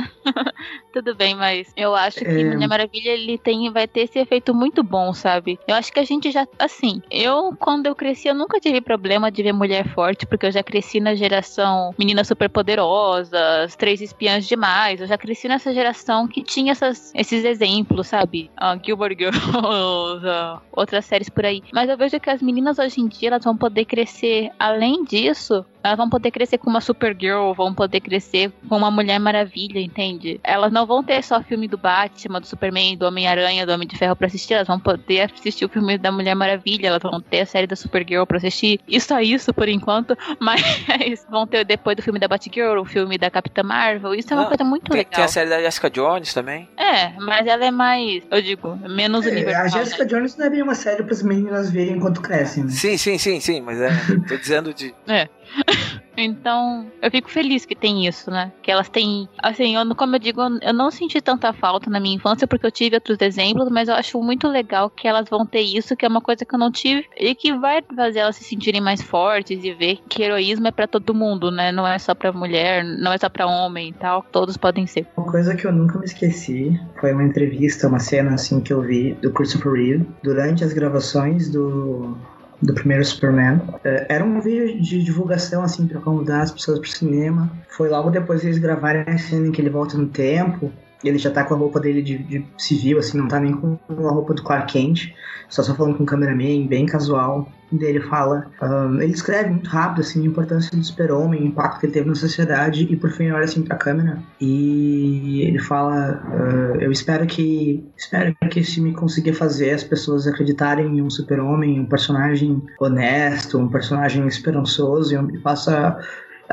Tudo 0.93 1.15
bem, 1.15 1.33
mas 1.33 1.73
eu 1.75 1.95
acho 1.95 2.19
que 2.19 2.25
É. 2.25 2.53
Mulher 2.53 2.67
Maravilha 2.67 3.09
ele 3.09 3.38
tem, 3.38 3.71
vai 3.71 3.88
ter 3.88 4.01
esse 4.01 4.19
efeito 4.19 4.53
muito 4.53 4.83
bom, 4.83 5.12
sabe? 5.12 5.59
Eu 5.67 5.75
acho 5.75 5.91
que 5.91 5.99
a 5.99 6.03
gente 6.03 6.29
já. 6.29 6.47
Assim, 6.59 7.01
eu, 7.09 7.55
quando 7.59 7.88
eu 7.88 7.95
cresci, 7.95 8.27
eu 8.27 8.36
nunca 8.36 8.59
tive 8.59 8.79
problema 8.79 9.31
de 9.31 9.41
ver 9.41 9.53
mulher 9.53 9.88
forte, 9.89 10.25
porque 10.25 10.45
eu 10.45 10.51
já 10.51 10.62
cresci 10.62 10.99
na 10.99 11.15
geração 11.15 11.95
Meninas 11.97 12.27
Superpoderosas, 12.27 13.75
Três 13.75 14.01
Espiãs 14.01 14.45
Demais. 14.45 15.01
Eu 15.01 15.07
já 15.07 15.17
cresci 15.17 15.47
nessa 15.47 15.73
geração 15.73 16.27
que 16.27 16.43
tinha 16.43 16.71
essas, 16.71 17.12
esses 17.13 17.45
exemplos, 17.45 18.08
sabe? 18.08 18.49
Ah, 18.58 18.78
Gilmore 18.82 19.15
Girls, 19.17 19.39
ah, 20.28 20.62
outras 20.71 21.06
séries 21.06 21.30
por 21.30 21.45
aí. 21.45 21.62
Mas 21.73 21.89
eu 21.89 21.97
vejo 21.97 22.19
que 22.19 22.30
as 22.30 22.41
meninas 22.41 22.80
hoje 22.80 23.02
em 23.02 23.08
dia 23.08 23.30
elas 23.30 23.43
vão 23.43 23.56
poder 23.56 23.86
crescer, 23.86 24.52
além 24.58 25.04
disso, 25.04 25.65
elas 25.84 25.98
vão 25.98 26.10
poder 26.10 26.32
crescer 26.32 26.58
com 26.58 26.69
uma 26.69 26.82
Supergirl, 26.82 27.54
vão 27.54 27.74
poder 27.74 28.00
crescer 28.00 28.52
com 28.69 28.78
uma 28.78 28.89
Mulher 28.91 29.19
Maravilha, 29.19 29.80
entende? 29.80 30.39
Elas 30.43 30.72
não 30.72 30.86
vão 30.86 31.04
ter 31.04 31.22
só 31.24 31.41
filme 31.41 31.67
do 31.67 31.78
Batman, 31.78 32.39
do 32.39 32.48
Superman, 32.48 32.98
do 32.98 33.06
Homem-Aranha, 33.06 33.65
do 33.65 33.72
Homem 33.74 33.88
de 33.88 33.98
Ferro 33.98 34.15
pra 34.15 34.28
assistir, 34.28 34.54
elas 34.54 34.67
vão 34.67 34.80
poder 34.80 35.32
assistir 35.34 35.65
o 35.65 35.69
filme 35.69 35.98
da 35.98 36.12
Mulher 36.12 36.36
Maravilha, 36.36 36.88
elas 36.88 37.02
vão 37.02 37.19
ter 37.19 37.41
a 37.41 37.46
série 37.46 37.67
da 37.67 37.76
Supergirl 37.76 38.26
pra 38.26 38.38
assistir. 38.38 38.80
E 38.88 39.00
só 39.02 39.19
isso 39.19 39.54
por 39.54 39.67
enquanto, 39.67 40.17
mas 40.39 41.26
vão 41.30 41.46
ter 41.46 41.65
depois 41.65 41.96
do 41.98 42.02
filme 42.04 42.19
da 42.19 42.28
Batgirl, 42.28 42.80
o 42.80 42.86
filme 42.86 43.17
da 43.17 43.30
Capitã 43.30 43.63
Marvel. 43.63 44.13
Isso 44.15 44.34
é 44.34 44.36
uma 44.38 44.43
Não, 44.43 44.50
coisa 44.50 44.63
muito 44.63 44.89
Tem, 44.89 44.98
legal. 45.00 45.13
tem 45.13 45.24
a 45.24 45.28
série 45.28 45.50
da 45.50 45.60
Jessica 45.62 45.89
Jones 45.89 46.34
também. 46.34 46.69
É, 46.78 47.10
mas 47.19 47.46
ela 47.48 47.65
é 47.65 47.72
mais, 47.72 48.24
eu 48.32 48.41
digo, 48.41 48.76
menos 48.88 49.26
É, 49.26 49.32
universal. 49.32 49.65
a 49.82 49.84
Jessica 49.84 50.04
né? 50.04 50.10
Jones 50.10 50.38
não 50.38 50.46
é 50.46 50.50
bem 50.50 50.62
uma 50.62 50.76
série 50.76 51.04
para 51.04 51.13
as 51.13 51.24
meninas 51.24 51.69
verem 51.72 51.96
enquanto 51.98 52.22
crescem. 52.22 52.63
Né? 52.63 52.69
Sim, 52.72 52.98
sim, 52.98 53.17
sim, 53.17 53.39
sim, 53.39 53.62
mas 53.62 53.80
é. 53.82 53.89
Tô 54.28 54.38
dizendo 54.38 54.74
de. 54.74 54.93
É. 55.08 55.28
Então, 56.15 56.85
eu 57.01 57.09
fico 57.09 57.29
feliz 57.29 57.65
que 57.65 57.75
tem 57.75 58.05
isso, 58.05 58.29
né? 58.29 58.51
Que 58.61 58.71
elas 58.71 58.89
têm. 58.89 59.27
Assim, 59.41 59.75
eu, 59.75 59.95
como 59.95 60.15
eu 60.15 60.19
digo, 60.19 60.41
eu 60.61 60.73
não 60.73 60.91
senti 60.91 61.19
tanta 61.21 61.51
falta 61.53 61.89
na 61.89 61.99
minha 61.99 62.15
infância 62.15 62.47
porque 62.47 62.65
eu 62.65 62.71
tive 62.71 62.95
outros 62.95 63.17
exemplos, 63.19 63.69
mas 63.69 63.87
eu 63.87 63.95
acho 63.95 64.21
muito 64.21 64.47
legal 64.47 64.89
que 64.89 65.07
elas 65.07 65.27
vão 65.29 65.45
ter 65.45 65.61
isso, 65.61 65.95
que 65.95 66.05
é 66.05 66.07
uma 66.07 66.21
coisa 66.21 66.45
que 66.45 66.53
eu 66.53 66.59
não 66.59 66.71
tive 66.71 67.05
e 67.17 67.33
que 67.33 67.53
vai 67.57 67.81
fazer 67.95 68.19
elas 68.19 68.35
se 68.35 68.43
sentirem 68.43 68.81
mais 68.81 69.01
fortes 69.01 69.63
e 69.63 69.73
ver 69.73 69.99
que 70.07 70.21
heroísmo 70.21 70.67
é 70.67 70.71
pra 70.71 70.87
todo 70.87 71.13
mundo, 71.15 71.49
né? 71.49 71.71
Não 71.71 71.87
é 71.87 71.97
só 71.97 72.13
pra 72.13 72.31
mulher, 72.31 72.83
não 72.83 73.11
é 73.11 73.17
só 73.17 73.29
pra 73.29 73.47
homem 73.47 73.89
e 73.89 73.93
tal. 73.93 74.23
Todos 74.31 74.55
podem 74.55 74.85
ser. 74.85 75.07
Uma 75.17 75.31
coisa 75.31 75.55
que 75.55 75.65
eu 75.65 75.71
nunca 75.71 75.97
me 75.97 76.05
esqueci 76.05 76.79
foi 76.99 77.11
uma 77.11 77.23
entrevista, 77.23 77.87
uma 77.87 77.99
cena 77.99 78.35
assim 78.35 78.61
que 78.61 78.71
eu 78.71 78.81
vi 78.81 79.13
do 79.15 79.31
Christopher 79.31 79.73
Reeve 79.73 80.05
durante 80.23 80.63
as 80.63 80.73
gravações 80.73 81.49
do 81.49 82.15
do 82.63 82.73
primeiro 82.73 83.04
Superman. 83.04 83.62
É, 83.84 84.08
Era 84.10 84.23
um 84.23 84.39
vídeo 84.39 84.82
de 84.82 85.04
divulgação, 85.04 85.63
assim, 85.63 85.86
pra 85.88 85.99
convidar 85.99 86.41
as 86.41 86.52
pessoas 86.52 86.80
pro 86.80 86.89
cinema. 86.89 87.52
Foi 87.69 87.89
logo 87.89 88.10
depois 88.10 88.43
eles 88.43 88.58
gravarem 88.58 89.04
a 89.08 89.17
cena 89.17 89.47
em 89.47 89.52
que 89.52 89.62
ele 89.62 89.69
volta 89.69 89.97
no 89.97 90.08
tempo. 90.08 90.71
Ele 91.04 91.17
já 91.17 91.30
tá 91.30 91.43
com 91.43 91.54
a 91.54 91.58
roupa 91.58 91.80
dele 91.80 92.02
de, 92.02 92.17
de 92.17 92.45
civil, 92.58 92.97
assim, 92.97 93.17
não 93.17 93.28
tá 93.28 93.39
nem 93.39 93.54
com 93.54 93.78
a 93.89 94.12
roupa 94.12 94.34
do 94.34 94.41
Clark 94.41 94.71
Kent. 94.71 95.13
Só 95.49 95.62
só 95.62 95.76
falando 95.76 95.97
com 95.97 96.04
o 96.04 96.06
cameraman, 96.06 96.65
bem 96.65 96.86
casual. 96.86 97.52
E 97.73 97.79
daí 97.79 97.89
ele 97.89 98.01
fala... 98.01 98.45
ahn, 98.62 99.01
ele 99.01 99.13
escreve 99.13 99.49
muito 99.49 99.67
rápido, 99.67 100.01
assim, 100.01 100.21
a 100.21 100.27
importância 100.27 100.77
do 100.77 100.83
super-homem, 100.83 101.41
o 101.41 101.45
impacto 101.47 101.79
que 101.79 101.88
ele 101.88 101.93
teve 101.93 102.07
na 102.07 102.13
sociedade. 102.13 102.83
E 102.83 102.95
por 102.95 103.09
fim 103.09 103.31
olha, 103.31 103.45
assim, 103.45 103.63
pra 103.63 103.75
câmera. 103.75 104.19
E 104.39 105.41
ele 105.41 105.57
fala... 105.59 106.21
ah, 106.23 106.77
eu 106.79 106.91
espero 106.91 107.25
que... 107.25 107.83
Espero 107.97 108.36
que 108.49 108.59
esse 108.59 108.75
filme 108.75 108.93
consiga 108.93 109.33
fazer 109.33 109.71
as 109.71 109.83
pessoas 109.83 110.27
acreditarem 110.27 110.99
em 110.99 111.01
um 111.01 111.09
super-homem, 111.09 111.79
um 111.79 111.86
personagem 111.86 112.62
honesto, 112.79 113.57
um 113.57 113.67
personagem 113.67 114.27
esperançoso. 114.27 115.13
E 115.13 115.17
um- 115.17 115.41
faça 115.41 115.97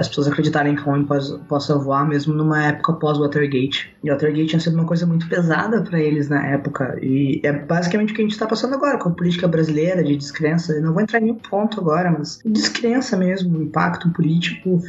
as 0.01 0.09
pessoas 0.09 0.29
acreditarem 0.29 0.75
que 0.75 0.83
o 0.83 0.89
homem 0.89 1.05
pos- 1.05 1.39
possa 1.47 1.77
voar 1.79 2.09
mesmo 2.09 2.33
numa 2.33 2.65
época 2.67 2.95
pós-Watergate. 2.95 3.95
E 4.03 4.11
Watergate 4.11 4.47
tinha 4.47 4.61
sido 4.61 4.75
uma 4.75 4.87
coisa 4.87 5.07
muito 5.07 5.29
pesada 5.29 5.83
para 5.83 6.01
eles 6.01 6.29
na 6.31 6.45
época. 6.47 6.99
E 7.03 7.39
é 7.45 7.53
basicamente 7.53 8.13
o 8.13 8.17
que 8.17 8.23
a 8.23 8.25
gente 8.25 8.33
está 8.33 8.47
passando 8.47 8.75
agora 8.75 8.99
com 8.99 9.11
a 9.11 9.13
política 9.13 9.47
brasileira 9.47 10.03
de 10.03 10.17
descrença. 10.17 10.73
Eu 10.73 10.83
não 10.83 10.95
vou 10.95 11.03
entrar 11.03 11.21
em 11.21 11.25
nenhum 11.25 11.37
ponto 11.37 11.79
agora, 11.79 12.11
mas 12.11 12.41
descrença 12.47 13.15
mesmo, 13.17 13.63
impacto 13.63 14.11
político 14.11 14.81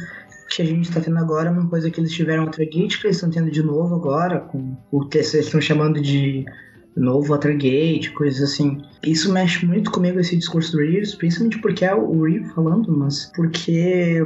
que 0.48 0.62
a 0.62 0.66
gente 0.66 0.88
está 0.88 1.00
tendo 1.00 1.18
agora 1.18 1.48
é 1.48 1.52
uma 1.52 1.66
coisa 1.66 1.90
que 1.90 2.00
eles 2.00 2.12
tiveram 2.12 2.44
Watergate, 2.44 3.00
que 3.00 3.06
eles 3.06 3.16
estão 3.16 3.30
tendo 3.30 3.50
de 3.50 3.62
novo 3.62 3.94
agora, 3.94 4.40
com 4.40 4.76
o 4.90 5.06
que 5.06 5.18
eles 5.18 5.32
estão 5.34 5.60
chamando 5.60 6.00
de 6.00 6.44
novo 6.96 7.28
Watergate, 7.32 8.10
coisas 8.12 8.42
assim. 8.52 8.82
Isso 9.02 9.32
mexe 9.32 9.64
muito 9.64 9.90
comigo, 9.90 10.18
esse 10.20 10.36
discurso 10.36 10.72
do 10.72 10.78
Reeves, 10.78 11.14
principalmente 11.14 11.58
porque 11.58 11.84
é 11.84 11.94
o 11.94 12.22
Reeves 12.22 12.52
falando, 12.52 12.96
mas 12.96 13.32
porque 13.34 14.22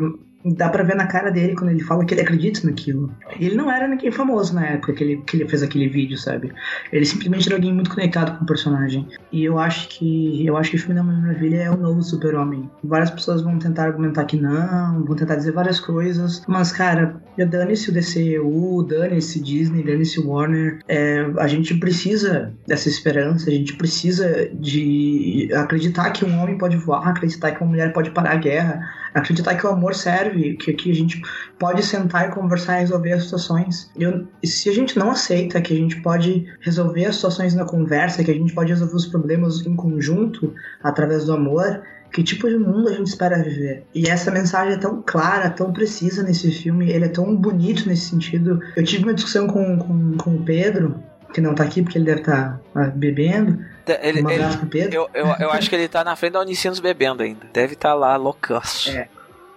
dá 0.55 0.69
pra 0.69 0.83
ver 0.83 0.97
na 0.97 1.07
cara 1.07 1.31
dele 1.31 1.55
quando 1.55 1.71
ele 1.71 1.83
fala 1.83 2.05
que 2.05 2.15
ele 2.15 2.21
acredita 2.21 2.61
naquilo. 2.65 3.13
Ele 3.39 3.55
não 3.55 3.71
era 3.71 3.89
ninguém 3.89 4.11
famoso 4.11 4.55
na 4.55 4.67
época 4.67 4.93
que 4.93 5.05
ele, 5.05 5.17
que 5.19 5.37
ele 5.37 5.49
fez 5.49 5.63
aquele 5.63 5.89
vídeo, 5.89 6.17
sabe? 6.19 6.53
Ele 6.93 7.05
simplesmente 7.05 7.49
era 7.49 7.57
alguém 7.57 7.73
muito 7.73 7.91
conectado 7.91 8.39
com 8.39 8.45
o 8.45 8.47
personagem. 8.47 9.07
E 9.33 9.45
eu 9.45 9.59
acho 9.59 9.89
que 9.89 10.47
eu 10.47 10.57
acho 10.57 10.71
que 10.71 10.77
o 10.77 10.79
filme 10.79 10.95
da 10.95 11.03
Mulher 11.03 11.21
Maravilha 11.21 11.57
é 11.63 11.71
o 11.71 11.77
novo 11.77 12.03
super-homem. 12.03 12.71
Várias 12.83 13.11
pessoas 13.11 13.43
vão 13.43 13.59
tentar 13.59 13.85
argumentar 13.85 14.25
que 14.25 14.37
não, 14.37 15.05
vão 15.05 15.17
tentar 15.17 15.37
dizer 15.37 15.53
várias 15.53 15.81
coisas, 15.81 16.43
mas 16.47 16.73
cara, 16.73 17.21
já 17.39 17.45
dane-se 17.45 17.91
o 17.91 17.93
DCU, 17.93 18.83
dane-se 18.83 19.41
Disney, 19.41 19.83
dane-se 19.83 20.21
Warner. 20.21 20.79
É, 20.89 21.27
a 21.39 21.47
gente 21.47 21.75
precisa 21.75 22.53
dessa 22.67 22.89
esperança, 22.89 23.51
a 23.51 23.53
gente 23.53 23.77
precisa 23.77 24.49
de 24.53 25.51
acreditar 25.55 26.11
que 26.11 26.25
um 26.25 26.41
homem 26.41 26.57
pode 26.59 26.77
voar, 26.77 27.09
acreditar 27.09 27.53
que 27.53 27.61
uma 27.61 27.71
mulher 27.71 27.93
pode 27.93 28.11
parar 28.11 28.33
a 28.33 28.37
guerra, 28.37 28.81
acreditar 29.15 29.55
que 29.55 29.67
o 29.67 29.71
amor 29.71 29.95
serve, 29.95 30.36
que 30.59 30.71
aqui 30.71 30.91
a 30.91 30.95
gente 30.95 31.21
pode 31.59 31.83
sentar 31.83 32.29
e 32.29 32.33
conversar 32.33 32.79
e 32.79 32.81
resolver 32.81 33.13
as 33.13 33.25
situações. 33.25 33.91
Eu, 33.97 34.27
e 34.43 34.47
se 34.47 34.69
a 34.69 34.73
gente 34.73 34.99
não 34.99 35.11
aceita 35.11 35.61
que 35.61 35.73
a 35.73 35.77
gente 35.77 36.01
pode 36.03 36.47
resolver 36.61 37.07
as 37.07 37.17
situações 37.17 37.55
na 37.55 37.65
conversa, 37.65 38.23
que 38.25 38.31
a 38.31 38.35
gente 38.35 38.53
pode 38.55 38.71
resolver 38.71 38.97
os 38.97 39.07
problemas 39.07 39.65
em 39.67 39.75
conjunto 39.75 40.53
através 40.83 41.25
do 41.25 41.33
amor, 41.33 41.83
que 42.13 42.23
tipo 42.23 42.49
de 42.49 42.57
mundo 42.57 42.89
a 42.89 42.93
gente 42.93 43.09
espera 43.09 43.43
viver? 43.43 43.85
E 43.95 44.09
essa 44.09 44.31
mensagem 44.31 44.75
é 44.75 44.79
tão 44.79 45.03
clara, 45.05 45.51
tão 45.51 45.73
precisa 45.73 46.23
nesse 46.23 46.51
filme, 46.51 46.91
ele 46.91 47.05
é 47.05 47.09
tão 47.09 47.35
bonito 47.37 47.87
nesse 47.89 48.09
sentido. 48.09 48.61
Eu 48.75 48.85
tive 48.85 49.03
uma 49.05 49.13
discussão 49.15 49.47
com, 49.47 49.77
com, 49.79 50.17
com 50.17 50.37
o 50.37 50.43
Pedro, 50.43 50.95
que 51.35 51.41
não 51.41 51.55
tá 51.55 51.65
aqui 51.65 51.83
porque 51.83 51.99
ele 51.99 52.07
deve 52.07 52.21
estar 52.21 52.61
bebendo. 52.95 53.59
Ele, 54.01 54.23
um 54.23 54.31
ele- 54.31 54.35
abraço 54.43 54.59
pro 54.59 54.67
Pedro. 54.69 54.95
eu, 54.95 55.09
eu, 55.13 55.27
eu 55.41 55.51
acho 55.51 55.69
que 55.69 55.77
ele 55.77 55.89
tá 55.89 56.03
na 56.03 56.17
frente 56.17 56.33
da 56.33 56.41
Unicinos 56.41 56.81
bebendo 56.81 57.23
ainda. 57.23 57.47
Deve 57.53 57.75
estar 57.75 57.93
lá 57.95 58.17
loucaço. 58.17 58.91
É. 58.91 59.09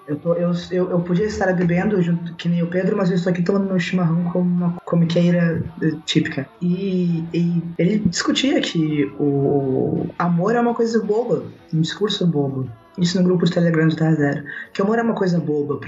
Eu, 0.09 0.15
tô, 0.15 0.33
eu, 0.33 0.51
eu, 0.71 0.89
eu 0.89 0.99
podia 1.01 1.25
estar 1.25 1.53
bebendo 1.53 2.01
junto 2.01 2.33
que 2.33 2.49
nem 2.49 2.63
o 2.63 2.67
Pedro, 2.67 2.97
mas 2.97 3.09
eu 3.09 3.15
estou 3.15 3.31
aqui 3.31 3.43
tomando 3.43 3.67
meu 3.67 3.79
chimarrão 3.79 4.23
como 4.31 4.49
uma 4.49 4.73
comiqueira 4.83 5.63
eh, 5.83 5.91
típica. 6.03 6.47
E, 6.59 7.23
e 7.31 7.63
ele 7.77 7.99
discutia 7.99 8.59
que 8.59 9.05
o 9.19 10.07
amor 10.17 10.55
é 10.55 10.59
uma 10.59 10.73
coisa 10.73 10.99
boba, 10.99 11.43
um 11.71 11.81
discurso 11.81 12.25
bobo. 12.25 12.67
Isso 12.97 13.17
no 13.17 13.23
grupo 13.23 13.45
de 13.45 13.51
Telegram 13.51 13.87
do 13.87 13.93
Zero. 13.93 14.43
Que 14.73 14.81
amor 14.81 14.97
é 14.97 15.01
uma 15.01 15.13
coisa 15.13 15.39
boba 15.39 15.79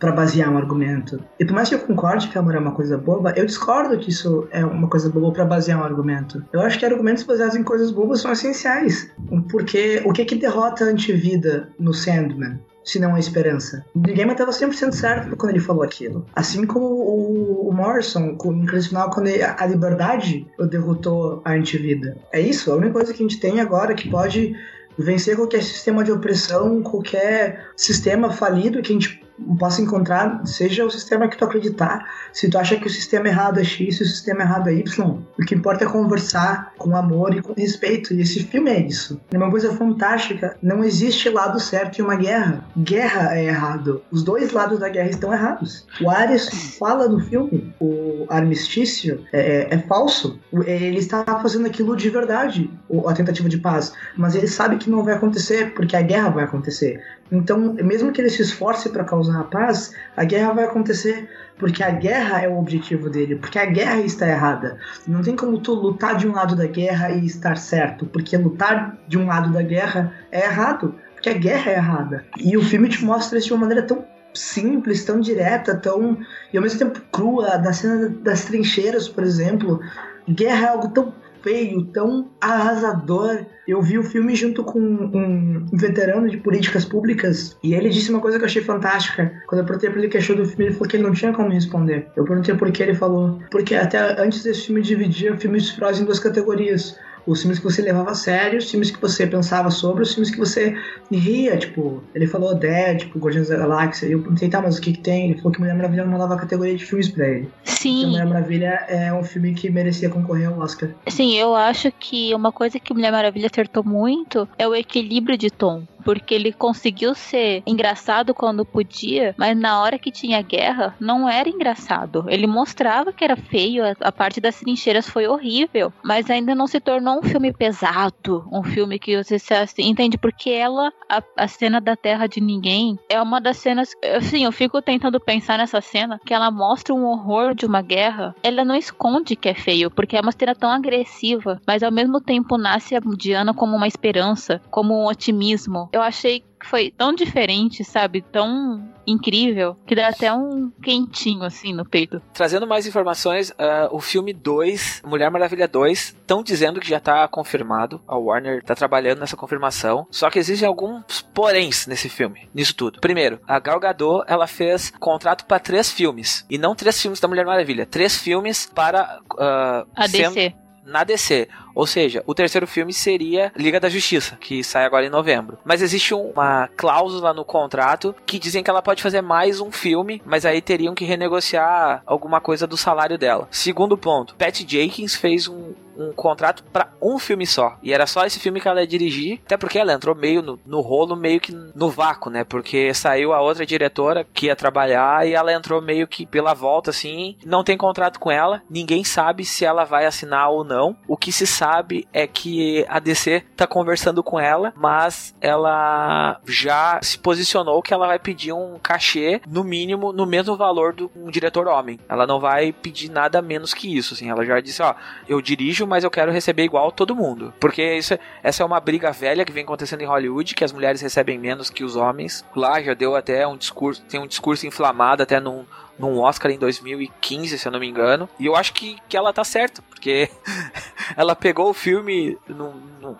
pra 0.00 0.12
basear 0.12 0.50
um 0.50 0.56
argumento. 0.56 1.22
E 1.38 1.44
por 1.44 1.54
mais 1.54 1.68
que 1.68 1.74
eu 1.74 1.78
concorde 1.78 2.28
que 2.28 2.38
amor 2.38 2.54
é 2.54 2.58
uma 2.58 2.72
coisa 2.72 2.98
boba, 2.98 3.32
eu 3.36 3.46
discordo 3.46 3.98
que 3.98 4.10
isso 4.10 4.48
é 4.50 4.64
uma 4.64 4.88
coisa 4.88 5.08
boba 5.10 5.30
pra 5.32 5.44
basear 5.44 5.78
um 5.78 5.84
argumento. 5.84 6.42
Eu 6.52 6.60
acho 6.62 6.78
que 6.78 6.86
argumentos 6.86 7.22
baseados 7.22 7.54
em 7.54 7.62
coisas 7.62 7.90
bobas 7.90 8.22
são 8.22 8.32
essenciais. 8.32 9.08
Porque 9.50 10.02
o 10.04 10.12
que 10.12 10.24
que 10.24 10.34
derrota 10.34 10.84
a 10.84 10.88
antivida 10.88 11.68
no 11.78 11.92
Sandman? 11.92 12.58
Se 12.86 12.98
não 13.00 13.14
a 13.16 13.18
esperança. 13.18 13.84
Ninguém 13.94 14.24
estava 14.32 14.52
100% 14.52 14.92
certo 14.92 15.36
quando 15.36 15.50
ele 15.50 15.60
falou 15.60 15.82
aquilo. 15.82 16.24
Assim 16.34 16.64
como 16.64 16.86
o, 16.86 17.68
o 17.68 17.72
Morrison, 17.72 18.36
com- 18.36 18.64
final, 18.88 19.10
quando 19.10 19.26
ele- 19.26 19.42
a 19.42 19.66
liberdade 19.66 20.46
derrotou 20.70 21.42
a 21.44 21.52
antivida. 21.52 22.16
É 22.32 22.40
isso, 22.40 22.70
a 22.72 22.76
única 22.76 22.92
coisa 22.92 23.12
que 23.12 23.22
a 23.22 23.26
gente 23.28 23.40
tem 23.40 23.60
agora 23.60 23.92
que 23.94 24.08
pode 24.08 24.54
vencer 24.96 25.36
qualquer 25.36 25.62
sistema 25.62 26.02
de 26.04 26.12
opressão, 26.12 26.80
qualquer 26.82 27.66
sistema 27.76 28.32
falido 28.32 28.80
que 28.80 28.92
a 28.92 28.94
gente 28.94 29.25
possa 29.58 29.82
encontrar, 29.82 30.40
seja 30.46 30.84
o 30.84 30.90
sistema 30.90 31.28
que 31.28 31.36
tu 31.36 31.44
acreditar. 31.44 32.04
Se 32.32 32.48
tu 32.48 32.58
acha 32.58 32.76
que 32.76 32.86
o 32.86 32.90
sistema 32.90 33.28
errado 33.28 33.60
é 33.60 33.64
X, 33.64 33.96
se 33.98 34.02
o 34.02 34.06
sistema 34.06 34.42
errado 34.42 34.68
é 34.68 34.74
Y, 34.74 35.18
o 35.38 35.44
que 35.46 35.54
importa 35.54 35.84
é 35.84 35.88
conversar 35.88 36.72
com 36.78 36.96
amor 36.96 37.34
e 37.34 37.42
com 37.42 37.52
respeito. 37.52 38.14
E 38.14 38.20
esse 38.20 38.42
filme 38.44 38.70
é 38.70 38.80
isso. 38.80 39.20
É 39.32 39.36
uma 39.36 39.50
coisa 39.50 39.72
fantástica. 39.74 40.56
Não 40.62 40.82
existe 40.84 41.28
lado 41.28 41.60
certo 41.60 41.98
em 41.98 42.02
uma 42.02 42.16
guerra. 42.16 42.64
Guerra 42.78 43.36
é 43.38 43.44
errado. 43.46 44.02
Os 44.10 44.22
dois 44.22 44.52
lados 44.52 44.78
da 44.78 44.88
guerra 44.88 45.10
estão 45.10 45.32
errados. 45.32 45.86
O 46.00 46.10
Ares 46.10 46.76
fala 46.78 47.08
no 47.08 47.20
filme, 47.20 47.74
o 47.80 48.26
armistício 48.28 49.24
é, 49.32 49.68
é 49.74 49.78
falso. 49.78 50.38
O- 50.52 50.62
Ele 50.62 50.98
está 50.98 51.24
fazendo 51.40 51.66
aquilo 51.66 51.96
de 51.96 52.08
verdade, 52.10 52.70
a 53.06 53.12
tentativa 53.12 53.48
de 53.48 53.58
paz. 53.58 53.92
Mas 54.16 54.34
ele 54.34 54.48
sabe 54.48 54.76
que 54.76 54.90
não 54.90 55.02
vai 55.04 55.14
acontecer, 55.14 55.74
porque 55.74 55.96
a 55.96 56.02
guerra 56.02 56.30
vai 56.30 56.44
acontecer. 56.44 57.02
Então, 57.30 57.74
mesmo 57.74 58.12
que 58.12 58.20
ele 58.20 58.30
se 58.30 58.42
esforce 58.42 58.88
para 58.88 59.04
causar 59.04 59.40
a 59.40 59.44
paz, 59.44 59.92
a 60.16 60.24
guerra 60.24 60.52
vai 60.52 60.64
acontecer, 60.64 61.28
porque 61.58 61.82
a 61.82 61.90
guerra 61.90 62.42
é 62.42 62.48
o 62.48 62.58
objetivo 62.58 63.10
dele, 63.10 63.36
porque 63.36 63.58
a 63.58 63.66
guerra 63.66 64.00
está 64.00 64.28
errada. 64.28 64.78
Não 65.06 65.22
tem 65.22 65.34
como 65.34 65.58
tu 65.58 65.74
lutar 65.74 66.16
de 66.16 66.28
um 66.28 66.32
lado 66.32 66.54
da 66.54 66.66
guerra 66.66 67.10
e 67.10 67.26
estar 67.26 67.56
certo, 67.56 68.06
porque 68.06 68.36
lutar 68.36 68.96
de 69.08 69.18
um 69.18 69.26
lado 69.26 69.52
da 69.52 69.62
guerra 69.62 70.12
é 70.30 70.44
errado, 70.44 70.94
porque 71.14 71.30
a 71.30 71.34
guerra 71.34 71.70
é 71.70 71.74
errada. 71.76 72.24
E 72.38 72.56
o 72.56 72.62
filme 72.62 72.88
te 72.88 73.04
mostra 73.04 73.38
isso 73.38 73.48
de 73.48 73.54
uma 73.54 73.60
maneira 73.60 73.82
tão 73.82 74.04
simples, 74.34 75.04
tão 75.04 75.18
direta, 75.18 75.74
tão 75.74 76.18
e 76.52 76.56
ao 76.56 76.62
mesmo 76.62 76.78
tempo 76.78 77.00
crua, 77.10 77.56
da 77.56 77.72
cena 77.72 78.08
das 78.08 78.44
trincheiras, 78.44 79.08
por 79.08 79.24
exemplo. 79.24 79.80
Guerra 80.28 80.66
é 80.66 80.68
algo 80.68 80.88
tão 80.88 81.14
feio, 81.42 81.84
tão 81.86 82.30
arrasador. 82.40 83.44
Eu 83.66 83.82
vi 83.82 83.98
o 83.98 84.02
filme 84.02 84.34
junto 84.34 84.62
com 84.62 84.78
um 84.78 85.66
veterano 85.72 86.28
de 86.28 86.36
políticas 86.36 86.84
públicas 86.84 87.56
e 87.62 87.74
ele 87.74 87.88
disse 87.88 88.10
uma 88.10 88.20
coisa 88.20 88.38
que 88.38 88.44
eu 88.44 88.46
achei 88.46 88.62
fantástica. 88.62 89.32
Quando 89.48 89.60
eu 89.60 89.64
perguntei 89.64 89.90
pra 89.90 89.98
ele 89.98 90.08
o 90.08 90.10
que 90.10 90.18
achou 90.18 90.36
do 90.36 90.46
filme, 90.46 90.66
ele 90.66 90.74
falou 90.74 90.88
que 90.88 90.96
ele 90.96 91.02
não 91.02 91.12
tinha 91.12 91.32
como 91.32 91.50
responder. 91.50 92.06
Eu 92.16 92.24
perguntei 92.24 92.54
por 92.54 92.70
que 92.70 92.82
ele 92.82 92.94
falou. 92.94 93.40
Porque 93.50 93.74
até 93.74 93.98
antes 94.20 94.42
desse 94.42 94.66
filme 94.66 94.82
dividia 94.82 95.36
filmes 95.36 95.64
de 95.64 95.74
prós 95.74 96.00
em 96.00 96.04
duas 96.04 96.20
categorias. 96.20 96.96
Os 97.26 97.40
filmes 97.40 97.58
que 97.58 97.64
você 97.64 97.82
levava 97.82 98.10
a 98.10 98.14
sério, 98.14 98.58
os 98.58 98.70
filmes 98.70 98.90
que 98.90 99.00
você 99.00 99.26
pensava 99.26 99.70
sobre, 99.70 100.02
os 100.02 100.14
filmes 100.14 100.30
que 100.30 100.38
você 100.38 100.76
ria, 101.10 101.56
tipo, 101.56 102.02
ele 102.14 102.26
falou 102.26 102.54
Dead, 102.54 103.00
tipo, 103.00 103.18
Guardiões 103.18 103.48
da 103.48 103.56
Galáxia, 103.56 104.06
e 104.06 104.12
eu 104.12 104.20
perguntei, 104.20 104.48
tá, 104.48 104.62
mas 104.62 104.78
o 104.78 104.80
que 104.80 104.92
que 104.92 105.00
tem? 105.00 105.30
Ele 105.30 105.38
falou 105.38 105.52
que 105.52 105.60
Mulher 105.60 105.74
Maravilha 105.74 106.04
não 106.04 106.12
mandava 106.12 106.34
a 106.34 106.38
categoria 106.38 106.76
de 106.76 106.84
filmes 106.84 107.08
pra 107.08 107.26
ele. 107.26 107.48
Que 107.64 107.70
Sim, 107.70 108.06
Mulher 108.06 108.26
Maravilha 108.26 108.84
é 108.88 109.12
um 109.12 109.24
filme 109.24 109.54
que 109.54 109.70
merecia 109.70 110.08
concorrer 110.08 110.48
ao 110.48 110.58
Oscar. 110.58 110.90
Sim, 111.08 111.34
eu 111.36 111.54
acho 111.54 111.90
que 111.92 112.34
uma 112.34 112.52
coisa 112.52 112.78
que 112.78 112.94
Mulher 112.94 113.10
Maravilha 113.10 113.48
acertou 113.50 113.82
muito 113.84 114.48
é 114.58 114.66
o 114.66 114.74
equilíbrio 114.74 115.36
de 115.36 115.50
tom. 115.50 115.82
Porque 116.06 116.36
ele 116.36 116.52
conseguiu 116.52 117.16
ser 117.16 117.64
engraçado 117.66 118.32
quando 118.32 118.64
podia, 118.64 119.34
mas 119.36 119.58
na 119.58 119.82
hora 119.82 119.98
que 119.98 120.12
tinha 120.12 120.40
guerra, 120.40 120.94
não 121.00 121.28
era 121.28 121.48
engraçado. 121.48 122.24
Ele 122.28 122.46
mostrava 122.46 123.12
que 123.12 123.24
era 123.24 123.34
feio, 123.34 123.82
a, 124.00 124.12
parte 124.12 124.40
das 124.40 124.60
trincheiras 124.60 125.10
foi 125.10 125.26
horrível, 125.26 125.92
mas 126.04 126.30
ainda 126.30 126.54
não 126.54 126.68
se 126.68 126.78
tornou 126.78 127.18
um 127.18 127.24
filme 127.24 127.52
pesado, 127.52 128.46
um 128.52 128.62
filme 128.62 129.00
que 129.00 129.20
você 129.20 129.36
se 129.36 129.52
assim, 129.52 129.82
entende 129.82 130.16
porque 130.16 130.50
ela, 130.50 130.92
a, 131.10 131.20
a 131.36 131.48
cena 131.48 131.80
da 131.80 131.96
Terra 131.96 132.28
de 132.28 132.40
Ninguém, 132.40 132.96
é 133.08 133.20
uma 133.20 133.40
das 133.40 133.56
cenas, 133.56 133.90
assim, 134.16 134.44
eu 134.44 134.52
fico 134.52 134.80
tentando 134.80 135.18
pensar 135.18 135.58
nessa 135.58 135.80
cena, 135.80 136.20
que 136.24 136.32
ela 136.32 136.52
mostra 136.52 136.94
um 136.94 137.04
horror 137.04 137.52
de 137.52 137.66
uma 137.66 137.82
guerra, 137.82 138.32
ela 138.44 138.64
não 138.64 138.76
esconde 138.76 139.34
que 139.34 139.48
é 139.48 139.54
feio, 139.54 139.90
porque 139.90 140.16
é 140.16 140.20
uma 140.20 140.30
cena 140.30 140.54
tão 140.54 140.70
agressiva, 140.70 141.60
mas 141.66 141.82
ao 141.82 141.90
mesmo 141.90 142.20
tempo 142.20 142.56
nasce 142.56 142.94
a 142.94 143.00
Diana 143.18 143.52
como 143.52 143.74
uma 143.74 143.88
esperança, 143.88 144.62
como 144.70 144.94
um 144.94 145.06
otimismo. 145.06 145.88
Eu 145.96 146.02
achei 146.02 146.40
que 146.40 146.66
foi 146.66 146.90
tão 146.90 147.14
diferente, 147.14 147.82
sabe? 147.82 148.20
Tão 148.20 148.86
incrível, 149.06 149.78
que 149.86 149.94
dá 149.94 150.08
até 150.08 150.30
um 150.30 150.70
quentinho 150.82 151.42
assim 151.42 151.72
no 151.72 151.88
peito. 151.88 152.20
Trazendo 152.34 152.66
mais 152.66 152.86
informações, 152.86 153.48
uh, 153.52 153.88
o 153.90 153.98
filme 153.98 154.34
2, 154.34 155.00
Mulher 155.06 155.30
Maravilha 155.30 155.66
2, 155.66 155.98
estão 155.98 156.42
dizendo 156.42 156.80
que 156.80 156.86
já 156.86 157.00
tá 157.00 157.26
confirmado. 157.28 157.98
A 158.06 158.14
Warner 158.14 158.62
tá 158.62 158.74
trabalhando 158.74 159.20
nessa 159.20 159.38
confirmação. 159.38 160.06
Só 160.10 160.28
que 160.28 160.38
existem 160.38 160.68
alguns 160.68 161.22
poréns 161.32 161.86
nesse 161.86 162.10
filme, 162.10 162.46
nisso 162.52 162.74
tudo. 162.74 163.00
Primeiro, 163.00 163.40
a 163.48 163.58
Gal 163.58 163.80
Gadot, 163.80 164.22
ela 164.26 164.46
fez 164.46 164.92
contrato 165.00 165.46
para 165.46 165.58
três 165.58 165.90
filmes. 165.90 166.44
E 166.50 166.58
não 166.58 166.74
três 166.74 167.00
filmes 167.00 167.20
da 167.20 167.28
Mulher 167.28 167.46
Maravilha, 167.46 167.86
três 167.86 168.18
filmes 168.18 168.66
para... 168.66 169.18
Uh, 169.32 169.88
A 169.96 170.06
DC. 170.06 170.54
na 170.84 171.04
DC. 171.04 171.48
Ou 171.76 171.86
seja, 171.86 172.24
o 172.26 172.34
terceiro 172.34 172.66
filme 172.66 172.90
seria 172.90 173.52
Liga 173.54 173.78
da 173.78 173.90
Justiça, 173.90 174.38
que 174.40 174.64
sai 174.64 174.86
agora 174.86 175.04
em 175.04 175.10
novembro. 175.10 175.58
Mas 175.62 175.82
existe 175.82 176.14
uma 176.14 176.68
cláusula 176.74 177.34
no 177.34 177.44
contrato 177.44 178.14
que 178.24 178.38
dizem 178.38 178.64
que 178.64 178.70
ela 178.70 178.80
pode 178.80 179.02
fazer 179.02 179.20
mais 179.20 179.60
um 179.60 179.70
filme, 179.70 180.22
mas 180.24 180.46
aí 180.46 180.62
teriam 180.62 180.94
que 180.94 181.04
renegociar 181.04 182.02
alguma 182.06 182.40
coisa 182.40 182.66
do 182.66 182.78
salário 182.78 183.18
dela. 183.18 183.46
Segundo 183.50 183.98
ponto, 183.98 184.34
Pat 184.36 184.64
Jenkins 184.66 185.14
fez 185.14 185.48
um, 185.48 185.74
um 185.98 186.12
contrato 186.12 186.64
para 186.72 186.88
um 187.00 187.18
filme 187.18 187.46
só. 187.46 187.76
E 187.82 187.92
era 187.92 188.06
só 188.06 188.24
esse 188.24 188.40
filme 188.40 188.58
que 188.58 188.68
ela 188.68 188.80
ia 188.80 188.86
dirigir, 188.86 189.40
até 189.44 189.58
porque 189.58 189.78
ela 189.78 189.92
entrou 189.92 190.14
meio 190.14 190.40
no, 190.40 190.58
no 190.64 190.80
rolo, 190.80 191.14
meio 191.14 191.40
que 191.40 191.52
no 191.52 191.90
vácuo, 191.90 192.30
né? 192.30 192.42
Porque 192.42 192.94
saiu 192.94 193.34
a 193.34 193.42
outra 193.42 193.66
diretora 193.66 194.26
que 194.32 194.46
ia 194.46 194.56
trabalhar 194.56 195.28
e 195.28 195.34
ela 195.34 195.52
entrou 195.52 195.82
meio 195.82 196.08
que 196.08 196.24
pela 196.24 196.54
volta, 196.54 196.88
assim. 196.88 197.36
Não 197.44 197.62
tem 197.62 197.76
contrato 197.76 198.18
com 198.18 198.30
ela, 198.30 198.62
ninguém 198.70 199.04
sabe 199.04 199.44
se 199.44 199.62
ela 199.62 199.84
vai 199.84 200.06
assinar 200.06 200.50
ou 200.50 200.64
não. 200.64 200.96
O 201.06 201.18
que 201.18 201.30
se 201.30 201.46
sabe 201.46 201.65
é 202.12 202.26
que 202.26 202.84
a 202.88 202.98
DC 202.98 203.42
tá 203.56 203.66
conversando 203.66 204.22
com 204.22 204.38
ela, 204.38 204.72
mas 204.76 205.34
ela 205.40 206.40
já 206.46 206.98
se 207.02 207.18
posicionou 207.18 207.82
que 207.82 207.92
ela 207.92 208.06
vai 208.06 208.18
pedir 208.18 208.52
um 208.52 208.78
cachê, 208.78 209.40
no 209.46 209.64
mínimo, 209.64 210.12
no 210.12 210.26
mesmo 210.26 210.56
valor 210.56 210.92
do 210.92 211.10
um 211.14 211.30
diretor 211.30 211.66
homem. 211.66 211.98
Ela 212.08 212.26
não 212.26 212.40
vai 212.40 212.72
pedir 212.72 213.10
nada 213.10 213.40
menos 213.42 213.74
que 213.74 213.96
isso, 213.96 214.14
assim. 214.14 214.30
Ela 214.30 214.44
já 214.44 214.60
disse, 214.60 214.82
ó, 214.82 214.94
eu 215.28 215.40
dirijo, 215.40 215.86
mas 215.86 216.04
eu 216.04 216.10
quero 216.10 216.32
receber 216.32 216.64
igual 216.64 216.92
todo 216.92 217.16
mundo. 217.16 217.52
Porque 217.60 217.96
isso, 217.96 218.18
essa 218.42 218.62
é 218.62 218.66
uma 218.66 218.80
briga 218.80 219.12
velha 219.12 219.44
que 219.44 219.52
vem 219.52 219.64
acontecendo 219.64 220.02
em 220.02 220.06
Hollywood, 220.06 220.54
que 220.54 220.64
as 220.64 220.72
mulheres 220.72 221.00
recebem 221.00 221.38
menos 221.38 221.70
que 221.70 221.84
os 221.84 221.96
homens. 221.96 222.44
Lá 222.54 222.80
já 222.80 222.94
deu 222.94 223.16
até 223.16 223.46
um 223.46 223.56
discurso, 223.56 224.02
tem 224.02 224.20
um 224.20 224.26
discurso 224.26 224.66
inflamado 224.66 225.22
até 225.22 225.40
num, 225.40 225.64
num 225.98 226.18
Oscar 226.18 226.50
em 226.50 226.58
2015, 226.58 227.58
se 227.58 227.66
eu 227.66 227.72
não 227.72 227.80
me 227.80 227.88
engano. 227.88 228.28
E 228.38 228.46
eu 228.46 228.56
acho 228.56 228.72
que, 228.72 228.96
que 229.08 229.16
ela 229.16 229.32
tá 229.32 229.44
certa, 229.44 229.82
porque 229.82 230.28
ela 231.16 231.36
pegou 231.36 231.70
o 231.70 231.74
filme 231.74 232.38
num, 232.48 232.72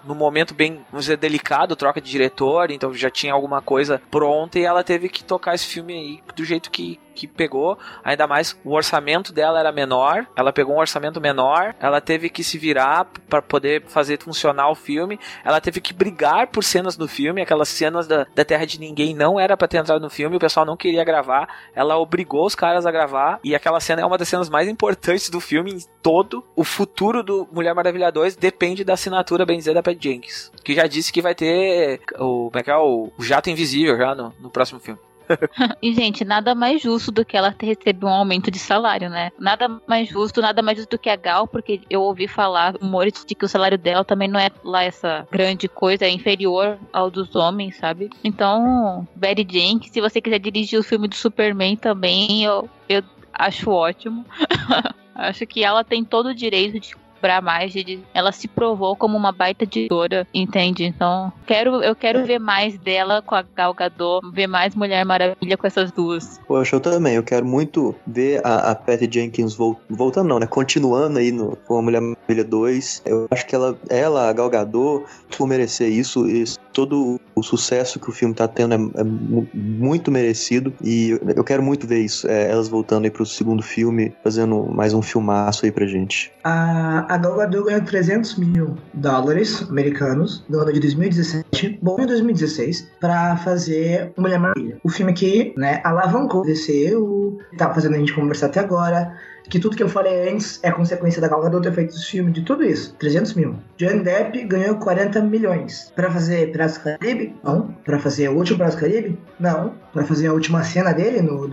num, 0.05 0.15
momento 0.15 0.55
bem, 0.55 0.85
vamos 0.91 1.05
dizer, 1.05 1.17
delicado, 1.17 1.77
troca 1.77 2.01
de 2.01 2.11
diretor, 2.11 2.71
então 2.71 2.95
já 2.95 3.11
tinha 3.11 3.33
alguma 3.33 3.61
coisa 3.61 4.01
pronta 4.11 4.59
e 4.59 4.65
ela 4.65 4.83
teve 4.83 5.09
que 5.09 5.23
tocar 5.23 5.55
esse 5.55 5.67
filme 5.67 5.93
aí 5.93 6.23
do 6.35 6.45
jeito 6.45 6.71
que, 6.71 6.99
que 7.17 7.27
pegou, 7.27 7.79
ainda 8.05 8.27
mais 8.27 8.57
o 8.65 8.75
orçamento 8.75 9.33
dela 9.33 9.59
era 9.59 9.73
menor, 9.73 10.27
ela 10.37 10.53
pegou 10.53 10.77
um 10.77 10.79
orçamento 10.79 11.21
menor, 11.21 11.75
ela 11.81 12.01
teve 12.01 12.29
que 12.29 12.45
se 12.45 12.59
virar 12.59 13.07
para 13.29 13.43
poder 13.43 13.85
fazer 13.87 14.21
funcionar 14.23 14.71
o 14.71 14.75
filme, 14.75 15.19
ela 15.45 15.61
teve 15.61 15.81
que 15.81 15.95
brigar 15.95 16.49
por 16.49 16.63
cenas 16.63 16.97
do 16.97 17.09
filme, 17.09 17.43
aquelas 17.43 17.69
cenas 17.69 18.07
da, 18.07 18.27
da 18.35 18.45
Terra 18.45 18.67
de 18.67 18.79
Ninguém 18.79 19.15
não 19.15 19.41
era 19.41 19.57
para 19.57 19.67
ter 19.67 19.79
entrado 19.79 20.01
no 20.01 20.11
filme, 20.11 20.37
o 20.37 20.41
pessoal 20.41 20.67
não 20.67 20.77
queria 20.77 21.05
gravar, 21.05 21.49
ela 21.75 21.97
obrigou 21.99 22.45
os 22.45 22.55
caras 22.55 22.85
a 22.87 22.91
gravar, 22.91 23.41
e 23.43 23.55
aquela 23.55 23.81
cena 23.81 24.03
é 24.03 24.05
uma 24.05 24.19
das 24.19 24.29
cenas 24.29 24.51
mais 24.51 24.69
importantes 24.69 25.31
do 25.31 25.41
filme 25.41 25.73
em 25.73 25.79
todo. 26.03 26.45
O 26.55 26.65
futuro 26.65 27.23
do 27.23 27.49
Mulher 27.51 27.75
Maravilha 27.75 28.13
2 28.13 28.37
depende 28.37 28.85
da 28.85 28.95
assinatura, 28.95 29.47
bem 29.47 29.59
dizer, 29.59 29.75
da 29.75 29.83
Pat 29.83 29.99
Jenkins, 30.01 30.53
que 30.63 30.75
já 30.75 30.87
disse 30.87 31.13
que 31.13 31.23
vai 31.23 31.35
ter 31.35 32.01
o, 32.19 32.51
como 32.51 32.59
é 32.59 32.63
que 32.63 32.71
é, 32.71 32.77
o, 32.77 33.11
jato 33.21 33.51
invisível 33.51 33.97
já 33.97 34.15
no, 34.15 34.33
no 34.41 34.51
próximo 34.51 34.81
filme. 34.81 35.01
E, 35.83 35.93
gente, 35.95 36.25
nada 36.25 36.55
mais 36.55 36.83
justo 36.83 37.13
do 37.13 37.25
que 37.25 37.37
ela 37.37 37.53
ter 37.53 37.67
recebido 37.67 38.07
um 38.07 38.11
aumento 38.11 38.51
de 38.51 38.59
salário, 38.59 39.09
né? 39.09 39.31
Nada 39.39 39.81
mais 39.87 40.09
justo, 40.09 40.41
nada 40.41 40.63
mais 40.63 40.79
justo 40.79 40.91
do 40.91 40.99
que 40.99 41.11
a 41.11 41.17
Gal, 41.17 41.47
porque 41.47 41.81
eu 41.91 42.03
ouvi 42.03 42.27
falar 42.27 42.75
rumores 42.81 43.25
de 43.25 43.35
que 43.35 43.45
o 43.45 43.49
salário 43.49 43.79
dela 43.79 44.05
também 44.05 44.29
não 44.29 44.41
é 44.41 44.51
lá 44.65 44.83
essa 44.83 45.27
grande 45.31 45.69
coisa, 45.69 46.05
é 46.05 46.11
inferior 46.11 46.79
ao 46.93 47.11
dos 47.11 47.35
homens, 47.35 47.77
sabe? 47.77 48.11
Então, 48.25 49.07
Betty 49.15 49.47
Jenkins, 49.49 49.93
se 49.93 50.01
você 50.01 50.21
quiser 50.21 50.39
dirigir 50.39 50.79
o 50.79 50.85
filme 50.85 51.09
do 51.09 51.15
Superman 51.15 51.77
também, 51.77 52.45
eu, 52.45 52.69
eu 52.89 53.03
acho 53.33 53.71
ótimo. 53.71 54.25
acho 55.15 55.47
que 55.47 55.65
ela 55.65 55.85
tem 55.85 56.05
todo 56.05 56.31
o 56.31 56.35
direito 56.35 56.81
de 56.81 56.95
cobrar 57.17 57.41
mais, 57.43 57.73
de, 57.73 57.99
ela 58.15 58.31
se 58.33 58.47
provou 58.47 58.95
como 58.95 59.17
uma 59.17 59.33
baita 59.33 59.65
editora, 59.65 60.27
entende? 60.33 60.85
Então, 60.85 61.33
quero, 61.47 61.83
eu 61.83 61.95
quero 61.97 62.25
ver 62.25 62.39
mais 62.39 62.79
dela 62.79 63.23
com 63.23 63.35
a 63.35 63.43
Gal 63.43 63.75
Gadot, 63.75 64.21
ver 64.33 64.47
mais 64.47 64.75
Mulher 64.75 65.05
Maravilha 65.05 65.57
com 65.57 65.67
essas 65.67 65.91
duas. 65.91 66.39
Poxa, 66.47 66.77
eu 66.77 66.81
também. 66.81 67.15
Eu 67.15 67.23
quero 67.23 67.45
muito 67.47 67.95
ver 68.07 68.41
a, 68.45 68.71
a 68.71 68.75
Patty 68.75 69.09
Jenkins 69.11 69.55
vol- 69.55 69.81
voltando, 69.89 70.29
não, 70.29 70.39
né? 70.39 70.47
Continuando 70.47 71.19
aí 71.19 71.33
no, 71.33 71.57
com 71.67 71.79
a 71.79 71.83
Mulher 71.83 72.01
Maravilha 72.01 72.45
2. 72.45 73.03
Eu 73.07 73.27
acho 73.31 73.47
que 73.47 73.55
ela, 73.55 73.77
ela 73.89 74.29
a 74.29 74.33
Gal 74.33 74.51
Gadot, 74.51 75.05
por 75.37 75.47
merecer 75.47 75.89
isso, 75.91 76.27
isso, 76.27 76.59
todo 76.77 77.19
o 77.35 77.43
sucesso 77.43 77.99
que 77.99 78.11
o 78.11 78.13
filme 78.13 78.35
tá 78.35 78.47
tendo 78.47 78.75
é, 78.75 79.01
é 79.01 79.03
mu- 79.03 79.49
muito 79.55 80.11
merecido. 80.11 80.75
E 80.85 81.19
eu, 81.35 81.43
quero 81.43 81.63
muito 81.63 81.87
ver 81.87 82.01
isso. 82.01 82.29
é, 82.29 82.51
elas 82.51 82.69
voltando 82.69 83.05
aí 83.05 83.11
pro 83.11 83.25
segundo 83.25 83.63
filme, 83.63 84.15
fazendo 84.23 84.67
mais 84.71 84.93
um 84.93 85.01
filmaço 85.01 85.65
aí 85.65 85.73
pra 85.73 85.87
gente. 85.87 86.31
A, 86.45 87.15
a 87.15 87.17
Gal 87.17 87.35
Gadot 87.37 87.65
ganhou 87.65 87.81
300 87.81 88.37
mil 88.37 88.77
dólares 88.93 89.63
americanos 89.71 90.45
no 90.51 90.59
ano 90.59 90.71
de 90.71 90.81
2017, 90.81 91.79
bom 91.81 91.97
em 91.99 92.07
2016, 92.07 92.87
pra 93.01 93.39
fazer 93.39 94.13
Mulher 94.19 94.39
Maravilha. 94.39 94.79
O 94.85 94.91
filme 94.91 95.15
que, 95.15 95.55
né, 95.57 95.81
alavancou 95.83 96.43
o 96.43 97.39
tá 97.57 97.73
fazendo 97.73 97.95
a 97.95 97.99
gente 97.99 98.13
conversar 98.13 98.47
até 98.47 98.61
agora, 98.61 99.17
que 99.49 99.59
tudo 99.59 99.77
que 99.77 99.83
eu 99.83 99.89
falei 99.89 100.29
antes 100.31 100.61
é 100.63 100.71
consequência 100.71 101.21
da 101.21 101.29
Gal 101.29 101.43
Gadot 101.43 101.63
ter 101.63 101.73
feito 101.73 101.95
esse 101.95 102.07
filme, 102.07 102.33
de 102.33 102.43
tudo 102.43 102.65
isso, 102.65 102.95
300 102.99 103.35
mil. 103.35 103.57
Johnny 103.77 104.01
Depp 104.01 104.45
ganhou 104.45 104.77
40 104.77 105.21
milhões. 105.23 105.93
Pra 105.95 106.11
fazer 106.11 106.51
Piratas 106.53 106.79
do 106.79 106.85
Caribe? 106.85 107.35
Não. 107.43 107.69
Pra 107.85 107.99
fazer 107.99 108.29
o 108.29 108.37
último 108.37 108.59
Piratas 108.59 108.77
do 108.77 108.81
Caribe? 108.81 109.19
Não. 109.39 109.75
Pra 109.93 110.05
fazer 110.05 110.29
a 110.29 110.33
última 110.33 110.63
cena 110.65 110.93
dele 110.93 111.23
no 111.23 111.47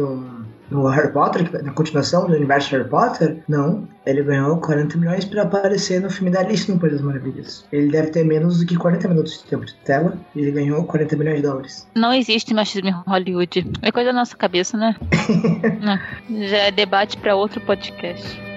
no 0.74 0.88
Harry 0.88 1.12
Potter, 1.12 1.64
na 1.64 1.72
continuação 1.72 2.28
do 2.28 2.34
universo 2.34 2.72
Harry 2.72 2.90
Potter, 2.90 3.44
não. 3.48 3.88
Ele 4.06 4.22
ganhou 4.24 4.58
40 4.58 4.98
milhões 4.98 5.24
para 5.24 5.44
aparecer 5.44 6.02
no 6.02 6.10
filme 6.10 6.30
da 6.30 6.42
Alice 6.42 6.70
no 6.70 6.78
País 6.78 6.94
das 6.94 7.02
Maravilhas. 7.02 7.66
Ele 7.72 7.90
deve 7.90 8.10
ter 8.10 8.26
menos 8.26 8.60
do 8.60 8.66
que 8.66 8.76
40 8.76 9.08
minutos 9.08 9.42
de 9.42 9.50
tempo 9.50 9.66
de 9.66 9.74
tela 9.76 10.18
e 10.36 10.42
ele 10.42 10.52
ganhou 10.52 10.84
40 10.84 11.16
milhões 11.16 11.38
de 11.38 11.44
dólares. 11.44 11.88
Não 11.96 12.14
existe 12.14 12.54
machismo 12.54 12.90
em 12.90 12.92
Hollywood. 12.92 13.66
É 13.82 13.92
coisa 13.92 14.12
da 14.12 14.20
nossa 14.20 14.36
cabeça, 14.36 14.76
né? 14.76 14.96
Já 16.50 16.58
é 16.58 16.72
debate 16.72 17.16
pra 17.18 17.36
outro 17.36 17.62
podcast. 17.62 18.53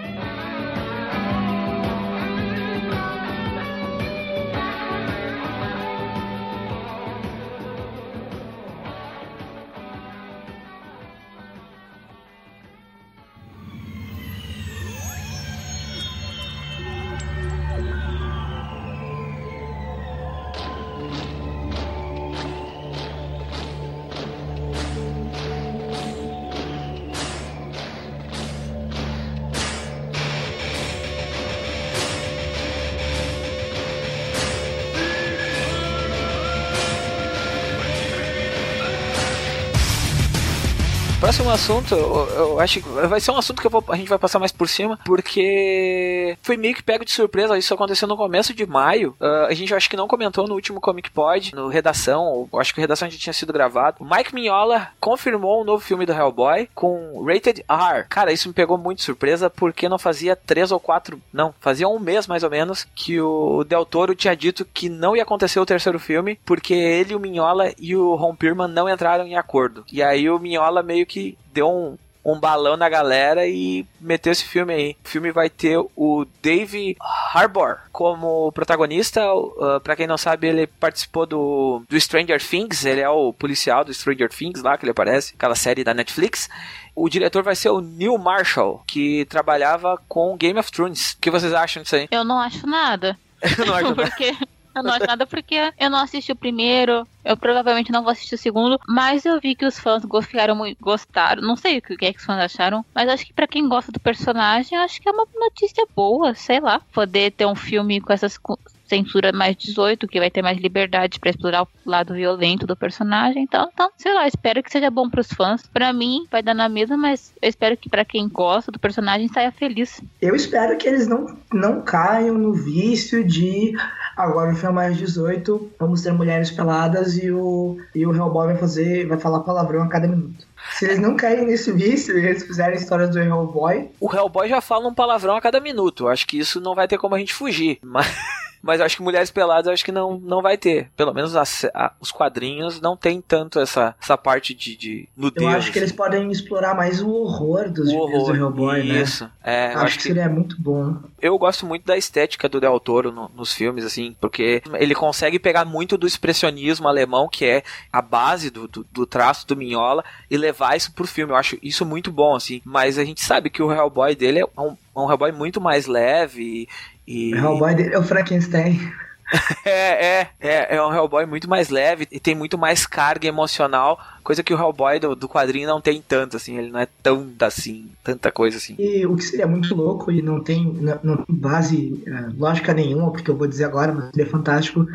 Próximo 41.27 41.51
assunto, 41.51 41.93
eu, 41.93 42.29
eu 42.37 42.61
acho 42.61 42.81
que 42.81 42.89
vai 42.89 43.19
ser 43.19 43.33
um 43.33 43.37
assunto 43.37 43.61
que 43.61 43.69
vou- 43.69 43.83
a 43.89 43.97
gente 43.97 44.09
vai 44.09 44.17
passar 44.19 44.39
mais 44.39 44.53
por 44.53 44.69
cima, 44.69 44.97
porque 45.05 46.36
foi 46.47 46.57
meio 46.57 46.77
que 46.77 46.83
pego 46.83 47.05
de 47.05 47.11
surpresa. 47.11 47.59
Isso 47.59 47.75
aconteceu 47.75 48.07
no 48.07 48.17
começo 48.17 48.55
de 48.55 48.65
maio. 48.65 49.17
Ah, 49.21 49.47
a 49.51 49.55
gente 49.55 49.75
acho 49.75 49.91
que 49.91 49.97
não 49.97 50.07
comentou 50.07 50.47
no 50.47 50.55
último 50.55 50.81
Comic 50.81 51.11
Pod, 51.11 51.53
no 51.55 51.67
Redação, 51.67 52.23
ou 52.23 52.61
acho 52.61 52.73
que 52.73 52.79
o 52.79 52.83
Redação 52.83 53.11
já 53.11 53.19
tinha 53.19 53.33
sido 53.33 53.53
gravado. 53.53 54.05
Mike 54.05 54.33
Mignola 54.33 54.89
confirmou 55.01 55.61
um 55.61 55.65
novo 55.65 55.83
filme 55.83 56.07
do 56.07 56.13
Hellboy 56.13 56.69
com 56.73 57.25
Rated 57.25 57.65
R. 57.69 58.05
Cara, 58.09 58.33
isso 58.33 58.49
me 58.49 58.55
pegou 58.55 58.79
muito 58.79 58.99
de 58.99 59.05
surpresa, 59.05 59.51
porque 59.51 59.89
não 59.89 59.99
fazia 59.99 60.37
três 60.37 60.71
ou 60.71 60.79
quatro, 60.79 61.21
não, 61.33 61.53
fazia 61.61 61.89
um 61.89 61.99
mês 61.99 62.29
mais 62.29 62.45
ou 62.45 62.51
menos, 62.51 62.87
que 62.95 63.21
o 63.21 63.65
Del 63.65 63.85
Toro 63.85 64.15
tinha 64.15 64.37
dito 64.37 64.65
que 64.65 64.89
não 64.89 65.17
ia 65.17 65.25
acontecer 65.25 65.59
o 65.59 65.67
terceiro 65.67 65.99
filme, 65.99 66.39
porque 66.45 66.75
ele, 66.75 67.15
o 67.15 67.21
Mignola 67.21 67.73
e 67.79 67.97
o 67.97 68.15
Ron 68.15 68.37
Perlman 68.37 68.69
não 68.69 68.89
entraram 68.89 69.27
em 69.27 69.37
acordo. 69.37 69.85
E 69.93 70.01
aí 70.01 70.31
o 70.31 70.39
Mignola 70.39 70.83
meio 70.83 71.07
que 71.07 71.37
deu 71.53 71.69
um, 71.69 71.97
um 72.27 72.41
balão 72.41 72.77
na 72.77 72.89
galera 72.89 73.47
e 73.47 73.87
meteu 74.01 74.33
esse 74.33 74.45
filme 74.45 74.75
aí. 74.75 74.97
O 75.05 75.09
filme 75.09 75.31
vai 75.31 75.49
ter 75.49 75.79
o 75.79 76.27
Dave 76.43 76.97
Harbour 77.33 77.79
como 77.93 78.51
protagonista. 78.51 79.33
Uh, 79.33 79.81
para 79.81 79.95
quem 79.95 80.09
não 80.09 80.19
sabe, 80.19 80.49
ele 80.49 80.67
participou 80.67 81.25
do, 81.25 81.85
do 81.89 82.01
Stranger 82.01 82.43
Things. 82.45 82.85
Ele 82.85 83.01
é 83.01 83.09
o 83.09 83.33
policial 83.33 83.85
do 83.85 83.95
Stranger 83.95 84.29
Things 84.29 84.61
lá 84.61 84.77
que 84.77 84.85
ele 84.85 84.91
aparece, 84.91 85.35
aquela 85.37 85.55
série 85.55 85.85
da 85.85 85.95
Netflix. 85.95 86.49
O 86.97 87.09
diretor 87.09 87.45
vai 87.45 87.55
ser 87.55 87.69
o 87.69 87.81
Neil 87.81 88.19
Marshall, 88.19 88.83
que 88.89 89.25
trabalhava 89.27 89.97
com 90.09 90.37
Game 90.37 90.59
of 90.59 90.73
Thrones. 90.73 91.13
O 91.13 91.19
que 91.21 91.31
vocês 91.31 91.53
acham 91.53 91.85
disso 91.85 91.95
aí? 91.95 92.09
Eu 92.11 92.25
não 92.25 92.41
acho 92.41 92.67
nada. 92.67 93.17
Eu 93.57 93.67
não 93.67 93.75
acho 93.75 93.89
nada. 93.95 94.11
porque 94.11 94.37
eu 94.77 94.83
não 94.83 94.93
acho 94.93 95.07
nada 95.07 95.27
porque 95.27 95.73
eu 95.79 95.91
não 95.91 95.99
assisti 95.99 96.33
o 96.33 96.37
primeiro, 96.37 97.07
eu 97.25 97.37
provavelmente 97.37 97.91
não 97.91 98.03
vou 98.03 98.13
assistir 98.13 98.35
o 98.35 98.39
segundo, 98.39 98.79
mas 98.87 99.25
eu 99.25 99.41
vi 99.41 99.55
que 99.55 99.67
os 99.67 99.79
fãs 99.79 100.05
gostaram 100.05 100.57
gostaram. 100.81 101.43
Não 101.43 101.57
sei 101.57 101.79
o 101.79 101.83
que 101.83 102.07
é 102.07 102.13
que 102.13 102.19
os 102.19 102.25
fãs 102.25 102.39
acharam, 102.39 102.85
mas 102.95 103.09
acho 103.09 103.27
que 103.27 103.33
pra 103.33 103.47
quem 103.47 103.69
gosta 103.69 103.91
do 103.91 104.01
personagem, 104.01 104.79
acho 104.79 105.01
que 105.01 105.09
é 105.09 105.13
uma 105.13 105.27
notícia 105.35 105.87
boa, 105.95 106.35
sei 106.35 106.61
lá, 106.61 106.81
poder 106.93 107.33
ter 107.33 107.47
um 107.47 107.55
filme 107.55 108.01
com 108.01 108.13
essas 108.13 108.39
censura 108.87 109.33
mais 109.33 109.57
18, 109.57 110.07
que 110.07 110.19
vai 110.19 110.31
ter 110.31 110.43
mais 110.43 110.59
liberdade 110.59 111.19
pra 111.19 111.31
explorar 111.31 111.63
o 111.63 111.69
lado 111.85 112.15
violento 112.15 112.67
do 112.67 112.77
personagem. 112.77 113.43
Então, 113.43 113.69
então, 113.73 113.91
sei 113.97 114.15
lá, 114.15 114.27
espero 114.27 114.63
que 114.63 114.71
seja 114.71 114.91
bom 114.91 115.09
pros 115.09 115.29
fãs. 115.29 115.67
Pra 115.67 115.93
mim, 115.93 116.27
vai 116.31 116.43
dar 116.43 116.55
na 116.55 116.69
mesma, 116.69 116.97
mas 116.97 117.33
eu 117.41 117.49
espero 117.49 117.77
que 117.77 117.89
pra 117.89 118.05
quem 118.05 118.29
gosta 118.29 118.71
do 118.71 118.79
personagem 118.79 119.29
saia 119.29 119.53
feliz. 119.53 120.01
Eu 120.21 120.35
espero 120.35 120.77
que 120.77 120.89
eles 120.89 121.07
não, 121.07 121.37
não 121.53 121.83
caiam 121.83 122.37
no 122.37 122.53
vício 122.53 123.25
de 123.25 123.75
agora 124.17 124.51
no 124.51 124.57
filme 124.57 124.73
é 124.73 124.75
mais 124.75 124.97
18, 124.97 125.73
vamos 125.79 126.03
ter 126.03 126.13
mulheres 126.13 126.51
peladas 126.51 127.19
e 127.19 127.31
o, 127.31 127.77
e 127.95 128.07
o 128.07 128.15
Hellboy 128.15 128.47
vai 128.47 128.57
fazer, 128.57 129.07
vai 129.07 129.19
falar 129.19 129.41
palavrão 129.41 129.83
a 129.83 129.89
cada 129.89 130.09
minuto. 130.09 130.47
Se 130.73 130.87
eles 130.87 130.99
não 130.99 131.17
caírem 131.17 131.47
nesse 131.47 131.71
vício 131.71 132.19
e 132.19 132.25
eles 132.25 132.43
fizerem 132.43 132.77
histórias 132.77 133.11
do 133.11 133.21
Hellboy, 133.21 133.91
O 134.01 134.13
Hellboy 134.13 134.49
já 134.49 134.61
fala 134.61 134.89
um 134.89 134.95
palavrão 134.95 135.37
a 135.37 135.41
cada 135.41 135.61
minuto. 135.61 136.09
Acho 136.09 136.27
que 136.27 136.39
isso 136.39 136.61
não 136.61 136.75
vai 136.75 136.89
ter 136.89 136.99
como 136.99 137.15
a 137.15 137.19
gente 137.19 137.35
fugir. 137.35 137.79
Mas, 137.83 138.07
mas 138.67 138.81
acho 138.81 138.97
que 138.97 139.03
Mulheres 139.03 139.31
Peladas 139.31 139.69
acho 139.73 139.85
que 139.85 139.93
não, 139.93 140.19
não 140.19 140.43
vai 140.43 140.59
ter. 140.59 140.91
Pelo 140.97 141.15
menos 141.15 141.35
a- 141.37 141.93
os 142.01 142.11
quadrinhos 142.11 142.81
não 142.81 142.97
tem 142.97 143.21
tanto 143.21 143.59
essa, 143.61 143.95
essa 144.03 144.17
parte 144.19 144.53
de, 144.55 144.77
de 144.77 145.09
nudez. 145.17 145.43
eu 145.47 145.57
acho 145.57 145.73
que 145.73 145.79
eles 145.79 145.91
assim. 145.91 145.97
podem 145.97 146.31
explorar 146.31 146.75
mais 146.75 147.01
o 147.01 147.09
horror 147.11 147.71
dos 147.71 147.89
o 147.89 147.91
vídeos 147.91 148.11
do 148.11 148.17
horror. 148.19 148.37
Hellboy, 148.37 148.83
né? 148.83 149.01
Isso. 149.03 149.31
É, 149.43 149.73
eu 149.75 149.79
Acho, 149.81 149.97
que, 149.97 150.03
seria 150.03 150.29
muito 150.29 150.61
bom. 150.61 150.97
eu 151.23 151.39
gosto 151.39 151.65
muito 151.65 151.85
da 151.87 151.97
estética 151.97 152.49
do 152.49 152.61
Del 152.61 152.79
Toro 152.81 153.13
no- 153.13 153.31
nos 153.35 153.53
filmes, 153.55 153.85
assim, 153.85 154.17
porque 154.21 154.63
ele 154.75 154.95
consegue 154.95 155.39
pegar 155.39 155.65
muito 155.65 155.97
do 155.97 156.07
expressionismo 156.07 156.89
alemão, 156.89 157.29
que 157.29 157.45
é 157.45 157.63
a 157.93 158.03
base 158.03 158.51
do, 158.51 158.67
do, 158.67 158.87
do 158.91 159.07
traço 159.07 159.47
do 159.47 159.57
Minhola, 159.57 160.05
e 160.31 160.37
levar 160.37 160.77
isso 160.77 160.93
pro 160.93 161.07
filme. 161.07 161.33
Eu 161.33 161.37
acho 161.37 161.57
isso 161.63 161.87
muito 161.87 162.11
bom, 162.11 162.35
assim. 162.35 162.61
Mas 162.65 162.99
a 162.99 163.05
gente 163.05 163.23
sabe 163.23 163.49
que 163.51 163.63
o 163.63 163.73
Hellboy 163.73 164.15
dele 164.17 164.41
é 164.41 164.45
um, 164.61 164.71
é 164.73 164.99
um 165.01 165.09
Hellboy 165.09 165.31
muito 165.33 165.61
mais 165.61 165.87
leve 165.87 166.69
e. 167.07 167.35
O 167.35 167.39
Hellboy 167.39 167.75
dele 167.75 167.95
é 167.95 167.99
o 167.99 168.03
Frankenstein. 168.03 168.81
É, 169.65 170.21
é, 170.21 170.29
é, 170.39 170.77
é 170.77 170.83
um 170.83 170.95
Hellboy 170.95 171.27
muito 171.27 171.51
mais 171.51 171.69
leve 171.69 172.07
e 172.13 172.21
tem 172.21 172.35
muito 172.35 172.57
mais 172.57 172.87
carga 172.87 173.27
emocional, 173.27 173.99
coisa 174.23 174.43
que 174.43 174.55
o 174.55 174.57
Hellboy 174.57 175.01
do, 175.01 175.17
do 175.17 175.29
quadrinho 175.29 175.67
não 175.67 175.81
tem 175.81 176.01
tanto, 176.01 176.37
assim, 176.37 176.57
ele 176.57 176.71
não 176.71 176.79
é 176.79 176.87
tão 177.03 177.29
assim, 177.41 177.91
tanta 178.05 178.31
coisa 178.31 178.57
assim. 178.57 178.77
E 178.79 179.05
o 179.05 179.17
que 179.17 179.25
seria 179.25 179.47
muito 179.47 179.75
louco 179.75 180.13
e 180.13 180.23
não 180.23 180.41
tem, 180.41 180.65
não, 180.65 180.99
não 181.03 181.17
tem 181.17 181.37
base 181.37 182.03
eh, 182.07 182.29
lógica 182.39 182.73
nenhuma, 182.73 183.11
porque 183.11 183.29
eu 183.29 183.37
vou 183.37 183.49
dizer 183.49 183.65
agora, 183.65 183.93
mas 183.93 184.11
seria 184.11 184.31
fantástico, 184.31 184.87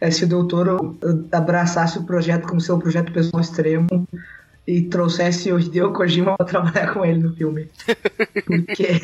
é 0.00 0.10
se 0.10 0.24
o 0.24 0.28
Doutor 0.28 0.94
abraçasse 1.32 1.98
o 1.98 2.04
projeto 2.04 2.46
como 2.46 2.60
seu 2.60 2.78
projeto 2.78 3.12
pessoal 3.12 3.40
extremo 3.40 4.06
e 4.70 4.82
trouxesse 4.82 5.52
o 5.52 5.58
Hideo 5.58 5.92
Kojima 5.92 6.36
pra 6.36 6.46
trabalhar 6.46 6.94
com 6.94 7.04
ele 7.04 7.18
no 7.18 7.34
filme. 7.34 7.68
Porque 8.46 8.86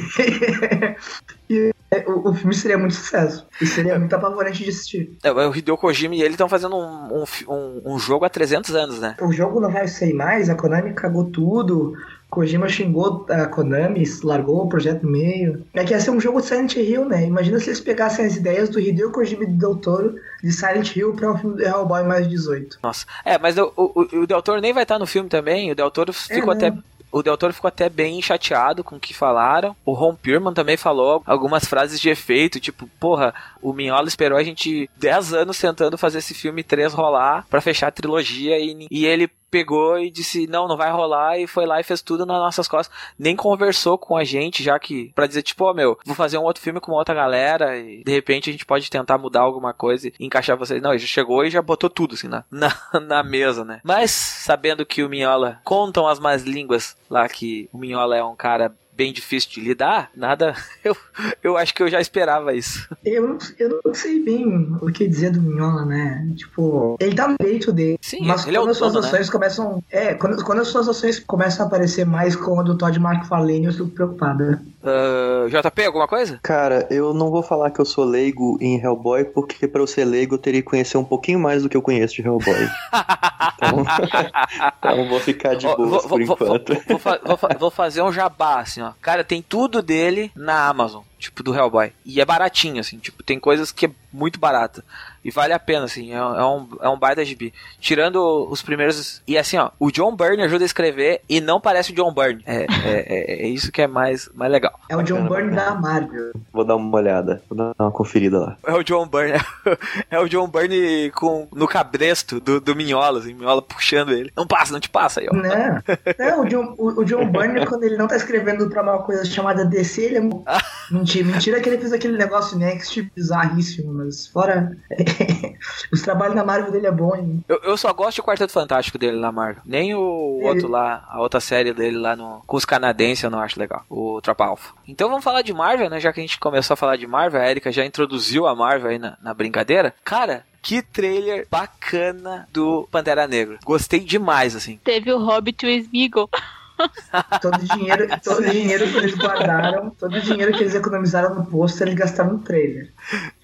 é, 1.91 2.05
o, 2.09 2.31
o 2.31 2.35
filme 2.35 2.55
seria 2.55 2.79
muito 2.79 2.95
sucesso. 2.95 3.45
E 3.61 3.67
seria 3.67 3.99
muito 3.99 4.15
apavorante 4.15 4.63
de 4.63 4.71
assistir. 4.71 5.17
É, 5.25 5.33
o 5.33 5.55
Hideo 5.55 5.77
Kojima 5.77 6.15
e 6.15 6.23
ele 6.23 6.35
estão 6.35 6.49
fazendo 6.49 6.77
um, 6.77 7.25
um, 7.49 7.95
um 7.95 7.99
jogo 7.99 8.25
há 8.25 8.29
300 8.29 8.75
anos, 8.77 9.01
né? 9.01 9.17
O 9.21 9.33
jogo 9.33 9.61
não 9.61 9.71
vai 9.71 9.89
sair 9.89 10.13
mais, 10.13 10.49
a 10.49 10.55
Konami 10.55 10.95
cagou 10.95 11.25
tudo. 11.25 11.95
Kojima 12.37 12.69
xingou 12.69 13.25
a 13.31 13.47
Konami, 13.47 14.05
largou 14.23 14.63
o 14.63 14.69
projeto 14.69 15.05
no 15.05 15.11
meio. 15.11 15.65
É 15.73 15.83
que 15.83 15.95
ia 15.95 16.01
ser 16.01 16.11
um 16.11 16.21
jogo 16.21 16.43
de 16.43 16.47
Silent 16.47 16.77
Hill, 16.77 17.07
né? 17.07 17.25
Imagina 17.25 17.59
se 17.59 17.71
eles 17.71 17.81
pegassem 17.81 18.27
as 18.27 18.37
ideias 18.37 18.69
do 18.69 18.79
Hideo 18.79 19.11
Kojima 19.11 19.45
e 19.45 19.47
do 19.47 19.57
Del 19.57 19.77
Toro 19.77 20.21
de 20.43 20.53
Silent 20.53 20.95
Hill 20.95 21.15
pra 21.15 21.33
um 21.33 21.39
filme 21.39 21.57
do 21.57 21.63
Hellboy 21.63 22.05
mais 22.05 22.29
18. 22.29 22.79
Nossa. 22.83 23.07
É, 23.25 23.39
mas 23.39 23.57
o, 23.57 23.73
o, 23.75 24.01
o 24.21 24.27
Del 24.27 24.43
Toro 24.43 24.61
nem 24.61 24.75
vai 24.75 24.83
estar 24.83 24.99
no 24.99 25.07
filme 25.07 25.31
também, 25.31 25.73
o 25.73 25.75
Del 25.75 25.91
Toro 25.91 26.13
ficou 26.13 26.55
né? 26.55 26.67
até... 26.67 26.79
O 27.11 27.23
Del 27.23 27.39
Toro 27.39 27.55
ficou 27.55 27.69
até 27.69 27.89
bem 27.89 28.21
chateado 28.21 28.85
com 28.85 28.97
o 28.97 29.01
que 29.01 29.15
falaram. 29.15 29.75
O 29.87 29.95
Ron 29.95 30.15
Perlman 30.15 30.53
também 30.53 30.77
falou 30.77 31.23
algumas 31.25 31.65
frases 31.65 31.99
de 31.99 32.11
efeito, 32.11 32.61
tipo, 32.61 32.87
porra, 33.01 33.33
o 33.63 33.73
Minhola 33.73 34.09
esperou 34.09 34.37
a 34.37 34.43
gente 34.43 34.91
10 34.99 35.33
anos 35.33 35.59
tentando 35.59 35.97
fazer 35.97 36.19
esse 36.19 36.35
filme 36.35 36.63
3 36.63 36.93
rolar 36.93 37.47
pra 37.49 37.63
fechar 37.63 37.87
a 37.87 37.93
trilogia 37.93 38.59
e, 38.59 38.87
e 38.91 39.07
ele 39.07 39.31
pegou 39.57 39.99
e 39.99 40.11
disse, 40.11 40.47
não, 40.47 40.69
não 40.69 40.77
vai 40.77 40.91
rolar 40.91 41.39
e 41.39 41.47
foi 41.47 41.65
lá 41.65 41.81
e 41.81 41.83
fez 41.83 42.03
tudo 42.03 42.27
nas 42.27 42.37
nossas 42.37 42.69
costas. 42.69 42.95
Nem 43.19 43.35
conversou 43.35 43.97
com 43.97 44.15
a 44.15 44.23
gente, 44.23 44.63
já 44.63 44.79
que, 44.79 45.13
pra 45.15 45.27
dizer, 45.27 45.43
tipo, 45.43 45.65
ó, 45.65 45.73
meu, 45.73 45.99
vou 46.05 46.15
fazer 46.15 46.37
um 46.37 46.43
outro 46.43 46.63
filme 46.63 46.79
com 46.79 46.93
outra 46.93 47.15
galera 47.15 47.79
e 47.79 48.05
de 48.05 48.13
repente 48.13 48.51
a 48.51 48.53
gente 48.53 48.67
pode 48.67 48.91
tentar 48.91 49.17
mudar 49.17 49.41
alguma 49.41 49.73
coisa 49.73 50.09
e 50.09 50.13
encaixar 50.21 50.59
vocês. 50.59 50.83
Não, 50.83 50.91
ele 50.91 50.99
já 50.99 51.07
chegou 51.07 51.43
e 51.43 51.51
já 51.51 51.63
botou 51.63 51.89
tudo, 51.89 52.15
assim, 52.15 52.29
na, 52.29 52.45
na, 52.51 52.71
na 53.01 53.23
mesa, 53.23 53.65
né? 53.65 53.81
Mas, 53.83 54.11
sabendo 54.11 54.85
que 54.85 55.03
o 55.03 55.09
Minhola, 55.09 55.59
contam 55.65 56.07
as 56.07 56.21
más 56.21 56.43
línguas 56.43 56.95
lá 57.09 57.27
que 57.27 57.71
o 57.73 57.79
Minhola 57.79 58.15
é 58.15 58.23
um 58.23 58.37
cara 58.37 58.75
bem 58.97 59.13
difícil 59.13 59.51
de 59.51 59.61
lidar, 59.61 60.11
nada, 60.17 60.55
eu, 60.83 60.97
eu 61.43 61.57
acho 61.57 61.75
que 61.75 61.83
eu 61.83 61.89
já 61.91 62.01
esperava 62.01 62.55
isso. 62.55 62.89
Eu, 63.05 63.29
não- 63.29 63.39
eu 63.59 63.81
não 63.85 63.95
sei 63.95 64.23
bem 64.25 64.47
o 64.81 64.87
que 64.91 65.07
dizer 65.07 65.31
do 65.31 65.41
Minhola, 65.43 65.85
né? 65.85 66.27
Tipo, 66.37 66.97
ele 66.99 67.15
tá 67.15 67.29
no 67.29 67.37
direito 67.39 67.73
dele. 67.73 67.99
Sim, 68.01 68.19
mas 68.27 68.47
ele 68.47 68.57
é 68.57 68.61
quando 68.61 68.71
as 68.71 68.77
suas 68.79 68.93
dono, 68.95 69.03
né? 69.05 69.09
ações 69.13 69.29
começam. 69.31 69.83
É, 69.91 70.15
quando, 70.15 70.43
quando 70.45 70.61
as 70.61 70.69
suas 70.69 70.89
ações 70.89 71.19
começam 71.21 71.65
a 71.65 71.69
aparecer 71.69 72.07
mais 72.07 72.35
com 72.35 72.59
a 72.59 72.63
do 72.63 72.77
Todd 72.77 72.99
McFarlane, 72.99 73.67
eu 73.67 73.73
fico 73.73 73.89
preocupada. 73.89 74.61
Ah, 74.83 75.47
JP, 75.49 75.85
alguma 75.85 76.09
coisa? 76.09 76.39
Cara, 76.43 76.87
eu 76.91 77.13
não 77.13 77.31
vou 77.31 77.43
falar 77.43 77.71
que 77.71 77.81
eu 77.81 77.85
sou 77.85 78.05
leigo 78.05 78.57
em 78.61 78.81
Hellboy, 78.81 79.25
porque 79.25 79.67
pra 79.69 79.81
eu 79.83 79.87
ser 79.87 80.05
leigo 80.05 80.35
eu 80.35 80.39
teria 80.39 80.63
que 80.63 80.69
conhecer 80.69 80.97
um 80.97 81.05
pouquinho 81.05 81.39
mais 81.39 81.63
do 81.63 81.69
que 81.69 81.77
eu 81.77 81.83
conheço 81.83 82.15
de 82.15 82.23
Hellboy. 82.23 82.55
Então, 83.57 83.85
então 84.79 85.09
vou 85.09 85.21
ficar 85.21 85.55
de 85.55 85.67
vou, 85.67 85.77
por 85.77 85.87
vou- 85.89 86.01
vou- 86.09 86.21
enquanto. 86.21 86.75
vou 86.87 86.99
vou 86.99 87.39
vou 87.59 87.71
fazer 87.71 88.03
um 88.03 88.13
jabá, 88.13 88.61
assim, 88.61 88.83
ó. 88.89 88.93
Cara, 89.01 89.25
tem 89.25 89.43
tudo 89.43 89.83
dele 89.83 90.31
na 90.35 90.69
Amazon, 90.69 91.03
tipo, 91.19 91.43
do 91.43 91.55
Hellboy. 91.55 91.93
E 92.05 92.21
é 92.21 92.25
baratinho, 92.25 92.81
assim, 92.81 92.99
tipo, 92.99 93.23
tem 93.23 93.39
coisas 93.39 93.73
que 93.73 93.87
é 93.87 93.91
muito 94.13 94.39
barata. 94.39 94.85
E 95.27 95.31
vale 95.33 95.53
a 95.53 95.59
pena, 95.59 95.87
assim, 95.87 96.13
é, 96.13 96.17
é 96.17 96.45
um, 96.45 96.69
é 96.81 96.89
um 96.89 96.97
baita 96.97 97.25
gibi. 97.25 97.53
Tirando 97.81 98.47
os 98.49 98.63
primeiros. 98.63 99.21
E 99.27 99.37
assim, 99.37 99.59
ó, 99.59 99.71
o 99.81 99.91
John 99.91 100.15
Byrne 100.15 100.45
ajuda 100.45 100.65
a 100.65 100.67
escrever 100.67 101.21
e 101.29 101.41
não 101.41 101.61
parece 101.61 101.91
o 101.91 101.95
John 101.97 102.15
Byrne. 102.15 102.45
É, 102.47 102.59
é, 102.63 102.67
é- 102.85 103.43
é 103.43 103.49
isso 103.49 103.73
que 103.73 103.83
é 103.83 103.89
mais, 103.89 104.31
mais 104.35 104.53
legal. 104.53 104.79
É 104.89 104.97
o 104.97 105.03
John 105.03 105.27
Byrne 105.27 105.57
da 105.57 105.75
Marvel. 105.75 106.31
Vou 106.53 106.65
dar 106.65 106.77
uma 106.77 106.97
olhada, 106.97 107.43
vou 107.51 107.59
dar 107.59 107.73
uma 107.77 107.91
conferida 107.91 108.39
lá. 108.39 108.57
É 108.65 108.73
o 108.73 108.85
John 108.85 109.09
Byrne, 109.09 109.41
é 110.09 110.21
o 110.21 110.29
John 110.29 110.47
Byrne 110.47 111.11
com, 111.11 111.49
no 111.53 111.67
cabresto 111.67 112.39
do, 112.39 112.61
do 112.61 112.77
Minhola, 112.77 113.19
assim, 113.19 113.35
Minhola 113.35 113.61
puxando 113.63 114.13
ele. 114.13 114.31
Não 114.37 114.47
passa, 114.47 114.73
não 114.73 114.79
te 114.79 114.89
passa 114.89 115.19
aí, 115.21 115.29
ó. 115.29 115.35
Né? 115.35 115.83
Não, 116.21 116.43
o 116.47 116.49
John, 116.49 116.75
o, 116.79 117.01
o 117.01 117.05
John 117.05 117.27
Byrne, 117.33 117.67
quando 117.67 117.83
ele 117.83 117.97
não 117.97 118.07
tá 118.07 118.15
escrevendo 118.17 118.69
pra 118.71 118.81
uma 118.83 119.03
coisa 119.03 119.25
chamada 119.25 119.65
DC, 119.65 120.03
ele 120.05 120.19
é. 120.19 120.21
Mentira, 120.91 121.27
mentira 121.27 121.61
que 121.61 121.69
ele 121.69 121.79
fez 121.79 121.93
aquele 121.93 122.17
negócio 122.17 122.57
Next 122.59 123.01
bizarríssimo, 123.15 123.93
mas 123.93 124.27
fora. 124.27 124.77
Os 125.93 126.03
trabalhos 126.03 126.35
na 126.37 126.45
Marvel 126.45 126.71
dele 126.71 126.87
é 126.87 126.93
bom, 126.93 127.15
hein? 127.17 127.45
Eu, 127.49 127.61
eu 127.63 127.77
só 127.77 127.93
gosto 127.93 128.19
do 128.19 128.25
Quarteto 128.25 128.53
Fantástico 128.53 128.99
dele 128.99 129.19
na 129.19 129.33
Marvel. 129.33 129.63
Nem 129.65 129.95
o 129.95 130.39
Ele- 130.41 130.49
outro 130.49 130.69
lá, 130.69 131.05
a 131.09 131.21
outra 131.21 131.41
série 131.41 131.73
dele 131.73 131.97
lá 131.99 132.15
no, 132.15 132.43
com 132.47 132.57
os 132.57 132.65
canadenses 132.65 133.25
eu 133.25 133.31
não 133.31 133.41
acho 133.41 133.59
legal. 133.59 133.85
O 133.91 134.21
Tropa 134.23 134.45
Alpha. 134.45 134.73
Então 134.87 135.09
vamos 135.09 135.25
falar 135.25 135.43
de 135.43 135.53
Marvel, 135.53 135.91
né? 135.91 135.99
Já 136.01 136.13
que 136.13 136.21
a 136.21 136.23
gente 136.23 136.39
começou 136.39 136.75
a 136.75 136.77
falar 136.77 136.97
de 136.97 137.07
Marvel, 137.07 137.41
a 137.41 137.51
Erika 137.51 137.73
já 137.73 137.85
introduziu 137.85 138.47
a 138.47 138.55
Marvel 138.55 138.91
aí 138.91 138.99
na, 138.99 139.17
na 139.23 139.35
brincadeira. 139.35 139.95
Cara, 140.05 140.45
que 140.63 140.83
trailer 140.83 141.47
bacana 141.51 142.49
do 142.53 142.89
Pantera 142.91 143.27
Negra. 143.29 143.59
Gostei 143.65 144.01
demais, 144.01 144.55
assim. 144.57 144.79
Teve 144.83 145.13
o 145.13 145.19
Hobbit 145.19 145.65
e 145.65 145.69
o 145.69 145.81
Smeagol. 145.83 146.29
Todo 147.41 147.57
o 147.57 147.77
dinheiro, 147.77 148.09
todo 148.23 148.51
dinheiro 148.51 148.91
que 148.91 148.97
eles 148.99 149.15
guardaram, 149.15 149.91
todo 149.91 150.17
o 150.17 150.21
dinheiro 150.21 150.53
que 150.53 150.63
eles 150.63 150.75
economizaram 150.75 151.35
no 151.35 151.47
pôster, 151.47 151.87
eles 151.87 151.99
gastaram 151.99 152.35
no 152.35 152.39
trailer. 152.39 152.93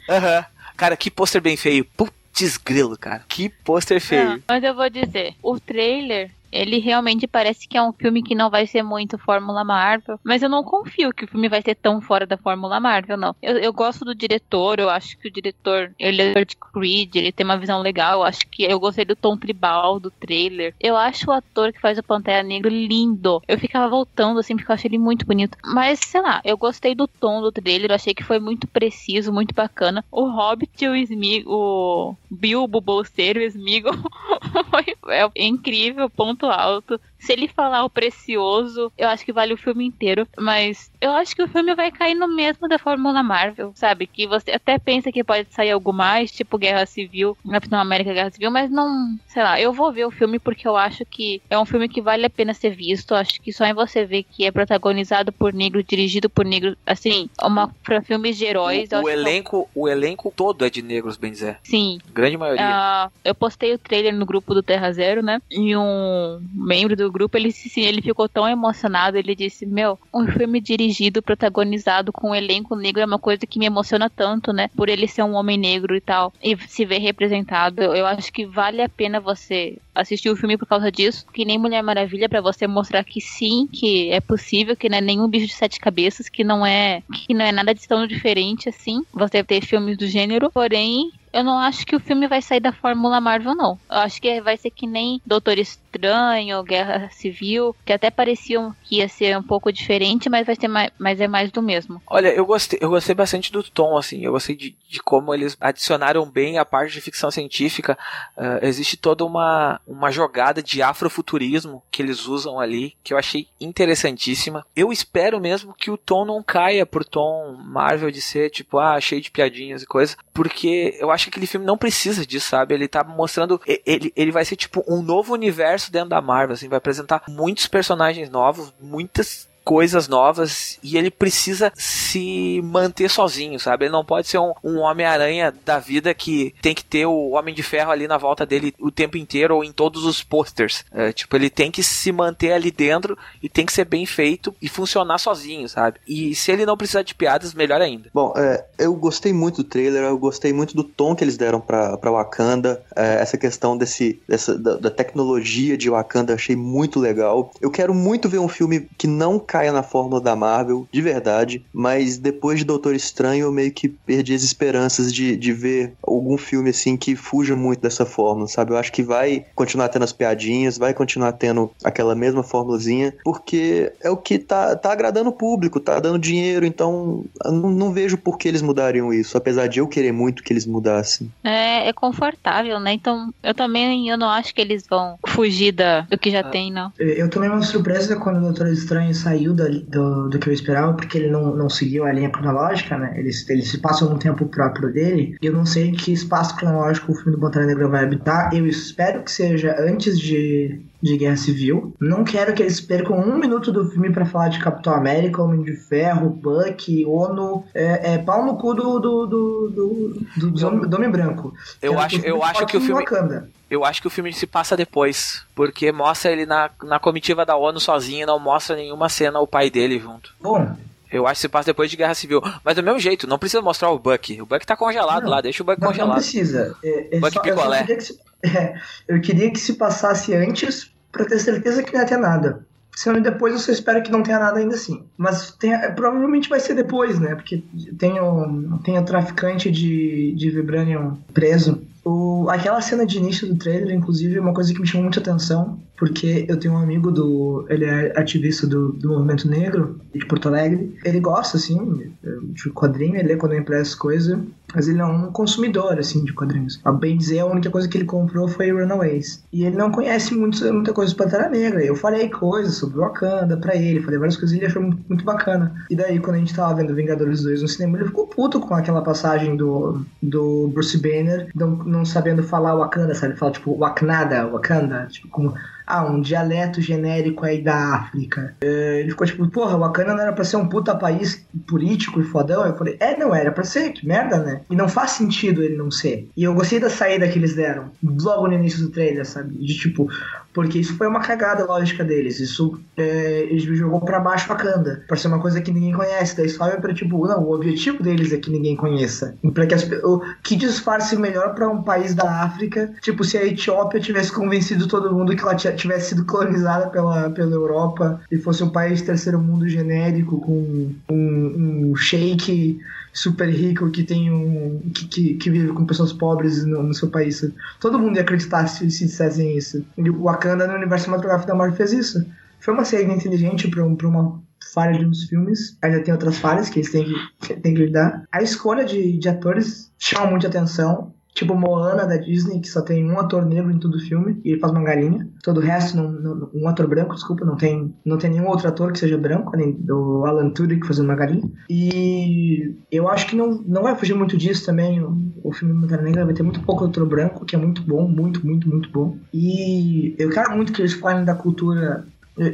Aham. 0.09 0.45
Cara, 0.77 0.97
que 0.97 1.11
pôster 1.11 1.41
bem 1.41 1.57
feio. 1.57 1.85
Putz 1.85 2.57
grilo, 2.59 2.97
cara. 2.99 3.25
Que 3.29 3.49
pôster 3.49 4.01
feio. 4.01 4.31
Não, 4.31 4.43
mas 4.49 4.65
eu 4.65 4.75
vou 4.75 4.89
dizer, 4.91 5.35
o 5.43 5.59
trailer, 5.61 6.31
ele 6.53 6.79
realmente 6.79 7.27
parece 7.27 7.67
que 7.67 7.77
é 7.77 7.83
um 7.83 7.93
filme 7.93 8.23
que 8.23 8.35
não 8.35 8.51
vai 8.51 8.67
ser 8.67 8.83
muito 8.83 9.19
Fórmula 9.19 9.65
Marvel, 9.65 10.21
mas 10.23 10.43
eu 10.43 10.49
não 10.49 10.63
confio 10.63 11.13
que 11.13 11.25
o 11.25 11.29
filme 11.29 11.49
vai 11.49 11.63
ser 11.63 11.75
tão 11.75 12.01
fora 12.01 12.27
da 12.27 12.37
Fórmula 12.37 12.79
Marvel, 12.79 13.17
não. 13.17 13.35
Eu, 13.43 13.57
eu 13.59 13.73
gosto 13.73 14.05
do 14.05 14.15
diretor, 14.15 14.79
eu 14.79 14.91
acho 14.91 15.17
que 15.19 15.29
o 15.29 15.31
diretor, 15.31 15.93
ele 15.99 16.23
é 16.23 16.45
de 16.45 16.57
Creed, 16.57 17.17
ele 17.17 17.33
tem 17.33 17.45
uma 17.45 17.57
visão 17.57 17.81
legal, 17.81 18.21
eu 18.21 18.25
acho 18.25 18.47
que 18.49 18.65
eu 18.65 18.79
gostei 18.79 19.05
do 19.05 19.17
tom 19.17 19.37
tribal 19.37 19.99
do 19.99 20.11
trailer. 20.11 20.75
Eu 20.79 20.97
acho 20.97 21.31
o 21.31 21.33
ator 21.33 21.73
que 21.73 21.81
faz 21.81 21.99
o 21.99 22.03
Pantera 22.03 22.43
Negra 22.43 22.71
lindo. 22.71 23.43
Eu 23.49 23.59
ficava 23.59 23.89
voltando 23.89 24.39
assim 24.39 24.57
porque 24.57 24.71
eu 24.71 24.75
achei 24.75 24.89
ele 24.89 24.99
muito 24.99 25.25
bonito. 25.25 25.57
Mas, 25.65 26.01
sei 26.01 26.21
lá, 26.21 26.41
eu 26.45 26.57
gostei 26.57 26.95
do 26.95 27.07
tom 27.07 27.41
do 27.41 27.53
trailer, 27.53 27.91
eu 27.91 27.95
achei 27.95 28.15
que 28.15 28.25
foi 28.25 28.39
muito 28.39 28.67
preciso, 28.67 29.33
muito 29.33 29.55
bacana. 29.55 30.05
O 30.11 30.25
Hobbit 30.29 30.87
o 30.87 30.97
Smig, 30.97 31.45
o 31.47 32.15
Bilbo 32.31 32.81
Bolseiro, 32.81 33.41
o 33.41 33.43
Smeagol, 33.43 33.95
foi 34.71 34.97
é 35.09 35.29
incrível, 35.37 36.09
ponto 36.11 36.42
alto. 36.51 36.99
Se 37.23 37.33
ele 37.33 37.47
falar 37.49 37.85
o 37.85 37.91
precioso, 37.91 38.93
eu 38.99 39.09
acho 39.09 39.25
que 39.25 39.33
vale 39.33 39.55
o 39.55 39.57
filme 39.59 39.87
inteiro. 39.87 40.27
Mas 40.39 40.91
eu 41.01 41.13
acho 41.13 41.35
que 41.37 41.43
o 41.43 41.49
filme 41.49 41.75
vai 41.75 41.91
cair 41.91 42.15
no 42.15 42.27
mesmo 42.29 42.69
da 42.69 42.79
Fórmula 42.79 43.23
Marvel, 43.23 43.73
sabe? 43.77 44.07
Que 44.07 44.27
você 44.27 44.51
até 44.51 44.79
pensa 44.79 45.13
que 45.13 45.23
pode 45.23 45.47
sair 45.51 45.71
algo 45.71 45.93
mais, 45.93 46.33
tipo 46.33 46.59
Guerra 46.59 46.85
Civil, 46.85 47.37
Capitão 47.49 47.79
América 47.79 48.13
Guerra 48.13 48.31
Civil, 48.31 48.51
mas 48.51 48.71
não, 48.71 49.17
sei 49.29 49.43
lá, 49.43 49.61
eu 49.61 49.73
vou 49.73 49.93
ver 49.93 50.05
o 50.05 50.11
filme 50.11 50.39
porque 50.39 50.67
eu 50.67 50.77
acho 50.77 51.05
que 51.07 51.41
é 51.49 51.59
um 51.59 51.65
filme 51.65 51.89
que 51.89 52.03
vale 52.03 52.27
a 52.27 52.31
pena 52.31 52.53
ser 52.55 52.71
visto. 52.71 53.15
Acho 53.15 53.41
que 53.41 53.53
só 53.53 53.65
em 53.65 53.75
você 53.75 54.05
ver 54.05 54.25
que 54.25 54.45
é 54.45 54.51
protagonizado 54.51 55.33
por 55.33 55.53
negro, 55.53 55.83
dirigido 55.83 56.29
por 56.29 56.45
negro, 56.45 56.77
assim, 56.85 57.29
uma 57.41 57.69
pra 57.85 58.03
filmes 58.03 58.37
de 58.37 58.45
heróis. 58.47 58.91
O, 58.93 58.99
o 58.99 59.05
que 59.05 59.11
elenco, 59.11 59.71
o 59.75 59.89
elenco 59.89 60.33
todo 60.35 60.65
é 60.65 60.71
de 60.71 60.83
negros, 60.83 61.17
bem 61.17 61.31
dizer. 61.31 61.59
Sim, 61.63 61.99
Grande 62.13 62.37
maioria. 62.37 62.65
ah, 62.65 63.11
eu 63.25 63.35
postei 63.35 63.73
o 63.75 63.79
trailer 63.79 64.15
no 64.15 64.27
grupo 64.27 64.55
do 64.55 64.63
Terra 64.63 64.91
Zero, 64.93 65.23
né? 65.23 65.41
E 65.51 65.77
um 65.77 66.41
membro 66.53 66.97
do 66.97 67.12
grupo, 67.13 67.37
ele, 67.37 67.53
se- 67.53 67.81
ele 67.81 68.03
ficou 68.03 68.29
tão 68.29 68.49
emocionado, 68.49 69.17
ele 69.17 69.35
disse, 69.37 69.65
meu, 69.67 69.99
um 70.13 70.27
filme 70.27 70.61
dirigido, 70.61 71.23
protagonizado 71.23 72.13
com 72.13 72.31
um 72.31 72.35
elenco 72.35 72.75
negro 72.75 73.03
é 73.03 73.07
uma 73.07 73.19
coisa 73.19 73.47
que 73.47 73.59
me 73.59 73.67
emociona 73.67 74.09
tanto, 74.11 74.53
né? 74.53 74.69
Por 74.75 74.89
ele 74.89 75.07
ser 75.07 75.23
um 75.23 75.35
homem 75.35 75.59
negro 75.59 75.95
e 75.95 76.01
tal, 76.01 76.33
e 76.43 76.57
se 76.67 76.85
ver 76.85 76.99
representado. 76.99 77.83
Eu 77.83 78.07
acho 78.07 78.33
que 78.33 78.47
vale 78.47 78.83
a 78.83 78.89
pena 78.89 79.21
você 79.21 79.79
assistir 79.95 80.31
o 80.31 80.37
filme 80.37 80.57
por 80.57 80.67
causa 80.67 80.91
disso, 80.91 81.27
que 81.33 81.45
nem 81.45 81.59
Mulher 81.59 81.83
Maravilha, 81.83 82.29
pra 82.29 82.41
você 82.41 82.67
mostrar 82.67 83.05
que 83.05 83.21
sim, 83.21 83.69
que 83.71 84.11
é 84.11 84.21
possível, 84.21 84.75
que 84.77 84.89
não 84.89 84.99
é 84.99 85.01
nenhum 85.01 85.29
bicho 85.29 85.47
de 85.47 85.53
sete 85.53 85.79
cabeças, 85.79 86.29
que 86.29 86.43
não 86.43 86.65
é, 86.65 87.03
que 87.27 87.35
não 87.35 87.45
é 87.45 87.53
nada 87.53 87.75
de 87.75 87.87
tão 87.87 88.07
diferente 88.07 88.69
assim, 88.69 89.03
você 89.13 89.45
ter 89.45 89.61
filmes 89.65 89.99
do 89.99 90.07
gênero, 90.07 90.51
porém, 90.51 91.11
eu 91.33 91.45
não 91.45 91.59
acho 91.59 91.85
que 91.87 91.95
o 91.97 92.01
filme 92.01 92.27
vai 92.27 92.41
sair 92.41 92.61
da 92.61 92.73
Fórmula 92.73 93.21
Marvel, 93.21 93.55
não. 93.55 93.79
Eu 93.91 93.99
acho 93.99 94.21
que 94.21 94.41
vai 94.41 94.57
ser 94.57 94.71
que 94.71 94.87
nem 94.87 95.21
Doutor 95.27 95.59
Estranho, 95.93 96.63
Guerra 96.63 97.11
Civil, 97.11 97.77
que 97.85 97.93
até 97.93 98.11
pareciam 98.11 98.75
que 98.83 98.97
ia 98.97 99.09
ser 99.09 99.37
um 99.37 99.43
pouco 99.43 99.71
diferente, 99.71 100.31
mas 100.31 100.47
vai 100.47 100.57
ser 100.57 100.69
mais, 100.69 100.91
mas 100.99 101.21
é 101.21 101.29
mais 101.29 101.51
do 101.51 101.61
mesmo. 101.61 102.01
Olha, 102.07 102.29
eu 102.29 102.47
gostei, 102.47 102.79
eu 102.81 102.89
gostei 102.89 103.15
bastante 103.15 103.53
do 103.53 103.63
tom, 103.63 103.97
assim, 103.97 104.25
eu 104.25 104.33
gostei 104.33 104.57
de, 104.57 104.75
de 104.89 105.01
como 105.01 105.35
eles 105.35 105.57
adicionaram 105.61 106.25
bem 106.25 106.59
a 106.59 106.65
parte 106.65 106.93
de 106.93 107.01
ficção 107.01 107.31
científica. 107.31 107.99
Ah, 108.37 108.59
existe 108.63 108.97
toda 108.97 109.25
uma, 109.25 109.81
uma 109.87 110.11
jogada 110.11 110.63
de 110.63 110.83
afrofuturismo 110.83 111.83
que 111.91 112.01
eles 112.01 112.27
usam 112.27 112.59
ali, 112.59 112.97
que 113.05 113.13
eu 113.13 113.19
achei 113.19 113.47
interessantíssima. 113.61 114.65
Eu 114.75 114.93
espero 114.93 115.41
mesmo 115.41 115.75
que 115.75 115.91
o 115.91 115.99
tom 115.99 116.25
não 116.25 116.43
caia 116.43 116.87
pro 116.87 117.05
tom 117.05 117.55
Marvel 117.63 118.11
de 118.11 118.23
ser, 118.23 118.51
tipo, 118.51 118.79
ah, 118.79 118.99
cheio 119.01 119.21
de 119.21 119.31
piadinhas 119.31 119.83
e 119.83 119.87
coisa, 119.87 120.17
porque 120.33 120.97
eu 120.99 121.11
acho 121.11 121.25
que 121.25 121.31
aquele 121.31 121.47
filme 121.47 121.67
não 121.67 121.77
precisa 121.77 122.25
disso, 122.25 122.49
sabe? 122.49 122.75
Ele 122.75 122.89
tá 122.89 123.05
mostrando, 123.05 123.61
ele, 123.87 124.13
ele 124.17 124.33
vai 124.33 124.45
ser, 124.45 124.57
tipo, 124.57 124.83
um 124.89 125.03
novo 125.03 125.35
universo 125.35 125.82
dentro 125.91 126.11
da 126.11 126.21
Marvel, 126.21 126.55
assim, 126.55 126.69
vai 126.69 126.79
apresentar 126.79 127.23
muitos 127.29 127.67
personagens 127.67 128.31
novos, 128.31 128.73
muitas 128.81 129.49
coisas 129.65 130.09
novas 130.09 130.79
e 130.83 130.97
ele 130.97 131.11
precisa 131.11 131.73
se 131.75 132.61
manter 132.65 133.09
sozinho, 133.09 133.59
sabe? 133.59 133.85
Ele 133.85 133.93
não 133.93 134.05
pode 134.05 134.29
ser 134.29 134.39
um, 134.39 134.53
um 134.63 134.79
Homem-Aranha 134.79 135.53
da 135.65 135.79
vida 135.79 136.13
que 136.15 136.55
tem 136.61 136.75
que 136.75 136.85
ter 136.85 137.07
o 137.07 137.31
Homem 137.31 137.55
de 137.55 137.63
Ferro 137.63 137.91
ali 137.91 138.07
na 138.07 138.19
volta 138.19 138.45
dele 138.45 138.75
o 138.79 138.91
tempo 138.91 139.17
inteiro 139.17 139.57
ou 139.57 139.65
em 139.65 139.73
todos 139.73 140.05
os 140.05 140.23
posters. 140.23 140.85
É, 140.93 141.13
tipo, 141.13 141.35
ele 141.37 141.51
tem 141.51 141.71
que 141.71 141.83
se 141.83 142.13
manter 142.13 142.53
ali 142.53 142.71
dentro 142.71 143.17
e 143.43 143.49
tem 143.49 143.65
que 143.67 143.73
ser 143.73 143.85
bem 143.85 144.07
feito 144.07 144.55
e 144.61 144.69
funcionar 144.69 145.19
sozinho, 145.19 145.69
sabe? 145.69 145.99
E 146.07 146.35
se 146.35 146.51
ele 146.51 146.67
não 146.67 146.77
precisar 146.77 147.03
de 147.03 147.15
piadas, 147.15 147.55
melhor 147.55 147.81
ainda. 147.81 148.11
Bom, 148.13 148.33
é, 148.37 148.65
eu 148.79 148.95
gostei 148.95 149.33
muito 149.33 149.63
do 149.63 149.69
trailer, 149.69 150.03
eu 150.03 150.19
gostei 150.19 150.53
muito 150.53 150.75
do 150.75 150.85
tom 150.85 151.15
que 151.15 151.23
eles 151.23 151.37
deram 151.37 151.61
pra, 151.61 151.97
pra 151.97 152.11
Wakanda, 152.11 152.83
é, 152.95 153.21
essa 153.21 153.37
questão 153.37 153.77
desse, 153.77 154.21
dessa, 154.29 154.59
da, 154.59 154.77
da 154.77 154.91
tecnologia 154.91 155.77
de 155.77 155.91
Wakanda, 155.91 156.35
achei 156.35 156.57
muito 156.57 156.99
legal. 156.99 157.51
Eu 157.61 157.71
quero 157.71 157.95
muito 157.95 158.29
ver 158.29 158.39
um 158.39 158.49
filme 158.49 158.89
que 158.99 159.07
não 159.07 159.39
caia 159.53 159.71
na 159.71 159.83
fórmula 159.83 160.19
da 160.19 160.35
Marvel, 160.35 160.89
de 160.91 161.03
verdade, 161.03 161.63
mas 161.75 162.17
depois 162.17 162.61
de 162.61 162.65
Doutor 162.65 162.95
Estranho 162.95 163.45
eu 163.45 163.53
meio 163.53 163.71
que 163.71 163.87
perdi 163.87 164.35
as 164.35 164.43
esperanças 164.43 165.13
de, 165.13 165.37
de 165.37 165.53
ver 165.53 165.93
algum 166.03 166.39
filme 166.39 166.71
assim 166.71 166.97
que 166.97 167.15
fuja 167.15 167.55
muito 167.55 167.83
dessa 167.83 168.07
fórmula, 168.07 168.49
sabe? 168.49 168.73
Eu 168.73 168.79
acho 168.79 168.91
que 168.91 169.03
vai 169.03 169.45
continuar 169.55 169.91
tendo 169.91 170.05
as 170.05 170.13
piadinhas, 170.13 170.79
vai 170.79 170.95
continuar 170.95 171.33
tendo 171.33 171.71
aquela 171.85 172.15
mesma 172.15 172.43
fórmulazinha, 172.43 173.13
porque 173.23 173.93
é 174.01 174.09
o 174.09 174.17
que 174.17 174.39
tá, 174.39 174.75
tá 174.75 174.91
agradando 174.91 175.29
o 175.29 175.35
público, 175.35 175.79
tá 175.79 176.01
dando 176.01 176.19
dinheiro, 176.19 176.65
então 176.65 177.23
eu 177.45 177.53
não, 177.53 177.69
não 177.69 177.93
vejo 177.93 178.17
por 178.17 178.39
que 178.39 178.49
eles 178.49 178.63
mudariam 178.63 179.13
isso, 179.13 179.37
apesar 179.37 179.67
de 179.67 179.81
eu 179.81 179.87
querer 179.87 180.13
muito 180.13 180.43
que 180.43 180.51
eles 180.51 180.65
mudassem. 180.65 181.31
É, 181.45 181.91
é 181.91 181.93
confortável, 181.93 182.81
né? 182.81 182.95
Então, 182.95 183.35
eu 183.43 183.53
também 183.53 184.09
eu 184.09 184.17
não 184.17 184.31
acho 184.31 184.55
que 184.55 184.63
eles 184.63 184.87
vão 184.89 185.19
fugir 185.27 185.73
da, 185.73 186.01
do 186.03 186.17
que 186.17 186.31
já 186.31 186.43
tem, 186.43 186.73
não. 186.73 186.91
Eu 186.99 187.29
tomei 187.29 187.51
uma 187.51 187.61
surpresa 187.61 188.17
quando 188.17 188.39
o 188.39 188.41
Doutor 188.41 188.69
Estranho 188.69 189.15
saiu 189.15 189.42
da- 189.55 189.69
do, 189.69 190.29
do 190.29 190.39
que 190.39 190.49
eu 190.49 190.53
esperava, 190.53 190.93
porque 190.95 191.19
ele 191.19 191.31
não, 191.31 191.55
não 191.57 191.69
seguiu 191.69 192.05
a 192.05 192.13
linha 192.13 192.31
cronológica, 192.31 192.97
né? 192.97 193.13
Ele, 193.17 193.31
ele 193.49 193.63
se 193.63 193.79
passa 193.79 194.05
num 194.05 194.19
tempo 194.19 194.47
próprio 194.47 194.93
dele. 194.93 195.37
Eu 195.43 195.53
não 195.53 195.67
sei 195.67 195.93
que 195.93 196.13
espaço 196.13 196.57
cronológico 196.57 197.11
o 197.13 197.15
filme 197.15 197.33
do 197.33 197.41
Pantera 197.41 197.67
Negra 197.67 197.89
vai 197.89 198.05
habitar. 198.05 198.55
Eu 198.55 198.67
espero 198.67 199.23
que 199.23 199.31
seja 199.31 199.75
antes 199.81 200.19
de, 200.19 200.81
de 201.03 201.17
Guerra 201.17 201.37
Civil. 201.37 201.93
Não 202.01 202.23
quero 202.23 202.55
que 202.55 202.63
eles 202.63 202.81
percam 202.81 203.19
um 203.19 203.37
minuto 203.37 203.73
do 203.73 203.85
filme 203.91 204.13
pra 204.13 204.25
falar 204.25 204.49
de 204.49 204.61
Capitão 204.61 204.95
América, 204.95 205.43
Homem 205.43 205.63
de 205.63 205.75
Ferro, 205.75 206.31
Buck, 206.31 207.05
ONU. 207.07 207.65
É, 207.75 208.15
é 208.15 208.19
pau 208.19 208.45
no 208.47 208.57
cu 208.57 208.73
do, 208.75 209.01
do, 209.01 209.27
do, 209.27 209.69
do, 209.69 210.21
do, 210.37 210.51
do 210.53 210.67
homem- 210.67 210.89
do 210.89 210.97
Homem 210.97 211.11
Branco. 211.11 211.53
Eu 211.83 211.93
Quero 211.93 212.05
acho, 212.05 212.21
eu 212.25 212.43
acho 212.45 212.67
que 212.67 212.77
o 212.77 212.81
filme, 212.81 213.01
Wakanda. 213.03 213.49
eu 213.69 213.85
acho 213.85 214.01
que 214.01 214.07
o 214.07 214.11
filme 214.11 214.33
se 214.33 214.47
passa 214.47 214.77
depois, 214.77 215.43
porque 215.57 215.91
mostra 215.91 216.31
ele 216.31 216.47
na, 216.47 216.71
na 216.85 216.99
comitiva 217.01 217.45
da 217.45 217.57
ONU 217.57 217.81
sozinho, 217.81 218.23
e 218.23 218.27
não 218.27 218.39
mostra 218.39 218.77
nenhuma 218.77 219.09
cena 219.09 219.41
o 219.41 219.47
pai 219.47 219.69
dele 219.71 219.99
junto. 219.99 220.33
Bom, 220.41 220.75
Eu 221.11 221.27
acho 221.27 221.35
que 221.35 221.41
se 221.43 221.49
passa 221.49 221.67
depois 221.67 221.91
de 221.91 221.97
Guerra 221.97 222.15
Civil. 222.15 222.41
Mas 222.65 222.75
do 222.77 222.83
mesmo 222.83 222.99
jeito, 223.01 223.27
não 223.27 223.39
precisa 223.39 223.61
mostrar 223.61 223.91
o 223.91 223.99
Buck. 223.99 224.41
O 224.41 224.47
Buck 224.47 224.65
tá 224.65 224.77
congelado 224.77 225.25
Não, 225.25 225.31
lá, 225.31 225.41
deixa 225.43 225.63
o 225.63 225.67
Buck 225.67 225.79
Não, 225.81 225.89
não 225.89 225.93
congelado. 225.93 226.15
precisa. 226.15 226.75
É, 226.83 227.17
é 227.17 227.21
Buck 227.21 227.35
só- 227.35 227.41
eu, 227.45 227.55
só 227.57 227.61
picolé. 227.63 227.85
que 227.85 228.01
se, 228.01 228.19
é, 228.43 228.75
eu 229.09 229.21
queria 229.21 229.51
que 229.51 229.59
se 229.59 229.75
passasse 229.75 230.35
antes 230.35 230.93
pra 231.11 231.25
ter 231.25 231.39
certeza 231.39 231.83
que 231.83 231.93
não 231.93 232.01
ia 232.01 232.07
ter 232.07 232.17
nada. 232.17 232.67
Senão 232.95 233.23
depois 233.23 233.55
eu 233.55 233.59
só 233.59 233.73
espero 233.73 234.03
que 234.03 234.13
não 234.13 234.23
tenha 234.23 234.39
nada 234.39 234.59
ainda 234.59 234.75
assim. 234.75 235.03
Mas 235.17 235.53
tem- 235.53 235.73
é, 235.73 235.91
provavelmente 235.91 236.49
vai 236.49 236.61
ser 236.61 236.75
depois, 236.75 237.19
né? 237.19 237.35
Porque 237.35 237.63
tem 237.99 238.21
o, 238.21 238.79
tem 238.85 238.99
o 238.99 239.05
traficante 239.05 239.71
de, 239.71 240.35
de 240.37 240.51
Vibranium 240.51 241.17
preso. 241.33 241.83
O, 242.05 242.49
aquela 242.51 242.81
cena 242.83 243.07
de 243.07 243.17
início 243.17 243.47
do 243.49 243.57
trailer, 243.57 243.95
inclusive, 243.95 244.37
é 244.37 244.41
uma 244.41 244.53
coisa 244.53 244.75
que 244.75 244.81
me 244.81 244.87
chamou 244.87 245.05
muita 245.05 245.21
atenção. 245.21 245.81
Porque 246.03 246.47
eu 246.49 246.59
tenho 246.59 246.75
um 246.75 246.79
amigo 246.79 247.13
do. 247.13 247.65
Ele 247.69 247.85
é 247.85 248.13
ativista 248.19 248.67
do, 248.67 248.91
do 248.91 249.11
movimento 249.11 249.49
negro 249.49 250.01
de 250.13 250.27
Porto 250.27 250.49
Alegre. 250.49 250.99
Ele 251.05 251.21
gosta, 251.21 251.57
assim, 251.57 252.13
de 252.43 252.71
quadrinho, 252.71 253.15
ele 253.15 253.29
lê 253.29 253.37
quando 253.37 253.53
eu 253.53 253.61
empresto 253.61 253.97
coisa. 253.99 254.45
Mas 254.75 254.89
ele 254.89 255.01
é 255.01 255.05
um 255.05 255.31
consumidor, 255.31 255.99
assim, 256.01 256.25
de 256.25 256.33
quadrinhos. 256.33 256.81
A 256.85 256.91
bem 256.91 257.17
dizer, 257.17 257.39
a 257.39 257.47
única 257.47 257.71
coisa 257.71 257.87
que 257.87 257.99
ele 257.99 258.05
comprou 258.05 258.49
foi 258.49 258.73
Runaways. 258.73 259.45
E 259.53 259.65
ele 259.65 259.77
não 259.77 259.93
conhece 259.93 260.35
muito, 260.35 260.65
muita 260.73 260.93
coisa 260.93 261.13
do 261.13 261.17
Pantera 261.17 261.49
Negra. 261.49 261.85
Eu 261.85 261.95
falei 261.95 262.29
coisas 262.29 262.75
sobre 262.75 262.99
Wakanda 262.99 263.57
pra 263.57 263.77
ele, 263.77 264.03
falei 264.03 264.19
várias 264.19 264.37
coisas 264.37 264.57
e 264.57 264.59
ele 264.59 264.67
achou 264.67 264.83
muito, 264.83 264.99
muito 265.09 265.25
bacana. 265.25 265.73
E 265.89 265.95
daí, 265.95 266.19
quando 266.19 266.37
a 266.37 266.39
gente 266.39 266.55
tava 266.55 266.75
vendo 266.75 266.95
Vingadores 266.95 267.43
2 267.43 267.63
no 267.63 267.69
cinema, 267.69 267.99
ele 267.99 268.07
ficou 268.07 268.27
puto 268.27 268.59
com 268.61 268.75
aquela 268.75 269.03
passagem 269.03 269.57
do, 269.57 270.05
do 270.21 270.69
Bruce 270.75 270.99
Banner 270.99 271.49
não, 271.55 271.77
não 271.85 272.05
sabendo 272.05 272.43
falar 272.43 272.75
Wakanda, 272.75 273.15
sabe? 273.15 273.33
Ele 273.33 273.39
fala, 273.39 273.53
tipo, 273.53 273.77
Waknada, 273.77 274.49
Wakanda. 274.49 275.07
Tipo, 275.11 275.29
como 275.29 275.55
ah, 275.93 276.11
um 276.11 276.23
dialeto 276.23 276.81
genérico 276.81 277.45
aí 277.45 277.61
da 277.61 277.97
África. 277.97 278.55
É, 278.63 279.01
ele 279.01 279.11
ficou 279.11 279.27
tipo, 279.27 279.47
porra, 279.49 279.77
Wakanda 279.77 280.15
não 280.15 280.23
era 280.23 280.33
pra 280.33 280.43
ser 280.43 280.57
um 280.57 280.67
puta 280.67 280.95
país 280.95 281.47
político 281.69 282.19
e 282.19 282.25
fodão? 282.25 282.65
Eu 282.65 282.77
falei, 282.77 282.97
é, 282.99 283.15
não 283.15 283.35
era 283.35 283.53
pra 283.53 283.63
ser, 283.63 283.93
que 283.93 284.07
merda, 284.07 284.39
né? 284.39 284.63
E 284.71 284.75
não 284.75 284.89
faz 284.89 285.11
sentido 285.11 285.63
ele 285.63 285.77
não 285.77 285.91
ser. 285.91 286.29
E 286.35 286.45
eu 286.45 286.55
gostei 286.55 286.81
da 286.81 286.89
saída 286.89 287.29
que 287.29 287.39
eles 287.39 287.55
deram, 287.55 287.91
logo 288.03 288.49
no 288.49 288.55
início 288.55 288.81
do 288.81 288.91
trailer, 288.91 289.27
sabe? 289.27 289.55
De 289.59 289.75
tipo, 289.77 290.09
porque 290.53 290.79
isso 290.79 290.97
foi 290.97 291.07
uma 291.07 291.21
cagada 291.21 291.65
lógica 291.65 292.05
deles. 292.05 292.39
Isso 292.41 292.79
é, 292.97 293.47
eles 293.49 293.65
jogou 293.79 294.01
pra 294.01 294.21
baixo 294.21 294.49
Wakanda. 294.49 295.03
Pra 295.07 295.17
ser 295.17 295.29
uma 295.29 295.41
coisa 295.41 295.61
que 295.61 295.73
ninguém 295.73 295.93
conhece. 295.93 296.37
Da 296.37 296.45
história 296.45 296.81
pra 296.81 296.93
tipo, 296.93 297.27
não, 297.27 297.43
o 297.43 297.55
objetivo 297.55 298.03
deles 298.03 298.33
é 298.33 298.37
que 298.37 298.51
ninguém 298.51 298.77
conheça. 298.77 299.35
Pra 299.55 299.67
que, 299.67 299.75
as, 299.75 299.85
o, 300.05 300.23
que 300.43 300.57
disfarce 300.57 301.17
melhor 301.17 301.55
pra 301.55 301.69
um 301.69 301.83
país 301.83 302.15
da 302.15 302.43
África. 302.43 302.93
Tipo, 303.01 303.25
se 303.25 303.39
a 303.39 303.47
Etiópia 303.47 304.01
tivesse 304.01 304.33
convencido 304.33 304.87
todo 304.87 305.15
mundo 305.15 305.35
que 305.35 305.43
ela 305.43 305.55
tivesse 305.55 306.11
sido 306.11 306.25
colonizada 306.25 306.89
pela, 306.89 307.31
pela 307.31 307.53
Europa 307.53 308.21
e 308.31 308.37
fosse 308.37 308.63
um 308.63 308.71
país 308.71 309.03
terceiro 309.03 309.41
mundo 309.41 309.69
genérico 309.69 310.41
com 310.41 310.93
um, 311.11 311.91
um 311.91 311.97
sheik 311.97 312.79
super 313.13 313.49
rico 313.49 313.91
que 313.91 314.03
tem 314.05 314.31
um. 314.33 314.81
que, 314.95 315.07
que, 315.07 315.35
que 315.35 315.51
vive 315.51 315.73
com 315.73 315.85
pessoas 315.87 316.13
pobres 316.13 316.65
no, 316.65 316.83
no 316.83 316.95
seu 316.95 317.09
país. 317.11 317.45
Todo 317.81 317.99
mundo 317.99 318.17
ia 318.17 318.23
acreditar 318.23 318.67
se, 318.67 318.91
se 318.91 319.05
dissessem 319.07 319.57
isso. 319.57 319.85
O 319.97 320.25
Wakanda 320.25 320.67
no 320.67 320.75
universo 320.75 321.05
cinematográfico 321.05 321.49
da 321.49 321.55
Marvel 321.55 321.77
fez 321.77 321.93
isso. 321.93 322.25
Foi 322.61 322.73
uma 322.75 322.85
saída 322.85 323.13
inteligente 323.13 323.69
pra, 323.69 323.85
um- 323.85 323.97
pra 323.97 324.09
uma 324.09 324.41
falha 324.73 324.99
de 324.99 325.05
uns 325.05 325.25
filmes. 325.25 325.77
Ainda 325.83 326.01
tem 326.01 326.13
outras 326.15 326.39
falhas 326.39 326.69
que 326.71 326.79
eles 326.79 326.91
têm 326.91 327.07
que, 327.41 327.55
têm 327.57 327.75
que 327.75 327.85
lidar. 327.87 328.25
A 328.33 328.41
escolha 328.43 328.85
de, 328.85 329.19
de 329.19 329.29
atores 329.29 329.91
chama 329.99 330.31
muita 330.31 330.47
atenção. 330.47 331.13
Tipo 331.35 331.55
Moana 331.55 332.07
da 332.07 332.17
Disney, 332.17 332.61
que 332.61 332.69
só 332.69 332.83
tem 332.83 333.11
um 333.11 333.19
ator 333.19 333.45
negro 333.47 333.71
em 333.71 333.79
todo 333.79 333.95
o 333.97 334.01
filme, 334.01 334.39
e 334.45 334.51
ele 334.51 334.61
faz 334.61 334.73
uma 334.73 334.83
galinha. 334.83 335.27
Todo 335.43 335.59
o 335.59 335.61
resto, 335.63 335.97
não, 335.97 336.13
não- 336.13 336.51
um 336.55 336.69
ator 336.69 336.87
branco, 336.87 337.15
desculpa, 337.15 337.45
não 337.45 337.57
tem, 337.57 337.95
não 338.05 338.19
tem 338.19 338.31
nenhum 338.31 338.49
outro 338.49 338.69
ator 338.69 338.93
que 338.93 338.99
seja 338.99 339.17
branco, 339.17 339.51
além 339.55 339.73
do 339.73 340.25
Alan 340.27 340.51
Tudyk 340.51 340.87
fazendo 340.87 341.07
uma 341.07 341.17
galinha. 341.17 341.49
E 341.71 342.75
eu 342.91 343.09
acho 343.09 343.27
que 343.27 343.35
não, 343.37 343.63
não 343.67 343.83
vai 343.83 343.97
fugir 343.97 344.15
muito 344.15 344.37
disso 344.37 344.67
também. 344.67 345.01
O, 345.03 345.33
o 345.43 345.53
filme 345.53 345.81
Pantera 345.81 346.03
Negra 346.03 346.25
vai 346.25 346.35
ter 346.35 346.43
muito 346.43 346.61
pouco 346.61 346.85
ator 346.85 347.07
branco, 347.07 347.45
que 347.47 347.57
é 347.57 347.59
muito 347.59 347.83
bom, 347.83 348.07
muito, 348.07 348.45
muito, 348.47 348.69
muito 348.69 348.91
bom. 348.91 349.17
E 349.33 350.15
eu 350.19 350.29
quero 350.31 350.55
muito 350.55 350.73
que 350.73 350.83
eles 350.83 350.93
falem 350.93 351.25
da 351.25 351.35
cultura 351.35 352.07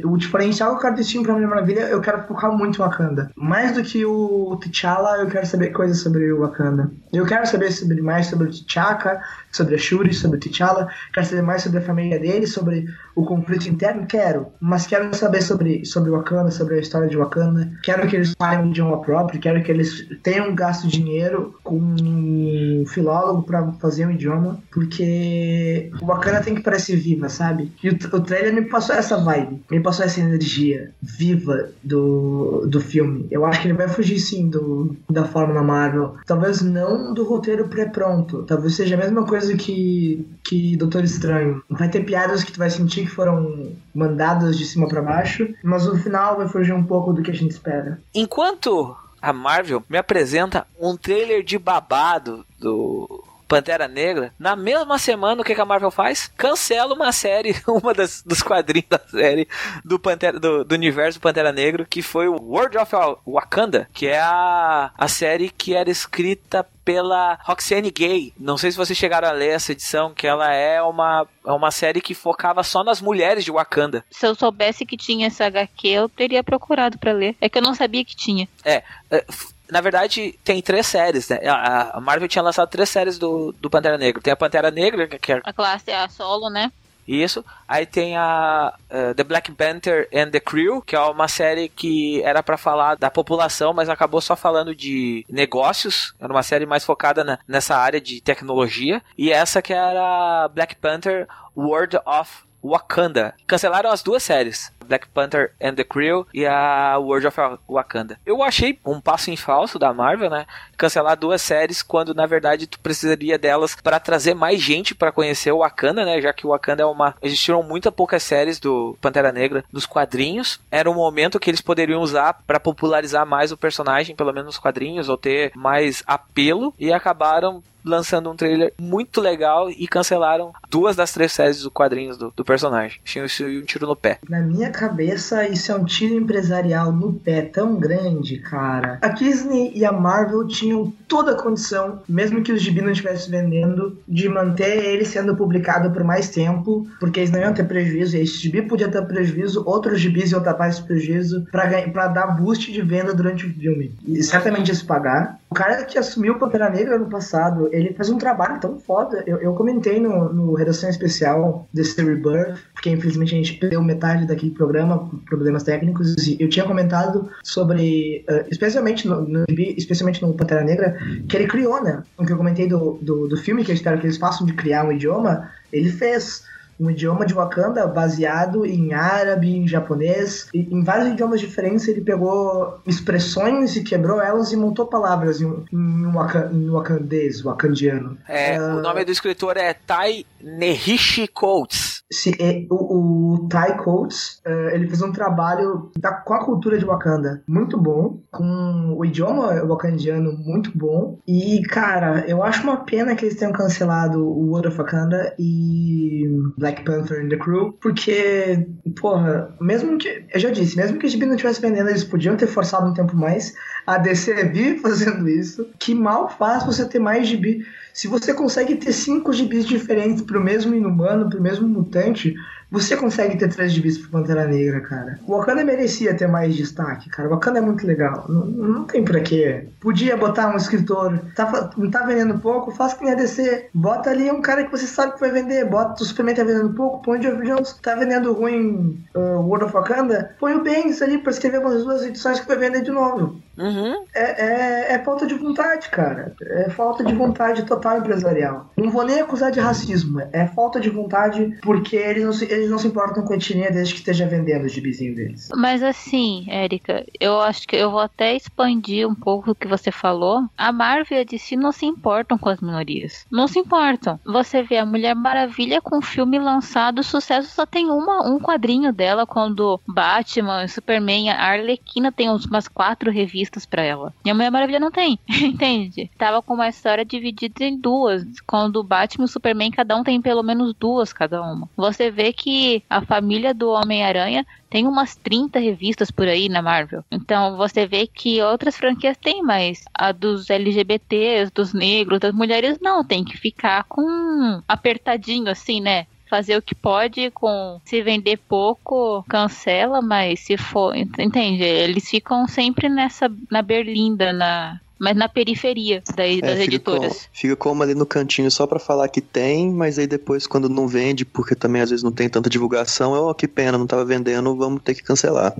o 0.03 0.17
diferencial 0.17 0.71
que 0.71 0.77
eu 0.77 0.81
quero 0.81 0.95
desse 0.95 1.11
filme 1.11 1.25
pra 1.25 1.35
Mulher 1.35 1.47
Maravilha, 1.47 1.81
eu 1.81 2.01
quero 2.01 2.27
focar 2.27 2.51
muito 2.51 2.75
em 2.75 2.83
Wakanda. 2.83 3.31
Mais 3.35 3.73
do 3.73 3.83
que 3.83 4.05
o 4.05 4.57
T'Challa, 4.57 5.17
eu 5.19 5.27
quero 5.27 5.45
saber 5.45 5.69
coisas 5.69 5.99
sobre 5.99 6.31
o 6.31 6.39
Wakanda. 6.41 6.91
Eu 7.13 7.25
quero 7.25 7.47
saber 7.47 7.71
sobre, 7.71 8.01
mais 8.01 8.27
sobre 8.27 8.47
o 8.47 8.51
T'Chaka, 8.51 9.21
sobre 9.51 9.75
a 9.75 9.77
Shuri, 9.77 10.13
sobre 10.13 10.37
o 10.37 10.39
T'Challa. 10.39 10.89
Quero 11.13 11.25
saber 11.25 11.41
mais 11.41 11.63
sobre 11.63 11.79
a 11.79 11.81
família 11.81 12.19
dele, 12.19 12.45
sobre 12.45 12.85
o 13.15 13.25
conflito 13.25 13.67
interno, 13.67 14.05
quero. 14.05 14.47
Mas 14.59 14.85
quero 14.85 15.13
saber 15.15 15.41
sobre, 15.41 15.85
sobre 15.85 16.11
Wakanda, 16.11 16.51
sobre 16.51 16.75
a 16.75 16.79
história 16.79 17.07
de 17.07 17.17
Wakanda. 17.17 17.71
Quero 17.83 18.07
que 18.07 18.15
eles 18.15 18.33
falem 18.37 18.65
um 18.65 18.69
idioma 18.69 19.01
próprio, 19.01 19.39
quero 19.39 19.63
que 19.63 19.71
eles 19.71 20.07
tenham 20.23 20.53
gasto 20.53 20.87
dinheiro 20.87 21.55
com 21.63 21.77
um 21.77 22.83
filólogo 22.87 23.43
pra 23.43 23.71
fazer 23.73 24.05
um 24.05 24.11
idioma, 24.11 24.59
porque 24.71 25.91
o 26.01 26.05
Wakanda 26.05 26.41
tem 26.41 26.55
que 26.55 26.61
parecer 26.61 26.97
viva, 26.97 27.29
sabe? 27.29 27.71
E 27.83 27.89
o, 27.89 27.93
o 27.93 28.21
trailer 28.21 28.53
me 28.53 28.63
passou 28.63 28.95
essa 28.95 29.17
vibe, 29.17 29.63
me 29.69 29.79
passou 29.79 30.05
essa 30.05 30.19
energia 30.19 30.91
viva 31.01 31.69
do, 31.83 32.65
do 32.67 32.81
filme. 32.81 33.27
Eu 33.29 33.45
acho 33.45 33.61
que 33.61 33.67
ele 33.67 33.77
vai 33.77 33.87
fugir 33.87 34.19
sim 34.19 34.49
do, 34.49 34.95
da 35.09 35.25
fórmula 35.25 35.61
Marvel. 35.61 36.15
Talvez 36.25 36.61
não 36.61 37.13
do 37.13 37.23
roteiro 37.23 37.67
pré-pronto, 37.67 38.43
talvez 38.43 38.75
seja 38.75 38.95
a 38.95 38.97
mesma 38.97 39.25
coisa 39.25 39.55
que, 39.55 40.27
que 40.43 40.75
Doutor 40.77 41.03
Estranho. 41.03 41.61
Vai 41.69 41.89
ter 41.89 42.03
piadas 42.03 42.43
que 42.43 42.51
tu 42.51 42.59
vai 42.59 42.69
sentir 42.69 43.01
que 43.01 43.11
foram 43.11 43.71
mandadas 43.93 44.57
de 44.57 44.65
cima 44.65 44.87
pra 44.87 45.01
baixo, 45.01 45.47
mas 45.63 45.85
no 45.85 45.97
final 45.97 46.37
vai 46.37 46.47
fugir 46.47 46.73
um 46.73 46.83
pouco 46.83 47.13
do 47.13 47.21
que 47.21 47.31
a 47.31 47.35
gente 47.35 47.51
espera. 47.51 47.99
Enquanto 48.13 48.95
a 49.21 49.33
Marvel 49.33 49.83
me 49.89 49.97
apresenta 49.97 50.65
um 50.79 50.95
trailer 50.95 51.43
de 51.43 51.57
babado 51.57 52.45
do 52.59 53.23
Pantera 53.49 53.87
Negra, 53.87 54.31
na 54.37 54.55
mesma 54.55 54.99
semana 54.99 55.41
o 55.41 55.43
que, 55.43 55.55
que 55.55 55.59
a 55.59 55.65
Marvel 55.65 55.89
faz? 55.89 56.31
Cancela 56.37 56.93
uma 56.93 57.11
série, 57.11 57.55
uma 57.67 57.95
das, 57.95 58.21
dos 58.21 58.43
quadrinhos 58.43 58.87
da 58.87 58.99
série 58.99 59.47
do, 59.83 59.97
Pantera, 59.97 60.39
do, 60.39 60.63
do 60.63 60.75
universo 60.75 61.19
Pantera 61.19 61.51
Negro, 61.51 61.83
que 61.89 62.03
foi 62.03 62.27
o 62.27 62.39
World 62.39 62.77
of 62.77 62.91
Wakanda, 63.27 63.89
que 63.91 64.05
é 64.05 64.19
a, 64.19 64.91
a 64.95 65.07
série 65.07 65.49
que 65.49 65.73
era 65.73 65.89
escrita 65.89 66.63
pela 66.85 67.39
Roxane 67.43 67.91
Gay. 67.91 68.33
Não 68.39 68.57
sei 68.57 68.71
se 68.71 68.77
vocês 68.77 68.97
chegaram 68.97 69.27
a 69.27 69.31
ler 69.31 69.49
essa 69.49 69.71
edição, 69.71 70.13
que 70.13 70.27
ela 70.27 70.53
é 70.53 70.81
uma, 70.81 71.27
é 71.45 71.51
uma 71.51 71.71
série 71.71 72.01
que 72.01 72.13
focava 72.13 72.63
só 72.63 72.83
nas 72.83 73.01
mulheres 73.01 73.43
de 73.43 73.51
Wakanda. 73.51 74.05
Se 74.11 74.27
eu 74.27 74.35
soubesse 74.35 74.85
que 74.85 74.97
tinha 74.97 75.27
essa 75.27 75.45
HQ, 75.45 75.87
eu 75.87 76.09
teria 76.09 76.43
procurado 76.43 76.97
pra 76.97 77.11
ler. 77.11 77.35
É 77.41 77.49
que 77.49 77.57
eu 77.57 77.63
não 77.63 77.73
sabia 77.73 78.05
que 78.05 78.15
tinha. 78.15 78.47
É, 78.63 78.83
é, 79.11 79.25
na 79.69 79.81
verdade, 79.81 80.37
tem 80.43 80.61
três 80.61 80.87
séries, 80.87 81.29
né? 81.29 81.39
A, 81.47 81.99
Marvel 82.01 82.27
tinha 82.27 82.41
lançado 82.41 82.69
três 82.69 82.89
séries 82.89 83.17
do, 83.19 83.51
do 83.59 83.69
Pantera 83.69 83.97
Negra. 83.97 84.21
Tem 84.21 84.33
a 84.33 84.35
Pantera 84.37 84.71
Negra, 84.71 85.07
que 85.07 85.31
é 85.31 85.41
A 85.43 85.53
classe 85.53 85.89
é 85.91 85.95
a 86.03 86.07
solo, 86.09 86.49
né? 86.49 86.71
isso. 87.07 87.43
Aí 87.67 87.87
tem 87.87 88.15
a 88.15 88.71
eh, 88.87 89.15
The 89.15 89.23
Black 89.23 89.51
Panther 89.53 90.07
and 90.13 90.29
the 90.29 90.39
Crew, 90.39 90.79
que 90.83 90.95
é 90.95 90.99
uma 90.99 91.27
série 91.27 91.67
que 91.67 92.21
era 92.21 92.43
pra 92.43 92.55
falar 92.55 92.97
da 92.97 93.09
população, 93.09 93.73
mas 93.73 93.89
acabou 93.89 94.21
só 94.21 94.35
falando 94.35 94.75
de 94.75 95.25
negócios. 95.27 96.13
Era 96.19 96.31
uma 96.31 96.43
série 96.43 96.67
mais 96.67 96.83
focada 96.85 97.23
na- 97.23 97.39
nessa 97.47 97.75
área 97.75 97.99
de 97.99 98.21
tecnologia. 98.21 99.01
E 99.17 99.31
essa 99.31 99.59
que 99.59 99.73
era 99.73 100.47
Black 100.49 100.75
Panther 100.75 101.27
World 101.57 101.97
of 102.05 102.31
Wakanda. 102.63 103.33
Cancelaram 103.47 103.89
as 103.89 104.03
duas 104.03 104.21
séries, 104.21 104.71
Black 104.89 105.07
Panther 105.09 105.51
and 105.61 105.75
the 105.75 105.83
Crew 105.83 106.25
e 106.33 106.45
a 106.45 106.97
World 106.97 107.27
of 107.27 107.37
Wakanda. 107.69 108.19
Eu 108.25 108.43
achei 108.43 108.77
um 108.85 108.99
passo 108.99 109.29
em 109.29 109.37
falso 109.37 109.77
da 109.77 109.93
Marvel, 109.93 110.29
né? 110.29 110.45
Cancelar 110.75 111.15
duas 111.15 111.41
séries 111.41 111.83
quando 111.83 112.13
na 112.13 112.25
verdade 112.25 112.67
tu 112.67 112.79
precisaria 112.79 113.37
delas 113.37 113.75
para 113.75 113.99
trazer 113.99 114.33
mais 114.33 114.59
gente 114.59 114.95
para 114.95 115.11
conhecer 115.11 115.51
o 115.51 115.59
Wakanda, 115.59 116.03
né? 116.03 116.19
Já 116.19 116.33
que 116.33 116.45
o 116.45 116.49
Wakanda 116.49 116.83
é 116.83 116.85
uma 116.85 117.15
existiram 117.21 117.61
muito 117.61 117.91
poucas 117.91 118.23
séries 118.23 118.59
do 118.59 118.97
Pantera 118.99 119.31
Negra 119.31 119.63
nos 119.71 119.85
quadrinhos. 119.85 120.59
Era 120.71 120.89
um 120.89 120.95
momento 120.95 121.39
que 121.39 121.49
eles 121.49 121.61
poderiam 121.61 122.01
usar 122.01 122.41
para 122.47 122.59
popularizar 122.59 123.25
mais 123.25 123.51
o 123.51 123.57
personagem, 123.57 124.15
pelo 124.15 124.33
menos 124.33 124.47
nos 124.47 124.57
quadrinhos, 124.57 125.09
ou 125.09 125.17
ter 125.17 125.51
mais 125.55 126.01
apelo 126.07 126.73
e 126.79 126.91
acabaram 126.91 127.61
lançando 127.83 128.29
um 128.29 128.35
trailer 128.35 128.73
muito 128.79 129.21
legal 129.21 129.69
e 129.69 129.87
cancelaram 129.87 130.53
duas 130.69 130.95
das 130.95 131.11
três 131.11 131.31
séries 131.31 131.61
do 131.61 131.71
quadrinhos 131.71 132.17
do, 132.17 132.33
do 132.35 132.43
personagem. 132.43 132.99
Isso 133.05 133.43
um 133.45 133.65
tiro 133.65 133.87
no 133.87 133.95
pé. 133.95 134.19
Na 134.29 134.41
minha 134.41 134.69
cabeça, 134.69 135.47
isso 135.47 135.71
é 135.71 135.75
um 135.75 135.85
tiro 135.85 136.15
empresarial 136.15 136.91
no 136.91 137.13
pé 137.13 137.41
tão 137.41 137.75
grande, 137.75 138.37
cara. 138.39 138.99
A 139.01 139.09
Disney 139.09 139.71
e 139.75 139.85
a 139.85 139.91
Marvel 139.91 140.47
tinham 140.47 140.93
toda 141.07 141.31
a 141.31 141.41
condição, 141.41 142.01
mesmo 142.07 142.41
que 142.41 142.51
os 142.51 142.61
gibi 142.61 142.81
não 142.81 142.91
estivessem 142.91 143.31
vendendo, 143.31 143.97
de 144.07 144.29
manter 144.29 144.83
ele 144.83 145.05
sendo 145.05 145.35
publicado 145.35 145.91
por 145.91 146.03
mais 146.03 146.29
tempo, 146.29 146.87
porque 146.99 147.19
eles 147.19 147.31
não 147.31 147.39
iam 147.39 147.53
ter 147.53 147.65
prejuízo. 147.65 148.17
Esse 148.17 148.37
gibi 148.37 148.61
podia 148.61 148.89
ter 148.89 149.01
prejuízo, 149.05 149.63
outros 149.65 149.99
gibis 149.99 150.31
iam 150.31 150.41
tapar 150.41 150.69
esse 150.69 150.81
prejuízo 150.81 151.45
pra 151.51 152.07
dar 152.07 152.27
boost 152.27 152.71
de 152.71 152.81
venda 152.81 153.13
durante 153.13 153.45
o 153.45 153.53
filme. 153.53 153.93
E 154.07 154.21
certamente 154.23 154.69
pagar. 154.85 155.38
O 155.49 155.55
cara 155.55 155.83
que 155.83 155.97
assumiu 155.97 156.33
o 156.33 156.39
Pantera 156.39 156.69
Negra 156.69 156.95
ano 156.95 157.09
passado, 157.09 157.69
ele 157.71 157.93
faz 157.93 158.09
um 158.09 158.19
trabalho 158.19 158.59
tão 158.59 158.79
foda. 158.79 159.23
Eu, 159.25 159.37
eu 159.37 159.53
comentei 159.55 159.99
no, 159.99 160.31
no 160.31 160.53
Redação 160.53 160.89
Especial 160.89 161.67
desse 161.73 161.99
Rebirth, 161.99 162.59
porque 162.73 162.91
infelizmente 162.91 163.33
a 163.33 163.37
gente 163.37 163.53
perdeu 163.53 163.81
metade 163.81 164.27
daquele 164.27 164.51
programa 164.51 165.09
por 165.09 165.19
problemas 165.21 165.63
técnicos. 165.63 166.15
E 166.27 166.37
eu 166.39 166.47
tinha 166.49 166.65
comentado 166.65 167.31
sobre, 167.43 168.23
eh, 168.29 168.45
especialmente 168.51 169.07
no, 169.07 169.21
no 169.21 169.45
especialmente 169.49 170.21
no 170.21 170.33
Pantera 170.35 170.63
Negra, 170.63 170.95
que 171.27 171.35
ele 171.35 171.47
criou, 171.47 171.83
né? 171.83 172.03
O 172.15 172.25
que 172.25 172.31
eu 172.31 172.37
comentei 172.37 172.67
do, 172.67 172.99
do, 173.01 173.27
do 173.27 173.37
filme, 173.37 173.65
que 173.65 173.71
espero 173.71 173.99
que 173.99 174.05
eles 174.05 174.17
façam 174.17 174.45
de 174.45 174.53
criar 174.53 174.85
um 174.85 174.91
idioma, 174.91 175.49
ele 175.73 175.89
fez 175.89 176.43
um 176.79 176.89
idioma 176.89 177.25
de 177.25 177.33
Wakanda 177.33 177.85
baseado 177.87 178.65
em 178.65 178.93
árabe, 178.93 179.55
em 179.55 179.67
japonês, 179.67 180.47
e 180.53 180.59
em 180.59 180.83
vários 180.83 181.09
idiomas 181.09 181.39
diferentes 181.41 181.87
ele 181.87 182.01
pegou 182.01 182.79
expressões 182.85 183.75
e 183.75 183.83
quebrou 183.83 184.21
elas 184.21 184.51
e 184.51 184.55
montou 184.55 184.85
palavras 184.85 185.41
em, 185.41 185.65
em, 185.73 186.11
waka, 186.11 186.49
em 186.53 186.69
wakandês, 186.69 187.41
wakandiano. 187.41 188.17
É, 188.27 188.55
Ah. 188.55 188.75
O 188.75 188.81
nome 188.81 189.03
do 189.03 189.11
escritor 189.11 189.57
é 189.57 189.73
Tai 189.73 190.25
Nehishi 190.41 191.27
Coates. 191.27 191.98
Se, 192.11 192.31
é, 192.41 192.65
o, 192.69 193.35
o 193.35 193.49
Ty 193.49 193.77
Coates, 193.77 194.41
eh, 194.45 194.71
ele 194.73 194.87
fez 194.87 195.01
um 195.01 195.11
trabalho 195.11 195.91
da, 195.99 196.11
com 196.11 196.33
a 196.33 196.43
cultura 196.43 196.77
de 196.77 196.85
Wakanda 196.85 197.43
muito 197.47 197.77
bom, 197.77 198.19
com 198.31 198.95
o 198.97 199.05
idioma 199.05 199.63
wakandiano 199.63 200.33
muito 200.33 200.75
bom. 200.75 201.19
E, 201.27 201.61
cara, 201.63 202.25
eu 202.27 202.43
acho 202.43 202.63
uma 202.63 202.77
pena 202.77 203.15
que 203.15 203.25
eles 203.25 203.37
tenham 203.37 203.53
cancelado 203.53 204.23
o 204.25 204.49
World 204.49 204.69
of 204.69 204.77
Wakanda 204.77 205.35
e 205.37 206.27
Black 206.57 206.83
Panther 206.83 207.23
and 207.23 207.29
the 207.29 207.37
Crew, 207.37 207.73
porque, 207.81 208.67
porra, 208.99 209.55
mesmo 209.61 209.97
que, 209.97 210.25
eu 210.33 210.39
já 210.39 210.49
disse, 210.49 210.77
mesmo 210.77 210.97
que 210.97 211.05
o 211.05 211.09
gibi 211.09 211.25
não 211.25 211.35
estivesse 211.35 211.61
vendendo, 211.61 211.89
eles 211.89 212.03
podiam 212.03 212.35
ter 212.35 212.47
forçado 212.47 212.89
um 212.89 212.93
tempo 212.93 213.15
mais. 213.15 213.53
A 213.85 213.97
DC 213.97 214.33
vive 214.51 214.79
fazendo 214.79 215.27
isso. 215.27 215.67
Que 215.79 215.93
mal 215.93 216.29
faz 216.29 216.65
você 216.65 216.87
ter 216.87 216.99
mais 216.99 217.27
gibi. 217.27 217.63
Se 217.93 218.07
você 218.07 218.33
consegue 218.33 218.75
ter 218.75 218.93
cinco 218.93 219.33
gibis 219.33 219.65
diferentes 219.65 220.21
pro 220.21 220.43
mesmo 220.43 220.73
inumano, 220.73 221.29
pro 221.29 221.41
mesmo 221.41 221.67
mutante, 221.67 222.35
você 222.71 222.95
consegue 222.95 223.35
ter 223.35 223.49
três 223.49 223.71
gibis 223.71 223.97
pro 223.97 224.11
Pantera 224.11 224.45
Negra, 224.45 224.79
cara. 224.81 225.19
O 225.25 225.35
Wakanda 225.35 225.63
merecia 225.63 226.13
ter 226.13 226.27
mais 226.27 226.55
destaque, 226.55 227.09
cara. 227.09 227.27
O 227.27 227.31
Wakanda 227.31 227.57
é 227.57 227.61
muito 227.61 227.85
legal. 227.85 228.25
Não, 228.29 228.45
não 228.45 228.83
tem 228.85 229.03
pra 229.03 229.19
quê. 229.21 229.67
Podia 229.79 230.15
botar 230.15 230.53
um 230.53 230.57
escritor, 230.57 231.19
tá, 231.35 231.71
não 231.75 231.89
tá 231.89 232.05
vendendo 232.05 232.37
pouco, 232.39 232.71
faz 232.71 232.93
que 232.93 233.03
nem 233.03 233.13
a 233.13 233.15
DC. 233.15 233.69
Bota 233.73 234.11
ali 234.11 234.29
um 234.29 234.41
cara 234.41 234.65
que 234.65 234.71
você 234.71 234.85
sabe 234.85 235.13
que 235.13 235.19
vai 235.19 235.31
vender. 235.31 235.65
Bota 235.65 236.03
o 236.03 236.05
Superman 236.05 236.35
tá 236.35 236.43
vendendo 236.43 236.73
pouco, 236.73 237.01
põe 237.01 237.19
o 237.19 237.21
Geoff 237.21 237.43
Jones. 237.43 237.73
Tá 237.81 237.95
vendendo 237.95 238.33
ruim 238.33 239.03
uh, 239.15 239.41
World 239.41 239.65
of 239.65 239.73
Wakanda, 239.73 240.35
põe 240.39 240.53
o 240.53 240.61
Bendis 240.61 241.01
ali 241.01 241.17
pra 241.17 241.31
escrever 241.31 241.59
umas 241.59 241.83
duas 241.83 242.03
edições 242.03 242.39
que 242.39 242.47
vai 242.47 242.57
vender 242.57 242.81
de 242.81 242.91
novo. 242.91 243.41
Uhum. 243.59 244.05
É, 244.15 244.45
é, 244.45 244.93
é 244.93 244.99
falta 244.99 245.27
de 245.27 245.35
vontade, 245.35 245.89
cara. 245.89 246.33
É 246.41 246.69
falta 246.69 247.03
de 247.03 247.13
vontade 247.13 247.63
total 247.63 247.97
empresarial. 247.97 248.71
Não 248.77 248.89
vou 248.89 249.05
nem 249.05 249.19
acusar 249.19 249.51
de 249.51 249.59
racismo. 249.59 250.21
É 250.31 250.47
falta 250.47 250.79
de 250.79 250.89
vontade 250.89 251.57
porque 251.61 251.97
eles 251.97 252.23
não 252.23 252.31
se, 252.31 252.45
eles 252.45 252.69
não 252.69 252.77
se 252.77 252.87
importam 252.87 253.23
com 253.23 253.33
a 253.33 253.35
etnia 253.35 253.69
desde 253.69 253.93
que 253.93 253.99
esteja 253.99 254.25
vendendo 254.25 254.65
o 254.65 254.69
gibizinho 254.69 255.13
deles. 255.13 255.49
Mas 255.55 255.83
assim, 255.83 256.45
Érica, 256.47 257.05
eu 257.19 257.41
acho 257.41 257.67
que 257.67 257.75
eu 257.75 257.91
vou 257.91 257.99
até 257.99 258.33
expandir 258.33 259.07
um 259.07 259.15
pouco 259.15 259.51
o 259.51 259.55
que 259.55 259.67
você 259.67 259.91
falou. 259.91 260.47
A 260.57 260.71
Marvel 260.71 261.17
e 261.17 261.21
a 261.21 261.25
DC 261.25 261.57
não 261.57 261.73
se 261.73 261.85
importam 261.85 262.37
com 262.37 262.49
as 262.49 262.61
minorias. 262.61 263.25
Não 263.29 263.47
se 263.47 263.59
importam. 263.59 264.19
Você 264.25 264.63
vê 264.63 264.77
a 264.77 264.85
Mulher 264.85 265.15
Maravilha 265.15 265.81
com 265.81 265.97
um 265.97 266.01
filme 266.01 266.39
lançado, 266.39 266.99
o 266.99 267.03
sucesso 267.03 267.49
só 267.49 267.65
tem 267.65 267.89
uma, 267.89 268.25
um 268.25 268.39
quadrinho 268.39 268.93
dela 268.93 269.25
quando 269.25 269.79
Batman, 269.87 270.67
Superman, 270.67 271.29
a 271.29 271.43
Arlequina 271.43 272.11
tem 272.11 272.29
umas 272.29 272.67
quatro 272.67 273.11
revistas 273.11 273.48
pra 273.65 273.83
ela. 273.83 274.13
E 274.23 274.29
a 274.29 274.33
Mulher 274.33 274.51
Maravilha 274.51 274.79
não 274.79 274.91
tem, 274.91 275.19
entende? 275.29 276.09
Tava 276.17 276.41
com 276.41 276.53
uma 276.53 276.69
história 276.69 277.05
dividida 277.05 277.63
em 277.63 277.77
duas. 277.77 278.23
Quando 278.45 278.77
o 278.77 278.83
Batman 278.83 279.25
e 279.25 279.27
Superman, 279.27 279.71
cada 279.71 279.95
um 279.95 280.03
tem 280.03 280.21
pelo 280.21 280.43
menos 280.43 280.73
duas 280.73 281.13
cada 281.13 281.41
uma. 281.41 281.69
Você 281.75 282.11
vê 282.11 282.33
que 282.33 282.83
a 282.89 283.01
família 283.01 283.53
do 283.53 283.69
Homem-Aranha 283.69 284.45
tem 284.69 284.87
umas 284.87 285.15
30 285.15 285.59
revistas 285.59 286.11
por 286.11 286.27
aí 286.27 286.47
na 286.47 286.61
Marvel. 286.61 287.03
Então 287.11 287.57
você 287.57 287.87
vê 287.87 288.05
que 288.05 288.41
outras 288.41 288.77
franquias 288.77 289.17
têm, 289.17 289.41
mas 289.41 289.83
a 289.93 290.11
dos 290.11 290.49
LGBTs, 290.49 291.51
dos 291.53 291.73
negros, 291.73 292.19
das 292.19 292.33
mulheres, 292.33 292.77
não. 292.79 293.03
Tem 293.03 293.23
que 293.23 293.37
ficar 293.37 293.83
com 293.85 294.61
apertadinho 294.67 295.49
assim, 295.49 295.81
né? 295.81 296.05
Fazer 296.29 296.55
o 296.57 296.61
que 296.61 296.75
pode 296.75 297.31
com 297.31 297.81
se 297.83 298.03
vender 298.03 298.37
pouco, 298.37 299.23
cancela, 299.27 300.01
mas 300.01 300.41
se 300.41 300.57
for. 300.57 300.95
Entende? 300.95 301.63
Eles 301.63 302.07
ficam 302.09 302.47
sempre 302.47 302.87
nessa. 302.87 303.31
na 303.49 303.61
berlinda, 303.61 304.31
na. 304.31 304.79
Mas 304.99 305.15
na 305.15 305.29
periferia 305.29 306.01
das, 306.15 306.17
É, 306.17 306.41
das 306.41 306.51
fica, 306.59 306.63
editoras. 306.63 307.13
como, 307.13 307.29
fica 307.33 307.55
como 307.55 307.83
ali 307.83 307.95
no 307.95 308.05
cantinho 308.05 308.49
só 308.51 308.67
pra 308.67 308.79
falar 308.79 309.07
que 309.07 309.21
tem, 309.21 309.71
mas 309.71 309.97
aí 309.97 310.07
depois 310.07 310.45
quando 310.45 310.67
não 310.69 310.87
vende, 310.87 311.25
porque 311.25 311.55
também 311.55 311.81
às 311.81 311.89
vezes 311.89 312.03
não 312.03 312.11
tem 312.11 312.27
tanta 312.29 312.49
divulgação, 312.49 313.15
é, 313.15 313.19
ó, 313.19 313.33
que 313.33 313.47
pena, 313.47 313.77
não 313.77 313.87
tava 313.87 314.03
vendendo, 314.05 314.55
vamos 314.55 314.81
ter 314.81 314.95
que 314.95 315.03
cancelar. 315.03 315.55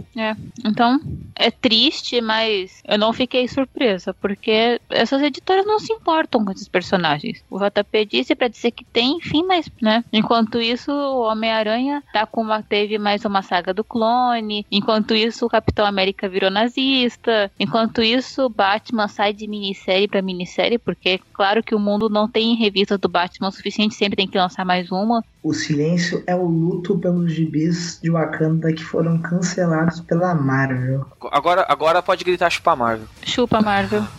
Então, 0.66 1.00
é 1.36 1.50
triste, 1.52 2.22
mas 2.22 2.82
eu 2.88 2.98
não 2.98 3.14
fiquei 3.14 3.48
surpresa, 3.48 4.14
porque 4.14 4.80
essas 4.90 5.22
editoras 5.22 5.66
não 5.66 5.80
se 5.80 5.94
importam 5.94 6.44
com 6.44 6.52
esses 6.52 6.68
personagens. 6.68 7.44
O 7.50 7.58
JP 7.60 8.06
disse 8.06 8.36
pra 8.36 8.48
dizer 8.48 8.72
que 8.72 8.84
tem, 8.86 9.18
enfim, 9.18 9.44
mas, 9.44 9.70
né? 9.82 10.04
Enquanto 10.12 10.60
isso, 10.60 10.92
o 10.92 11.22
Homem-Aranha 11.22 12.04
tá 12.12 12.26
com 12.26 12.42
uma, 12.42 12.62
teve 12.62 12.98
mais 12.98 13.24
uma 13.26 13.42
saga 13.42 13.74
do 13.74 13.84
clone. 13.84 14.66
Enquanto 14.72 15.14
isso, 15.16 15.46
o 15.46 15.50
Capitão 15.50 15.86
América 15.86 16.28
virou 16.28 16.50
nazista. 16.52 17.52
Enquanto 17.60 18.02
isso, 18.02 18.44
o 18.46 18.50
Batman 18.50 19.08
sai 19.08 19.29
de 19.34 19.48
minissérie 19.48 20.08
pra 20.08 20.22
minissérie, 20.22 20.78
porque 20.78 21.20
claro 21.34 21.64
que 21.64 21.76
o 21.76 21.80
mundo 21.80 22.10
não 22.10 22.28
tem 22.28 22.56
revistas 22.56 23.00
do 23.00 23.10
Batman 23.10 23.50
o 23.50 23.52
suficiente, 23.52 23.96
sempre 23.96 24.16
tem 24.16 24.28
que 24.28 24.38
lançar 24.38 24.66
mais 24.66 24.92
uma. 24.92 25.24
O 25.44 25.54
silêncio 25.54 26.24
é 26.28 26.36
o 26.36 26.46
luto 26.46 26.98
pelos 26.98 27.32
gibis 27.32 28.00
de 28.02 28.10
Wakanda 28.10 28.72
que 28.74 28.84
foram 28.84 29.18
cancelados 29.18 30.00
pela 30.02 30.36
Marvel. 30.36 31.06
Agora, 31.32 31.66
agora 31.70 32.02
pode 32.02 32.24
gritar 32.24 32.50
chupar 32.50 32.76
Marvel. 32.76 33.08
Chupa, 33.24 33.62
Marvel. 33.62 34.04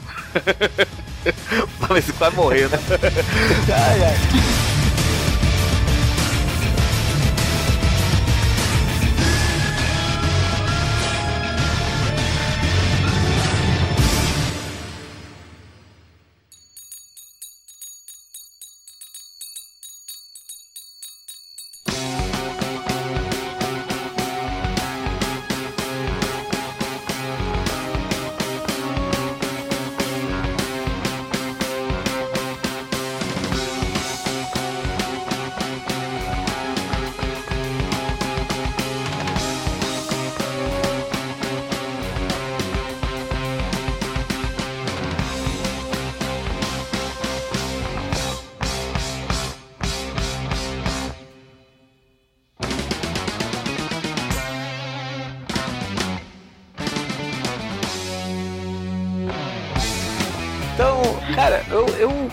Mas 1.88 2.06
vai 2.12 2.30
morrer, 2.30 2.68
né? 2.68 2.78
Então, 3.62 4.70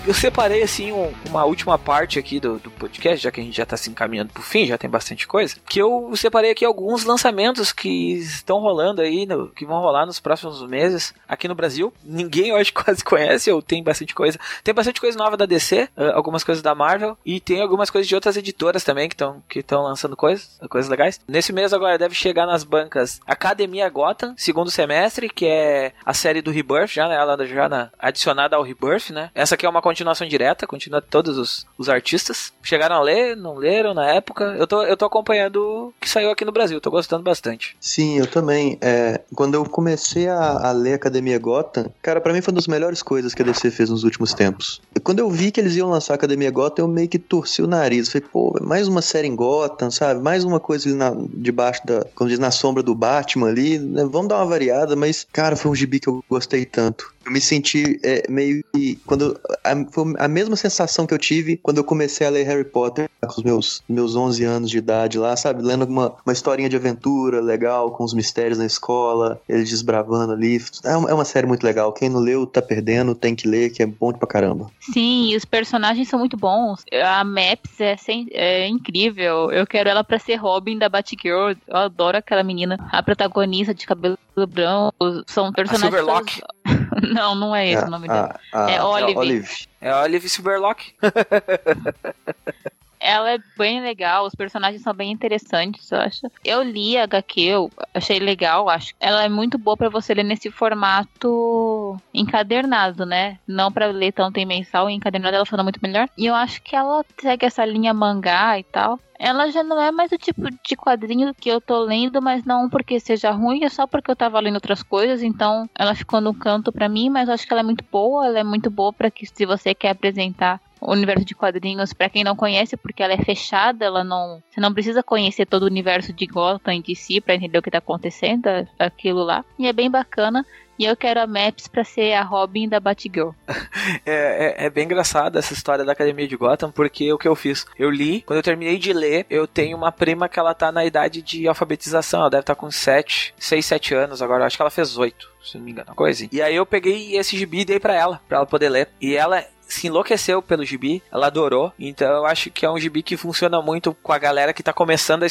eu, 0.08 0.14
separei 0.14 0.64
assim 0.64 0.91
um- 0.91 1.14
uma 1.28 1.43
última 1.45 1.78
parte 1.78 2.18
aqui 2.20 2.39
do, 2.39 2.58
do 2.60 2.72
podcast, 2.72 3.18
já 3.24 3.32
que 3.32 3.39
a 3.41 3.43
gente 3.43 3.55
já 3.58 3.66
tá 3.66 3.78
se 3.78 3.89
encaminhando 3.89 4.32
pro 4.34 4.41
fim, 4.43 4.66
já 4.66 4.78
tem 4.78 4.89
bastante 4.89 5.28
coisa. 5.28 5.55
Que 5.68 5.80
eu 5.80 6.12
separei 6.16 6.51
aqui 6.51 6.66
alguns 6.66 7.03
lançamentos 7.03 7.72
que 7.72 8.14
estão 8.14 8.60
rolando 8.60 9.01
aí, 9.01 9.26
no- 9.26 9.49
que 9.49 9.66
vão 9.66 9.80
rolar 9.82 10.05
nos 10.05 10.20
próximos 10.20 10.62
meses 10.68 11.14
aqui 11.28 11.47
no 11.47 11.55
Brasil. 11.55 11.93
Ninguém 12.03 12.53
que 12.64 12.72
quase 12.74 13.03
conhece, 13.03 13.51
ou 13.51 13.62
tem 13.62 13.84
bastante 13.84 14.14
coisa. 14.16 14.39
Tem 14.64 14.74
bastante 14.74 14.99
coisa 15.01 15.18
nova 15.18 15.38
da 15.38 15.45
DC, 15.45 15.89
ah, 15.95 16.12
algumas 16.16 16.43
coisas 16.43 16.62
da 16.62 16.74
Marvel, 16.74 17.18
e 17.26 17.39
tem 17.39 17.62
algumas 17.62 17.89
coisas 17.89 18.08
de 18.08 18.16
outras 18.16 18.38
editoras 18.38 18.84
também 18.84 19.08
que 19.08 19.16
estão 19.16 19.43
que 19.47 19.64
lançando 19.72 20.16
coisas, 20.16 20.60
coisas 20.70 20.89
legais. 20.89 21.20
Nesse 21.28 21.51
mês 21.53 21.74
agora 21.74 21.97
deve 21.97 22.16
chegar 22.16 22.45
nas 22.45 22.64
bancas 22.64 23.20
Academia 23.26 23.89
Gotham, 23.89 24.34
segundo 24.38 24.72
semestre, 24.72 25.30
que 25.30 25.45
é 25.45 25.93
a 26.05 26.14
série 26.14 26.41
do 26.41 26.51
Rebirth, 26.51 26.88
já, 26.93 27.08
né? 27.08 27.16
Ela 27.16 27.45
já 27.45 27.70
na, 27.70 27.89
adicionada 27.99 28.55
ao 28.55 28.64
Rebirth, 28.64 29.10
né? 29.12 29.30
Essa 29.36 29.55
aqui 29.55 29.66
é 29.66 29.70
uma 29.70 29.82
continuação 29.98 30.28
direta, 30.28 30.68
continua 30.68 31.02
todos 31.02 31.38
os, 31.38 31.66
os 31.76 31.89
artistas. 31.89 32.54
Chegaram 32.62 32.98
a 32.98 33.02
ler, 33.02 33.36
não 33.36 33.56
leram 33.56 33.95
na 33.95 34.08
época. 34.12 34.56
Eu 34.58 34.68
tô, 34.68 34.84
eu 34.84 34.95
tô 34.95 35.06
acompanhando 35.06 35.58
o 35.58 35.93
que 36.00 36.08
saiu 36.08 36.30
aqui 36.30 36.45
no 36.45 36.52
Brasil, 36.52 36.80
tô 36.80 36.91
gostando 36.91 37.24
bastante. 37.24 37.76
Sim, 37.80 38.20
eu 38.20 38.28
também. 38.28 38.78
É, 38.80 39.22
quando 39.34 39.56
eu 39.56 39.66
comecei 39.66 40.28
a, 40.28 40.70
a 40.70 40.72
ler 40.72 40.93
Academia 40.93 41.39
Gotham, 41.39 41.91
cara, 42.02 42.22
pra 42.22 42.32
mim 42.32 42.41
foi 42.41 42.52
uma 42.52 42.58
das 42.58 42.68
melhores 42.68 43.02
coisas 43.02 43.34
que 43.34 43.41
a 43.41 43.45
DC 43.45 43.72
fez 43.72 43.89
nos 43.89 44.04
últimos 44.04 44.34
tempos. 44.34 44.82
Quando 45.04 45.20
eu 45.20 45.30
vi 45.30 45.52
que 45.52 45.60
eles 45.60 45.76
iam 45.76 45.89
lançar 45.89 46.14
Academia 46.14 46.52
Gotham, 46.52 46.84
eu 46.84 46.88
meio 46.88 47.08
que 47.08 47.18
torci 47.18 47.64
o 47.64 47.68
nariz. 47.68 48.10
Falei, 48.10 48.28
pô, 48.32 48.56
mais 48.62 48.88
uma 48.88 49.02
série 49.02 49.28
em 49.28 49.36
Gotham, 49.36 49.89
sabe? 49.89 50.22
Mais 50.22 50.43
uma 50.43 50.60
coisa 50.60 50.88
ali 50.88 50.95
na, 50.95 51.12
debaixo 51.34 51.82
da, 51.86 52.06
como 52.14 52.30
diz, 52.30 52.38
na 52.38 52.52
sombra 52.52 52.84
do 52.84 52.93
Batman 52.93 53.48
ali. 53.48 53.80
né? 53.80 54.06
Vamos 54.06 54.28
dar 54.28 54.38
uma 54.38 54.45
variada, 54.45 54.95
mas, 54.95 55.26
cara, 55.34 55.56
foi 55.56 55.72
um 55.72 55.76
gibi 55.76 56.00
que 56.00 56.08
eu 56.08 56.24
gostei 56.30 56.66
tanto. 56.66 57.16
Eu 57.28 57.34
me 57.34 57.41
senti 57.41 57.99
é, 58.03 58.23
meio 58.30 58.63
que. 58.73 58.95
Quando, 59.05 59.38
a, 59.61 59.75
foi 59.91 60.13
a 60.17 60.28
mesma 60.30 60.55
sensação 60.55 61.05
que 61.05 61.13
eu 61.13 61.17
tive 61.17 61.57
quando 61.57 61.78
eu 61.78 61.84
comecei 61.84 62.25
a 62.25 62.30
ler 62.30 62.45
Harry 62.45 62.63
Potter, 62.63 63.09
com 63.21 63.28
os 63.28 63.43
meus, 63.43 63.84
meus 63.89 64.15
11 64.15 64.43
anos 64.45 64.69
de 64.69 64.78
idade 64.78 65.19
lá, 65.19 65.36
sabe? 65.36 65.61
Lendo 65.61 65.84
uma, 65.84 66.15
uma 66.25 66.32
historinha 66.32 66.69
de 66.69 66.78
aventura 66.78 67.41
legal, 67.41 67.91
com 67.91 68.05
os 68.05 68.13
mistérios 68.13 68.57
na 68.57 68.65
escola, 68.65 69.41
eles 69.49 69.69
desbravando 69.69 70.32
ali. 70.32 70.57
É 70.86 70.95
uma, 70.95 71.09
é 71.09 71.13
uma 71.13 71.25
série 71.25 71.45
muito 71.45 71.65
legal. 71.65 71.91
Quem 71.91 72.07
não 72.09 72.21
leu 72.21 72.47
tá 72.47 72.61
perdendo, 72.61 73.13
tem 73.13 73.36
que 73.36 73.45
ler, 73.45 73.71
que 73.71 73.84
é 73.84 73.86
bom 73.86 74.13
pra 74.13 74.25
caramba. 74.28 74.71
Sim, 74.80 75.32
e 75.32 75.36
os 75.36 75.43
personagens 75.43 76.07
são 76.07 76.19
muito 76.19 76.38
bons. 76.38 76.84
A 77.03 77.25
Maps 77.25 77.80
é, 77.82 77.97
sem- 77.97 78.30
é 78.32 78.65
incrível. 78.69 79.51
Eu 79.51 79.67
quero 79.67 79.89
ela 79.89 80.03
pra 80.03 80.17
ser 80.17 80.36
Robin 80.36 80.78
da 80.78 80.88
Batgirl. 80.88 81.51
Eu 81.67 81.75
adoro 81.75 82.17
aquela 82.17 82.41
menina. 82.43 82.78
A 82.89 83.03
protagonista 83.03 83.73
de 83.73 83.86
cabelo 83.86 84.17
branco. 84.47 84.95
São 85.28 85.51
personagens. 85.51 85.82
Silverlock? 85.93 86.39
todos- 86.41 86.87
Não, 87.14 87.36
não 87.36 87.56
é 87.56 87.70
esse 87.70 87.84
o 87.84 87.89
nome 87.89 88.08
dela. 88.08 88.39
a, 88.52 88.66
a, 88.66 88.72
É 88.72 88.82
Olive. 88.82 89.18
Olive. 89.20 89.68
É 89.80 89.93
Olive 89.93 90.30
Silverlock. 90.30 90.93
ela 93.00 93.32
é 93.32 93.39
bem 93.58 93.82
legal, 93.82 94.26
os 94.26 94.36
personagens 94.36 94.82
são 94.82 94.93
bem 94.93 95.12
interessantes, 95.12 95.91
eu 95.91 96.00
acho. 96.00 96.32
Eu 96.43 96.64
li 96.64 96.98
a 96.98 97.04
HQ, 97.04 97.41
eu 97.41 97.72
achei 97.93 98.20
legal, 98.20 98.70
acho. 98.70 98.93
Ela 99.00 99.24
é 99.24 99.30
muito 99.30 99.58
boa 99.58 99.78
pra 99.78 99.89
você 99.89 100.14
ler 100.14 100.24
nesse 100.24 100.52
formato 100.52 102.00
encadernado, 102.14 103.06
né? 103.06 103.39
Não 103.48 103.72
pra 103.72 103.88
ler 103.88 104.12
tanto 104.12 104.38
em 104.38 104.45
mensal, 104.45 104.89
encadernado 104.89 105.36
ela 105.36 105.45
funciona 105.45 105.64
muito 105.64 105.80
melhor. 105.82 106.10
E 106.18 106.26
eu 106.26 106.36
acho 106.36 106.62
que 106.62 106.76
ela 106.76 107.04
segue 107.20 107.45
essa 107.45 107.66
linha 107.66 107.93
mangá 107.93 108.60
e 108.60 108.64
tal. 108.64 109.00
Ela 109.20 109.50
já 109.50 109.64
não 109.64 109.82
é 109.82 109.91
mais 109.91 110.12
o 110.12 110.18
tipo 110.18 110.43
de 110.64 110.76
quadrinho 110.76 111.34
que 111.34 111.50
eu 111.50 111.60
tô 111.60 111.80
lendo, 111.80 112.22
mas 112.22 112.43
não 112.45 112.70
porque 112.70 113.00
seja 113.00 113.32
ruim, 113.32 113.64
é 113.64 113.70
só 113.70 113.88
porque 113.88 114.12
eu 114.12 114.16
tava 114.16 114.39
lendo 114.39 114.56
outras 114.56 114.84
coisas, 114.84 115.24
então 115.24 115.68
ela 115.76 115.95
ficou 115.95 116.22
no 116.22 116.36
canto 116.36 116.72
pra 116.72 116.88
mim, 116.88 117.10
mas 117.10 117.28
eu 117.28 117.34
acho 117.34 117.48
que 117.48 117.52
ela 117.52 117.62
é 117.62 117.64
muito 117.64 117.84
boa, 117.91 118.28
ela 118.28 118.39
é 118.39 118.43
muito 118.43 118.70
boa 118.70 118.93
pra 118.93 119.10
que 119.10 119.26
se 119.26 119.45
você 119.45 119.74
quer 119.74 119.89
apresentar 119.89 120.62
o 120.82 120.91
universo 120.91 121.25
de 121.25 121.36
quadrinhos 121.36 121.93
pra 121.93 122.09
quem 122.09 122.23
não 122.23 122.36
conhece, 122.36 122.78
porque 122.78 123.03
ela 123.03 123.13
é 123.13 123.23
fechada, 123.23 123.86
ela 123.86 124.03
não, 124.03 124.41
você 124.49 124.59
não 124.59 124.73
precisa 124.73 125.03
conhecer 125.03 125.45
todo 125.45 125.63
o 125.63 125.67
universo 125.67 126.13
de 126.13 126.25
Gotham 126.25 126.82
de 126.82 126.95
si 126.95 127.19
pra 127.19 127.36
entender 127.36 127.57
o 127.57 127.61
que 127.61 127.71
tá 127.71 127.80
acontecendo, 127.80 128.47
aquilo 128.78 129.23
lá. 129.23 129.43
E 129.57 129.67
é 129.67 129.73
bem 129.73 129.89
bacana. 129.89 130.45
E 130.80 130.86
eu 130.86 130.95
quero 130.95 131.19
a 131.19 131.25
Maps 131.25 131.67
pra 131.67 131.84
ser 131.84 132.13
a 132.13 132.21
Robin 132.21 132.69
da 132.69 132.80
Batgirl. 132.80 133.32
É, 134.05 134.63
é, 134.63 134.65
é 134.65 134.69
bem 134.69 134.84
engraçado 134.84 135.38
essa 135.38 135.53
história 135.53 135.84
da 135.86 135.93
Academia 135.93 136.28
de 136.28 136.36
Gotham, 136.36 136.71
porque 136.71 137.11
o 137.11 137.17
que 137.17 137.28
eu 137.28 137.36
fiz? 137.36 137.65
Eu 137.78 137.89
li, 137.89 138.21
quando 138.21 138.38
eu 138.38 138.43
terminei 138.43 138.78
de 138.78 138.91
ler, 138.91 139.25
eu 139.30 139.47
tenho 139.47 139.78
uma 139.78 139.91
prima 139.91 140.28
que 140.28 140.38
ela 140.38 140.53
tá 140.53 140.71
na 140.71 140.84
idade 140.86 141.21
de 141.21 141.47
alfabetização, 141.47 142.21
ela 142.21 142.30
deve 142.30 142.41
estar 142.41 142.55
com 142.55 142.69
7, 142.69 143.34
6, 143.38 143.65
7 143.65 143.95
anos 143.95 144.21
agora, 144.21 144.45
acho 144.45 144.57
que 144.57 144.61
ela 144.61 144.69
fez 144.69 144.97
8, 144.97 145.32
se 145.41 145.57
não 145.57 145.65
me 145.65 145.71
engano, 145.71 145.95
coisa 145.95 146.17
assim. 146.17 146.30
E 146.32 146.41
aí 146.41 146.55
eu 146.55 146.65
peguei 146.65 147.15
esse 147.15 147.38
gibi 147.38 147.61
e 147.61 147.65
dei 147.65 147.80
pra 147.80 147.95
ela, 147.95 148.21
pra 148.28 148.38
ela 148.38 148.45
poder 148.45 148.69
ler. 148.69 148.89
E 148.99 149.15
ela 149.15 149.43
se 149.68 149.88
enlouqueceu 149.88 150.41
pelo 150.41 150.65
gibi, 150.65 151.03
ela 151.11 151.28
adorou. 151.28 151.72
Então 151.78 152.07
eu 152.07 152.26
acho 152.26 152.49
que 152.49 152.65
é 152.65 152.70
um 152.70 152.80
gibi 152.80 153.03
que 153.03 153.18
funciona 153.18 153.61
muito 153.61 153.93
com 154.01 154.13
a 154.13 154.18
galera 154.18 154.53
que 154.53 154.63
tá 154.63 154.74
começando 154.74 155.24
a, 155.24 155.28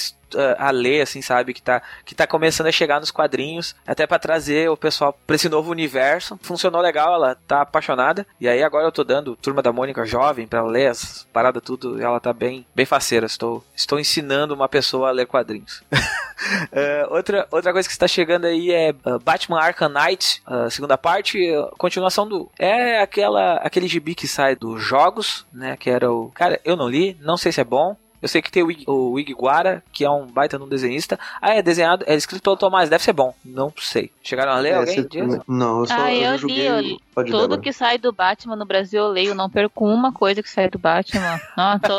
a 0.58 0.70
ler, 0.70 1.02
assim, 1.02 1.22
sabe? 1.22 1.54
Que 1.54 1.62
tá, 1.62 1.82
que 2.04 2.14
tá 2.14 2.26
começando 2.26 2.66
a 2.66 2.72
chegar 2.72 3.00
nos 3.00 3.10
quadrinhos, 3.10 3.74
até 3.86 4.06
pra 4.06 4.18
trazer 4.18 4.68
o 4.70 4.76
pessoal 4.76 5.16
pra 5.26 5.36
esse 5.36 5.48
novo 5.48 5.70
universo. 5.70 6.38
Funcionou 6.42 6.80
legal, 6.80 7.14
ela 7.14 7.36
tá 7.46 7.62
apaixonada. 7.62 8.26
E 8.40 8.48
aí 8.48 8.62
agora 8.62 8.86
eu 8.86 8.92
tô 8.92 9.04
dando 9.04 9.36
Turma 9.36 9.62
da 9.62 9.72
Mônica 9.72 10.04
jovem 10.04 10.46
pra 10.46 10.60
ela 10.60 10.70
ler 10.70 10.88
as 10.88 11.26
paradas 11.32 11.62
tudo. 11.62 12.00
Ela 12.02 12.20
tá 12.20 12.32
bem, 12.32 12.66
bem 12.74 12.86
faceira. 12.86 13.26
Estou, 13.26 13.64
estou 13.74 13.98
ensinando 13.98 14.54
uma 14.54 14.68
pessoa 14.68 15.08
a 15.08 15.12
ler 15.12 15.26
quadrinhos. 15.26 15.82
É, 16.70 17.06
outra, 17.08 17.48
outra 17.50 17.72
coisa 17.72 17.88
que 17.88 17.92
está 17.92 18.06
chegando 18.06 18.44
aí 18.44 18.70
é 18.70 18.90
uh, 18.90 19.18
Batman 19.18 19.58
Arkham 19.58 19.88
Knight, 19.88 20.42
a 20.44 20.68
segunda 20.68 20.98
parte, 20.98 21.38
uh, 21.56 21.74
continuação 21.78 22.28
do. 22.28 22.50
É 22.58 23.00
aquela, 23.00 23.54
aquele 23.56 23.88
gibi 23.88 24.14
que 24.14 24.28
sai 24.28 24.54
dos 24.54 24.82
jogos, 24.82 25.46
né? 25.52 25.76
Que 25.76 25.88
era 25.88 26.12
o. 26.12 26.30
Cara, 26.34 26.60
eu 26.64 26.76
não 26.76 26.88
li, 26.88 27.16
não 27.20 27.36
sei 27.36 27.52
se 27.52 27.60
é 27.60 27.64
bom. 27.64 27.96
Eu 28.22 28.28
sei 28.28 28.40
que 28.42 28.50
tem 28.50 28.62
o, 28.62 28.70
Ig- 28.70 28.84
o 28.88 29.18
Igguara, 29.18 29.82
que 29.92 30.04
é 30.04 30.10
um 30.10 30.26
baita 30.26 30.58
num 30.58 30.68
desenhista. 30.68 31.18
Ah, 31.40 31.54
é 31.54 31.62
desenhado, 31.62 32.04
é 32.08 32.14
escrito 32.14 32.42
pelo 32.42 32.56
Tomás, 32.56 32.88
deve 32.88 33.04
ser 33.04 33.12
bom. 33.12 33.34
Não 33.44 33.72
sei. 33.78 34.10
Chegaram 34.22 34.52
a 34.52 34.58
ler 34.58 34.70
É, 34.72 34.76
alguém? 34.76 34.94
você- 34.96 35.08
disso? 35.08 35.42
não, 35.46 35.80
eu 35.80 35.86
só 35.86 35.94
Ah, 35.96 36.14
eu 36.14 36.32
eu 36.32 36.38
joguei. 36.38 36.56
li, 36.56 36.64
eu 36.66 36.80
li. 36.80 37.00
Pode 37.14 37.30
Tudo 37.30 37.60
que 37.60 37.72
sai 37.72 37.98
do 37.98 38.12
Batman 38.12 38.56
no 38.56 38.64
Brasil 38.66 39.02
eu 39.02 39.08
leio, 39.10 39.34
não 39.34 39.48
perco 39.50 39.86
uma 39.86 40.12
coisa 40.12 40.42
que 40.42 40.50
sai 40.50 40.68
do 40.68 40.78
Batman. 40.78 41.40
Não, 41.56 41.78
tô. 41.78 41.98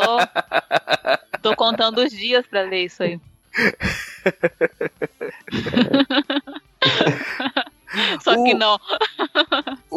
tô 1.42 1.56
contando 1.56 1.98
os 1.98 2.10
dias 2.10 2.46
pra 2.46 2.62
ler 2.62 2.84
isso 2.84 3.02
aí. 3.02 3.20
Só 8.20 8.34
que 8.44 8.54
não. 8.54 8.78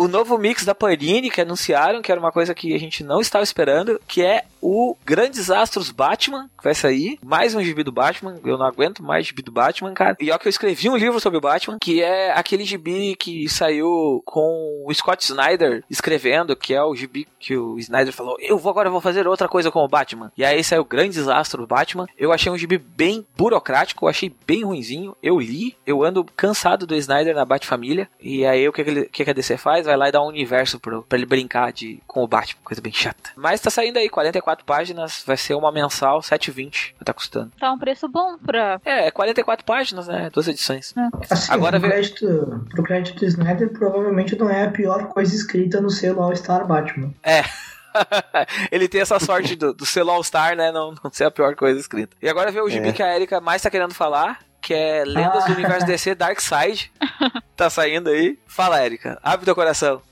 O 0.02 0.08
novo 0.08 0.36
mix 0.36 0.66
da 0.66 0.74
Panini 0.74 1.30
que 1.30 1.42
anunciaram, 1.42 2.02
que 2.02 2.12
era 2.12 2.20
uma 2.20 2.32
coisa 2.32 2.56
que 2.56 2.74
a 2.74 2.80
gente 2.80 3.04
não 3.04 3.22
estava 3.22 3.44
esperando, 3.44 4.02
que 4.08 4.24
é 4.24 4.46
o 4.60 4.98
Grandes 5.06 5.52
Astros 5.52 5.92
Batman, 5.92 6.50
que 6.58 6.64
vai 6.64 6.74
sair. 6.74 7.20
Mais 7.24 7.54
um 7.54 7.64
gibi 7.64 7.84
do 7.84 7.92
Batman, 7.92 8.40
eu 8.44 8.58
não 8.58 8.66
aguento 8.66 9.04
mais 9.04 9.28
gibi 9.28 9.44
do 9.44 9.52
Batman, 9.52 9.94
cara. 9.94 10.18
E 10.20 10.32
ó 10.32 10.40
que 10.40 10.48
eu 10.48 10.50
escrevi 10.50 10.90
um 10.90 10.98
livro 10.98 11.20
sobre 11.20 11.38
o 11.38 11.42
Batman, 11.42 11.78
que 11.80 12.02
é 12.02 12.32
aquele 12.32 12.64
gibi 12.64 13.16
que 13.16 13.48
saiu 13.48 14.24
com 14.26 14.84
o 14.88 14.94
Scott 14.94 15.24
Snyder 15.24 15.84
escrevendo, 15.88 16.56
que 16.56 16.74
é 16.74 16.82
o 16.84 16.96
gibi 16.96 17.28
que 17.40 17.56
o 17.56 17.78
Snyder 17.78 18.14
falou, 18.14 18.38
eu 18.40 18.58
vou 18.58 18.72
agora 18.72 18.90
vou 18.90 19.02
fazer 19.02 19.28
outra 19.28 19.48
coisa 19.48 19.70
com 19.70 19.84
o 19.84 19.88
Batman. 19.88 20.32
E 20.36 20.44
aí 20.44 20.64
saiu 20.64 20.84
Grandes 20.84 21.28
Astros 21.28 21.68
Batman. 21.68 22.08
Eu 22.18 22.32
achei 22.32 22.52
um 22.52 22.58
gibi 22.58 22.80
bem 22.80 23.26
burocrático, 23.38 24.06
eu 24.06 24.10
achei 24.10 24.34
bem 24.48 24.64
ruinzinho. 24.64 25.16
Eu 25.22 25.40
li, 25.40 25.76
eu 25.86 26.04
ando 26.04 26.24
cansado 26.24 26.88
do 26.88 26.96
Snyder 26.96 27.36
na 27.36 27.46
Batfamília. 27.46 28.10
E 28.20 28.44
aí 28.46 28.68
o 28.68 28.74
que, 28.74 28.84
que 29.06 29.24
que 29.24 29.30
a 29.30 29.34
DC 29.34 29.58
faz? 29.58 29.88
Vai 29.92 29.98
lá 29.98 30.08
e 30.08 30.12
dá 30.14 30.22
um 30.22 30.28
universo 30.28 30.80
pro, 30.80 31.04
pra 31.04 31.18
ele 31.18 31.26
brincar 31.26 31.74
de, 31.74 32.00
com 32.08 32.24
o 32.24 32.28
Batman, 32.28 32.62
coisa 32.64 32.82
bem 32.82 32.94
chata. 32.94 33.32
Mas 33.36 33.60
tá 33.60 33.70
saindo 33.70 33.98
aí, 34.00 34.08
44 34.08 34.64
páginas, 34.66 35.22
vai 35.28 35.36
ser 35.36 35.54
uma 35.54 35.70
mensal, 35.70 36.22
7,20 36.22 36.94
tá 37.04 37.14
custando. 37.14 37.52
Tá 37.60 37.74
um 37.74 37.78
preço 37.78 38.08
bom 38.08 38.38
pra. 38.38 38.80
É, 38.86 39.08
é 39.08 39.12
44 39.12 39.66
páginas, 39.66 40.08
né? 40.08 40.30
Duas 40.32 40.48
edições. 40.48 40.94
Assim, 41.30 41.52
Agora 41.52 41.78
pro, 41.78 41.90
vê- 41.90 41.96
crédito, 41.96 42.66
pro 42.70 42.84
crédito 42.84 43.20
do 43.20 43.26
Snyder, 43.26 43.70
provavelmente 43.74 44.38
não 44.38 44.50
é 44.50 44.64
a 44.66 44.72
pior 44.72 45.08
coisa 45.10 45.36
escrita 45.36 45.82
no 45.82 45.90
selo 45.90 46.22
All 46.22 46.34
Star 46.38 46.66
Batman. 46.66 47.14
ele 48.72 48.88
tem 48.88 49.02
essa 49.02 49.20
sorte 49.20 49.56
do, 49.58 49.74
do 49.74 49.86
selo 49.86 50.12
All 50.12 50.24
Star, 50.24 50.56
né? 50.56 50.72
Não, 50.72 50.94
não 51.04 51.12
ser 51.12 51.26
a 51.26 51.32
pior 51.32 51.54
coisa 51.56 51.80
escrita. 51.80 52.16
E 52.22 52.30
agora 52.30 52.52
vê 52.52 52.62
o 52.62 52.70
gibi 52.70 52.90
É. 52.90 52.92
que 52.94 53.04
a 53.04 53.14
Erika 53.16 53.42
mais 53.42 53.62
tá 53.62 53.70
querendo 53.70 53.94
falar, 53.94 54.40
que 54.62 54.74
é 54.74 55.04
Lendas 55.06 55.46
do 55.46 55.52
Ah. 55.52 55.56
Universo 55.56 55.86
DC 55.86 56.16
Darkseid. 56.16 56.92
tá 57.58 57.70
saindo 57.70 58.10
aí. 58.10 58.38
Fala, 58.48 58.84
Erika. 58.86 59.18
Abre 59.24 59.46
teu 59.46 59.56
coração. 59.56 60.02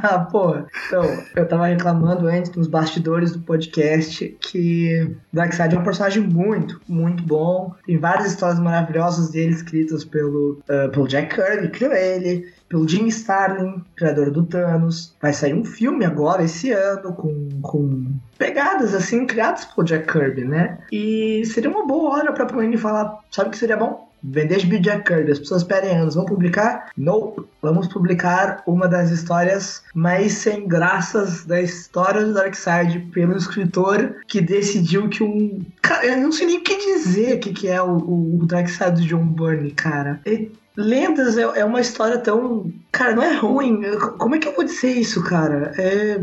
Ah, 0.00 0.20
Pô, 0.20 0.54
então, 0.86 1.24
eu 1.34 1.48
tava 1.48 1.66
reclamando 1.66 2.28
antes 2.28 2.52
nos 2.52 2.68
bastidores 2.68 3.32
do 3.32 3.40
podcast 3.40 4.28
que 4.40 5.10
Darkseid 5.32 5.74
é 5.74 5.78
um 5.78 5.82
personagem 5.82 6.22
muito, 6.22 6.80
muito 6.88 7.24
bom. 7.24 7.74
Tem 7.84 7.98
várias 7.98 8.28
histórias 8.28 8.60
maravilhosas 8.60 9.30
dele 9.30 9.52
escritas 9.52 10.04
pelo, 10.04 10.60
ah, 10.68 10.88
pelo 10.92 11.08
Jack 11.08 11.34
Kirby, 11.34 11.70
criou 11.70 11.92
ele, 11.92 12.46
pelo 12.68 12.88
Jim 12.88 13.06
Starlin, 13.06 13.82
criador 13.96 14.30
do 14.30 14.44
Thanos. 14.44 15.14
Vai 15.20 15.32
sair 15.32 15.54
um 15.54 15.64
filme 15.64 16.04
agora, 16.04 16.44
esse 16.44 16.70
ano, 16.70 17.12
com, 17.12 17.48
com 17.62 18.12
pegadas 18.36 18.94
assim, 18.94 19.26
criadas 19.26 19.64
pelo 19.64 19.86
Jack 19.86 20.12
Kirby, 20.12 20.44
né? 20.44 20.78
E 20.92 21.42
seria 21.46 21.70
uma 21.70 21.86
boa 21.86 22.16
hora 22.16 22.32
pra 22.32 22.46
Panini 22.46 22.76
falar, 22.76 23.18
sabe 23.30 23.48
o 23.48 23.50
que 23.52 23.58
seria 23.58 23.76
bom? 23.76 24.08
Vender 24.22 24.58
de 24.58 24.78
Jack 24.80 25.04
Kirby. 25.04 25.32
As 25.32 25.38
pessoas 25.38 25.62
pedem 25.62 25.96
anos. 25.96 26.16
Vamos 26.16 26.30
publicar? 26.30 26.90
Não. 26.96 27.36
Vamos 27.62 27.86
publicar 27.86 28.62
uma 28.66 28.88
das 28.88 29.10
histórias 29.10 29.84
mais 29.94 30.32
sem 30.32 30.66
graças 30.66 31.44
da 31.44 31.60
história 31.60 32.24
do 32.24 32.34
Darkseid 32.34 32.98
pelo 33.12 33.36
escritor 33.36 34.16
que 34.26 34.40
decidiu 34.40 35.08
que 35.08 35.22
um. 35.22 35.64
Cara, 35.80 36.06
eu 36.06 36.16
não 36.16 36.32
sei 36.32 36.48
nem 36.48 36.58
o 36.58 36.62
que 36.62 36.76
dizer 36.76 37.36
o 37.36 37.38
que, 37.38 37.52
que 37.52 37.68
é 37.68 37.80
o, 37.80 37.96
o 38.40 38.46
Darkseid 38.46 39.00
do 39.00 39.06
John 39.06 39.24
Byrne, 39.24 39.70
cara. 39.70 40.20
E 40.26 40.50
Lendas 40.78 41.36
é, 41.36 41.42
é 41.42 41.64
uma 41.64 41.80
história 41.80 42.18
tão. 42.18 42.72
Cara, 42.92 43.16
não 43.16 43.22
é 43.24 43.34
ruim. 43.36 43.82
Como 44.16 44.36
é 44.36 44.38
que 44.38 44.46
eu 44.46 44.54
vou 44.54 44.64
dizer 44.64 44.92
isso, 44.92 45.24
cara? 45.24 45.72
É, 45.76 46.12
é 46.12 46.20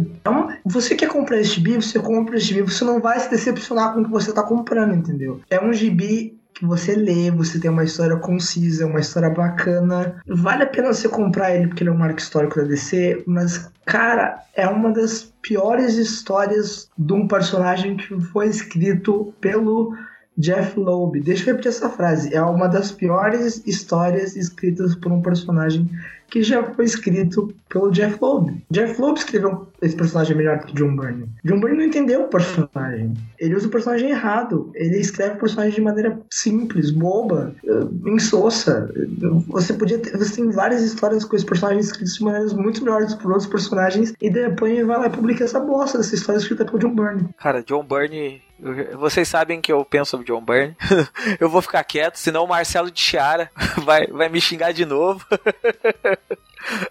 Você 0.66 0.96
quer 0.96 1.10
comprar 1.10 1.42
esse 1.42 1.56
gibi, 1.56 1.76
você 1.76 2.00
compra 2.00 2.38
esse 2.38 2.46
gibi, 2.48 2.62
você 2.62 2.86
não 2.86 3.02
vai 3.02 3.20
se 3.20 3.30
decepcionar 3.30 3.94
com 3.94 4.00
o 4.00 4.06
que 4.06 4.10
você 4.10 4.32
tá 4.32 4.42
comprando, 4.42 4.96
entendeu? 4.96 5.42
É 5.50 5.62
um 5.62 5.74
gibi 5.74 6.40
que 6.54 6.66
você 6.66 6.96
lê, 6.96 7.30
você 7.30 7.60
tem 7.60 7.70
uma 7.70 7.84
história 7.84 8.16
concisa, 8.16 8.88
uma 8.88 9.02
história 9.02 9.30
bacana. 9.30 10.22
Vale 10.26 10.64
a 10.64 10.68
pena 10.68 10.94
você 10.94 11.10
comprar 11.10 11.54
ele 11.54 11.68
porque 11.68 11.84
ele 11.84 11.90
é 11.90 11.94
um 11.94 11.98
marco 11.98 12.20
histórico 12.20 12.56
da 12.56 12.64
DC, 12.64 13.24
mas, 13.28 13.70
cara, 13.86 14.42
é 14.56 14.66
uma 14.68 14.92
das 14.92 15.34
piores 15.42 15.96
histórias 15.96 16.90
de 16.98 17.14
um 17.14 17.28
personagem 17.28 17.98
que 17.98 18.20
foi 18.22 18.48
escrito 18.48 19.34
pelo 19.42 19.94
Jeff 20.38 20.80
Loeb. 20.80 21.22
Deixa 21.22 21.44
eu 21.44 21.48
repetir 21.54 21.70
essa 21.70 21.90
frase. 21.90 22.34
É 22.34 22.42
uma 22.42 22.68
das 22.68 22.92
piores 22.92 23.62
histórias 23.66 24.36
escritas 24.36 24.96
por 24.96 25.12
um 25.12 25.22
personagem 25.22 25.90
que 26.28 26.44
já 26.44 26.64
foi 26.64 26.86
escrito 26.86 27.54
pelo 27.70 27.92
Jeff 27.92 28.18
Loeb. 28.22 28.64
Jeff 28.72 29.00
Loeb 29.00 29.18
escreveu 29.18 29.68
esse 29.82 29.96
personagem 29.96 30.36
melhor 30.36 30.60
que 30.60 30.74
John 30.74 30.96
Byrne. 30.96 31.30
John 31.44 31.60
Byrne 31.60 31.78
não 31.78 31.86
entendeu 31.86 32.24
o 32.24 32.28
personagem. 32.28 33.14
Ele 33.40 33.56
usa 33.56 33.68
o 33.68 33.72
personagem 33.72 34.10
errado. 34.10 34.72
Ele 34.74 34.98
escreve 34.98 35.36
o 35.36 35.40
personagem 35.40 35.76
de 35.76 35.82
maneira 35.82 36.20
simples, 36.30 36.92
boba, 36.92 37.54
eh, 37.64 38.10
insossa. 38.10 38.92
Você 39.48 39.74
podia 39.74 40.00
ter, 40.00 40.18
você 40.18 40.36
tem 40.36 40.50
várias 40.50 40.82
histórias 40.82 41.24
com 41.24 41.36
esse 41.36 41.46
personagem 41.46 41.80
escritos 41.80 42.16
de 42.16 42.24
maneiras 42.24 42.54
muito 42.54 42.84
melhores 42.84 43.14
por 43.14 43.32
outros 43.32 43.48
personagens 43.50 44.14
e 44.20 44.30
depois 44.30 44.86
vai 44.86 44.98
lá 44.98 45.08
e 45.08 45.12
publica 45.12 45.44
essa 45.44 45.60
bosta 45.60 45.98
dessa 45.98 46.16
história 46.16 46.40
escrita 46.40 46.66
pelo 46.66 46.80
John 46.80 46.96
Byrne. 46.96 47.30
Cara, 47.38 47.64
John 47.64 47.86
Byrne. 47.86 48.42
Vocês 48.58 49.28
sabem 49.28 49.60
que 49.60 49.72
eu 49.72 49.84
penso 49.84 50.12
sobre 50.12 50.26
John 50.26 50.42
Byrne. 50.42 50.76
eu 51.40 51.50
vou 51.50 51.62
ficar 51.62 51.84
quieto, 51.84 52.16
senão 52.16 52.46
o 52.46 52.48
Marcelo 52.48 52.90
de 52.90 53.00
Chiara 53.00 53.52
vai, 53.84 54.08
vai 54.08 54.30
me 54.30 54.40
xingar 54.40 54.72
de 54.72 54.86
novo. 54.86 55.26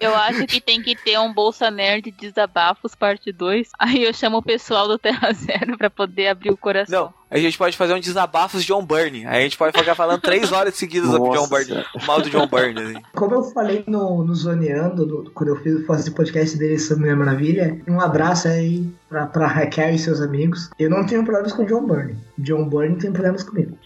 Eu 0.00 0.14
acho 0.14 0.46
que 0.46 0.60
tem 0.60 0.80
que 0.82 0.94
ter 0.94 1.18
um 1.18 1.32
Bolsa 1.32 1.70
Nerd 1.70 2.10
Desabafos 2.12 2.94
parte 2.94 3.32
2. 3.32 3.68
Aí 3.78 4.04
eu 4.04 4.12
chamo 4.14 4.38
o 4.38 4.42
pessoal 4.42 4.86
do 4.88 4.98
Terra 4.98 5.32
Zero 5.34 5.76
pra 5.78 5.90
poder 5.90 6.28
abrir 6.28 6.50
o 6.50 6.56
coração. 6.56 7.04
Não, 7.06 7.14
a 7.30 7.38
gente 7.38 7.58
pode 7.58 7.76
fazer 7.76 7.94
um 7.94 8.00
desabafos 8.00 8.60
de 8.62 8.68
John 8.68 8.84
Byrne. 8.84 9.26
Aí 9.26 9.38
a 9.38 9.42
gente 9.42 9.56
pode 9.58 9.76
ficar 9.76 9.94
falando 9.94 10.20
três 10.20 10.52
horas 10.52 10.74
seguidas 10.74 11.10
sobre 11.10 11.30
John 11.36 11.48
Byrne. 11.48 11.84
Mal 12.06 12.20
do 12.22 12.30
John 12.30 12.46
Byrne, 12.46 12.80
assim. 12.80 13.02
Como 13.14 13.34
eu 13.34 13.42
falei 13.42 13.82
no, 13.86 14.24
no 14.24 14.34
Zoneando, 14.34 15.06
no- 15.06 15.30
quando 15.32 15.48
eu 15.50 15.56
fiz 15.56 15.84
fazer 15.86 16.10
o 16.10 16.14
podcast 16.14 16.56
dele 16.56 16.78
sobre 16.78 17.02
Mulher 17.04 17.16
Maravilha, 17.16 17.80
um 17.88 18.00
abraço 18.00 18.48
aí 18.48 18.88
pra, 19.08 19.26
pra 19.26 19.46
Raquel 19.46 19.90
e 19.94 19.98
seus 19.98 20.20
amigos. 20.20 20.70
Eu 20.78 20.90
não 20.90 21.04
tenho 21.04 21.24
problemas 21.24 21.52
com 21.52 21.64
John 21.64 21.86
Byrne. 21.86 22.16
John 22.38 22.68
Byrne 22.68 22.96
tem 22.98 23.12
problemas 23.12 23.42
comigo. 23.42 23.76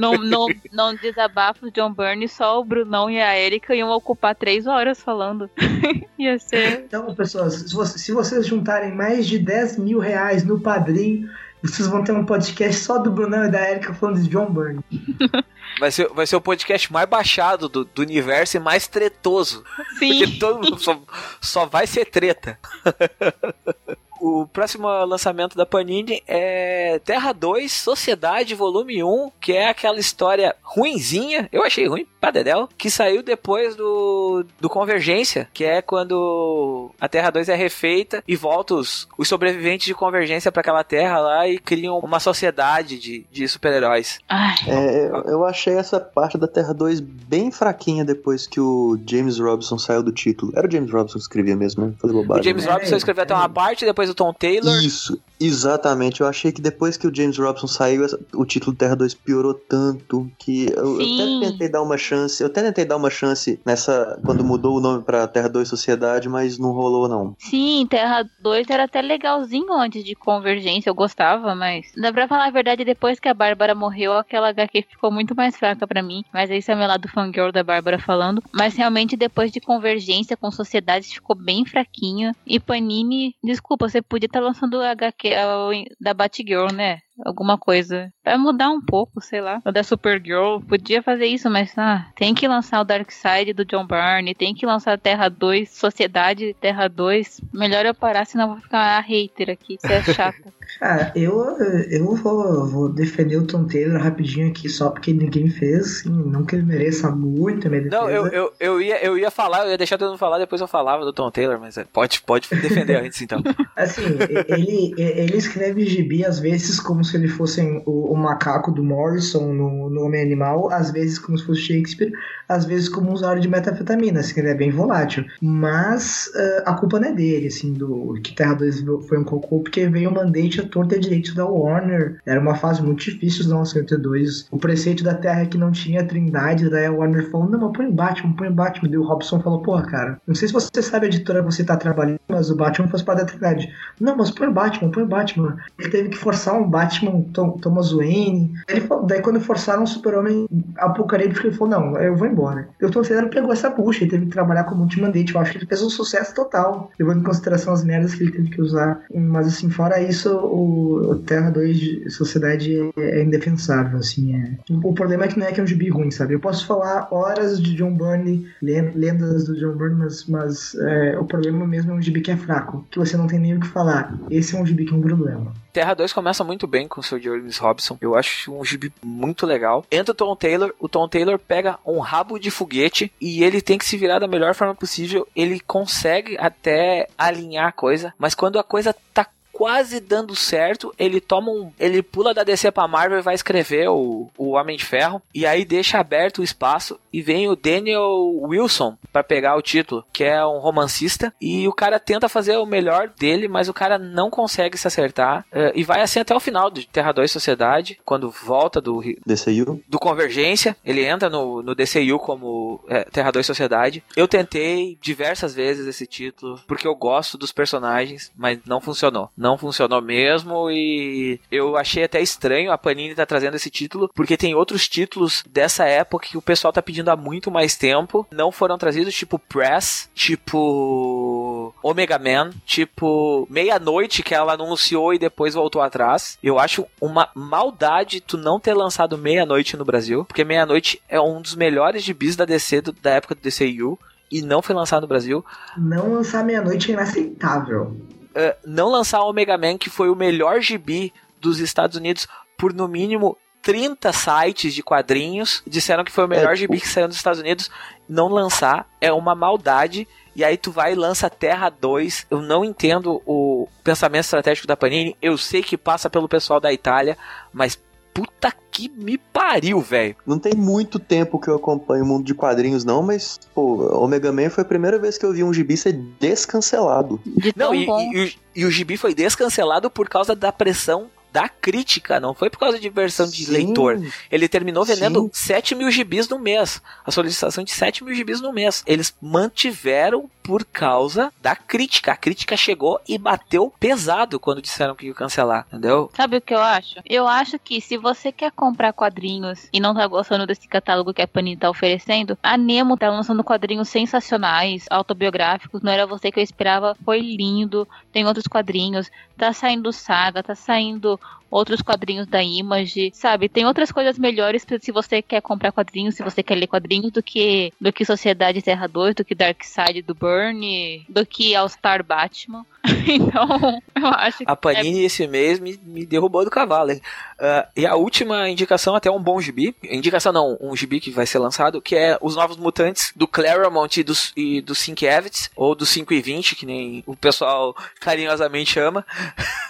Não, 0.00 0.14
não, 0.14 0.46
não 0.72 0.94
desabafos 0.94 1.70
John 1.72 1.92
Byrne, 1.92 2.28
só 2.28 2.60
o 2.60 2.64
Brunão 2.64 3.10
e 3.10 3.20
a 3.20 3.38
Erika 3.38 3.74
iam 3.74 3.90
ocupar 3.90 4.34
três 4.34 4.66
horas 4.66 5.00
falando. 5.00 5.50
Ia 6.18 6.38
ser. 6.38 6.84
Então, 6.86 7.14
pessoas, 7.14 7.54
se 7.54 8.12
vocês, 8.12 8.46
juntarem 8.46 8.94
mais 8.94 9.26
de 9.26 9.38
10 9.38 9.78
mil 9.78 9.98
reais 9.98 10.44
no 10.44 10.60
padrinho, 10.60 11.28
vocês 11.62 11.86
vão 11.88 12.02
ter 12.02 12.12
um 12.12 12.24
podcast 12.24 12.82
só 12.82 12.98
do 12.98 13.10
Brunão 13.10 13.44
e 13.44 13.50
da 13.50 13.70
Erika 13.70 13.94
falando 13.94 14.20
de 14.20 14.28
John 14.28 14.50
Byrne. 14.52 14.84
Vai 15.80 15.90
ser, 15.90 16.06
vai 16.08 16.26
ser 16.26 16.36
o 16.36 16.40
podcast 16.40 16.92
mais 16.92 17.08
baixado 17.08 17.66
do, 17.66 17.82
do 17.82 18.02
universo 18.02 18.58
e 18.58 18.60
mais 18.60 18.86
tretoso. 18.86 19.64
Porque 19.98 20.26
Sim. 20.26 20.38
todo 20.38 20.62
mundo 20.62 20.78
só, 20.78 21.00
só 21.40 21.64
vai 21.64 21.86
ser 21.86 22.04
treta. 22.04 22.58
O 24.24 24.46
próximo 24.46 24.86
lançamento 25.04 25.56
da 25.56 25.66
Panini 25.66 26.22
é 26.28 27.00
Terra 27.00 27.32
2, 27.32 27.72
Sociedade 27.72 28.54
Volume 28.54 29.02
1, 29.02 29.32
que 29.40 29.52
é 29.52 29.68
aquela 29.68 29.98
história 29.98 30.54
ruinzinha, 30.62 31.48
eu 31.50 31.64
achei 31.64 31.88
ruim, 31.88 32.06
pra 32.22 32.30
Dedel, 32.30 32.68
que 32.78 32.88
saiu 32.88 33.20
depois 33.20 33.74
do, 33.74 34.46
do 34.60 34.70
Convergência, 34.70 35.48
que 35.52 35.64
é 35.64 35.82
quando 35.82 36.90
a 37.00 37.08
Terra 37.08 37.30
2 37.30 37.48
é 37.48 37.56
refeita 37.56 38.22
e 38.28 38.36
volta 38.36 38.74
os, 38.74 39.08
os 39.18 39.26
sobreviventes 39.26 39.86
de 39.86 39.94
Convergência 39.94 40.52
pra 40.52 40.60
aquela 40.60 40.84
Terra 40.84 41.18
lá 41.18 41.48
e 41.48 41.58
criam 41.58 41.98
uma 41.98 42.20
sociedade 42.20 42.96
de, 42.96 43.26
de 43.32 43.48
super-heróis. 43.48 44.20
É, 44.68 45.06
eu- 45.08 45.22
eu 45.32 45.44
achei 45.44 45.74
essa 45.74 45.98
parte 45.98 46.38
da 46.38 46.46
Terra 46.46 46.72
2 46.72 47.00
bem 47.00 47.50
fraquinha 47.50 48.04
depois 48.04 48.46
que 48.46 48.60
o 48.60 48.96
James 49.04 49.40
Robson 49.40 49.76
saiu 49.76 50.02
do 50.02 50.12
título. 50.12 50.52
Era 50.54 50.68
o 50.68 50.70
James 50.70 50.92
Robson 50.92 51.14
que 51.14 51.22
escrevia 51.24 51.56
mesmo, 51.56 51.86
né? 51.86 51.92
Falei 52.00 52.14
O 52.16 52.22
bobagem. 52.22 52.44
James 52.44 52.64
né? 52.66 52.72
Robson 52.72 52.96
escreveu 52.96 53.24
até 53.24 53.34
uma 53.34 53.48
peraí. 53.48 53.54
parte, 53.66 53.84
depois 53.84 54.08
o 54.08 54.14
Tom 54.14 54.32
Taylor. 54.32 54.72
Isso, 54.80 55.18
exatamente. 55.46 56.20
Eu 56.20 56.26
achei 56.26 56.52
que 56.52 56.60
depois 56.60 56.96
que 56.96 57.06
o 57.06 57.14
James 57.14 57.38
Robson 57.38 57.66
saiu, 57.66 58.06
o 58.34 58.44
título 58.44 58.76
Terra 58.76 58.96
2 58.96 59.14
piorou 59.14 59.54
tanto 59.54 60.30
que 60.38 60.66
eu, 60.72 61.00
eu 61.00 61.14
até 61.14 61.50
tentei 61.50 61.68
dar 61.68 61.82
uma 61.82 61.98
chance. 61.98 62.42
Eu 62.42 62.48
até 62.48 62.62
tentei 62.62 62.84
dar 62.84 62.96
uma 62.96 63.10
chance 63.10 63.60
nessa. 63.64 64.18
quando 64.24 64.44
mudou 64.44 64.76
o 64.76 64.80
nome 64.80 65.02
pra 65.02 65.26
Terra 65.26 65.48
2 65.48 65.68
Sociedade, 65.68 66.28
mas 66.28 66.58
não 66.58 66.72
rolou, 66.72 67.08
não. 67.08 67.34
Sim, 67.38 67.86
Terra 67.88 68.28
2 68.40 68.68
era 68.70 68.84
até 68.84 69.00
legalzinho 69.00 69.72
antes 69.72 70.04
de 70.04 70.14
Convergência, 70.14 70.90
eu 70.90 70.94
gostava, 70.94 71.54
mas. 71.54 71.92
Dá 71.96 72.12
pra 72.12 72.28
falar 72.28 72.46
a 72.46 72.50
verdade, 72.50 72.84
depois 72.84 73.18
que 73.18 73.28
a 73.28 73.34
Bárbara 73.34 73.74
morreu, 73.74 74.12
aquela 74.12 74.48
HQ 74.48 74.86
ficou 74.90 75.10
muito 75.10 75.34
mais 75.34 75.56
fraca 75.56 75.86
pra 75.86 76.02
mim. 76.02 76.24
Mas 76.32 76.50
esse 76.50 76.70
é 76.70 76.74
meu 76.74 76.86
lado 76.86 77.08
fangirl 77.08 77.50
da 77.50 77.62
Bárbara 77.62 77.98
falando. 77.98 78.42
Mas 78.52 78.74
realmente, 78.74 79.16
depois 79.16 79.50
de 79.50 79.60
Convergência 79.60 80.36
com 80.36 80.50
Sociedade, 80.50 81.06
ficou 81.06 81.36
bem 81.36 81.64
fraquinho. 81.64 82.34
E 82.46 82.60
Panini, 82.60 83.34
desculpa, 83.42 83.88
você 83.88 84.02
podia 84.02 84.26
estar 84.26 84.40
lançando 84.40 84.80
a 84.80 84.90
HQ 84.90 85.31
a- 85.34 85.70
da 86.00 86.14
Batgirl, 86.14 86.72
né? 86.72 86.98
Alguma 87.24 87.56
coisa. 87.58 88.12
Pra 88.24 88.36
mudar 88.38 88.70
um 88.70 88.80
pouco, 88.80 89.20
sei 89.20 89.40
lá. 89.40 89.60
Da 89.72 89.82
Supergirl. 89.84 90.60
Podia 90.66 91.02
fazer 91.02 91.26
isso, 91.26 91.48
mas 91.50 91.72
ah, 91.78 92.06
tem 92.16 92.34
que 92.34 92.48
lançar 92.48 92.80
o 92.80 92.84
Dark 92.84 93.10
Side 93.12 93.52
do 93.52 93.64
John 93.64 93.86
Byrne. 93.86 94.34
Tem 94.34 94.54
que 94.54 94.66
lançar 94.66 94.98
Terra 94.98 95.28
2, 95.28 95.70
Sociedade 95.70 96.54
Terra 96.60 96.88
2. 96.88 97.40
Melhor 97.52 97.84
eu 97.86 97.94
parar, 97.94 98.24
senão 98.24 98.44
eu 98.48 98.52
vou 98.54 98.60
ficar 98.62 98.98
a 98.98 99.00
hater 99.00 99.50
aqui. 99.50 99.76
Você 99.80 99.92
é 99.92 100.02
chata. 100.02 100.52
Cara, 100.78 101.12
eu, 101.14 101.56
eu 101.90 102.14
vou, 102.14 102.66
vou 102.66 102.88
defender 102.88 103.36
o 103.36 103.46
Tom 103.46 103.64
Taylor 103.64 104.00
rapidinho 104.00 104.48
aqui, 104.48 104.68
só 104.68 104.90
porque 104.90 105.12
ninguém 105.12 105.48
fez, 105.48 106.00
assim, 106.00 106.10
não 106.10 106.44
que 106.44 106.56
ele 106.56 106.64
mereça 106.64 107.10
muito 107.10 107.66
a 107.66 107.70
minha 107.70 107.82
defesa. 107.82 108.02
Não, 108.02 108.10
eu, 108.10 108.26
eu, 108.28 108.52
eu, 108.58 108.82
ia, 108.82 109.04
eu 109.04 109.18
ia 109.18 109.30
falar, 109.30 109.64
eu 109.64 109.70
ia 109.70 109.78
deixar 109.78 109.98
todo 109.98 110.08
mundo 110.08 110.18
falar, 110.18 110.38
depois 110.38 110.60
eu 110.60 110.68
falava 110.68 111.04
do 111.04 111.12
Tom 111.12 111.30
Taylor, 111.30 111.58
mas 111.60 111.76
é, 111.76 111.84
pode, 111.84 112.22
pode 112.22 112.48
defender 112.50 112.96
antes 112.96 113.20
então. 113.22 113.42
Assim, 113.76 114.02
ele, 114.48 114.94
ele 114.98 115.36
escreve 115.36 115.86
gibi 115.86 116.24
às 116.24 116.38
vezes 116.38 116.80
como 116.80 117.04
se 117.04 117.16
ele 117.16 117.28
fosse 117.28 117.60
o, 117.86 118.12
o 118.12 118.16
macaco 118.16 118.70
do 118.70 118.82
Morrison 118.82 119.52
no, 119.52 119.90
no 119.90 120.04
Homem 120.04 120.22
Animal, 120.22 120.70
às 120.70 120.90
vezes 120.90 121.18
como 121.18 121.38
se 121.38 121.44
fosse 121.44 121.60
Shakespeare, 121.62 122.12
às 122.48 122.64
vezes 122.64 122.88
como 122.88 123.10
um 123.10 123.14
usuário 123.14 123.40
de 123.40 123.48
metafetamina, 123.48 124.20
assim, 124.20 124.40
ele 124.40 124.50
é 124.50 124.54
bem 124.54 124.70
volátil. 124.70 125.24
Mas 125.40 126.30
eh, 126.34 126.62
a 126.66 126.74
culpa 126.74 127.00
não 127.00 127.08
é 127.08 127.12
dele, 127.12 127.46
assim, 127.46 127.72
do 127.72 128.14
que 128.22 128.34
Terra 128.34 128.54
2 128.54 128.84
foi 129.08 129.18
um 129.18 129.24
cocô, 129.24 129.60
porque 129.60 129.88
veio 129.88 130.10
um 130.10 130.14
mandate 130.14 130.61
a 130.62 130.68
torta 130.68 130.98
direito 130.98 131.34
da 131.34 131.44
Warner. 131.46 132.20
Era 132.26 132.40
uma 132.40 132.54
fase 132.54 132.82
muito 132.82 133.04
difícil 133.04 133.44
dos 133.44 133.52
92. 133.52 134.46
O 134.50 134.58
preceito 134.58 135.02
da 135.04 135.14
Terra 135.14 135.46
que 135.46 135.58
não 135.58 135.70
tinha 135.70 136.04
trindade, 136.04 136.68
daí 136.70 136.86
a 136.86 136.92
Warner 136.92 137.30
falou, 137.30 137.48
não, 137.48 137.60
mas 137.60 137.72
põe 137.76 137.90
Batman, 137.90 138.32
põe 138.34 138.50
Batman. 138.50 138.88
Daí 138.88 138.98
o 138.98 139.02
Robson 139.04 139.40
falou, 139.40 139.60
porra, 139.62 139.82
cara, 139.82 140.20
não 140.26 140.34
sei 140.34 140.48
se 140.48 140.54
você 140.54 140.82
sabe 140.82 141.06
a 141.06 141.08
editora 141.08 141.40
que 141.40 141.46
você 141.46 141.64
tá 141.64 141.76
trabalhando, 141.76 142.20
mas 142.28 142.50
o 142.50 142.56
Batman 142.56 142.88
faz 142.88 143.02
parte 143.02 143.20
da 143.20 143.24
trindade. 143.26 143.68
Não, 144.00 144.16
mas 144.16 144.30
põe 144.30 144.50
Batman, 144.50 144.90
põe 144.90 145.04
Batman. 145.06 145.56
Ele 145.78 145.88
teve 145.90 146.08
que 146.10 146.16
forçar 146.18 146.54
um 146.54 146.68
Batman 146.68 147.22
Tom- 147.32 147.58
Thomas 147.58 147.92
Wayne. 147.92 148.52
Ele 148.68 148.86
daí 149.06 149.20
quando 149.22 149.40
forçaram 149.40 149.82
um 149.82 149.86
super-homem 149.86 150.46
apocalíptico, 150.76 151.46
ele 151.46 151.56
falou, 151.56 151.70
não, 151.92 151.96
eu 151.98 152.16
vou 152.16 152.26
embora. 152.26 152.68
E 152.80 152.84
o 152.84 152.90
Tom 152.90 153.02
Taylor 153.02 153.28
pegou 153.28 153.52
essa 153.52 153.70
bucha, 153.70 154.02
ele 154.04 154.10
teve 154.10 154.26
que 154.26 154.32
trabalhar 154.32 154.64
como 154.64 154.80
multimandate. 154.80 155.34
Eu 155.34 155.40
acho 155.40 155.52
que 155.52 155.58
ele 155.58 155.66
fez 155.66 155.82
um 155.82 155.90
sucesso 155.90 156.34
total, 156.34 156.90
levando 156.98 157.20
em 157.20 157.24
consideração 157.24 157.72
as 157.72 157.84
merdas 157.84 158.14
que 158.14 158.22
ele 158.24 158.32
teve 158.32 158.50
que 158.50 158.60
usar. 158.60 159.00
Mas 159.14 159.46
assim, 159.46 159.70
fora 159.70 160.00
isso, 160.00 160.30
o, 160.52 161.16
Terra 161.26 161.50
2 161.50 161.78
de 161.78 162.10
Sociedade 162.10 162.76
é, 162.96 163.20
é 163.20 163.22
indefensável, 163.22 163.98
assim. 163.98 164.34
É. 164.34 164.72
O, 164.84 164.92
problema 164.92 165.24
é 165.24 165.28
que 165.28 165.38
não 165.38 165.46
é 165.46 165.52
que 165.52 165.60
é 165.60 165.62
um 165.62 165.66
gibi 165.66 165.88
ruim, 165.88 166.10
sabe? 166.10 166.34
Eu 166.34 166.40
posso 166.40 166.66
falar 166.66 167.08
horas 167.10 167.60
de 167.60 167.74
John 167.74 167.94
Byrne, 167.94 168.46
len- 168.60 168.92
lendas 168.94 169.44
do 169.44 169.56
John 169.58 169.76
Byrne, 169.76 169.96
mas, 169.96 170.26
mas 170.26 170.74
é, 170.74 171.18
o 171.18 171.24
problema 171.24 171.66
mesmo 171.66 171.92
é 171.92 171.94
um 171.94 172.02
gibi 172.02 172.20
que 172.20 172.30
é 172.30 172.36
fraco, 172.36 172.86
que 172.90 172.98
você 172.98 173.16
não 173.16 173.26
tem 173.26 173.38
nem 173.38 173.56
o 173.56 173.60
que 173.60 173.66
falar. 173.68 174.16
Esse 174.30 174.54
é 174.56 174.60
um 174.60 174.66
gibi 174.66 174.84
que 174.84 174.92
é 174.92 174.96
um 174.96 175.00
problema. 175.00 175.52
Terra 175.72 175.94
2 175.94 176.12
começa 176.12 176.44
muito 176.44 176.66
bem 176.66 176.86
com 176.86 177.00
o 177.00 177.02
seu 177.02 177.18
James 177.18 177.56
Robson. 177.56 177.96
Eu 178.00 178.14
acho 178.14 178.52
um 178.52 178.62
gibi 178.62 178.92
muito 179.02 179.46
legal. 179.46 179.86
Entra 179.90 180.12
o 180.12 180.14
Tom 180.14 180.36
Taylor, 180.36 180.74
o 180.78 180.86
Tom 180.86 181.08
Taylor 181.08 181.38
pega 181.38 181.78
um 181.86 181.98
rabo 181.98 182.38
de 182.38 182.50
foguete 182.50 183.10
e 183.18 183.42
ele 183.42 183.62
tem 183.62 183.78
que 183.78 183.84
se 183.86 183.96
virar 183.96 184.18
da 184.18 184.28
melhor 184.28 184.54
forma 184.54 184.74
possível. 184.74 185.26
Ele 185.34 185.58
consegue 185.60 186.36
até 186.38 187.08
alinhar 187.16 187.68
a 187.68 187.72
coisa, 187.72 188.12
mas 188.18 188.34
quando 188.34 188.58
a 188.58 188.64
coisa 188.64 188.94
tá 189.14 189.26
quase 189.52 190.00
dando 190.00 190.34
certo, 190.34 190.92
ele 190.98 191.20
toma 191.20 191.50
um. 191.50 191.70
Ele 191.78 192.02
pula 192.02 192.34
da 192.34 192.42
DC 192.42 192.70
pra 192.70 192.88
Marvel 192.88 193.18
e 193.18 193.22
vai 193.22 193.34
escrever 193.34 193.88
o, 193.88 194.30
o 194.36 194.50
Homem 194.52 194.76
de 194.76 194.84
Ferro. 194.84 195.22
E 195.34 195.46
aí 195.46 195.64
deixa 195.64 195.98
aberto 195.98 196.38
o 196.38 196.44
espaço. 196.44 196.98
E 197.12 197.20
vem 197.20 197.48
o 197.48 197.54
Daniel 197.54 198.32
Wilson 198.42 198.96
pra 199.12 199.22
pegar 199.22 199.56
o 199.56 199.62
título, 199.62 200.04
que 200.12 200.24
é 200.24 200.44
um 200.46 200.58
romancista. 200.58 201.32
E 201.40 201.68
o 201.68 201.72
cara 201.72 202.00
tenta 202.00 202.28
fazer 202.28 202.56
o 202.56 202.64
melhor 202.66 203.08
dele, 203.18 203.48
mas 203.48 203.68
o 203.68 203.74
cara 203.74 203.98
não 203.98 204.30
consegue 204.30 204.78
se 204.78 204.86
acertar. 204.88 205.44
eh, 205.52 205.72
e 205.74 205.84
vai 205.84 206.00
assim 206.00 206.20
até 206.20 206.34
o 206.34 206.40
final 206.40 206.70
de 206.70 206.86
Terra 206.86 207.12
2 207.12 207.30
Sociedade, 207.30 207.98
quando 208.04 208.30
volta 208.30 208.80
do, 208.80 209.02
DCU. 209.26 209.82
do 209.86 209.98
Convergência. 209.98 210.76
Ele 210.84 211.04
entra 211.04 211.28
no, 211.28 211.62
no 211.62 211.74
DCU 211.74 212.18
como 212.18 212.82
é, 212.88 213.04
Terra 213.04 213.30
2 213.30 213.44
Sociedade. 213.44 214.02
Eu 214.16 214.26
tentei 214.26 214.96
diversas 215.00 215.54
vezes 215.54 215.86
esse 215.86 216.06
título, 216.06 216.58
porque 216.66 216.86
eu 216.86 216.94
gosto 216.94 217.36
dos 217.36 217.52
personagens, 217.52 218.32
mas 218.36 218.58
não 218.66 218.80
funcionou. 218.80 219.30
Não 219.42 219.58
funcionou 219.58 220.00
mesmo 220.00 220.70
e 220.70 221.40
eu 221.50 221.76
achei 221.76 222.04
até 222.04 222.20
estranho 222.22 222.70
a 222.70 222.78
Panini 222.78 223.12
tá 223.14 223.26
trazendo 223.26 223.56
esse 223.56 223.68
título, 223.70 224.08
porque 224.14 224.36
tem 224.36 224.54
outros 224.54 224.88
títulos 224.88 225.42
dessa 225.50 225.84
época 225.84 226.28
que 226.28 226.38
o 226.38 226.42
pessoal 226.42 226.72
tá 226.72 226.80
pedindo 226.80 227.10
há 227.10 227.16
muito 227.16 227.50
mais 227.50 227.76
tempo. 227.76 228.24
Não 228.30 228.52
foram 228.52 228.78
trazidos, 228.78 229.12
tipo 229.14 229.40
Press, 229.40 230.08
tipo 230.14 231.74
Omega 231.82 232.18
Man, 232.18 232.50
tipo 232.64 233.46
Meia-Noite, 233.50 234.22
que 234.22 234.34
ela 234.34 234.52
anunciou 234.54 235.12
e 235.12 235.18
depois 235.18 235.54
voltou 235.54 235.82
atrás. 235.82 236.38
Eu 236.42 236.58
acho 236.58 236.86
uma 237.00 237.28
maldade 237.34 238.20
tu 238.20 238.36
não 238.38 238.60
ter 238.60 238.74
lançado 238.74 239.18
Meia-Noite 239.18 239.76
no 239.76 239.84
Brasil, 239.84 240.24
porque 240.24 240.44
Meia-Noite 240.44 241.02
é 241.08 241.20
um 241.20 241.40
dos 241.42 241.54
melhores 241.56 242.02
gibis 242.04 242.36
da 242.36 242.44
DC 242.44 242.80
do- 242.80 242.92
da 242.92 243.10
época 243.10 243.34
do 243.34 243.40
DCU 243.40 243.98
e 244.30 244.40
não 244.40 244.62
foi 244.62 244.74
lançado 244.74 245.02
no 245.02 245.08
Brasil. 245.08 245.44
Não 245.76 246.12
lançar 246.14 246.44
meia-noite 246.44 246.90
é 246.90 246.94
inaceitável. 246.94 247.96
Uh, 248.34 248.56
não 248.64 248.90
lançar 248.90 249.22
Omega 249.22 249.56
Man, 249.58 249.78
que 249.78 249.90
foi 249.90 250.08
o 250.08 250.16
melhor 250.16 250.60
gibi 250.60 251.12
dos 251.40 251.58
Estados 251.58 251.96
Unidos 251.96 252.26
por 252.56 252.72
no 252.72 252.88
mínimo 252.88 253.36
30 253.62 254.12
sites 254.12 254.74
de 254.74 254.82
quadrinhos, 254.82 255.62
disseram 255.66 256.04
que 256.04 256.10
foi 256.10 256.24
o 256.24 256.28
melhor 256.28 256.52
É, 256.52 256.56
gibi 256.56 256.80
que 256.80 256.88
saiu 256.88 257.08
dos 257.08 257.16
Estados 257.16 257.40
Unidos. 257.40 257.70
Não 258.08 258.28
lançar 258.28 258.88
é 259.00 259.12
uma 259.12 259.34
maldade. 259.34 260.06
E 260.34 260.42
aí 260.42 260.56
tu 260.56 260.72
vai 260.72 260.92
e 260.92 260.96
lança 260.96 261.30
Terra 261.30 261.70
2. 261.70 262.26
Eu 262.30 262.42
não 262.42 262.64
entendo 262.64 263.22
o 263.24 263.68
pensamento 263.84 264.24
estratégico 264.24 264.66
da 264.66 264.76
Panini. 264.76 265.16
Eu 265.22 265.38
sei 265.38 265.62
que 265.62 265.76
passa 265.76 266.10
pelo 266.10 266.28
pessoal 266.28 266.58
da 266.58 266.72
Itália, 266.72 267.16
mas 267.52 267.78
puta 268.14 268.52
que 268.70 268.88
me 268.88 269.16
pariu, 269.18 269.80
velho. 269.80 270.16
Não 270.26 270.38
tem 270.38 270.54
muito 270.54 270.98
tempo 270.98 271.38
que 271.38 271.48
eu 271.48 271.56
acompanho 271.56 272.04
o 272.04 272.06
mundo 272.06 272.24
de 272.24 272.34
quadrinhos, 272.34 272.84
não, 272.84 273.02
mas, 273.02 273.38
pô, 273.54 273.84
Omega 274.02 274.32
Man 274.32 274.48
foi 274.50 274.62
a 274.62 274.66
primeira 274.66 274.98
vez 274.98 275.16
que 275.18 275.24
eu 275.26 275.32
vi 275.32 275.42
um 275.44 275.52
gibi 275.52 275.76
ser 275.76 275.92
descancelado. 276.18 277.20
De 277.24 277.52
Não, 277.56 277.74
e, 277.74 277.84
e- 277.86 278.12
e 278.12 278.24
o- 278.24 278.32
e 278.56 278.64
o 278.66 278.70
gibi 278.70 278.96
foi 278.96 279.14
descancelado 279.14 279.90
por 279.90 280.08
causa 280.08 280.34
da 280.34 280.50
pressão 280.52 281.08
da 281.32 281.48
crítica, 281.48 282.20
não 282.20 282.34
foi 282.34 282.50
por 282.50 282.58
causa 282.58 282.78
de 282.78 282.88
versão 282.88 283.26
de 283.26 283.46
Sim. 283.46 283.52
leitor. 283.52 284.00
Ele 284.30 284.48
terminou 284.48 284.84
vendendo 284.84 285.30
Sim. 285.32 285.54
7 285.54 285.74
mil 285.74 285.90
gibis 285.90 286.28
no 286.28 286.38
mês. 286.38 286.82
A 287.04 287.10
solicitação 287.10 287.64
de 287.64 287.70
7 287.70 288.04
mil 288.04 288.14
gibis 288.14 288.40
no 288.40 288.52
mês. 288.52 288.82
Eles 288.86 289.14
mantiveram 289.20 290.30
por 290.42 290.64
causa 290.64 291.32
da 291.40 291.54
crítica. 291.54 292.12
A 292.12 292.16
crítica 292.16 292.56
chegou 292.56 293.00
e 293.08 293.16
bateu 293.16 293.72
pesado 293.78 294.40
quando 294.40 294.60
disseram 294.60 294.94
que 294.94 295.06
ia 295.06 295.14
cancelar, 295.14 295.66
entendeu? 295.68 296.10
Sabe 296.14 296.36
o 296.36 296.40
que 296.40 296.52
eu 296.52 296.60
acho? 296.60 296.96
Eu 297.08 297.26
acho 297.26 297.58
que 297.58 297.80
se 297.80 297.96
você 297.96 298.32
quer 298.32 298.50
comprar 298.52 298.92
quadrinhos 298.92 299.68
e 299.72 299.80
não 299.80 299.94
tá 299.94 300.06
gostando 300.06 300.46
desse 300.46 300.66
catálogo 300.66 301.14
que 301.14 301.22
a 301.22 301.28
Panini 301.28 301.56
tá 301.56 301.70
oferecendo, 301.70 302.36
a 302.42 302.56
Nemo 302.56 302.96
tá 302.96 303.08
lançando 303.08 303.44
quadrinhos 303.44 303.88
sensacionais, 303.88 304.84
autobiográficos. 304.90 305.80
Não 305.80 305.92
era 305.92 306.06
você 306.06 306.30
que 306.30 306.40
eu 306.40 306.44
esperava, 306.44 306.96
foi 307.04 307.20
lindo. 307.20 307.86
Tem 308.12 308.26
outros 308.26 308.46
quadrinhos. 308.46 309.10
Tá 309.36 309.52
saindo 309.52 309.92
Saga, 309.92 310.42
tá 310.42 310.54
saindo 310.54 311.18
outros 311.50 311.82
quadrinhos 311.82 312.26
da 312.26 312.42
Image, 312.42 313.12
sabe? 313.14 313.48
Tem 313.48 313.66
outras 313.66 313.92
coisas 313.92 314.18
melhores 314.18 314.64
se 314.80 314.90
você 314.90 315.20
quer 315.20 315.42
comprar 315.42 315.70
quadrinhos, 315.70 316.14
se 316.14 316.22
você 316.22 316.42
quer 316.42 316.54
ler 316.54 316.66
quadrinhos 316.66 317.12
do 317.12 317.22
que 317.22 317.72
do 317.78 317.92
que 317.92 318.04
Sociedade 318.04 318.62
Terra 318.62 318.86
2, 318.86 319.14
do 319.14 319.24
que 319.24 319.34
Dark 319.34 319.62
Side 319.62 320.00
do 320.02 320.14
Burn, 320.14 321.04
do 321.08 321.26
que 321.26 321.54
All 321.54 321.68
Star 321.68 322.02
Batman. 322.02 322.64
então, 323.06 323.80
eu 323.94 324.06
acho 324.06 324.38
que 324.38 324.44
A 324.46 324.56
Panini 324.56 325.04
esse 325.04 325.26
mês 325.26 325.60
me, 325.60 325.78
me 325.84 326.04
derrubou 326.04 326.44
do 326.44 326.50
cavalo, 326.50 326.90
hein? 326.90 327.00
Ah, 327.38 327.68
e 327.76 327.86
a 327.86 327.94
última 327.94 328.48
indicação, 328.48 328.94
até 328.94 329.10
um 329.10 329.22
bom 329.22 329.40
gibi. 329.40 329.74
Indicação 329.84 330.32
não, 330.32 330.58
um 330.60 330.74
gibi 330.74 331.00
que 331.00 331.10
vai 331.10 331.26
ser 331.26 331.38
lançado, 331.38 331.80
que 331.80 331.94
é 331.94 332.18
Os 332.20 332.34
Novos 332.34 332.56
Mutantes, 332.56 333.12
do 333.14 333.28
Claremont 333.28 334.00
e 334.00 334.02
do, 334.02 334.12
e 334.36 334.60
do 334.60 334.74
Sienkiewicz, 334.74 335.50
ou 335.54 335.74
do 335.74 335.86
5 335.86 336.12
e 336.12 336.20
20, 336.20 336.56
que 336.56 336.66
nem 336.66 337.04
o 337.06 337.16
pessoal 337.16 337.74
carinhosamente 338.00 338.72
chama. 338.72 339.04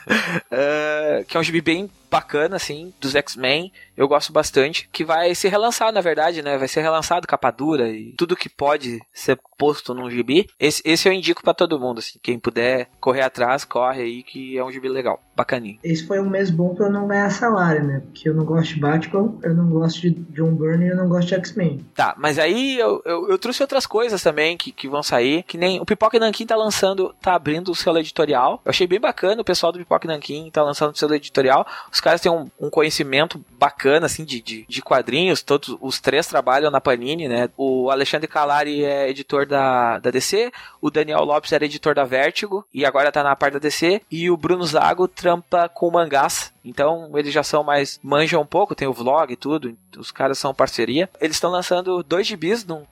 Ah, 0.50 1.24
que 1.26 1.36
é 1.36 1.40
um 1.40 1.42
gibi 1.42 1.60
bem 1.60 1.88
bacana, 2.10 2.56
assim, 2.56 2.92
dos 3.00 3.14
X-Men. 3.14 3.72
Eu 4.02 4.08
gosto 4.08 4.32
bastante. 4.32 4.88
Que 4.90 5.04
vai 5.04 5.32
ser 5.32 5.48
relançado, 5.48 5.92
na 5.92 6.00
verdade, 6.00 6.42
né? 6.42 6.58
Vai 6.58 6.66
ser 6.66 6.80
relançado 6.80 7.24
capa 7.24 7.52
dura 7.52 7.88
e 7.88 8.12
tudo 8.18 8.34
que 8.34 8.48
pode 8.48 9.00
ser 9.12 9.38
posto 9.56 9.94
num 9.94 10.10
gibi. 10.10 10.48
Esse, 10.58 10.82
esse 10.84 11.08
eu 11.08 11.12
indico 11.12 11.40
pra 11.40 11.54
todo 11.54 11.78
mundo, 11.78 12.00
assim. 12.00 12.18
Quem 12.20 12.36
puder 12.36 12.88
correr 12.98 13.22
atrás, 13.22 13.64
corre 13.64 14.02
aí, 14.02 14.22
que 14.24 14.58
é 14.58 14.64
um 14.64 14.72
gibi 14.72 14.88
legal. 14.88 15.22
Bacaninho. 15.36 15.78
Esse 15.84 16.04
foi 16.04 16.20
um 16.20 16.28
mês 16.28 16.50
bom 16.50 16.74
pra 16.74 16.86
eu 16.86 16.92
não 16.92 17.06
ganhar 17.06 17.30
salário, 17.30 17.84
né? 17.84 18.02
Porque 18.04 18.28
eu 18.28 18.34
não 18.34 18.44
gosto 18.44 18.74
de 18.74 18.80
Batman, 18.80 19.38
eu 19.42 19.54
não 19.54 19.68
gosto 19.70 20.00
de 20.00 20.10
John 20.10 20.52
Byrne 20.54 20.86
e 20.86 20.88
eu 20.88 20.96
não 20.96 21.08
gosto 21.08 21.28
de 21.28 21.34
X-Men. 21.36 21.86
Tá, 21.94 22.14
mas 22.18 22.40
aí 22.40 22.78
eu, 22.78 23.00
eu, 23.04 23.30
eu 23.30 23.38
trouxe 23.38 23.62
outras 23.62 23.86
coisas 23.86 24.20
também 24.20 24.56
que, 24.56 24.72
que 24.72 24.88
vão 24.88 25.02
sair. 25.02 25.44
Que 25.44 25.56
nem 25.56 25.80
o 25.80 25.86
Pipoca 25.86 26.18
Nankin 26.18 26.44
tá 26.44 26.56
lançando, 26.56 27.14
tá 27.22 27.34
abrindo 27.34 27.70
o 27.70 27.74
seu 27.74 27.96
editorial. 27.96 28.60
Eu 28.64 28.70
achei 28.70 28.86
bem 28.86 29.00
bacana 29.00 29.40
o 29.40 29.44
pessoal 29.44 29.70
do 29.70 29.78
Pipoca 29.78 30.08
Nankin 30.08 30.50
tá 30.50 30.62
lançando 30.62 30.92
o 30.92 30.98
seu 30.98 31.12
editorial. 31.14 31.64
Os 31.90 32.00
caras 32.00 32.20
têm 32.20 32.32
um, 32.32 32.50
um 32.60 32.68
conhecimento 32.68 33.40
bacana, 33.58 33.91
assim, 34.00 34.24
de, 34.24 34.40
de, 34.40 34.64
de 34.68 34.82
quadrinhos. 34.82 35.42
Todos 35.42 35.76
os 35.80 36.00
três 36.00 36.26
trabalham 36.26 36.70
na 36.70 36.80
Panini, 36.80 37.28
né? 37.28 37.48
O 37.56 37.90
Alexandre 37.90 38.28
Calari 38.28 38.84
é 38.84 39.08
editor 39.08 39.46
da, 39.46 39.98
da 39.98 40.10
DC. 40.10 40.52
O 40.80 40.90
Daniel 40.90 41.24
Lopes 41.24 41.52
era 41.52 41.64
editor 41.64 41.94
da 41.94 42.04
Vertigo. 42.04 42.64
E 42.72 42.84
agora 42.84 43.12
tá 43.12 43.22
na 43.22 43.34
parte 43.34 43.54
da 43.54 43.58
DC. 43.58 44.02
E 44.10 44.30
o 44.30 44.36
Bruno 44.36 44.64
Zago 44.64 45.08
trampa 45.08 45.68
com 45.68 45.90
mangás. 45.90 46.51
Então 46.64 47.10
eles 47.14 47.32
já 47.32 47.42
são 47.42 47.62
mais. 47.64 47.98
manjam 48.02 48.42
um 48.42 48.46
pouco, 48.46 48.74
tem 48.74 48.88
o 48.88 48.92
vlog 48.92 49.32
e 49.32 49.36
tudo. 49.36 49.76
Os 49.96 50.10
caras 50.10 50.38
são 50.38 50.54
parceria. 50.54 51.08
Eles 51.20 51.36
estão 51.36 51.50
lançando 51.50 52.02
dois 52.02 52.26
gibis 52.26 52.64
num 52.64 52.84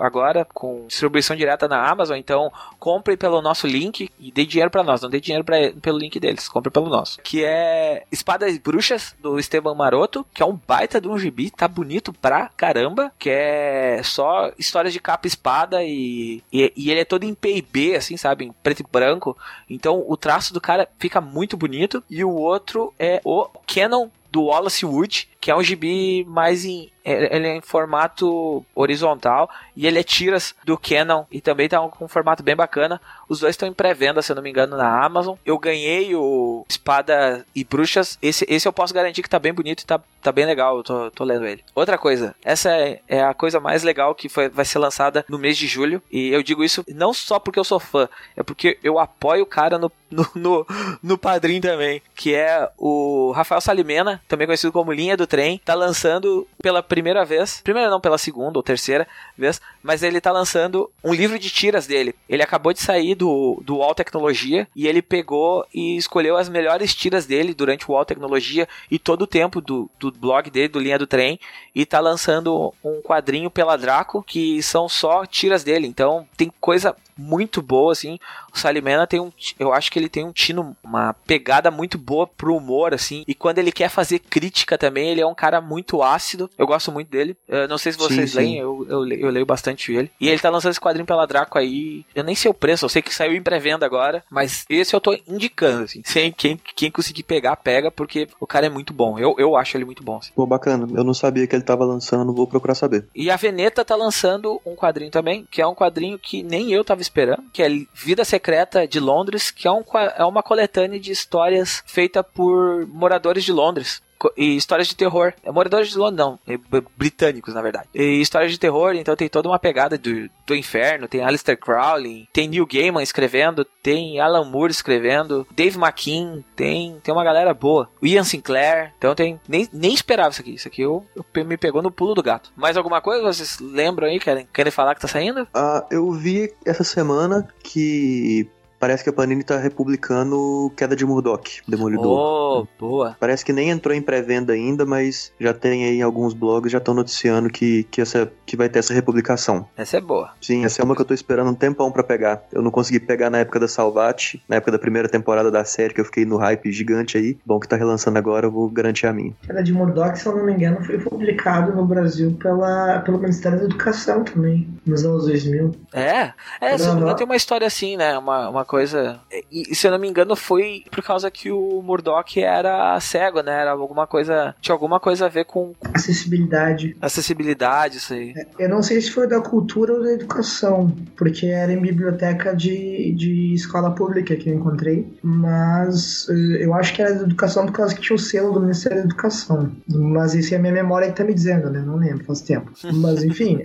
agora, 0.00 0.46
com 0.52 0.86
distribuição 0.86 1.36
direta 1.36 1.68
na 1.68 1.88
Amazon. 1.88 2.16
Então 2.16 2.52
compre 2.78 3.16
pelo 3.16 3.42
nosso 3.42 3.66
link 3.66 4.10
e 4.18 4.32
dê 4.32 4.44
dinheiro 4.44 4.70
pra 4.70 4.82
nós. 4.82 5.02
Não 5.02 5.10
dê 5.10 5.20
dinheiro 5.20 5.44
pra, 5.44 5.56
pelo 5.80 5.98
link 5.98 6.18
deles, 6.18 6.48
compre 6.48 6.70
pelo 6.70 6.88
nosso. 6.88 7.20
Que 7.22 7.44
é 7.44 8.04
Espadas 8.10 8.54
e 8.54 8.58
Bruxas, 8.58 9.14
do 9.20 9.38
Esteban 9.38 9.74
Maroto. 9.74 10.26
Que 10.32 10.42
é 10.42 10.46
um 10.46 10.58
baita 10.66 11.00
de 11.00 11.08
um 11.08 11.18
gibi, 11.18 11.50
tá 11.50 11.68
bonito 11.68 12.12
pra 12.12 12.50
caramba. 12.56 13.12
Que 13.18 13.30
é 13.30 14.02
só 14.02 14.50
histórias 14.58 14.92
de 14.92 15.00
capa 15.00 15.26
e 15.26 15.28
espada 15.28 15.84
e, 15.84 16.42
e, 16.52 16.72
e 16.76 16.90
ele 16.90 17.00
é 17.00 17.04
todo 17.04 17.24
em 17.24 17.34
PB, 17.34 17.96
assim, 17.96 18.16
sabe? 18.16 18.46
Em 18.46 18.52
preto 18.52 18.80
e 18.80 18.86
branco. 18.90 19.36
Então 19.68 20.04
o 20.06 20.16
traço 20.16 20.52
do 20.52 20.60
cara 20.60 20.88
fica 20.98 21.20
muito 21.20 21.56
bonito. 21.56 22.02
E 22.08 22.24
o 22.24 22.30
outro 22.30 22.92
é 22.98 23.17
o 23.24 23.48
Canon 23.66 24.10
do 24.38 24.44
Wallace 24.44 24.86
Wood, 24.86 25.28
que 25.40 25.50
é 25.50 25.56
um 25.56 25.62
gibi 25.62 26.24
mais 26.28 26.64
em. 26.64 26.90
é- 27.04 27.34
Ele 27.36 27.48
é 27.48 27.56
em 27.56 27.60
formato 27.60 28.64
horizontal 28.74 29.48
e 29.76 29.86
ele 29.86 29.98
é 29.98 30.02
tiras 30.02 30.54
do 30.64 30.76
Canon 30.78 31.24
e 31.30 31.40
também 31.40 31.68
tá 31.68 31.80
com 31.88 32.04
um 32.04 32.08
formato 32.08 32.42
bem 32.42 32.54
bacana. 32.54 33.00
Os 33.28 33.40
dois 33.40 33.52
estão 33.54 33.68
em 33.68 33.72
pré-venda, 33.72 34.22
se 34.22 34.30
eu 34.32 34.36
não 34.36 34.42
me 34.42 34.50
engano, 34.50 34.76
na 34.76 35.04
Amazon. 35.04 35.36
Eu 35.44 35.58
ganhei 35.58 36.14
o 36.14 36.64
Espada 36.68 37.44
e 37.54 37.62
Bruxas. 37.64 38.18
Esse, 38.22 38.46
esse 38.48 38.66
eu 38.66 38.72
posso 38.72 38.94
garantir 38.94 39.22
que 39.22 39.28
tá 39.28 39.38
bem 39.38 39.52
bonito 39.52 39.82
e 39.82 39.86
tá, 39.86 40.00
tá 40.22 40.32
bem 40.32 40.46
legal. 40.46 40.76
Eu 40.78 40.82
tô, 40.82 41.10
tô 41.10 41.24
lendo 41.24 41.46
ele. 41.46 41.62
Outra 41.74 41.98
coisa, 41.98 42.34
essa 42.44 42.70
é, 42.70 43.00
é 43.08 43.22
a 43.22 43.34
coisa 43.34 43.60
mais 43.60 43.82
legal 43.82 44.14
que 44.14 44.28
foi, 44.28 44.48
vai 44.48 44.64
ser 44.64 44.78
lançada 44.78 45.24
no 45.28 45.38
mês 45.38 45.56
de 45.58 45.66
julho. 45.66 46.02
E 46.10 46.28
eu 46.30 46.42
digo 46.42 46.64
isso 46.64 46.84
não 46.88 47.12
só 47.12 47.38
porque 47.38 47.58
eu 47.58 47.64
sou 47.64 47.78
fã, 47.80 48.08
é 48.36 48.42
porque 48.42 48.78
eu 48.82 48.98
apoio 48.98 49.42
o 49.42 49.46
cara 49.46 49.78
no, 49.78 49.90
no, 50.10 50.26
no, 50.34 50.66
no 51.02 51.18
padrinho 51.18 51.60
também, 51.60 52.00
que 52.14 52.34
é 52.34 52.68
o 52.78 53.32
Rafael 53.32 53.60
Salimena, 53.60 54.20
também 54.28 54.46
conhecido 54.46 54.72
como 54.72 54.92
Linha 54.92 55.16
do 55.16 55.26
Trem, 55.26 55.60
tá 55.64 55.74
lançando 55.74 56.46
pela 56.62 56.82
primeira 56.82 57.24
vez, 57.24 57.60
primeira 57.64 57.88
não, 57.88 58.00
pela 58.00 58.18
segunda 58.18 58.58
ou 58.58 58.62
terceira 58.62 59.08
vez, 59.36 59.60
mas 59.82 60.02
ele 60.02 60.20
tá 60.20 60.30
lançando 60.30 60.90
um 61.02 61.14
livro 61.14 61.38
de 61.38 61.48
tiras 61.48 61.86
dele. 61.86 62.14
Ele 62.28 62.42
acabou 62.42 62.72
de 62.72 62.80
sair 62.80 63.14
do, 63.14 63.60
do 63.64 63.76
UOL 63.76 63.94
Tecnologia 63.94 64.68
e 64.76 64.86
ele 64.86 65.00
pegou 65.00 65.66
e 65.72 65.96
escolheu 65.96 66.36
as 66.36 66.48
melhores 66.48 66.94
tiras 66.94 67.24
dele 67.24 67.54
durante 67.54 67.88
o 67.88 67.94
UOL 67.94 68.04
Tecnologia 68.04 68.68
e 68.90 68.98
todo 68.98 69.22
o 69.22 69.26
tempo 69.26 69.60
do, 69.60 69.90
do 69.98 70.12
blog 70.12 70.50
dele, 70.50 70.68
do 70.68 70.78
Linha 70.78 70.98
do 70.98 71.06
Trem, 71.06 71.40
e 71.74 71.86
tá 71.86 71.98
lançando 71.98 72.74
um 72.84 73.00
quadrinho 73.00 73.50
pela 73.50 73.76
Draco 73.76 74.22
que 74.22 74.62
são 74.62 74.88
só 74.88 75.24
tiras 75.24 75.64
dele. 75.64 75.86
Então 75.86 76.28
tem 76.36 76.52
coisa 76.60 76.94
muito 77.16 77.60
boa, 77.60 77.92
assim. 77.92 78.18
O 78.58 78.60
Salimena 78.60 79.06
tem 79.06 79.20
um. 79.20 79.30
Eu 79.58 79.72
acho 79.72 79.90
que 79.90 79.98
ele 79.98 80.08
tem 80.08 80.24
um 80.24 80.32
tino, 80.32 80.76
uma 80.82 81.12
pegada 81.12 81.70
muito 81.70 81.96
boa 81.96 82.26
pro 82.26 82.56
humor, 82.56 82.92
assim. 82.92 83.22
E 83.26 83.34
quando 83.34 83.58
ele 83.58 83.70
quer 83.72 83.88
fazer 83.88 84.18
crítica 84.18 84.76
também, 84.76 85.10
ele 85.10 85.20
é 85.20 85.26
um 85.26 85.34
cara 85.34 85.60
muito 85.60 86.02
ácido. 86.02 86.50
Eu 86.58 86.66
gosto 86.66 86.90
muito 86.90 87.08
dele. 87.08 87.36
Eu 87.46 87.68
não 87.68 87.78
sei 87.78 87.92
se 87.92 87.98
vocês 87.98 88.30
Sim, 88.32 88.36
sim. 88.36 88.36
leem, 88.36 88.58
eu, 88.58 88.86
eu, 88.88 89.02
le- 89.02 89.22
eu 89.22 89.30
leio 89.30 89.46
bastante 89.46 89.92
ele. 89.92 90.10
E 90.20 90.28
ele 90.28 90.38
tá 90.40 90.50
lançando 90.50 90.72
esse 90.72 90.80
quadrinho 90.80 91.06
pela 91.06 91.26
Draco 91.26 91.56
aí. 91.58 92.04
Eu 92.14 92.24
nem 92.24 92.34
sei 92.34 92.50
o 92.50 92.54
preço, 92.54 92.84
eu 92.84 92.88
sei 92.88 93.00
que 93.00 93.14
saiu 93.14 93.34
em 93.34 93.42
pré-venda 93.42 93.86
agora. 93.86 94.24
Mas 94.28 94.64
esse 94.68 94.94
eu 94.94 95.00
tô 95.00 95.16
indicando, 95.28 95.84
assim. 95.84 96.02
Sem 96.04 96.32
quem, 96.32 96.60
quem 96.74 96.90
conseguir 96.90 97.22
pegar, 97.22 97.54
pega, 97.56 97.90
porque 97.92 98.26
o 98.40 98.46
cara 98.46 98.66
é 98.66 98.70
muito 98.70 98.92
bom. 98.92 99.18
Eu, 99.18 99.36
eu 99.38 99.56
acho 99.56 99.76
ele 99.76 99.84
muito 99.84 100.02
bom, 100.02 100.16
assim. 100.18 100.32
Pô, 100.34 100.44
bacana. 100.46 100.88
Eu 100.96 101.04
não 101.04 101.14
sabia 101.14 101.46
que 101.46 101.54
ele 101.54 101.62
tava 101.62 101.84
lançando, 101.84 102.34
vou 102.34 102.46
procurar 102.46 102.74
saber. 102.74 103.06
E 103.14 103.30
a 103.30 103.36
Veneta 103.36 103.84
tá 103.84 103.94
lançando 103.94 104.60
um 104.66 104.74
quadrinho 104.74 105.10
também, 105.10 105.46
que 105.50 105.62
é 105.62 105.66
um 105.66 105.74
quadrinho 105.74 106.18
que 106.18 106.42
nem 106.42 106.72
eu 106.72 106.84
tava 106.84 107.00
esperando, 107.00 107.44
que 107.52 107.62
é 107.62 107.68
Vida 107.94 108.24
Secreta 108.24 108.47
de 108.86 108.98
Londres, 108.98 109.50
que 109.50 109.68
é, 109.68 109.72
um, 109.72 109.82
é 110.16 110.24
uma 110.24 110.42
coletânea 110.42 110.98
de 110.98 111.12
histórias 111.12 111.82
feita 111.86 112.22
por 112.24 112.86
moradores 112.86 113.44
de 113.44 113.52
Londres. 113.52 114.02
E 114.36 114.56
histórias 114.56 114.88
de 114.88 114.96
terror. 114.96 115.32
É 115.42 115.50
moradores 115.50 115.90
de 115.90 115.98
Londres, 115.98 116.18
não. 116.18 116.38
É 116.46 116.58
britânicos, 116.96 117.54
na 117.54 117.62
verdade. 117.62 117.88
E 117.94 118.20
histórias 118.20 118.52
de 118.52 118.58
terror, 118.58 118.94
então 118.94 119.16
tem 119.16 119.28
toda 119.28 119.48
uma 119.48 119.58
pegada 119.58 119.96
do, 119.96 120.28
do 120.46 120.54
inferno. 120.54 121.08
Tem 121.08 121.22
Alistair 121.22 121.58
Crowley, 121.58 122.28
tem 122.32 122.48
Neil 122.48 122.66
Gaiman 122.66 123.02
escrevendo, 123.02 123.64
tem 123.82 124.20
Alan 124.20 124.44
Moore 124.44 124.70
escrevendo, 124.70 125.46
Dave 125.54 125.78
McKean, 125.78 126.42
tem, 126.56 126.98
tem 127.02 127.14
uma 127.14 127.24
galera 127.24 127.54
boa. 127.54 127.88
Ian 128.02 128.24
Sinclair, 128.24 128.92
então 128.98 129.14
tem. 129.14 129.40
Nem, 129.48 129.68
nem 129.72 129.94
esperava 129.94 130.30
isso 130.30 130.40
aqui. 130.40 130.54
Isso 130.54 130.68
aqui 130.68 130.82
eu, 130.82 131.04
eu 131.14 131.44
me 131.44 131.56
pegou 131.56 131.82
no 131.82 131.90
pulo 131.90 132.14
do 132.14 132.22
gato. 132.22 132.52
Mais 132.56 132.76
alguma 132.76 133.00
coisa 133.00 133.22
vocês 133.22 133.58
lembram 133.60 134.08
aí? 134.08 134.18
Querem, 134.18 134.48
querem 134.52 134.72
falar 134.72 134.94
que 134.94 135.00
tá 135.00 135.08
saindo? 135.08 135.46
Ah, 135.54 135.86
eu 135.90 136.10
vi 136.12 136.52
essa 136.64 136.84
semana 136.84 137.48
que 137.62 138.48
parece 138.78 139.02
que 139.04 139.10
a 139.10 139.12
Panini 139.12 139.42
tá 139.42 139.56
republicando 139.58 140.72
Queda 140.76 140.94
de 140.94 141.04
Murdoch, 141.04 141.60
Demolidor. 141.66 142.06
Oh, 142.18 142.66
boa. 142.78 143.16
Parece 143.18 143.44
que 143.44 143.52
nem 143.52 143.70
entrou 143.70 143.94
em 143.94 144.02
pré-venda 144.02 144.52
ainda, 144.52 144.84
mas 144.86 145.32
já 145.40 145.52
tem 145.52 145.84
aí 145.84 146.02
alguns 146.02 146.34
blogs 146.34 146.70
já 146.70 146.78
estão 146.78 146.94
noticiando 146.94 147.48
que, 147.50 147.84
que, 147.84 148.00
essa, 148.00 148.30
que 148.46 148.56
vai 148.56 148.68
ter 148.68 148.78
essa 148.78 148.92
republicação. 148.94 149.66
Essa 149.76 149.96
é 149.98 150.00
boa. 150.00 150.30
Sim, 150.40 150.64
essa 150.64 150.80
é 150.80 150.84
uma 150.84 150.94
que 150.94 151.00
eu 151.02 151.06
tô 151.06 151.14
esperando 151.14 151.50
um 151.50 151.54
tempão 151.54 151.90
pra 151.90 152.02
pegar. 152.02 152.42
Eu 152.52 152.62
não 152.62 152.70
consegui 152.70 153.00
pegar 153.00 153.30
na 153.30 153.38
época 153.38 153.58
da 153.60 153.68
Salvati, 153.68 154.42
na 154.48 154.56
época 154.56 154.72
da 154.72 154.78
primeira 154.78 155.08
temporada 155.08 155.50
da 155.50 155.64
série, 155.64 155.94
que 155.94 156.00
eu 156.00 156.04
fiquei 156.04 156.24
no 156.24 156.36
hype 156.36 156.70
gigante 156.72 157.16
aí. 157.18 157.38
Bom 157.44 157.58
que 157.58 157.68
tá 157.68 157.76
relançando 157.76 158.18
agora, 158.18 158.46
eu 158.46 158.50
vou 158.50 158.68
garantir 158.68 159.06
a 159.06 159.12
minha. 159.12 159.32
Queda 159.42 159.62
de 159.62 159.72
Murdoch, 159.72 160.18
se 160.18 160.26
eu 160.26 160.36
não 160.36 160.44
me 160.44 160.52
engano, 160.52 160.82
foi 160.84 160.98
publicado 160.98 161.74
no 161.74 161.84
Brasil 161.84 162.36
pela, 162.40 163.00
pelo 163.00 163.18
Ministério 163.18 163.58
da 163.58 163.64
Educação 163.64 164.24
também, 164.24 164.68
nos 164.86 165.04
anos 165.04 165.24
2000. 165.26 165.72
É, 165.92 166.32
é, 166.60 166.78
se 166.78 166.84
não 166.86 166.94
me 166.94 167.00
engano, 167.00 167.08
Uhum. 167.08 167.16
tem 167.16 167.24
uma 167.24 167.36
história 167.36 167.66
assim, 167.66 167.96
né? 167.96 168.16
Uma, 168.18 168.48
uma 168.50 168.64
coisa. 168.68 169.18
E, 169.50 169.74
se 169.74 169.86
eu 169.86 169.90
não 169.90 169.98
me 169.98 170.06
engano, 170.08 170.36
foi 170.36 170.84
por 170.90 171.02
causa 171.02 171.30
que 171.30 171.50
o 171.50 171.80
Murdoch 171.82 172.38
era 172.40 173.00
cego, 173.00 173.40
né? 173.40 173.62
Era 173.62 173.70
alguma 173.72 174.06
coisa. 174.06 174.54
Tinha 174.60 174.74
alguma 174.74 175.00
coisa 175.00 175.26
a 175.26 175.28
ver 175.28 175.46
com 175.46 175.72
Acessibilidade. 175.94 176.96
acessibilidade, 177.00 177.96
isso 177.96 178.12
aí. 178.12 178.34
Eu 178.58 178.68
não 178.68 178.82
sei 178.82 179.00
se 179.00 179.10
foi 179.10 179.26
da 179.26 179.40
cultura 179.40 179.94
ou 179.94 180.02
da 180.02 180.12
educação, 180.12 180.94
porque 181.16 181.46
era 181.46 181.72
em 181.72 181.80
biblioteca 181.80 182.54
de, 182.54 183.12
de 183.16 183.54
escola 183.54 183.90
pública 183.94 184.36
que 184.36 184.50
eu 184.50 184.54
encontrei, 184.54 185.06
mas 185.22 186.28
eh, 186.28 186.64
eu 186.64 186.74
acho 186.74 186.92
que 186.94 187.00
era 187.00 187.14
da 187.14 187.22
educação 187.22 187.64
por 187.66 187.72
causa 187.72 187.94
que 187.94 188.02
tinha 188.02 188.16
o 188.16 188.18
selo 188.18 188.52
do 188.52 188.60
Ministério 188.60 188.98
da 188.98 189.04
Educação. 189.04 189.72
Mas 189.88 190.34
isso 190.34 190.52
é 190.52 190.58
a 190.58 190.60
minha 190.60 190.72
memória 190.72 191.08
que 191.08 191.16
tá 191.16 191.24
me 191.24 191.32
dizendo, 191.32 191.70
né? 191.70 191.80
Não 191.80 191.96
lembro, 191.96 192.24
faz 192.24 192.42
tempo. 192.42 192.70
Mas 192.92 193.24
enfim, 193.24 193.62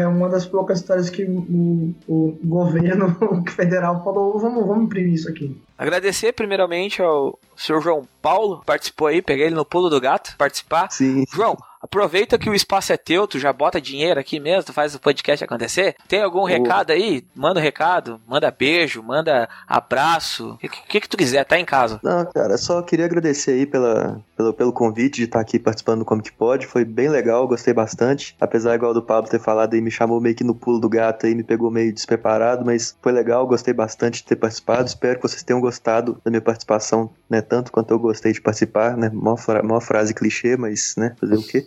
é 0.00 0.06
uma 0.06 0.28
das 0.28 0.46
poucas 0.46 0.80
histórias 0.80 1.10
que 1.10 1.24
o, 1.24 1.94
o 2.06 2.38
governo 2.44 3.16
federal 3.54 4.02
falou: 4.02 4.38
vamos, 4.38 4.66
vamos 4.66 4.84
imprimir 4.84 5.14
isso 5.14 5.28
aqui. 5.28 5.60
Agradecer 5.78 6.32
primeiramente 6.32 7.02
ao 7.02 7.38
Sr. 7.56 7.80
João 7.80 8.08
Paulo, 8.22 8.60
que 8.60 8.66
participou 8.66 9.08
aí, 9.08 9.20
peguei 9.20 9.46
ele 9.46 9.54
no 9.54 9.64
pulo 9.64 9.90
do 9.90 10.00
gato, 10.00 10.34
participar. 10.38 10.90
Sim. 10.90 11.24
João, 11.32 11.56
aproveita 11.86 12.38
que 12.38 12.50
o 12.50 12.54
espaço 12.54 12.92
é 12.92 12.96
teu, 12.96 13.26
tu 13.26 13.38
já 13.38 13.52
bota 13.52 13.80
dinheiro 13.80 14.20
aqui 14.20 14.38
mesmo, 14.38 14.64
tu 14.64 14.72
faz 14.72 14.94
o 14.94 15.00
podcast 15.00 15.42
acontecer. 15.44 15.94
Tem 16.06 16.22
algum 16.22 16.44
recado 16.44 16.90
aí? 16.90 17.24
Manda 17.34 17.60
um 17.60 17.62
recado, 17.62 18.20
manda 18.26 18.50
beijo, 18.50 19.02
manda 19.02 19.48
abraço, 19.66 20.50
o 20.54 20.58
que, 20.58 20.68
que, 20.68 21.00
que 21.00 21.08
tu 21.08 21.16
quiser, 21.16 21.44
tá 21.44 21.58
em 21.58 21.64
casa. 21.64 22.00
Não, 22.02 22.26
cara, 22.26 22.58
só 22.58 22.82
queria 22.82 23.06
agradecer 23.06 23.52
aí 23.52 23.66
pela, 23.66 24.20
pelo, 24.36 24.52
pelo 24.52 24.72
convite 24.72 25.16
de 25.16 25.24
estar 25.24 25.40
aqui 25.40 25.58
participando 25.58 26.00
do 26.00 26.04
Comic 26.04 26.32
Pod. 26.32 26.66
Foi 26.66 26.84
bem 26.84 27.08
legal, 27.08 27.46
gostei 27.46 27.72
bastante. 27.72 28.36
Apesar, 28.40 28.74
igual 28.74 28.92
do 28.92 29.02
Pablo 29.02 29.30
ter 29.30 29.40
falado 29.40 29.74
aí, 29.74 29.80
me 29.80 29.90
chamou 29.90 30.20
meio 30.20 30.34
que 30.34 30.44
no 30.44 30.54
pulo 30.54 30.80
do 30.80 30.88
gato 30.88 31.26
aí, 31.26 31.34
me 31.34 31.44
pegou 31.44 31.70
meio 31.70 31.92
despreparado, 31.92 32.64
mas 32.64 32.96
foi 33.00 33.12
legal, 33.12 33.46
gostei 33.46 33.72
bastante 33.72 34.22
de 34.22 34.24
ter 34.24 34.36
participado. 34.36 34.86
Espero 34.86 35.16
que 35.16 35.22
vocês 35.22 35.42
tenham 35.42 35.60
gostado 35.60 36.20
da 36.24 36.30
minha 36.30 36.40
participação, 36.40 37.10
né? 37.30 37.40
Tanto 37.40 37.70
quanto 37.70 37.92
eu 37.92 37.98
gostei 37.98 38.32
de 38.32 38.40
participar, 38.40 38.96
né? 38.96 39.10
Mó, 39.12 39.36
fra 39.36 39.62
mó 39.62 39.80
frase 39.80 40.12
clichê, 40.12 40.56
mas, 40.56 40.94
né? 40.96 41.14
Fazer 41.20 41.36
o 41.36 41.42
quê? 41.42 41.66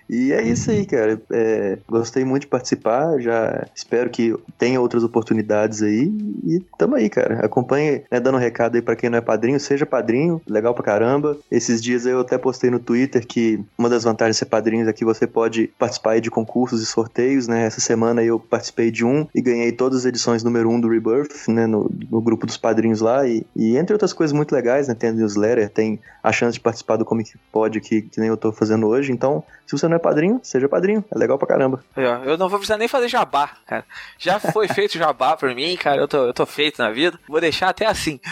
e 0.11 0.33
é 0.33 0.41
isso 0.41 0.69
aí, 0.69 0.85
cara. 0.85 1.21
É, 1.31 1.77
gostei 1.87 2.25
muito 2.25 2.41
de 2.41 2.47
participar. 2.47 3.17
Já 3.21 3.65
espero 3.73 4.09
que 4.09 4.35
tenha 4.57 4.81
outras 4.81 5.05
oportunidades 5.05 5.81
aí. 5.81 6.11
E 6.45 6.59
tamo 6.77 6.95
aí, 6.95 7.09
cara. 7.09 7.45
Acompanhe, 7.45 8.03
né, 8.11 8.19
dando 8.19 8.35
um 8.35 8.39
recado 8.39 8.75
aí 8.75 8.81
pra 8.81 8.93
quem 8.93 9.09
não 9.09 9.19
é 9.19 9.21
padrinho, 9.21 9.57
seja 9.57 9.85
padrinho, 9.85 10.41
legal 10.45 10.73
pra 10.73 10.83
caramba. 10.83 11.37
Esses 11.49 11.81
dias 11.81 12.05
eu 12.05 12.19
até 12.19 12.37
postei 12.37 12.69
no 12.69 12.77
Twitter 12.77 13.25
que 13.25 13.63
uma 13.77 13.87
das 13.87 14.03
vantagens 14.03 14.35
de 14.35 14.39
ser 14.39 14.47
padrinho 14.47 14.89
é 14.89 14.91
que 14.91 15.05
você 15.05 15.25
pode 15.25 15.67
participar 15.79 16.19
de 16.19 16.29
concursos 16.29 16.81
e 16.81 16.85
sorteios, 16.85 17.47
né? 17.47 17.63
Essa 17.63 17.79
semana 17.79 18.21
eu 18.21 18.37
participei 18.37 18.91
de 18.91 19.05
um 19.05 19.25
e 19.33 19.41
ganhei 19.41 19.71
todas 19.71 19.99
as 19.99 20.05
edições 20.05 20.43
número 20.43 20.69
1 20.69 20.73
um 20.73 20.81
do 20.81 20.89
Rebirth, 20.89 21.47
né? 21.47 21.65
No, 21.65 21.89
no 22.11 22.19
grupo 22.19 22.45
dos 22.45 22.57
padrinhos 22.57 22.99
lá. 22.99 23.25
E, 23.25 23.45
e 23.55 23.77
entre 23.77 23.93
outras 23.93 24.11
coisas 24.11 24.33
muito 24.33 24.53
legais, 24.53 24.89
né? 24.89 24.93
Tem 24.93 25.11
a 25.11 25.13
newsletter, 25.13 25.69
tem 25.69 26.01
a 26.21 26.33
chance 26.33 26.55
de 26.55 26.59
participar 26.59 26.97
do 26.97 27.05
Comic 27.05 27.31
Pod 27.49 27.79
que, 27.79 28.01
que 28.01 28.19
nem 28.19 28.27
eu 28.27 28.35
tô 28.35 28.51
fazendo 28.51 28.87
hoje. 28.87 29.13
Então, 29.13 29.41
se 29.65 29.77
você 29.77 29.87
não 29.87 29.95
é 29.95 30.00
padrinho, 30.01 30.39
seja 30.43 30.67
padrinho. 30.67 31.03
É 31.13 31.17
legal 31.17 31.37
pra 31.37 31.47
caramba. 31.47 31.83
Eu 32.25 32.37
não 32.37 32.49
vou 32.49 32.59
precisar 32.59 32.77
nem 32.77 32.87
fazer 32.87 33.07
jabá, 33.07 33.51
cara. 33.65 33.85
Já 34.17 34.39
foi 34.39 34.67
feito 34.69 34.97
jabá 34.97 35.37
por 35.37 35.53
mim, 35.53 35.75
cara. 35.77 36.01
Eu 36.01 36.07
tô, 36.07 36.25
eu 36.25 36.33
tô 36.33 36.45
feito 36.45 36.81
na 36.81 36.91
vida. 36.91 37.19
Vou 37.27 37.39
deixar 37.39 37.69
até 37.69 37.85
assim. 37.85 38.19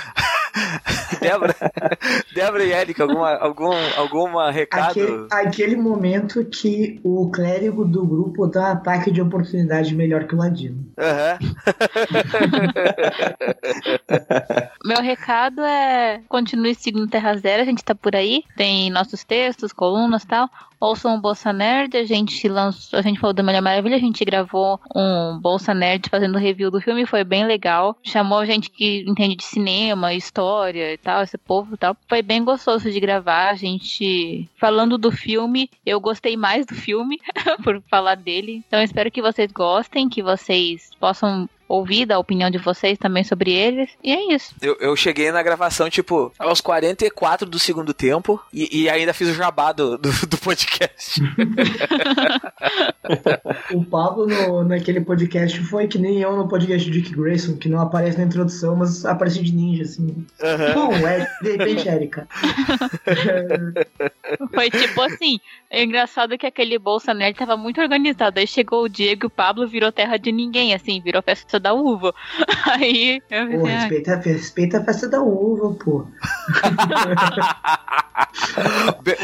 Débora, 1.21 1.55
Débora 2.33 2.63
e 2.63 2.71
Eric, 2.71 3.01
alguma, 3.01 3.35
algum 3.35 3.71
alguma 3.97 4.51
recado? 4.51 4.91
Aquele, 4.91 5.27
aquele 5.31 5.75
momento 5.75 6.43
que 6.45 6.99
o 7.03 7.29
clérigo 7.29 7.85
do 7.85 8.05
grupo 8.05 8.47
dá 8.47 8.61
um 8.61 8.71
ataque 8.73 9.11
de 9.11 9.21
oportunidade 9.21 9.95
melhor 9.95 10.25
que 10.25 10.35
o 10.35 10.37
ladino. 10.37 10.85
Aham. 10.97 11.39
Meu 14.83 15.01
recado 15.01 15.61
é 15.61 16.21
continue 16.27 16.75
seguindo 16.75 17.07
Terra 17.07 17.35
Zero, 17.37 17.61
a 17.61 17.65
gente 17.65 17.83
tá 17.83 17.95
por 17.95 18.15
aí, 18.15 18.43
tem 18.55 18.89
nossos 18.89 19.23
textos, 19.23 19.73
colunas 19.73 20.23
e 20.23 20.27
tal. 20.27 20.49
Ouçam 20.79 21.15
o 21.15 21.19
Bolsa 21.19 21.51
Nerd, 21.51 21.97
a 21.97 22.05
gente 22.05 22.47
lançou, 22.47 22.97
a 22.97 23.01
gente 23.01 23.19
falou 23.19 23.33
da 23.33 23.43
Mulher 23.43 23.61
Maravilha, 23.61 23.97
a 23.97 23.99
gente 23.99 24.23
gravou 24.23 24.79
um 24.95 25.37
Bolsa 25.39 25.73
Nerd 25.73 26.09
fazendo 26.09 26.37
review 26.37 26.71
do 26.71 26.79
filme, 26.79 27.05
foi 27.05 27.23
bem 27.23 27.45
legal. 27.45 27.97
Chamou 28.01 28.45
gente 28.45 28.69
que 28.69 29.03
entende 29.05 29.35
de 29.35 29.43
cinema, 29.43 30.13
história 30.13 30.93
e 30.93 30.97
tal, 30.97 31.21
esse 31.21 31.37
povo 31.37 31.73
e 31.73 31.77
tal. 31.77 31.97
Foi 32.07 32.21
bem 32.21 32.43
gostoso 32.43 32.89
de 32.89 32.99
gravar, 32.99 33.49
a 33.49 33.55
gente 33.55 34.49
falando 34.57 34.97
do 34.97 35.11
filme, 35.11 35.69
eu 35.85 35.99
gostei 35.99 36.37
mais 36.37 36.65
do 36.65 36.75
filme 36.75 37.19
por 37.63 37.81
falar 37.89 38.15
dele. 38.15 38.63
Então 38.67 38.81
espero 38.81 39.11
que 39.11 39.21
vocês 39.21 39.51
gostem, 39.51 40.07
que 40.07 40.23
vocês 40.23 40.91
possam 40.99 41.49
ouvir 41.69 42.07
da 42.07 42.17
opinião 42.17 42.49
de 42.49 42.57
vocês 42.57 42.97
também 42.97 43.23
sobre 43.23 43.53
eles. 43.53 43.91
E 44.03 44.11
é 44.11 44.33
isso. 44.33 44.55
Eu, 44.59 44.75
eu 44.79 44.95
cheguei 44.95 45.31
na 45.31 45.43
gravação, 45.43 45.87
tipo, 45.89 46.33
aos 46.39 46.59
44 46.59 47.47
do 47.47 47.59
segundo 47.59 47.93
tempo 47.93 48.41
e, 48.51 48.81
e 48.81 48.89
ainda 48.89 49.13
fiz 49.13 49.29
o 49.29 49.35
jabá 49.35 49.71
do, 49.71 49.97
do, 49.97 50.11
do 50.27 50.37
podcast. 50.37 51.21
O 53.73 53.83
Pablo 53.83 54.27
no, 54.27 54.63
naquele 54.63 55.01
podcast 55.01 55.59
foi 55.63 55.87
que 55.87 55.97
nem 55.97 56.21
eu 56.21 56.35
no 56.35 56.47
podcast 56.47 56.89
de 56.89 57.01
Dick 57.01 57.15
Grayson, 57.15 57.57
que 57.57 57.67
não 57.67 57.79
aparece 57.79 58.17
na 58.17 58.25
introdução, 58.25 58.75
mas 58.75 59.05
aparece 59.05 59.41
de 59.41 59.53
ninja, 59.53 59.83
assim. 59.83 60.25
Aham. 60.41 60.73
Bom, 60.73 60.93
é 61.07 61.27
de 61.41 61.51
repente, 61.51 61.87
Erika. 61.87 62.27
Foi 64.53 64.69
tipo 64.69 65.01
assim, 65.01 65.39
é 65.69 65.83
engraçado 65.83 66.37
que 66.37 66.47
aquele 66.47 66.79
Bolsa 66.79 67.13
Nerd 67.13 67.37
tava 67.37 67.55
muito 67.55 67.79
organizado. 67.79 68.39
Aí 68.39 68.47
chegou 68.47 68.83
o 68.83 68.89
Diego 68.89 69.25
e 69.25 69.27
o 69.27 69.29
Pablo 69.29 69.67
virou 69.67 69.91
terra 69.91 70.17
de 70.17 70.31
ninguém, 70.31 70.73
assim, 70.73 70.99
virou 71.01 71.21
festa 71.21 71.59
da 71.59 71.73
uva. 71.73 72.13
Aí 72.65 73.21
eu 73.29 73.45
Pô, 73.45 73.51
pensei, 73.63 73.73
ah, 73.73 73.79
respeita, 73.79 74.15
respeita 74.17 74.77
a 74.79 74.83
festa 74.83 75.07
da 75.07 75.21
uva, 75.21 75.75
pô. 75.83 76.07
Be- 79.01 79.17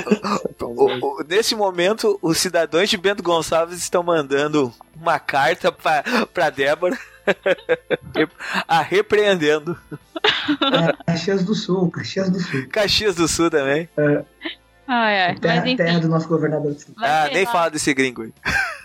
o- 0.62 1.20
o- 1.20 1.24
nesse 1.28 1.56
momento, 1.56 2.18
os 2.22 2.38
cidadãos 2.38 2.90
de 2.90 2.98
Bento 2.98 3.24
Gonçalves 3.24 3.80
estão 3.80 4.04
mandando 4.04 4.74
uma 4.96 5.20
carta 5.20 5.72
pra, 5.72 6.04
pra 6.34 6.50
Débora 6.50 6.98
a 8.68 8.82
repreendendo. 8.82 9.78
É, 10.24 11.12
Caxias 11.12 11.44
do 11.44 11.56
Sul, 11.56 11.90
Caxias 11.92 12.30
do 12.30 12.40
Sul. 12.40 12.68
Caxias 12.70 13.16
do 13.16 13.28
Sul 13.28 13.50
também. 13.50 13.90
ai, 13.98 14.24
ai. 14.88 15.30
Mas 15.32 15.40
Terra, 15.40 15.58
enfim, 15.58 15.76
terra 15.76 16.00
do 16.00 16.08
nosso 16.08 16.28
governador. 16.28 16.76
mas 16.96 17.10
ah, 17.10 17.30
nem 17.34 17.46
lá- 17.46 17.52
fala 17.52 17.70
desse 17.70 17.94
gringo 17.94 18.24
aí. 18.24 18.34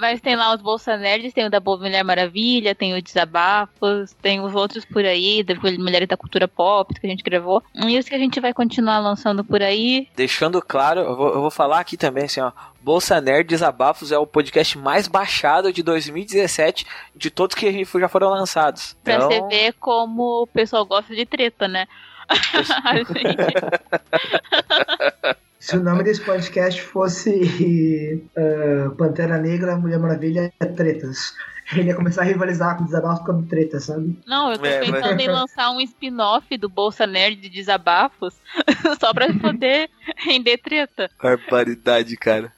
Mas 0.00 0.20
tem 0.20 0.36
lá 0.36 0.54
os 0.54 0.60
Bolsa 0.60 0.96
Nerds, 0.98 1.32
tem 1.32 1.46
o 1.46 1.50
da 1.50 1.58
Boa 1.60 1.78
Mulher 1.78 2.02
Maravilha, 2.04 2.74
tem 2.74 2.94
o 2.94 3.00
Desabafos, 3.02 4.12
tem 4.20 4.40
os 4.40 4.54
outros 4.54 4.84
por 4.84 5.04
aí, 5.04 5.42
da 5.42 5.54
Mulheres 5.54 6.08
da 6.08 6.16
Cultura 6.16 6.46
Pop 6.46 6.92
que 6.98 7.06
a 7.06 7.10
gente 7.10 7.22
gravou. 7.22 7.62
E 7.74 7.96
isso 7.96 8.08
que 8.08 8.14
a 8.14 8.18
gente 8.18 8.38
vai 8.40 8.52
continuar 8.52 8.98
lançando 8.98 9.42
por 9.42 9.62
aí. 9.62 10.08
Deixando 10.14 10.60
claro, 10.60 11.00
eu 11.00 11.16
vou, 11.16 11.28
eu 11.34 11.40
vou 11.40 11.50
falar 11.50 11.80
aqui 11.80 11.96
também, 11.96 12.24
assim, 12.24 12.40
ó. 12.40 12.52
Bolsa 12.82 13.18
Nerd 13.18 13.48
Desabafos 13.48 14.12
é 14.12 14.18
o 14.18 14.26
podcast 14.26 14.76
mais 14.76 15.08
baixado 15.08 15.72
de 15.72 15.82
2017 15.82 16.84
de 17.16 17.30
todos 17.30 17.54
que 17.56 17.82
já 17.98 18.08
foram 18.08 18.28
lançados. 18.28 18.94
Pra 19.02 19.14
Então, 19.14 19.28
você 19.30 19.40
ver 19.48 19.72
como 19.80 20.42
o 20.42 20.46
pessoal 20.46 20.84
gosta 20.84 21.14
de 21.16 21.24
treta, 21.24 21.66
né? 21.66 21.86
Se 25.58 25.76
o 25.76 25.82
nome 25.82 26.04
desse 26.04 26.20
podcast 26.20 26.80
fosse 26.82 28.22
ah, 28.36 28.90
Pantera 28.98 29.38
Negra, 29.38 29.76
Mulher 29.76 29.98
Maravilha, 29.98 30.52
Tretas. 30.76 31.32
Ele 31.72 31.84
ia 31.88 31.94
começar 31.94 32.20
a 32.20 32.24
rivalizar 32.24 32.76
com 32.76 32.82
o 32.82 32.86
desabafo 32.86 33.24
com 33.24 33.42
treta, 33.44 33.80
sabe? 33.80 34.18
Não, 34.26 34.52
eu 34.52 34.58
tô 34.58 34.66
É, 34.66 34.80
mas- 34.80 34.90
pensando 35.00 35.20
em 35.20 35.28
lançar 35.28 35.70
um 35.70 35.80
spin-off 35.80 36.54
do 36.58 36.68
Bolsa 36.68 37.06
Nerd 37.06 37.36
de 37.40 37.48
Desabafos 37.48 38.34
só 39.00 39.14
pra 39.14 39.32
poder 39.32 39.88
render 40.18 40.58
treta. 40.58 41.10
barbaridade, 41.22 42.14
cara. 42.18 42.52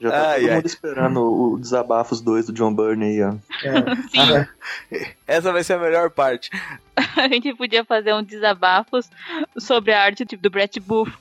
Já 0.00 0.10
tá 0.10 0.30
Ai, 0.32 0.40
todo 0.40 0.50
ai. 0.50 0.62
esperando 0.66 1.20
o 1.22 1.56
Desabafos 1.58 2.20
2 2.20 2.46
do 2.46 2.52
John 2.52 2.74
Byrne 2.74 3.04
aí, 3.06 3.22
ó. 3.22 3.34
É. 3.64 3.94
Sim, 4.10 4.46
Essa 5.26 5.50
vai 5.52 5.62
ser 5.64 5.74
a 5.74 5.78
melhor 5.78 6.10
parte. 6.10 6.50
a 7.22 7.28
gente 7.28 7.54
podia 7.54 7.84
fazer 7.84 8.14
um 8.14 8.22
Desabafos 8.22 9.08
sobre 9.58 9.92
a 9.92 10.02
arte 10.02 10.24
tipo, 10.24 10.42
do 10.42 10.50
Brett 10.50 10.78
Booth. 10.80 11.12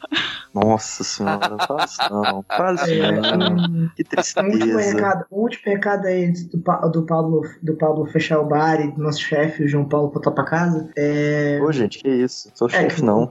Nossa 0.54 1.04
senhora, 1.04 1.58
isso 1.86 1.98
não. 2.12 2.44
É, 2.90 3.38
não. 3.38 3.56
um, 3.56 3.90
Que 3.96 4.04
um 4.04 4.46
último 4.46 4.50
tristeza. 4.76 4.80
recado, 4.96 5.26
um 5.32 5.38
último 5.40 5.74
recado 5.74 6.08
aí 6.08 6.26
antes 6.26 6.44
do, 6.48 6.58
do, 6.92 7.06
Pablo, 7.06 7.42
do 7.62 7.76
Pablo 7.76 8.06
fechar 8.08 8.40
o 8.40 8.46
bar 8.46 8.82
e 8.82 8.92
do 8.92 9.02
nosso 9.02 9.22
chefe, 9.22 9.64
o 9.64 9.68
João 9.68 9.86
Paulo, 9.88 10.12
voltar 10.12 10.32
pra 10.32 10.44
casa. 10.44 10.90
É, 10.98 11.60
Ô, 11.62 11.72
gente, 11.72 12.00
que 12.00 12.10
isso? 12.10 12.52
Sou 12.54 12.68
É, 12.68 12.72
chefe, 12.72 12.96
que- 12.98 13.04
não. 13.04 13.30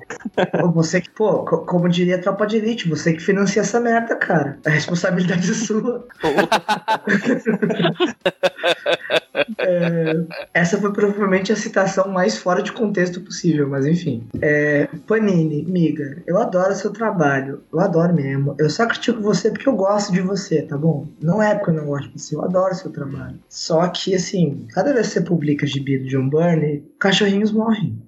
você 0.73 1.01
que, 1.01 1.11
pô, 1.11 1.45
co- 1.45 1.65
como 1.67 1.89
diria 1.89 2.17
a 2.17 2.21
tropa 2.21 2.47
de 2.47 2.57
elite, 2.57 2.89
você 2.89 3.13
que 3.13 3.21
financia 3.21 3.61
essa 3.63 3.81
merda, 3.81 4.17
cara. 4.17 4.59
A 4.65 4.71
responsabilidade 4.71 5.51
é 5.51 5.53
sua. 5.55 6.07
É, 9.59 10.15
essa 10.55 10.79
foi 10.79 10.93
provavelmente 10.93 11.53
a 11.53 11.57
citação 11.57 12.09
mais 12.09 12.39
fora 12.39 12.63
de 12.63 12.73
contexto 12.73 13.21
possível, 13.21 13.69
mas 13.69 13.87
enfim. 13.87 14.27
É, 14.41 14.89
Panini, 15.07 15.65
miga, 15.65 16.23
eu 16.27 16.39
adoro 16.39 16.75
seu 16.75 16.93
trabalho. 16.93 17.63
Eu 17.73 17.81
adoro 17.81 18.15
mesmo. 18.15 18.55
Eu 18.59 18.71
só 18.71 18.87
critico 18.87 19.21
você 19.21 19.51
porque 19.51 19.69
eu 19.69 19.75
gosto 19.75 20.13
de 20.13 20.21
você, 20.21 20.63
tá 20.63 20.77
bom? 20.77 21.09
Não 21.21 21.43
é 21.43 21.55
porque 21.55 21.71
eu 21.71 21.75
não 21.75 21.87
gosto 21.87 22.09
de 22.09 22.21
você, 22.21 22.35
eu 22.35 22.45
adoro 22.45 22.75
seu 22.75 22.91
trabalho. 22.91 23.39
Só 23.49 23.87
que, 23.89 24.15
assim, 24.15 24.67
cada 24.73 24.93
vez 24.93 25.09
que 25.09 25.15
você 25.15 25.21
publica 25.21 25.67
gibi 25.67 25.99
do 25.99 26.09
John 26.09 26.29
Byrne, 26.29 26.85
cachorrinhos 26.99 27.53
morrem. 27.53 27.99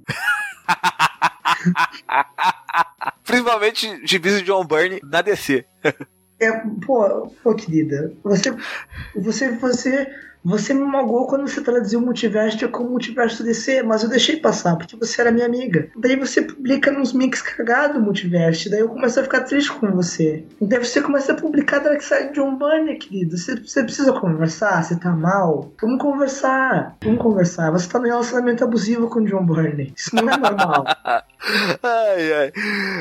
Principalmente 3.25 4.07
gibis 4.07 4.39
de 4.39 4.45
John 4.45 4.65
Byrne 4.65 5.01
na 5.03 5.23
DC. 5.23 5.65
É, 6.41 6.53
pô, 6.85 7.29
pô, 7.43 7.55
querida, 7.55 8.13
você, 8.25 8.55
você, 9.15 9.53
você, 9.53 10.09
você 10.45 10.75
me 10.75 10.85
magoou 10.85 11.27
quando 11.27 11.49
você 11.49 11.61
traduziu 11.61 12.01
o 12.01 12.03
multiverso 12.03 12.69
como 12.69 12.91
multiverso 12.91 13.43
DC, 13.43 13.83
mas 13.83 14.03
eu 14.03 14.09
deixei 14.09 14.37
passar, 14.37 14.77
porque 14.77 14.97
você 14.97 15.21
era 15.21 15.31
minha 15.31 15.47
amiga. 15.47 15.89
Daí 15.97 16.17
você 16.17 16.43
publica 16.43 16.91
nos 16.91 17.13
mix 17.13 17.43
cagados 17.43 17.97
do 17.97 18.03
multiverso, 18.03 18.71
daí 18.71 18.81
eu 18.81 18.89
começo 18.89 19.21
a 19.21 19.23
ficar 19.23 19.43
triste 19.43 19.73
com 19.73 19.91
você. 19.91 20.45
Daí 20.61 20.79
você 20.79 21.01
começa 21.01 21.33
a 21.33 21.37
publicar 21.37 21.79
Dark 21.81 22.01
Side 22.01 22.33
John 22.33 22.57
Byrne, 22.57 22.97
querido. 22.97 23.37
Você, 23.37 23.57
você 23.57 23.83
precisa 23.83 24.13
conversar, 24.13 24.83
você 24.83 24.97
tá 24.97 25.11
mal. 25.11 25.73
Vamos 25.81 26.01
conversar, 26.01 26.97
vamos 27.03 27.21
conversar. 27.21 27.71
Você 27.71 27.89
tá 27.89 27.99
num 27.99 28.07
relacionamento 28.07 28.65
abusivo 28.65 29.09
com 29.09 29.25
John 29.25 29.45
Byrne. 29.45 29.93
Isso 29.97 30.15
não 30.15 30.29
é 30.29 30.37
normal. 30.37 30.85
ai, 31.83 32.33
ai, 32.33 32.53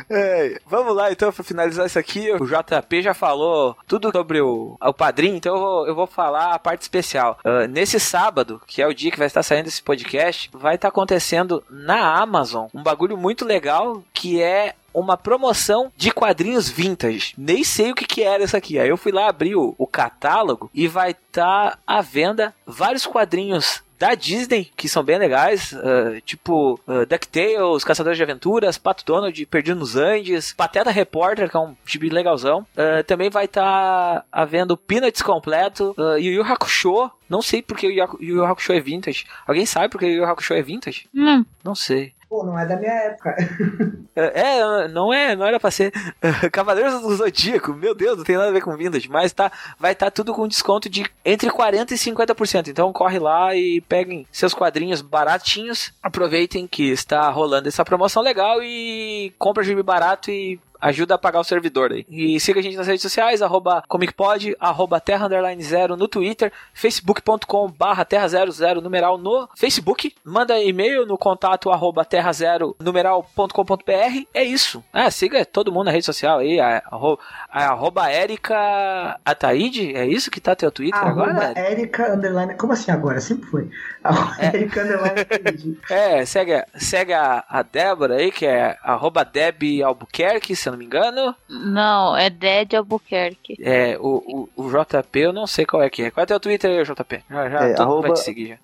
ai. 0.10 0.58
Vamos 0.66 0.96
lá, 0.96 1.12
então, 1.12 1.32
pra 1.32 1.44
finalizar 1.44 1.86
isso 1.86 2.00
aqui. 2.00 2.32
O 2.32 2.46
JP 2.46 3.02
já 3.02 3.14
falou 3.14 3.78
tudo 3.88 4.12
sobre 4.12 4.42
o, 4.42 4.78
o 4.82 4.94
padrinho, 4.94 5.36
então 5.36 5.56
eu 5.56 5.62
vou, 5.62 5.88
eu 5.88 5.96
vou 5.96 6.08
falar 6.08 6.54
a 6.54 6.60
parte 6.60 6.82
especial. 6.82 7.38
Ah, 7.44 7.68
nesse 7.68 8.00
sábado, 8.00 8.62
que 8.68 8.82
é 8.82 8.88
o 8.88 8.94
dia 8.94 9.12
que 9.12 9.18
vai 9.18 9.28
estar 9.28 9.44
saindo 9.44 9.68
esse 9.68 9.82
podcast, 9.82 10.50
vai 10.54 10.76
estar 10.76 10.88
acontecendo 10.88 11.64
na 11.70 12.20
Amazon 12.20 12.68
um 12.74 12.84
bagulho 12.84 13.18
muito 13.18 13.46
legal 13.46 14.04
que 14.14 14.42
é 14.42 14.76
uma 14.94 15.16
promoção 15.16 15.92
de 15.96 16.12
quadrinhos 16.12 16.70
vintage. 16.70 17.34
Nem 17.38 17.64
sei 17.64 17.92
o 17.92 17.96
que, 17.96 18.06
que 18.06 18.24
era 18.24 18.44
isso 18.44 18.58
aqui. 18.58 18.78
Aí 18.78 18.90
eu 18.90 18.98
fui 18.98 19.12
lá 19.12 19.30
abrir 19.30 19.56
o, 19.56 19.74
o 19.78 19.88
catálogo 19.88 20.70
e 20.74 20.88
vai 20.88 21.12
estar 21.12 21.80
à 21.88 22.02
venda 22.02 22.54
vários 22.66 23.06
quadrinhos 23.06 23.82
da 24.02 24.16
Disney, 24.16 24.72
que 24.76 24.90
são 24.90 25.04
bem 25.04 25.20
legais, 25.20 25.76
ah, 25.76 26.20
tipo 26.26 26.80
uh, 26.88 27.06
DuckTales, 27.06 27.84
Caçadores 27.84 28.18
de 28.18 28.24
Aventuras, 28.24 28.76
Pato 28.80 29.06
Donald, 29.06 29.46
Perdido 29.46 29.80
nos 29.80 29.96
Andes, 29.96 30.54
Pateta 30.54 30.90
Repórter, 30.90 31.48
que 31.48 31.56
é 31.56 31.60
um 31.60 31.76
gibi 31.86 32.10
legalzão. 32.10 32.66
Ah, 32.76 33.04
também 33.04 33.30
vai 33.30 33.46
estar 33.46 34.26
à 34.32 34.44
venda 34.44 34.74
o 34.74 34.78
Peanuts 34.78 35.22
completo, 35.22 35.94
uh, 36.00 36.18
Yu 36.18 36.34
Yu 36.34 36.42
Hakusho. 36.44 37.12
Não 37.30 37.44
sei 37.44 37.62
porque 37.62 37.86
o 37.86 37.92
Yu 37.92 38.18
Yu 38.20 38.44
Hakusho 38.44 38.74
é 38.74 38.80
vintage. 38.80 39.26
Alguém 39.46 39.68
sabe 39.68 39.90
porque 39.90 40.06
o 40.08 40.10
Yu 40.10 40.24
Yu 40.24 40.26
Hakusho 40.26 40.56
é 40.56 40.62
vintage? 40.64 41.08
Hum, 41.14 41.46
Não 41.64 41.76
sei. 41.76 42.14
Pô, 42.32 42.46
não 42.46 42.58
é 42.58 42.66
da 42.66 42.78
minha 42.78 42.94
época. 42.94 43.36
É, 44.14 44.90
não 44.90 45.14
é, 45.14 45.38
não 45.38 45.46
era 45.46 45.58
pra 45.58 45.72
ser 45.72 45.90
Cavaleiros 46.52 47.02
do 47.02 47.16
Zodíaco, 47.16 47.74
meu 47.74 47.96
Deus, 47.96 48.18
não 48.18 48.26
tem 48.26 48.36
nada 48.36 48.50
a 48.50 48.52
ver 48.52 48.62
com 48.62 48.76
vintage, 48.76 49.08
mas 49.08 49.32
tá, 49.32 49.50
vai 49.80 49.94
estar 49.94 50.12
tudo 50.12 50.34
com 50.34 50.50
desconto 50.50 50.90
de 50.90 51.10
entre 51.24 51.50
40% 51.50 51.92
e 51.92 51.96
50%. 51.96 52.68
Então 52.68 52.92
corre 52.92 53.20
lá 53.20 53.56
e 53.56 53.80
peguem 53.80 54.28
seus 54.30 54.54
quadrinhos 54.54 55.02
baratinhos, 55.02 55.94
aproveitem 56.04 56.68
que 56.68 56.92
está 56.92 57.30
rolando 57.30 57.70
essa 57.70 57.86
promoção 57.86 58.22
legal 58.22 58.62
e 58.62 59.34
compra 59.40 59.64
gibi 59.64 59.82
barato 59.82 60.30
e 60.30 60.60
ajuda 60.82 61.16
a 61.16 61.18
pagar 61.18 61.40
o 61.40 61.44
servidor 61.44 61.92
aí. 61.92 62.06
E 62.10 62.40
siga 62.40 62.60
a 62.60 62.64
gente 62.64 62.76
nas 62.76 62.88
redes 62.88 63.02
sociais, 63.04 63.42
arroba 63.42 63.84
comicpod, 63.88 64.56
arroba 64.60 65.00
terra 65.00 65.28
underline 65.28 65.62
zero 65.64 65.96
no 65.96 66.08
Twitter, 66.08 66.52
facebook.com 66.74 67.70
barra 67.72 68.04
terra 68.04 68.28
zero 68.28 68.52
zero 68.52 68.82
numeral 68.82 69.18
no 69.18 69.48
Facebook, 69.56 70.14
manda 70.26 70.60
e-mail 70.60 71.06
no 71.06 71.18
contato 71.18 71.70
arroba 71.70 72.04
terra 72.04 72.34
zero 72.34 72.76
numeral.com.br, 72.80 74.26
é 74.34 74.44
isso. 74.44 74.84
Ah, 74.92 75.10
siga 75.12 75.46
todo 75.46 75.72
mundo 75.72 75.86
na 75.86 75.92
rede 75.92 76.06
social 76.06 76.40
aí, 76.40 76.60
a, 76.60 76.82
arro- 76.92 77.20
a, 77.50 77.66
arroba 77.66 78.12
Erika 78.12 79.20
Ataíde, 79.26 79.96
é 79.96 80.06
isso 80.06 80.32
que 80.32 80.40
tá 80.42 80.56
teu 80.56 80.72
Twitter 80.72 81.00
agora? 81.02 81.32
Arroba 81.32 81.60
Erika 81.60 82.14
Underline. 82.14 82.56
Como 82.56 82.74
assim 82.74 82.92
agora? 82.92 83.20
Sempre 83.22 83.50
foi. 83.50 83.70
Arroba 84.04 84.36
Erika 84.44 84.82
Underline. 84.82 85.78
É, 85.90 86.26
segue, 86.26 86.64
segue 86.76 87.14
a, 87.14 87.44
a 87.48 87.62
Débora 87.64 88.16
aí, 88.16 88.32
que 88.32 88.46
é 88.46 88.78
arroba 88.84 89.24
Deb 89.24 89.82
Albuquerque, 89.84 90.56
se 90.56 90.70
eu 90.72 90.78
não 90.78 90.78
me 90.80 90.86
engano. 90.86 91.36
não, 91.50 92.16
é 92.18 92.30
Dead 92.30 92.74
Albuquerque. 92.74 93.58
É, 93.62 93.98
o, 94.00 94.50
o, 94.56 94.64
o 94.66 94.70
JP, 94.70 95.20
eu 95.20 95.34
não 95.34 95.46
sei 95.48 95.66
qual 95.66 95.82
é 95.84 95.90
que 95.90 96.04
é. 96.04 96.12
Qual 96.12 96.24
é 96.24 96.26
teu 96.26 96.40
Twitter 96.40 96.72
aí, 96.72 96.84
JP? 96.84 97.24
Já, 97.30 97.50
já, 97.50 97.60
É, 97.66 97.74
todo 97.74 97.88
mundo 97.88 98.02
vai 98.02 98.10
arroba- 98.12 98.14
te 98.14 98.20
seguir 98.26 98.48
já. 98.50 98.56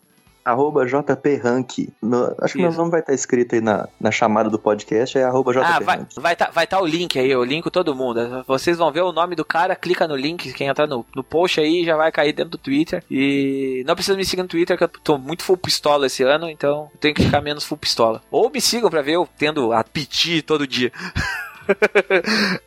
Arroba 0.46 0.86
JP 0.86 1.36
Rank. 1.44 1.90
Meu- 2.02 2.34
acho 2.40 2.54
que 2.54 2.62
meu 2.62 2.70
Isso. 2.70 2.80
nome 2.80 2.90
vai 2.90 3.02
estar 3.02 3.12
escrito 3.12 3.54
aí 3.54 3.60
na, 3.60 3.86
na 4.00 4.12
chamada 4.12 4.50
do 4.50 4.58
podcast, 4.58 5.18
é 5.18 5.24
arroba 5.26 5.52
JP 5.52 5.66
Ah, 5.66 5.80
vai 5.82 5.98
Rank. 5.98 6.08
vai 6.16 6.36
tá, 6.38 6.50
vai 6.50 6.66
tá 6.66 6.80
o 6.82 6.86
link 6.86 7.20
aí, 7.20 7.30
eu 7.30 7.44
linko 7.44 7.70
todo 7.70 7.94
mundo. 7.94 8.46
Vocês 8.48 8.78
vão 8.78 8.90
ver 8.90 9.02
o 9.02 9.12
nome 9.12 9.36
do 9.36 9.44
cara, 9.44 9.76
clica 9.76 10.08
no 10.08 10.16
link, 10.16 10.54
quem 10.54 10.70
entrar 10.70 10.88
no, 10.88 11.06
no 11.14 11.22
post 11.22 11.60
aí 11.60 11.84
já 11.84 11.98
vai 11.98 12.14
cair 12.14 12.32
dentro 12.32 12.52
do 12.52 12.58
Twitter. 12.58 13.04
E 13.12 13.84
não 13.86 13.94
precisa 13.94 14.16
me 14.16 14.24
seguir 14.24 14.42
no 14.42 14.48
Twitter, 14.48 14.78
que 14.78 14.86
eu 14.86 14.88
tô 14.88 15.18
muito 15.18 15.44
full 15.44 15.58
pistola 15.58 16.06
esse 16.08 16.24
ano, 16.24 16.50
então 16.50 16.90
eu 16.94 17.00
tenho 17.02 17.14
que 17.14 17.24
ficar 17.26 17.42
menos 17.42 17.66
full 17.66 17.78
pistola. 17.78 18.22
Ou 18.32 18.50
me 18.50 18.62
sigam 18.62 18.90
pra 18.90 19.02
ver 19.02 19.16
eu 19.16 19.28
tendo 19.38 19.74
a 19.74 19.84
piti 19.84 20.42
todo 20.42 20.66
dia. 20.66 20.94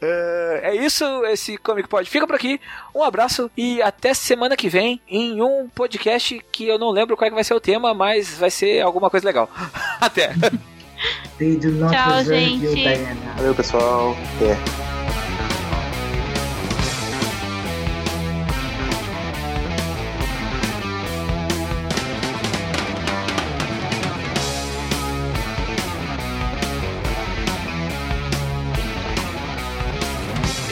É, 0.00 0.60
é 0.70 0.76
isso, 0.76 1.04
esse 1.26 1.56
Comic 1.58 1.88
Pod 1.88 2.08
fica 2.08 2.26
por 2.26 2.36
aqui. 2.36 2.60
Um 2.94 3.02
abraço 3.02 3.50
e 3.56 3.80
até 3.82 4.14
semana 4.14 4.56
que 4.56 4.68
vem 4.68 5.00
em 5.08 5.40
um 5.42 5.68
podcast 5.68 6.40
que 6.52 6.66
eu 6.66 6.78
não 6.78 6.90
lembro 6.90 7.16
qual 7.16 7.26
é 7.26 7.30
que 7.30 7.34
vai 7.34 7.44
ser 7.44 7.54
o 7.54 7.60
tema, 7.60 7.94
mas 7.94 8.38
vai 8.38 8.50
ser 8.50 8.80
alguma 8.80 9.10
coisa 9.10 9.26
legal. 9.26 9.48
Até! 10.00 10.34
They 11.38 11.56
do 11.56 11.70
not 11.72 11.94
Tchau, 11.94 12.24
gente. 12.24 12.84
Valeu, 13.36 13.54
pessoal. 13.54 14.16
Até. 14.36 14.99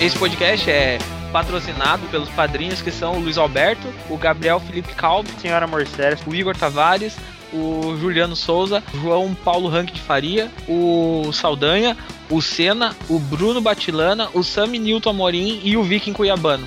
Esse 0.00 0.16
podcast 0.16 0.70
é 0.70 0.96
patrocinado 1.32 2.06
pelos 2.06 2.28
padrinhos 2.28 2.80
que 2.80 2.92
são 2.92 3.16
o 3.16 3.20
Luiz 3.20 3.36
Alberto, 3.36 3.92
o 4.08 4.16
Gabriel 4.16 4.60
Felipe 4.60 4.94
Calbi, 4.94 5.28
Senhora 5.40 5.66
Morceres, 5.66 6.20
o 6.24 6.32
Igor 6.32 6.56
Tavares, 6.56 7.16
o 7.52 7.96
Juliano 7.96 8.36
Souza, 8.36 8.80
João 8.94 9.34
Paulo 9.34 9.68
Rank 9.68 9.90
de 9.90 10.00
Faria, 10.00 10.52
o 10.68 11.32
Saldanha, 11.32 11.96
o 12.30 12.40
Senna, 12.40 12.94
o 13.08 13.18
Bruno 13.18 13.60
Batilana, 13.60 14.28
o 14.34 14.44
Sami 14.44 14.78
Newton 14.78 15.10
Amorim 15.10 15.60
e 15.64 15.76
o 15.76 15.82
Viking 15.82 16.12
Cuiabano. 16.12 16.66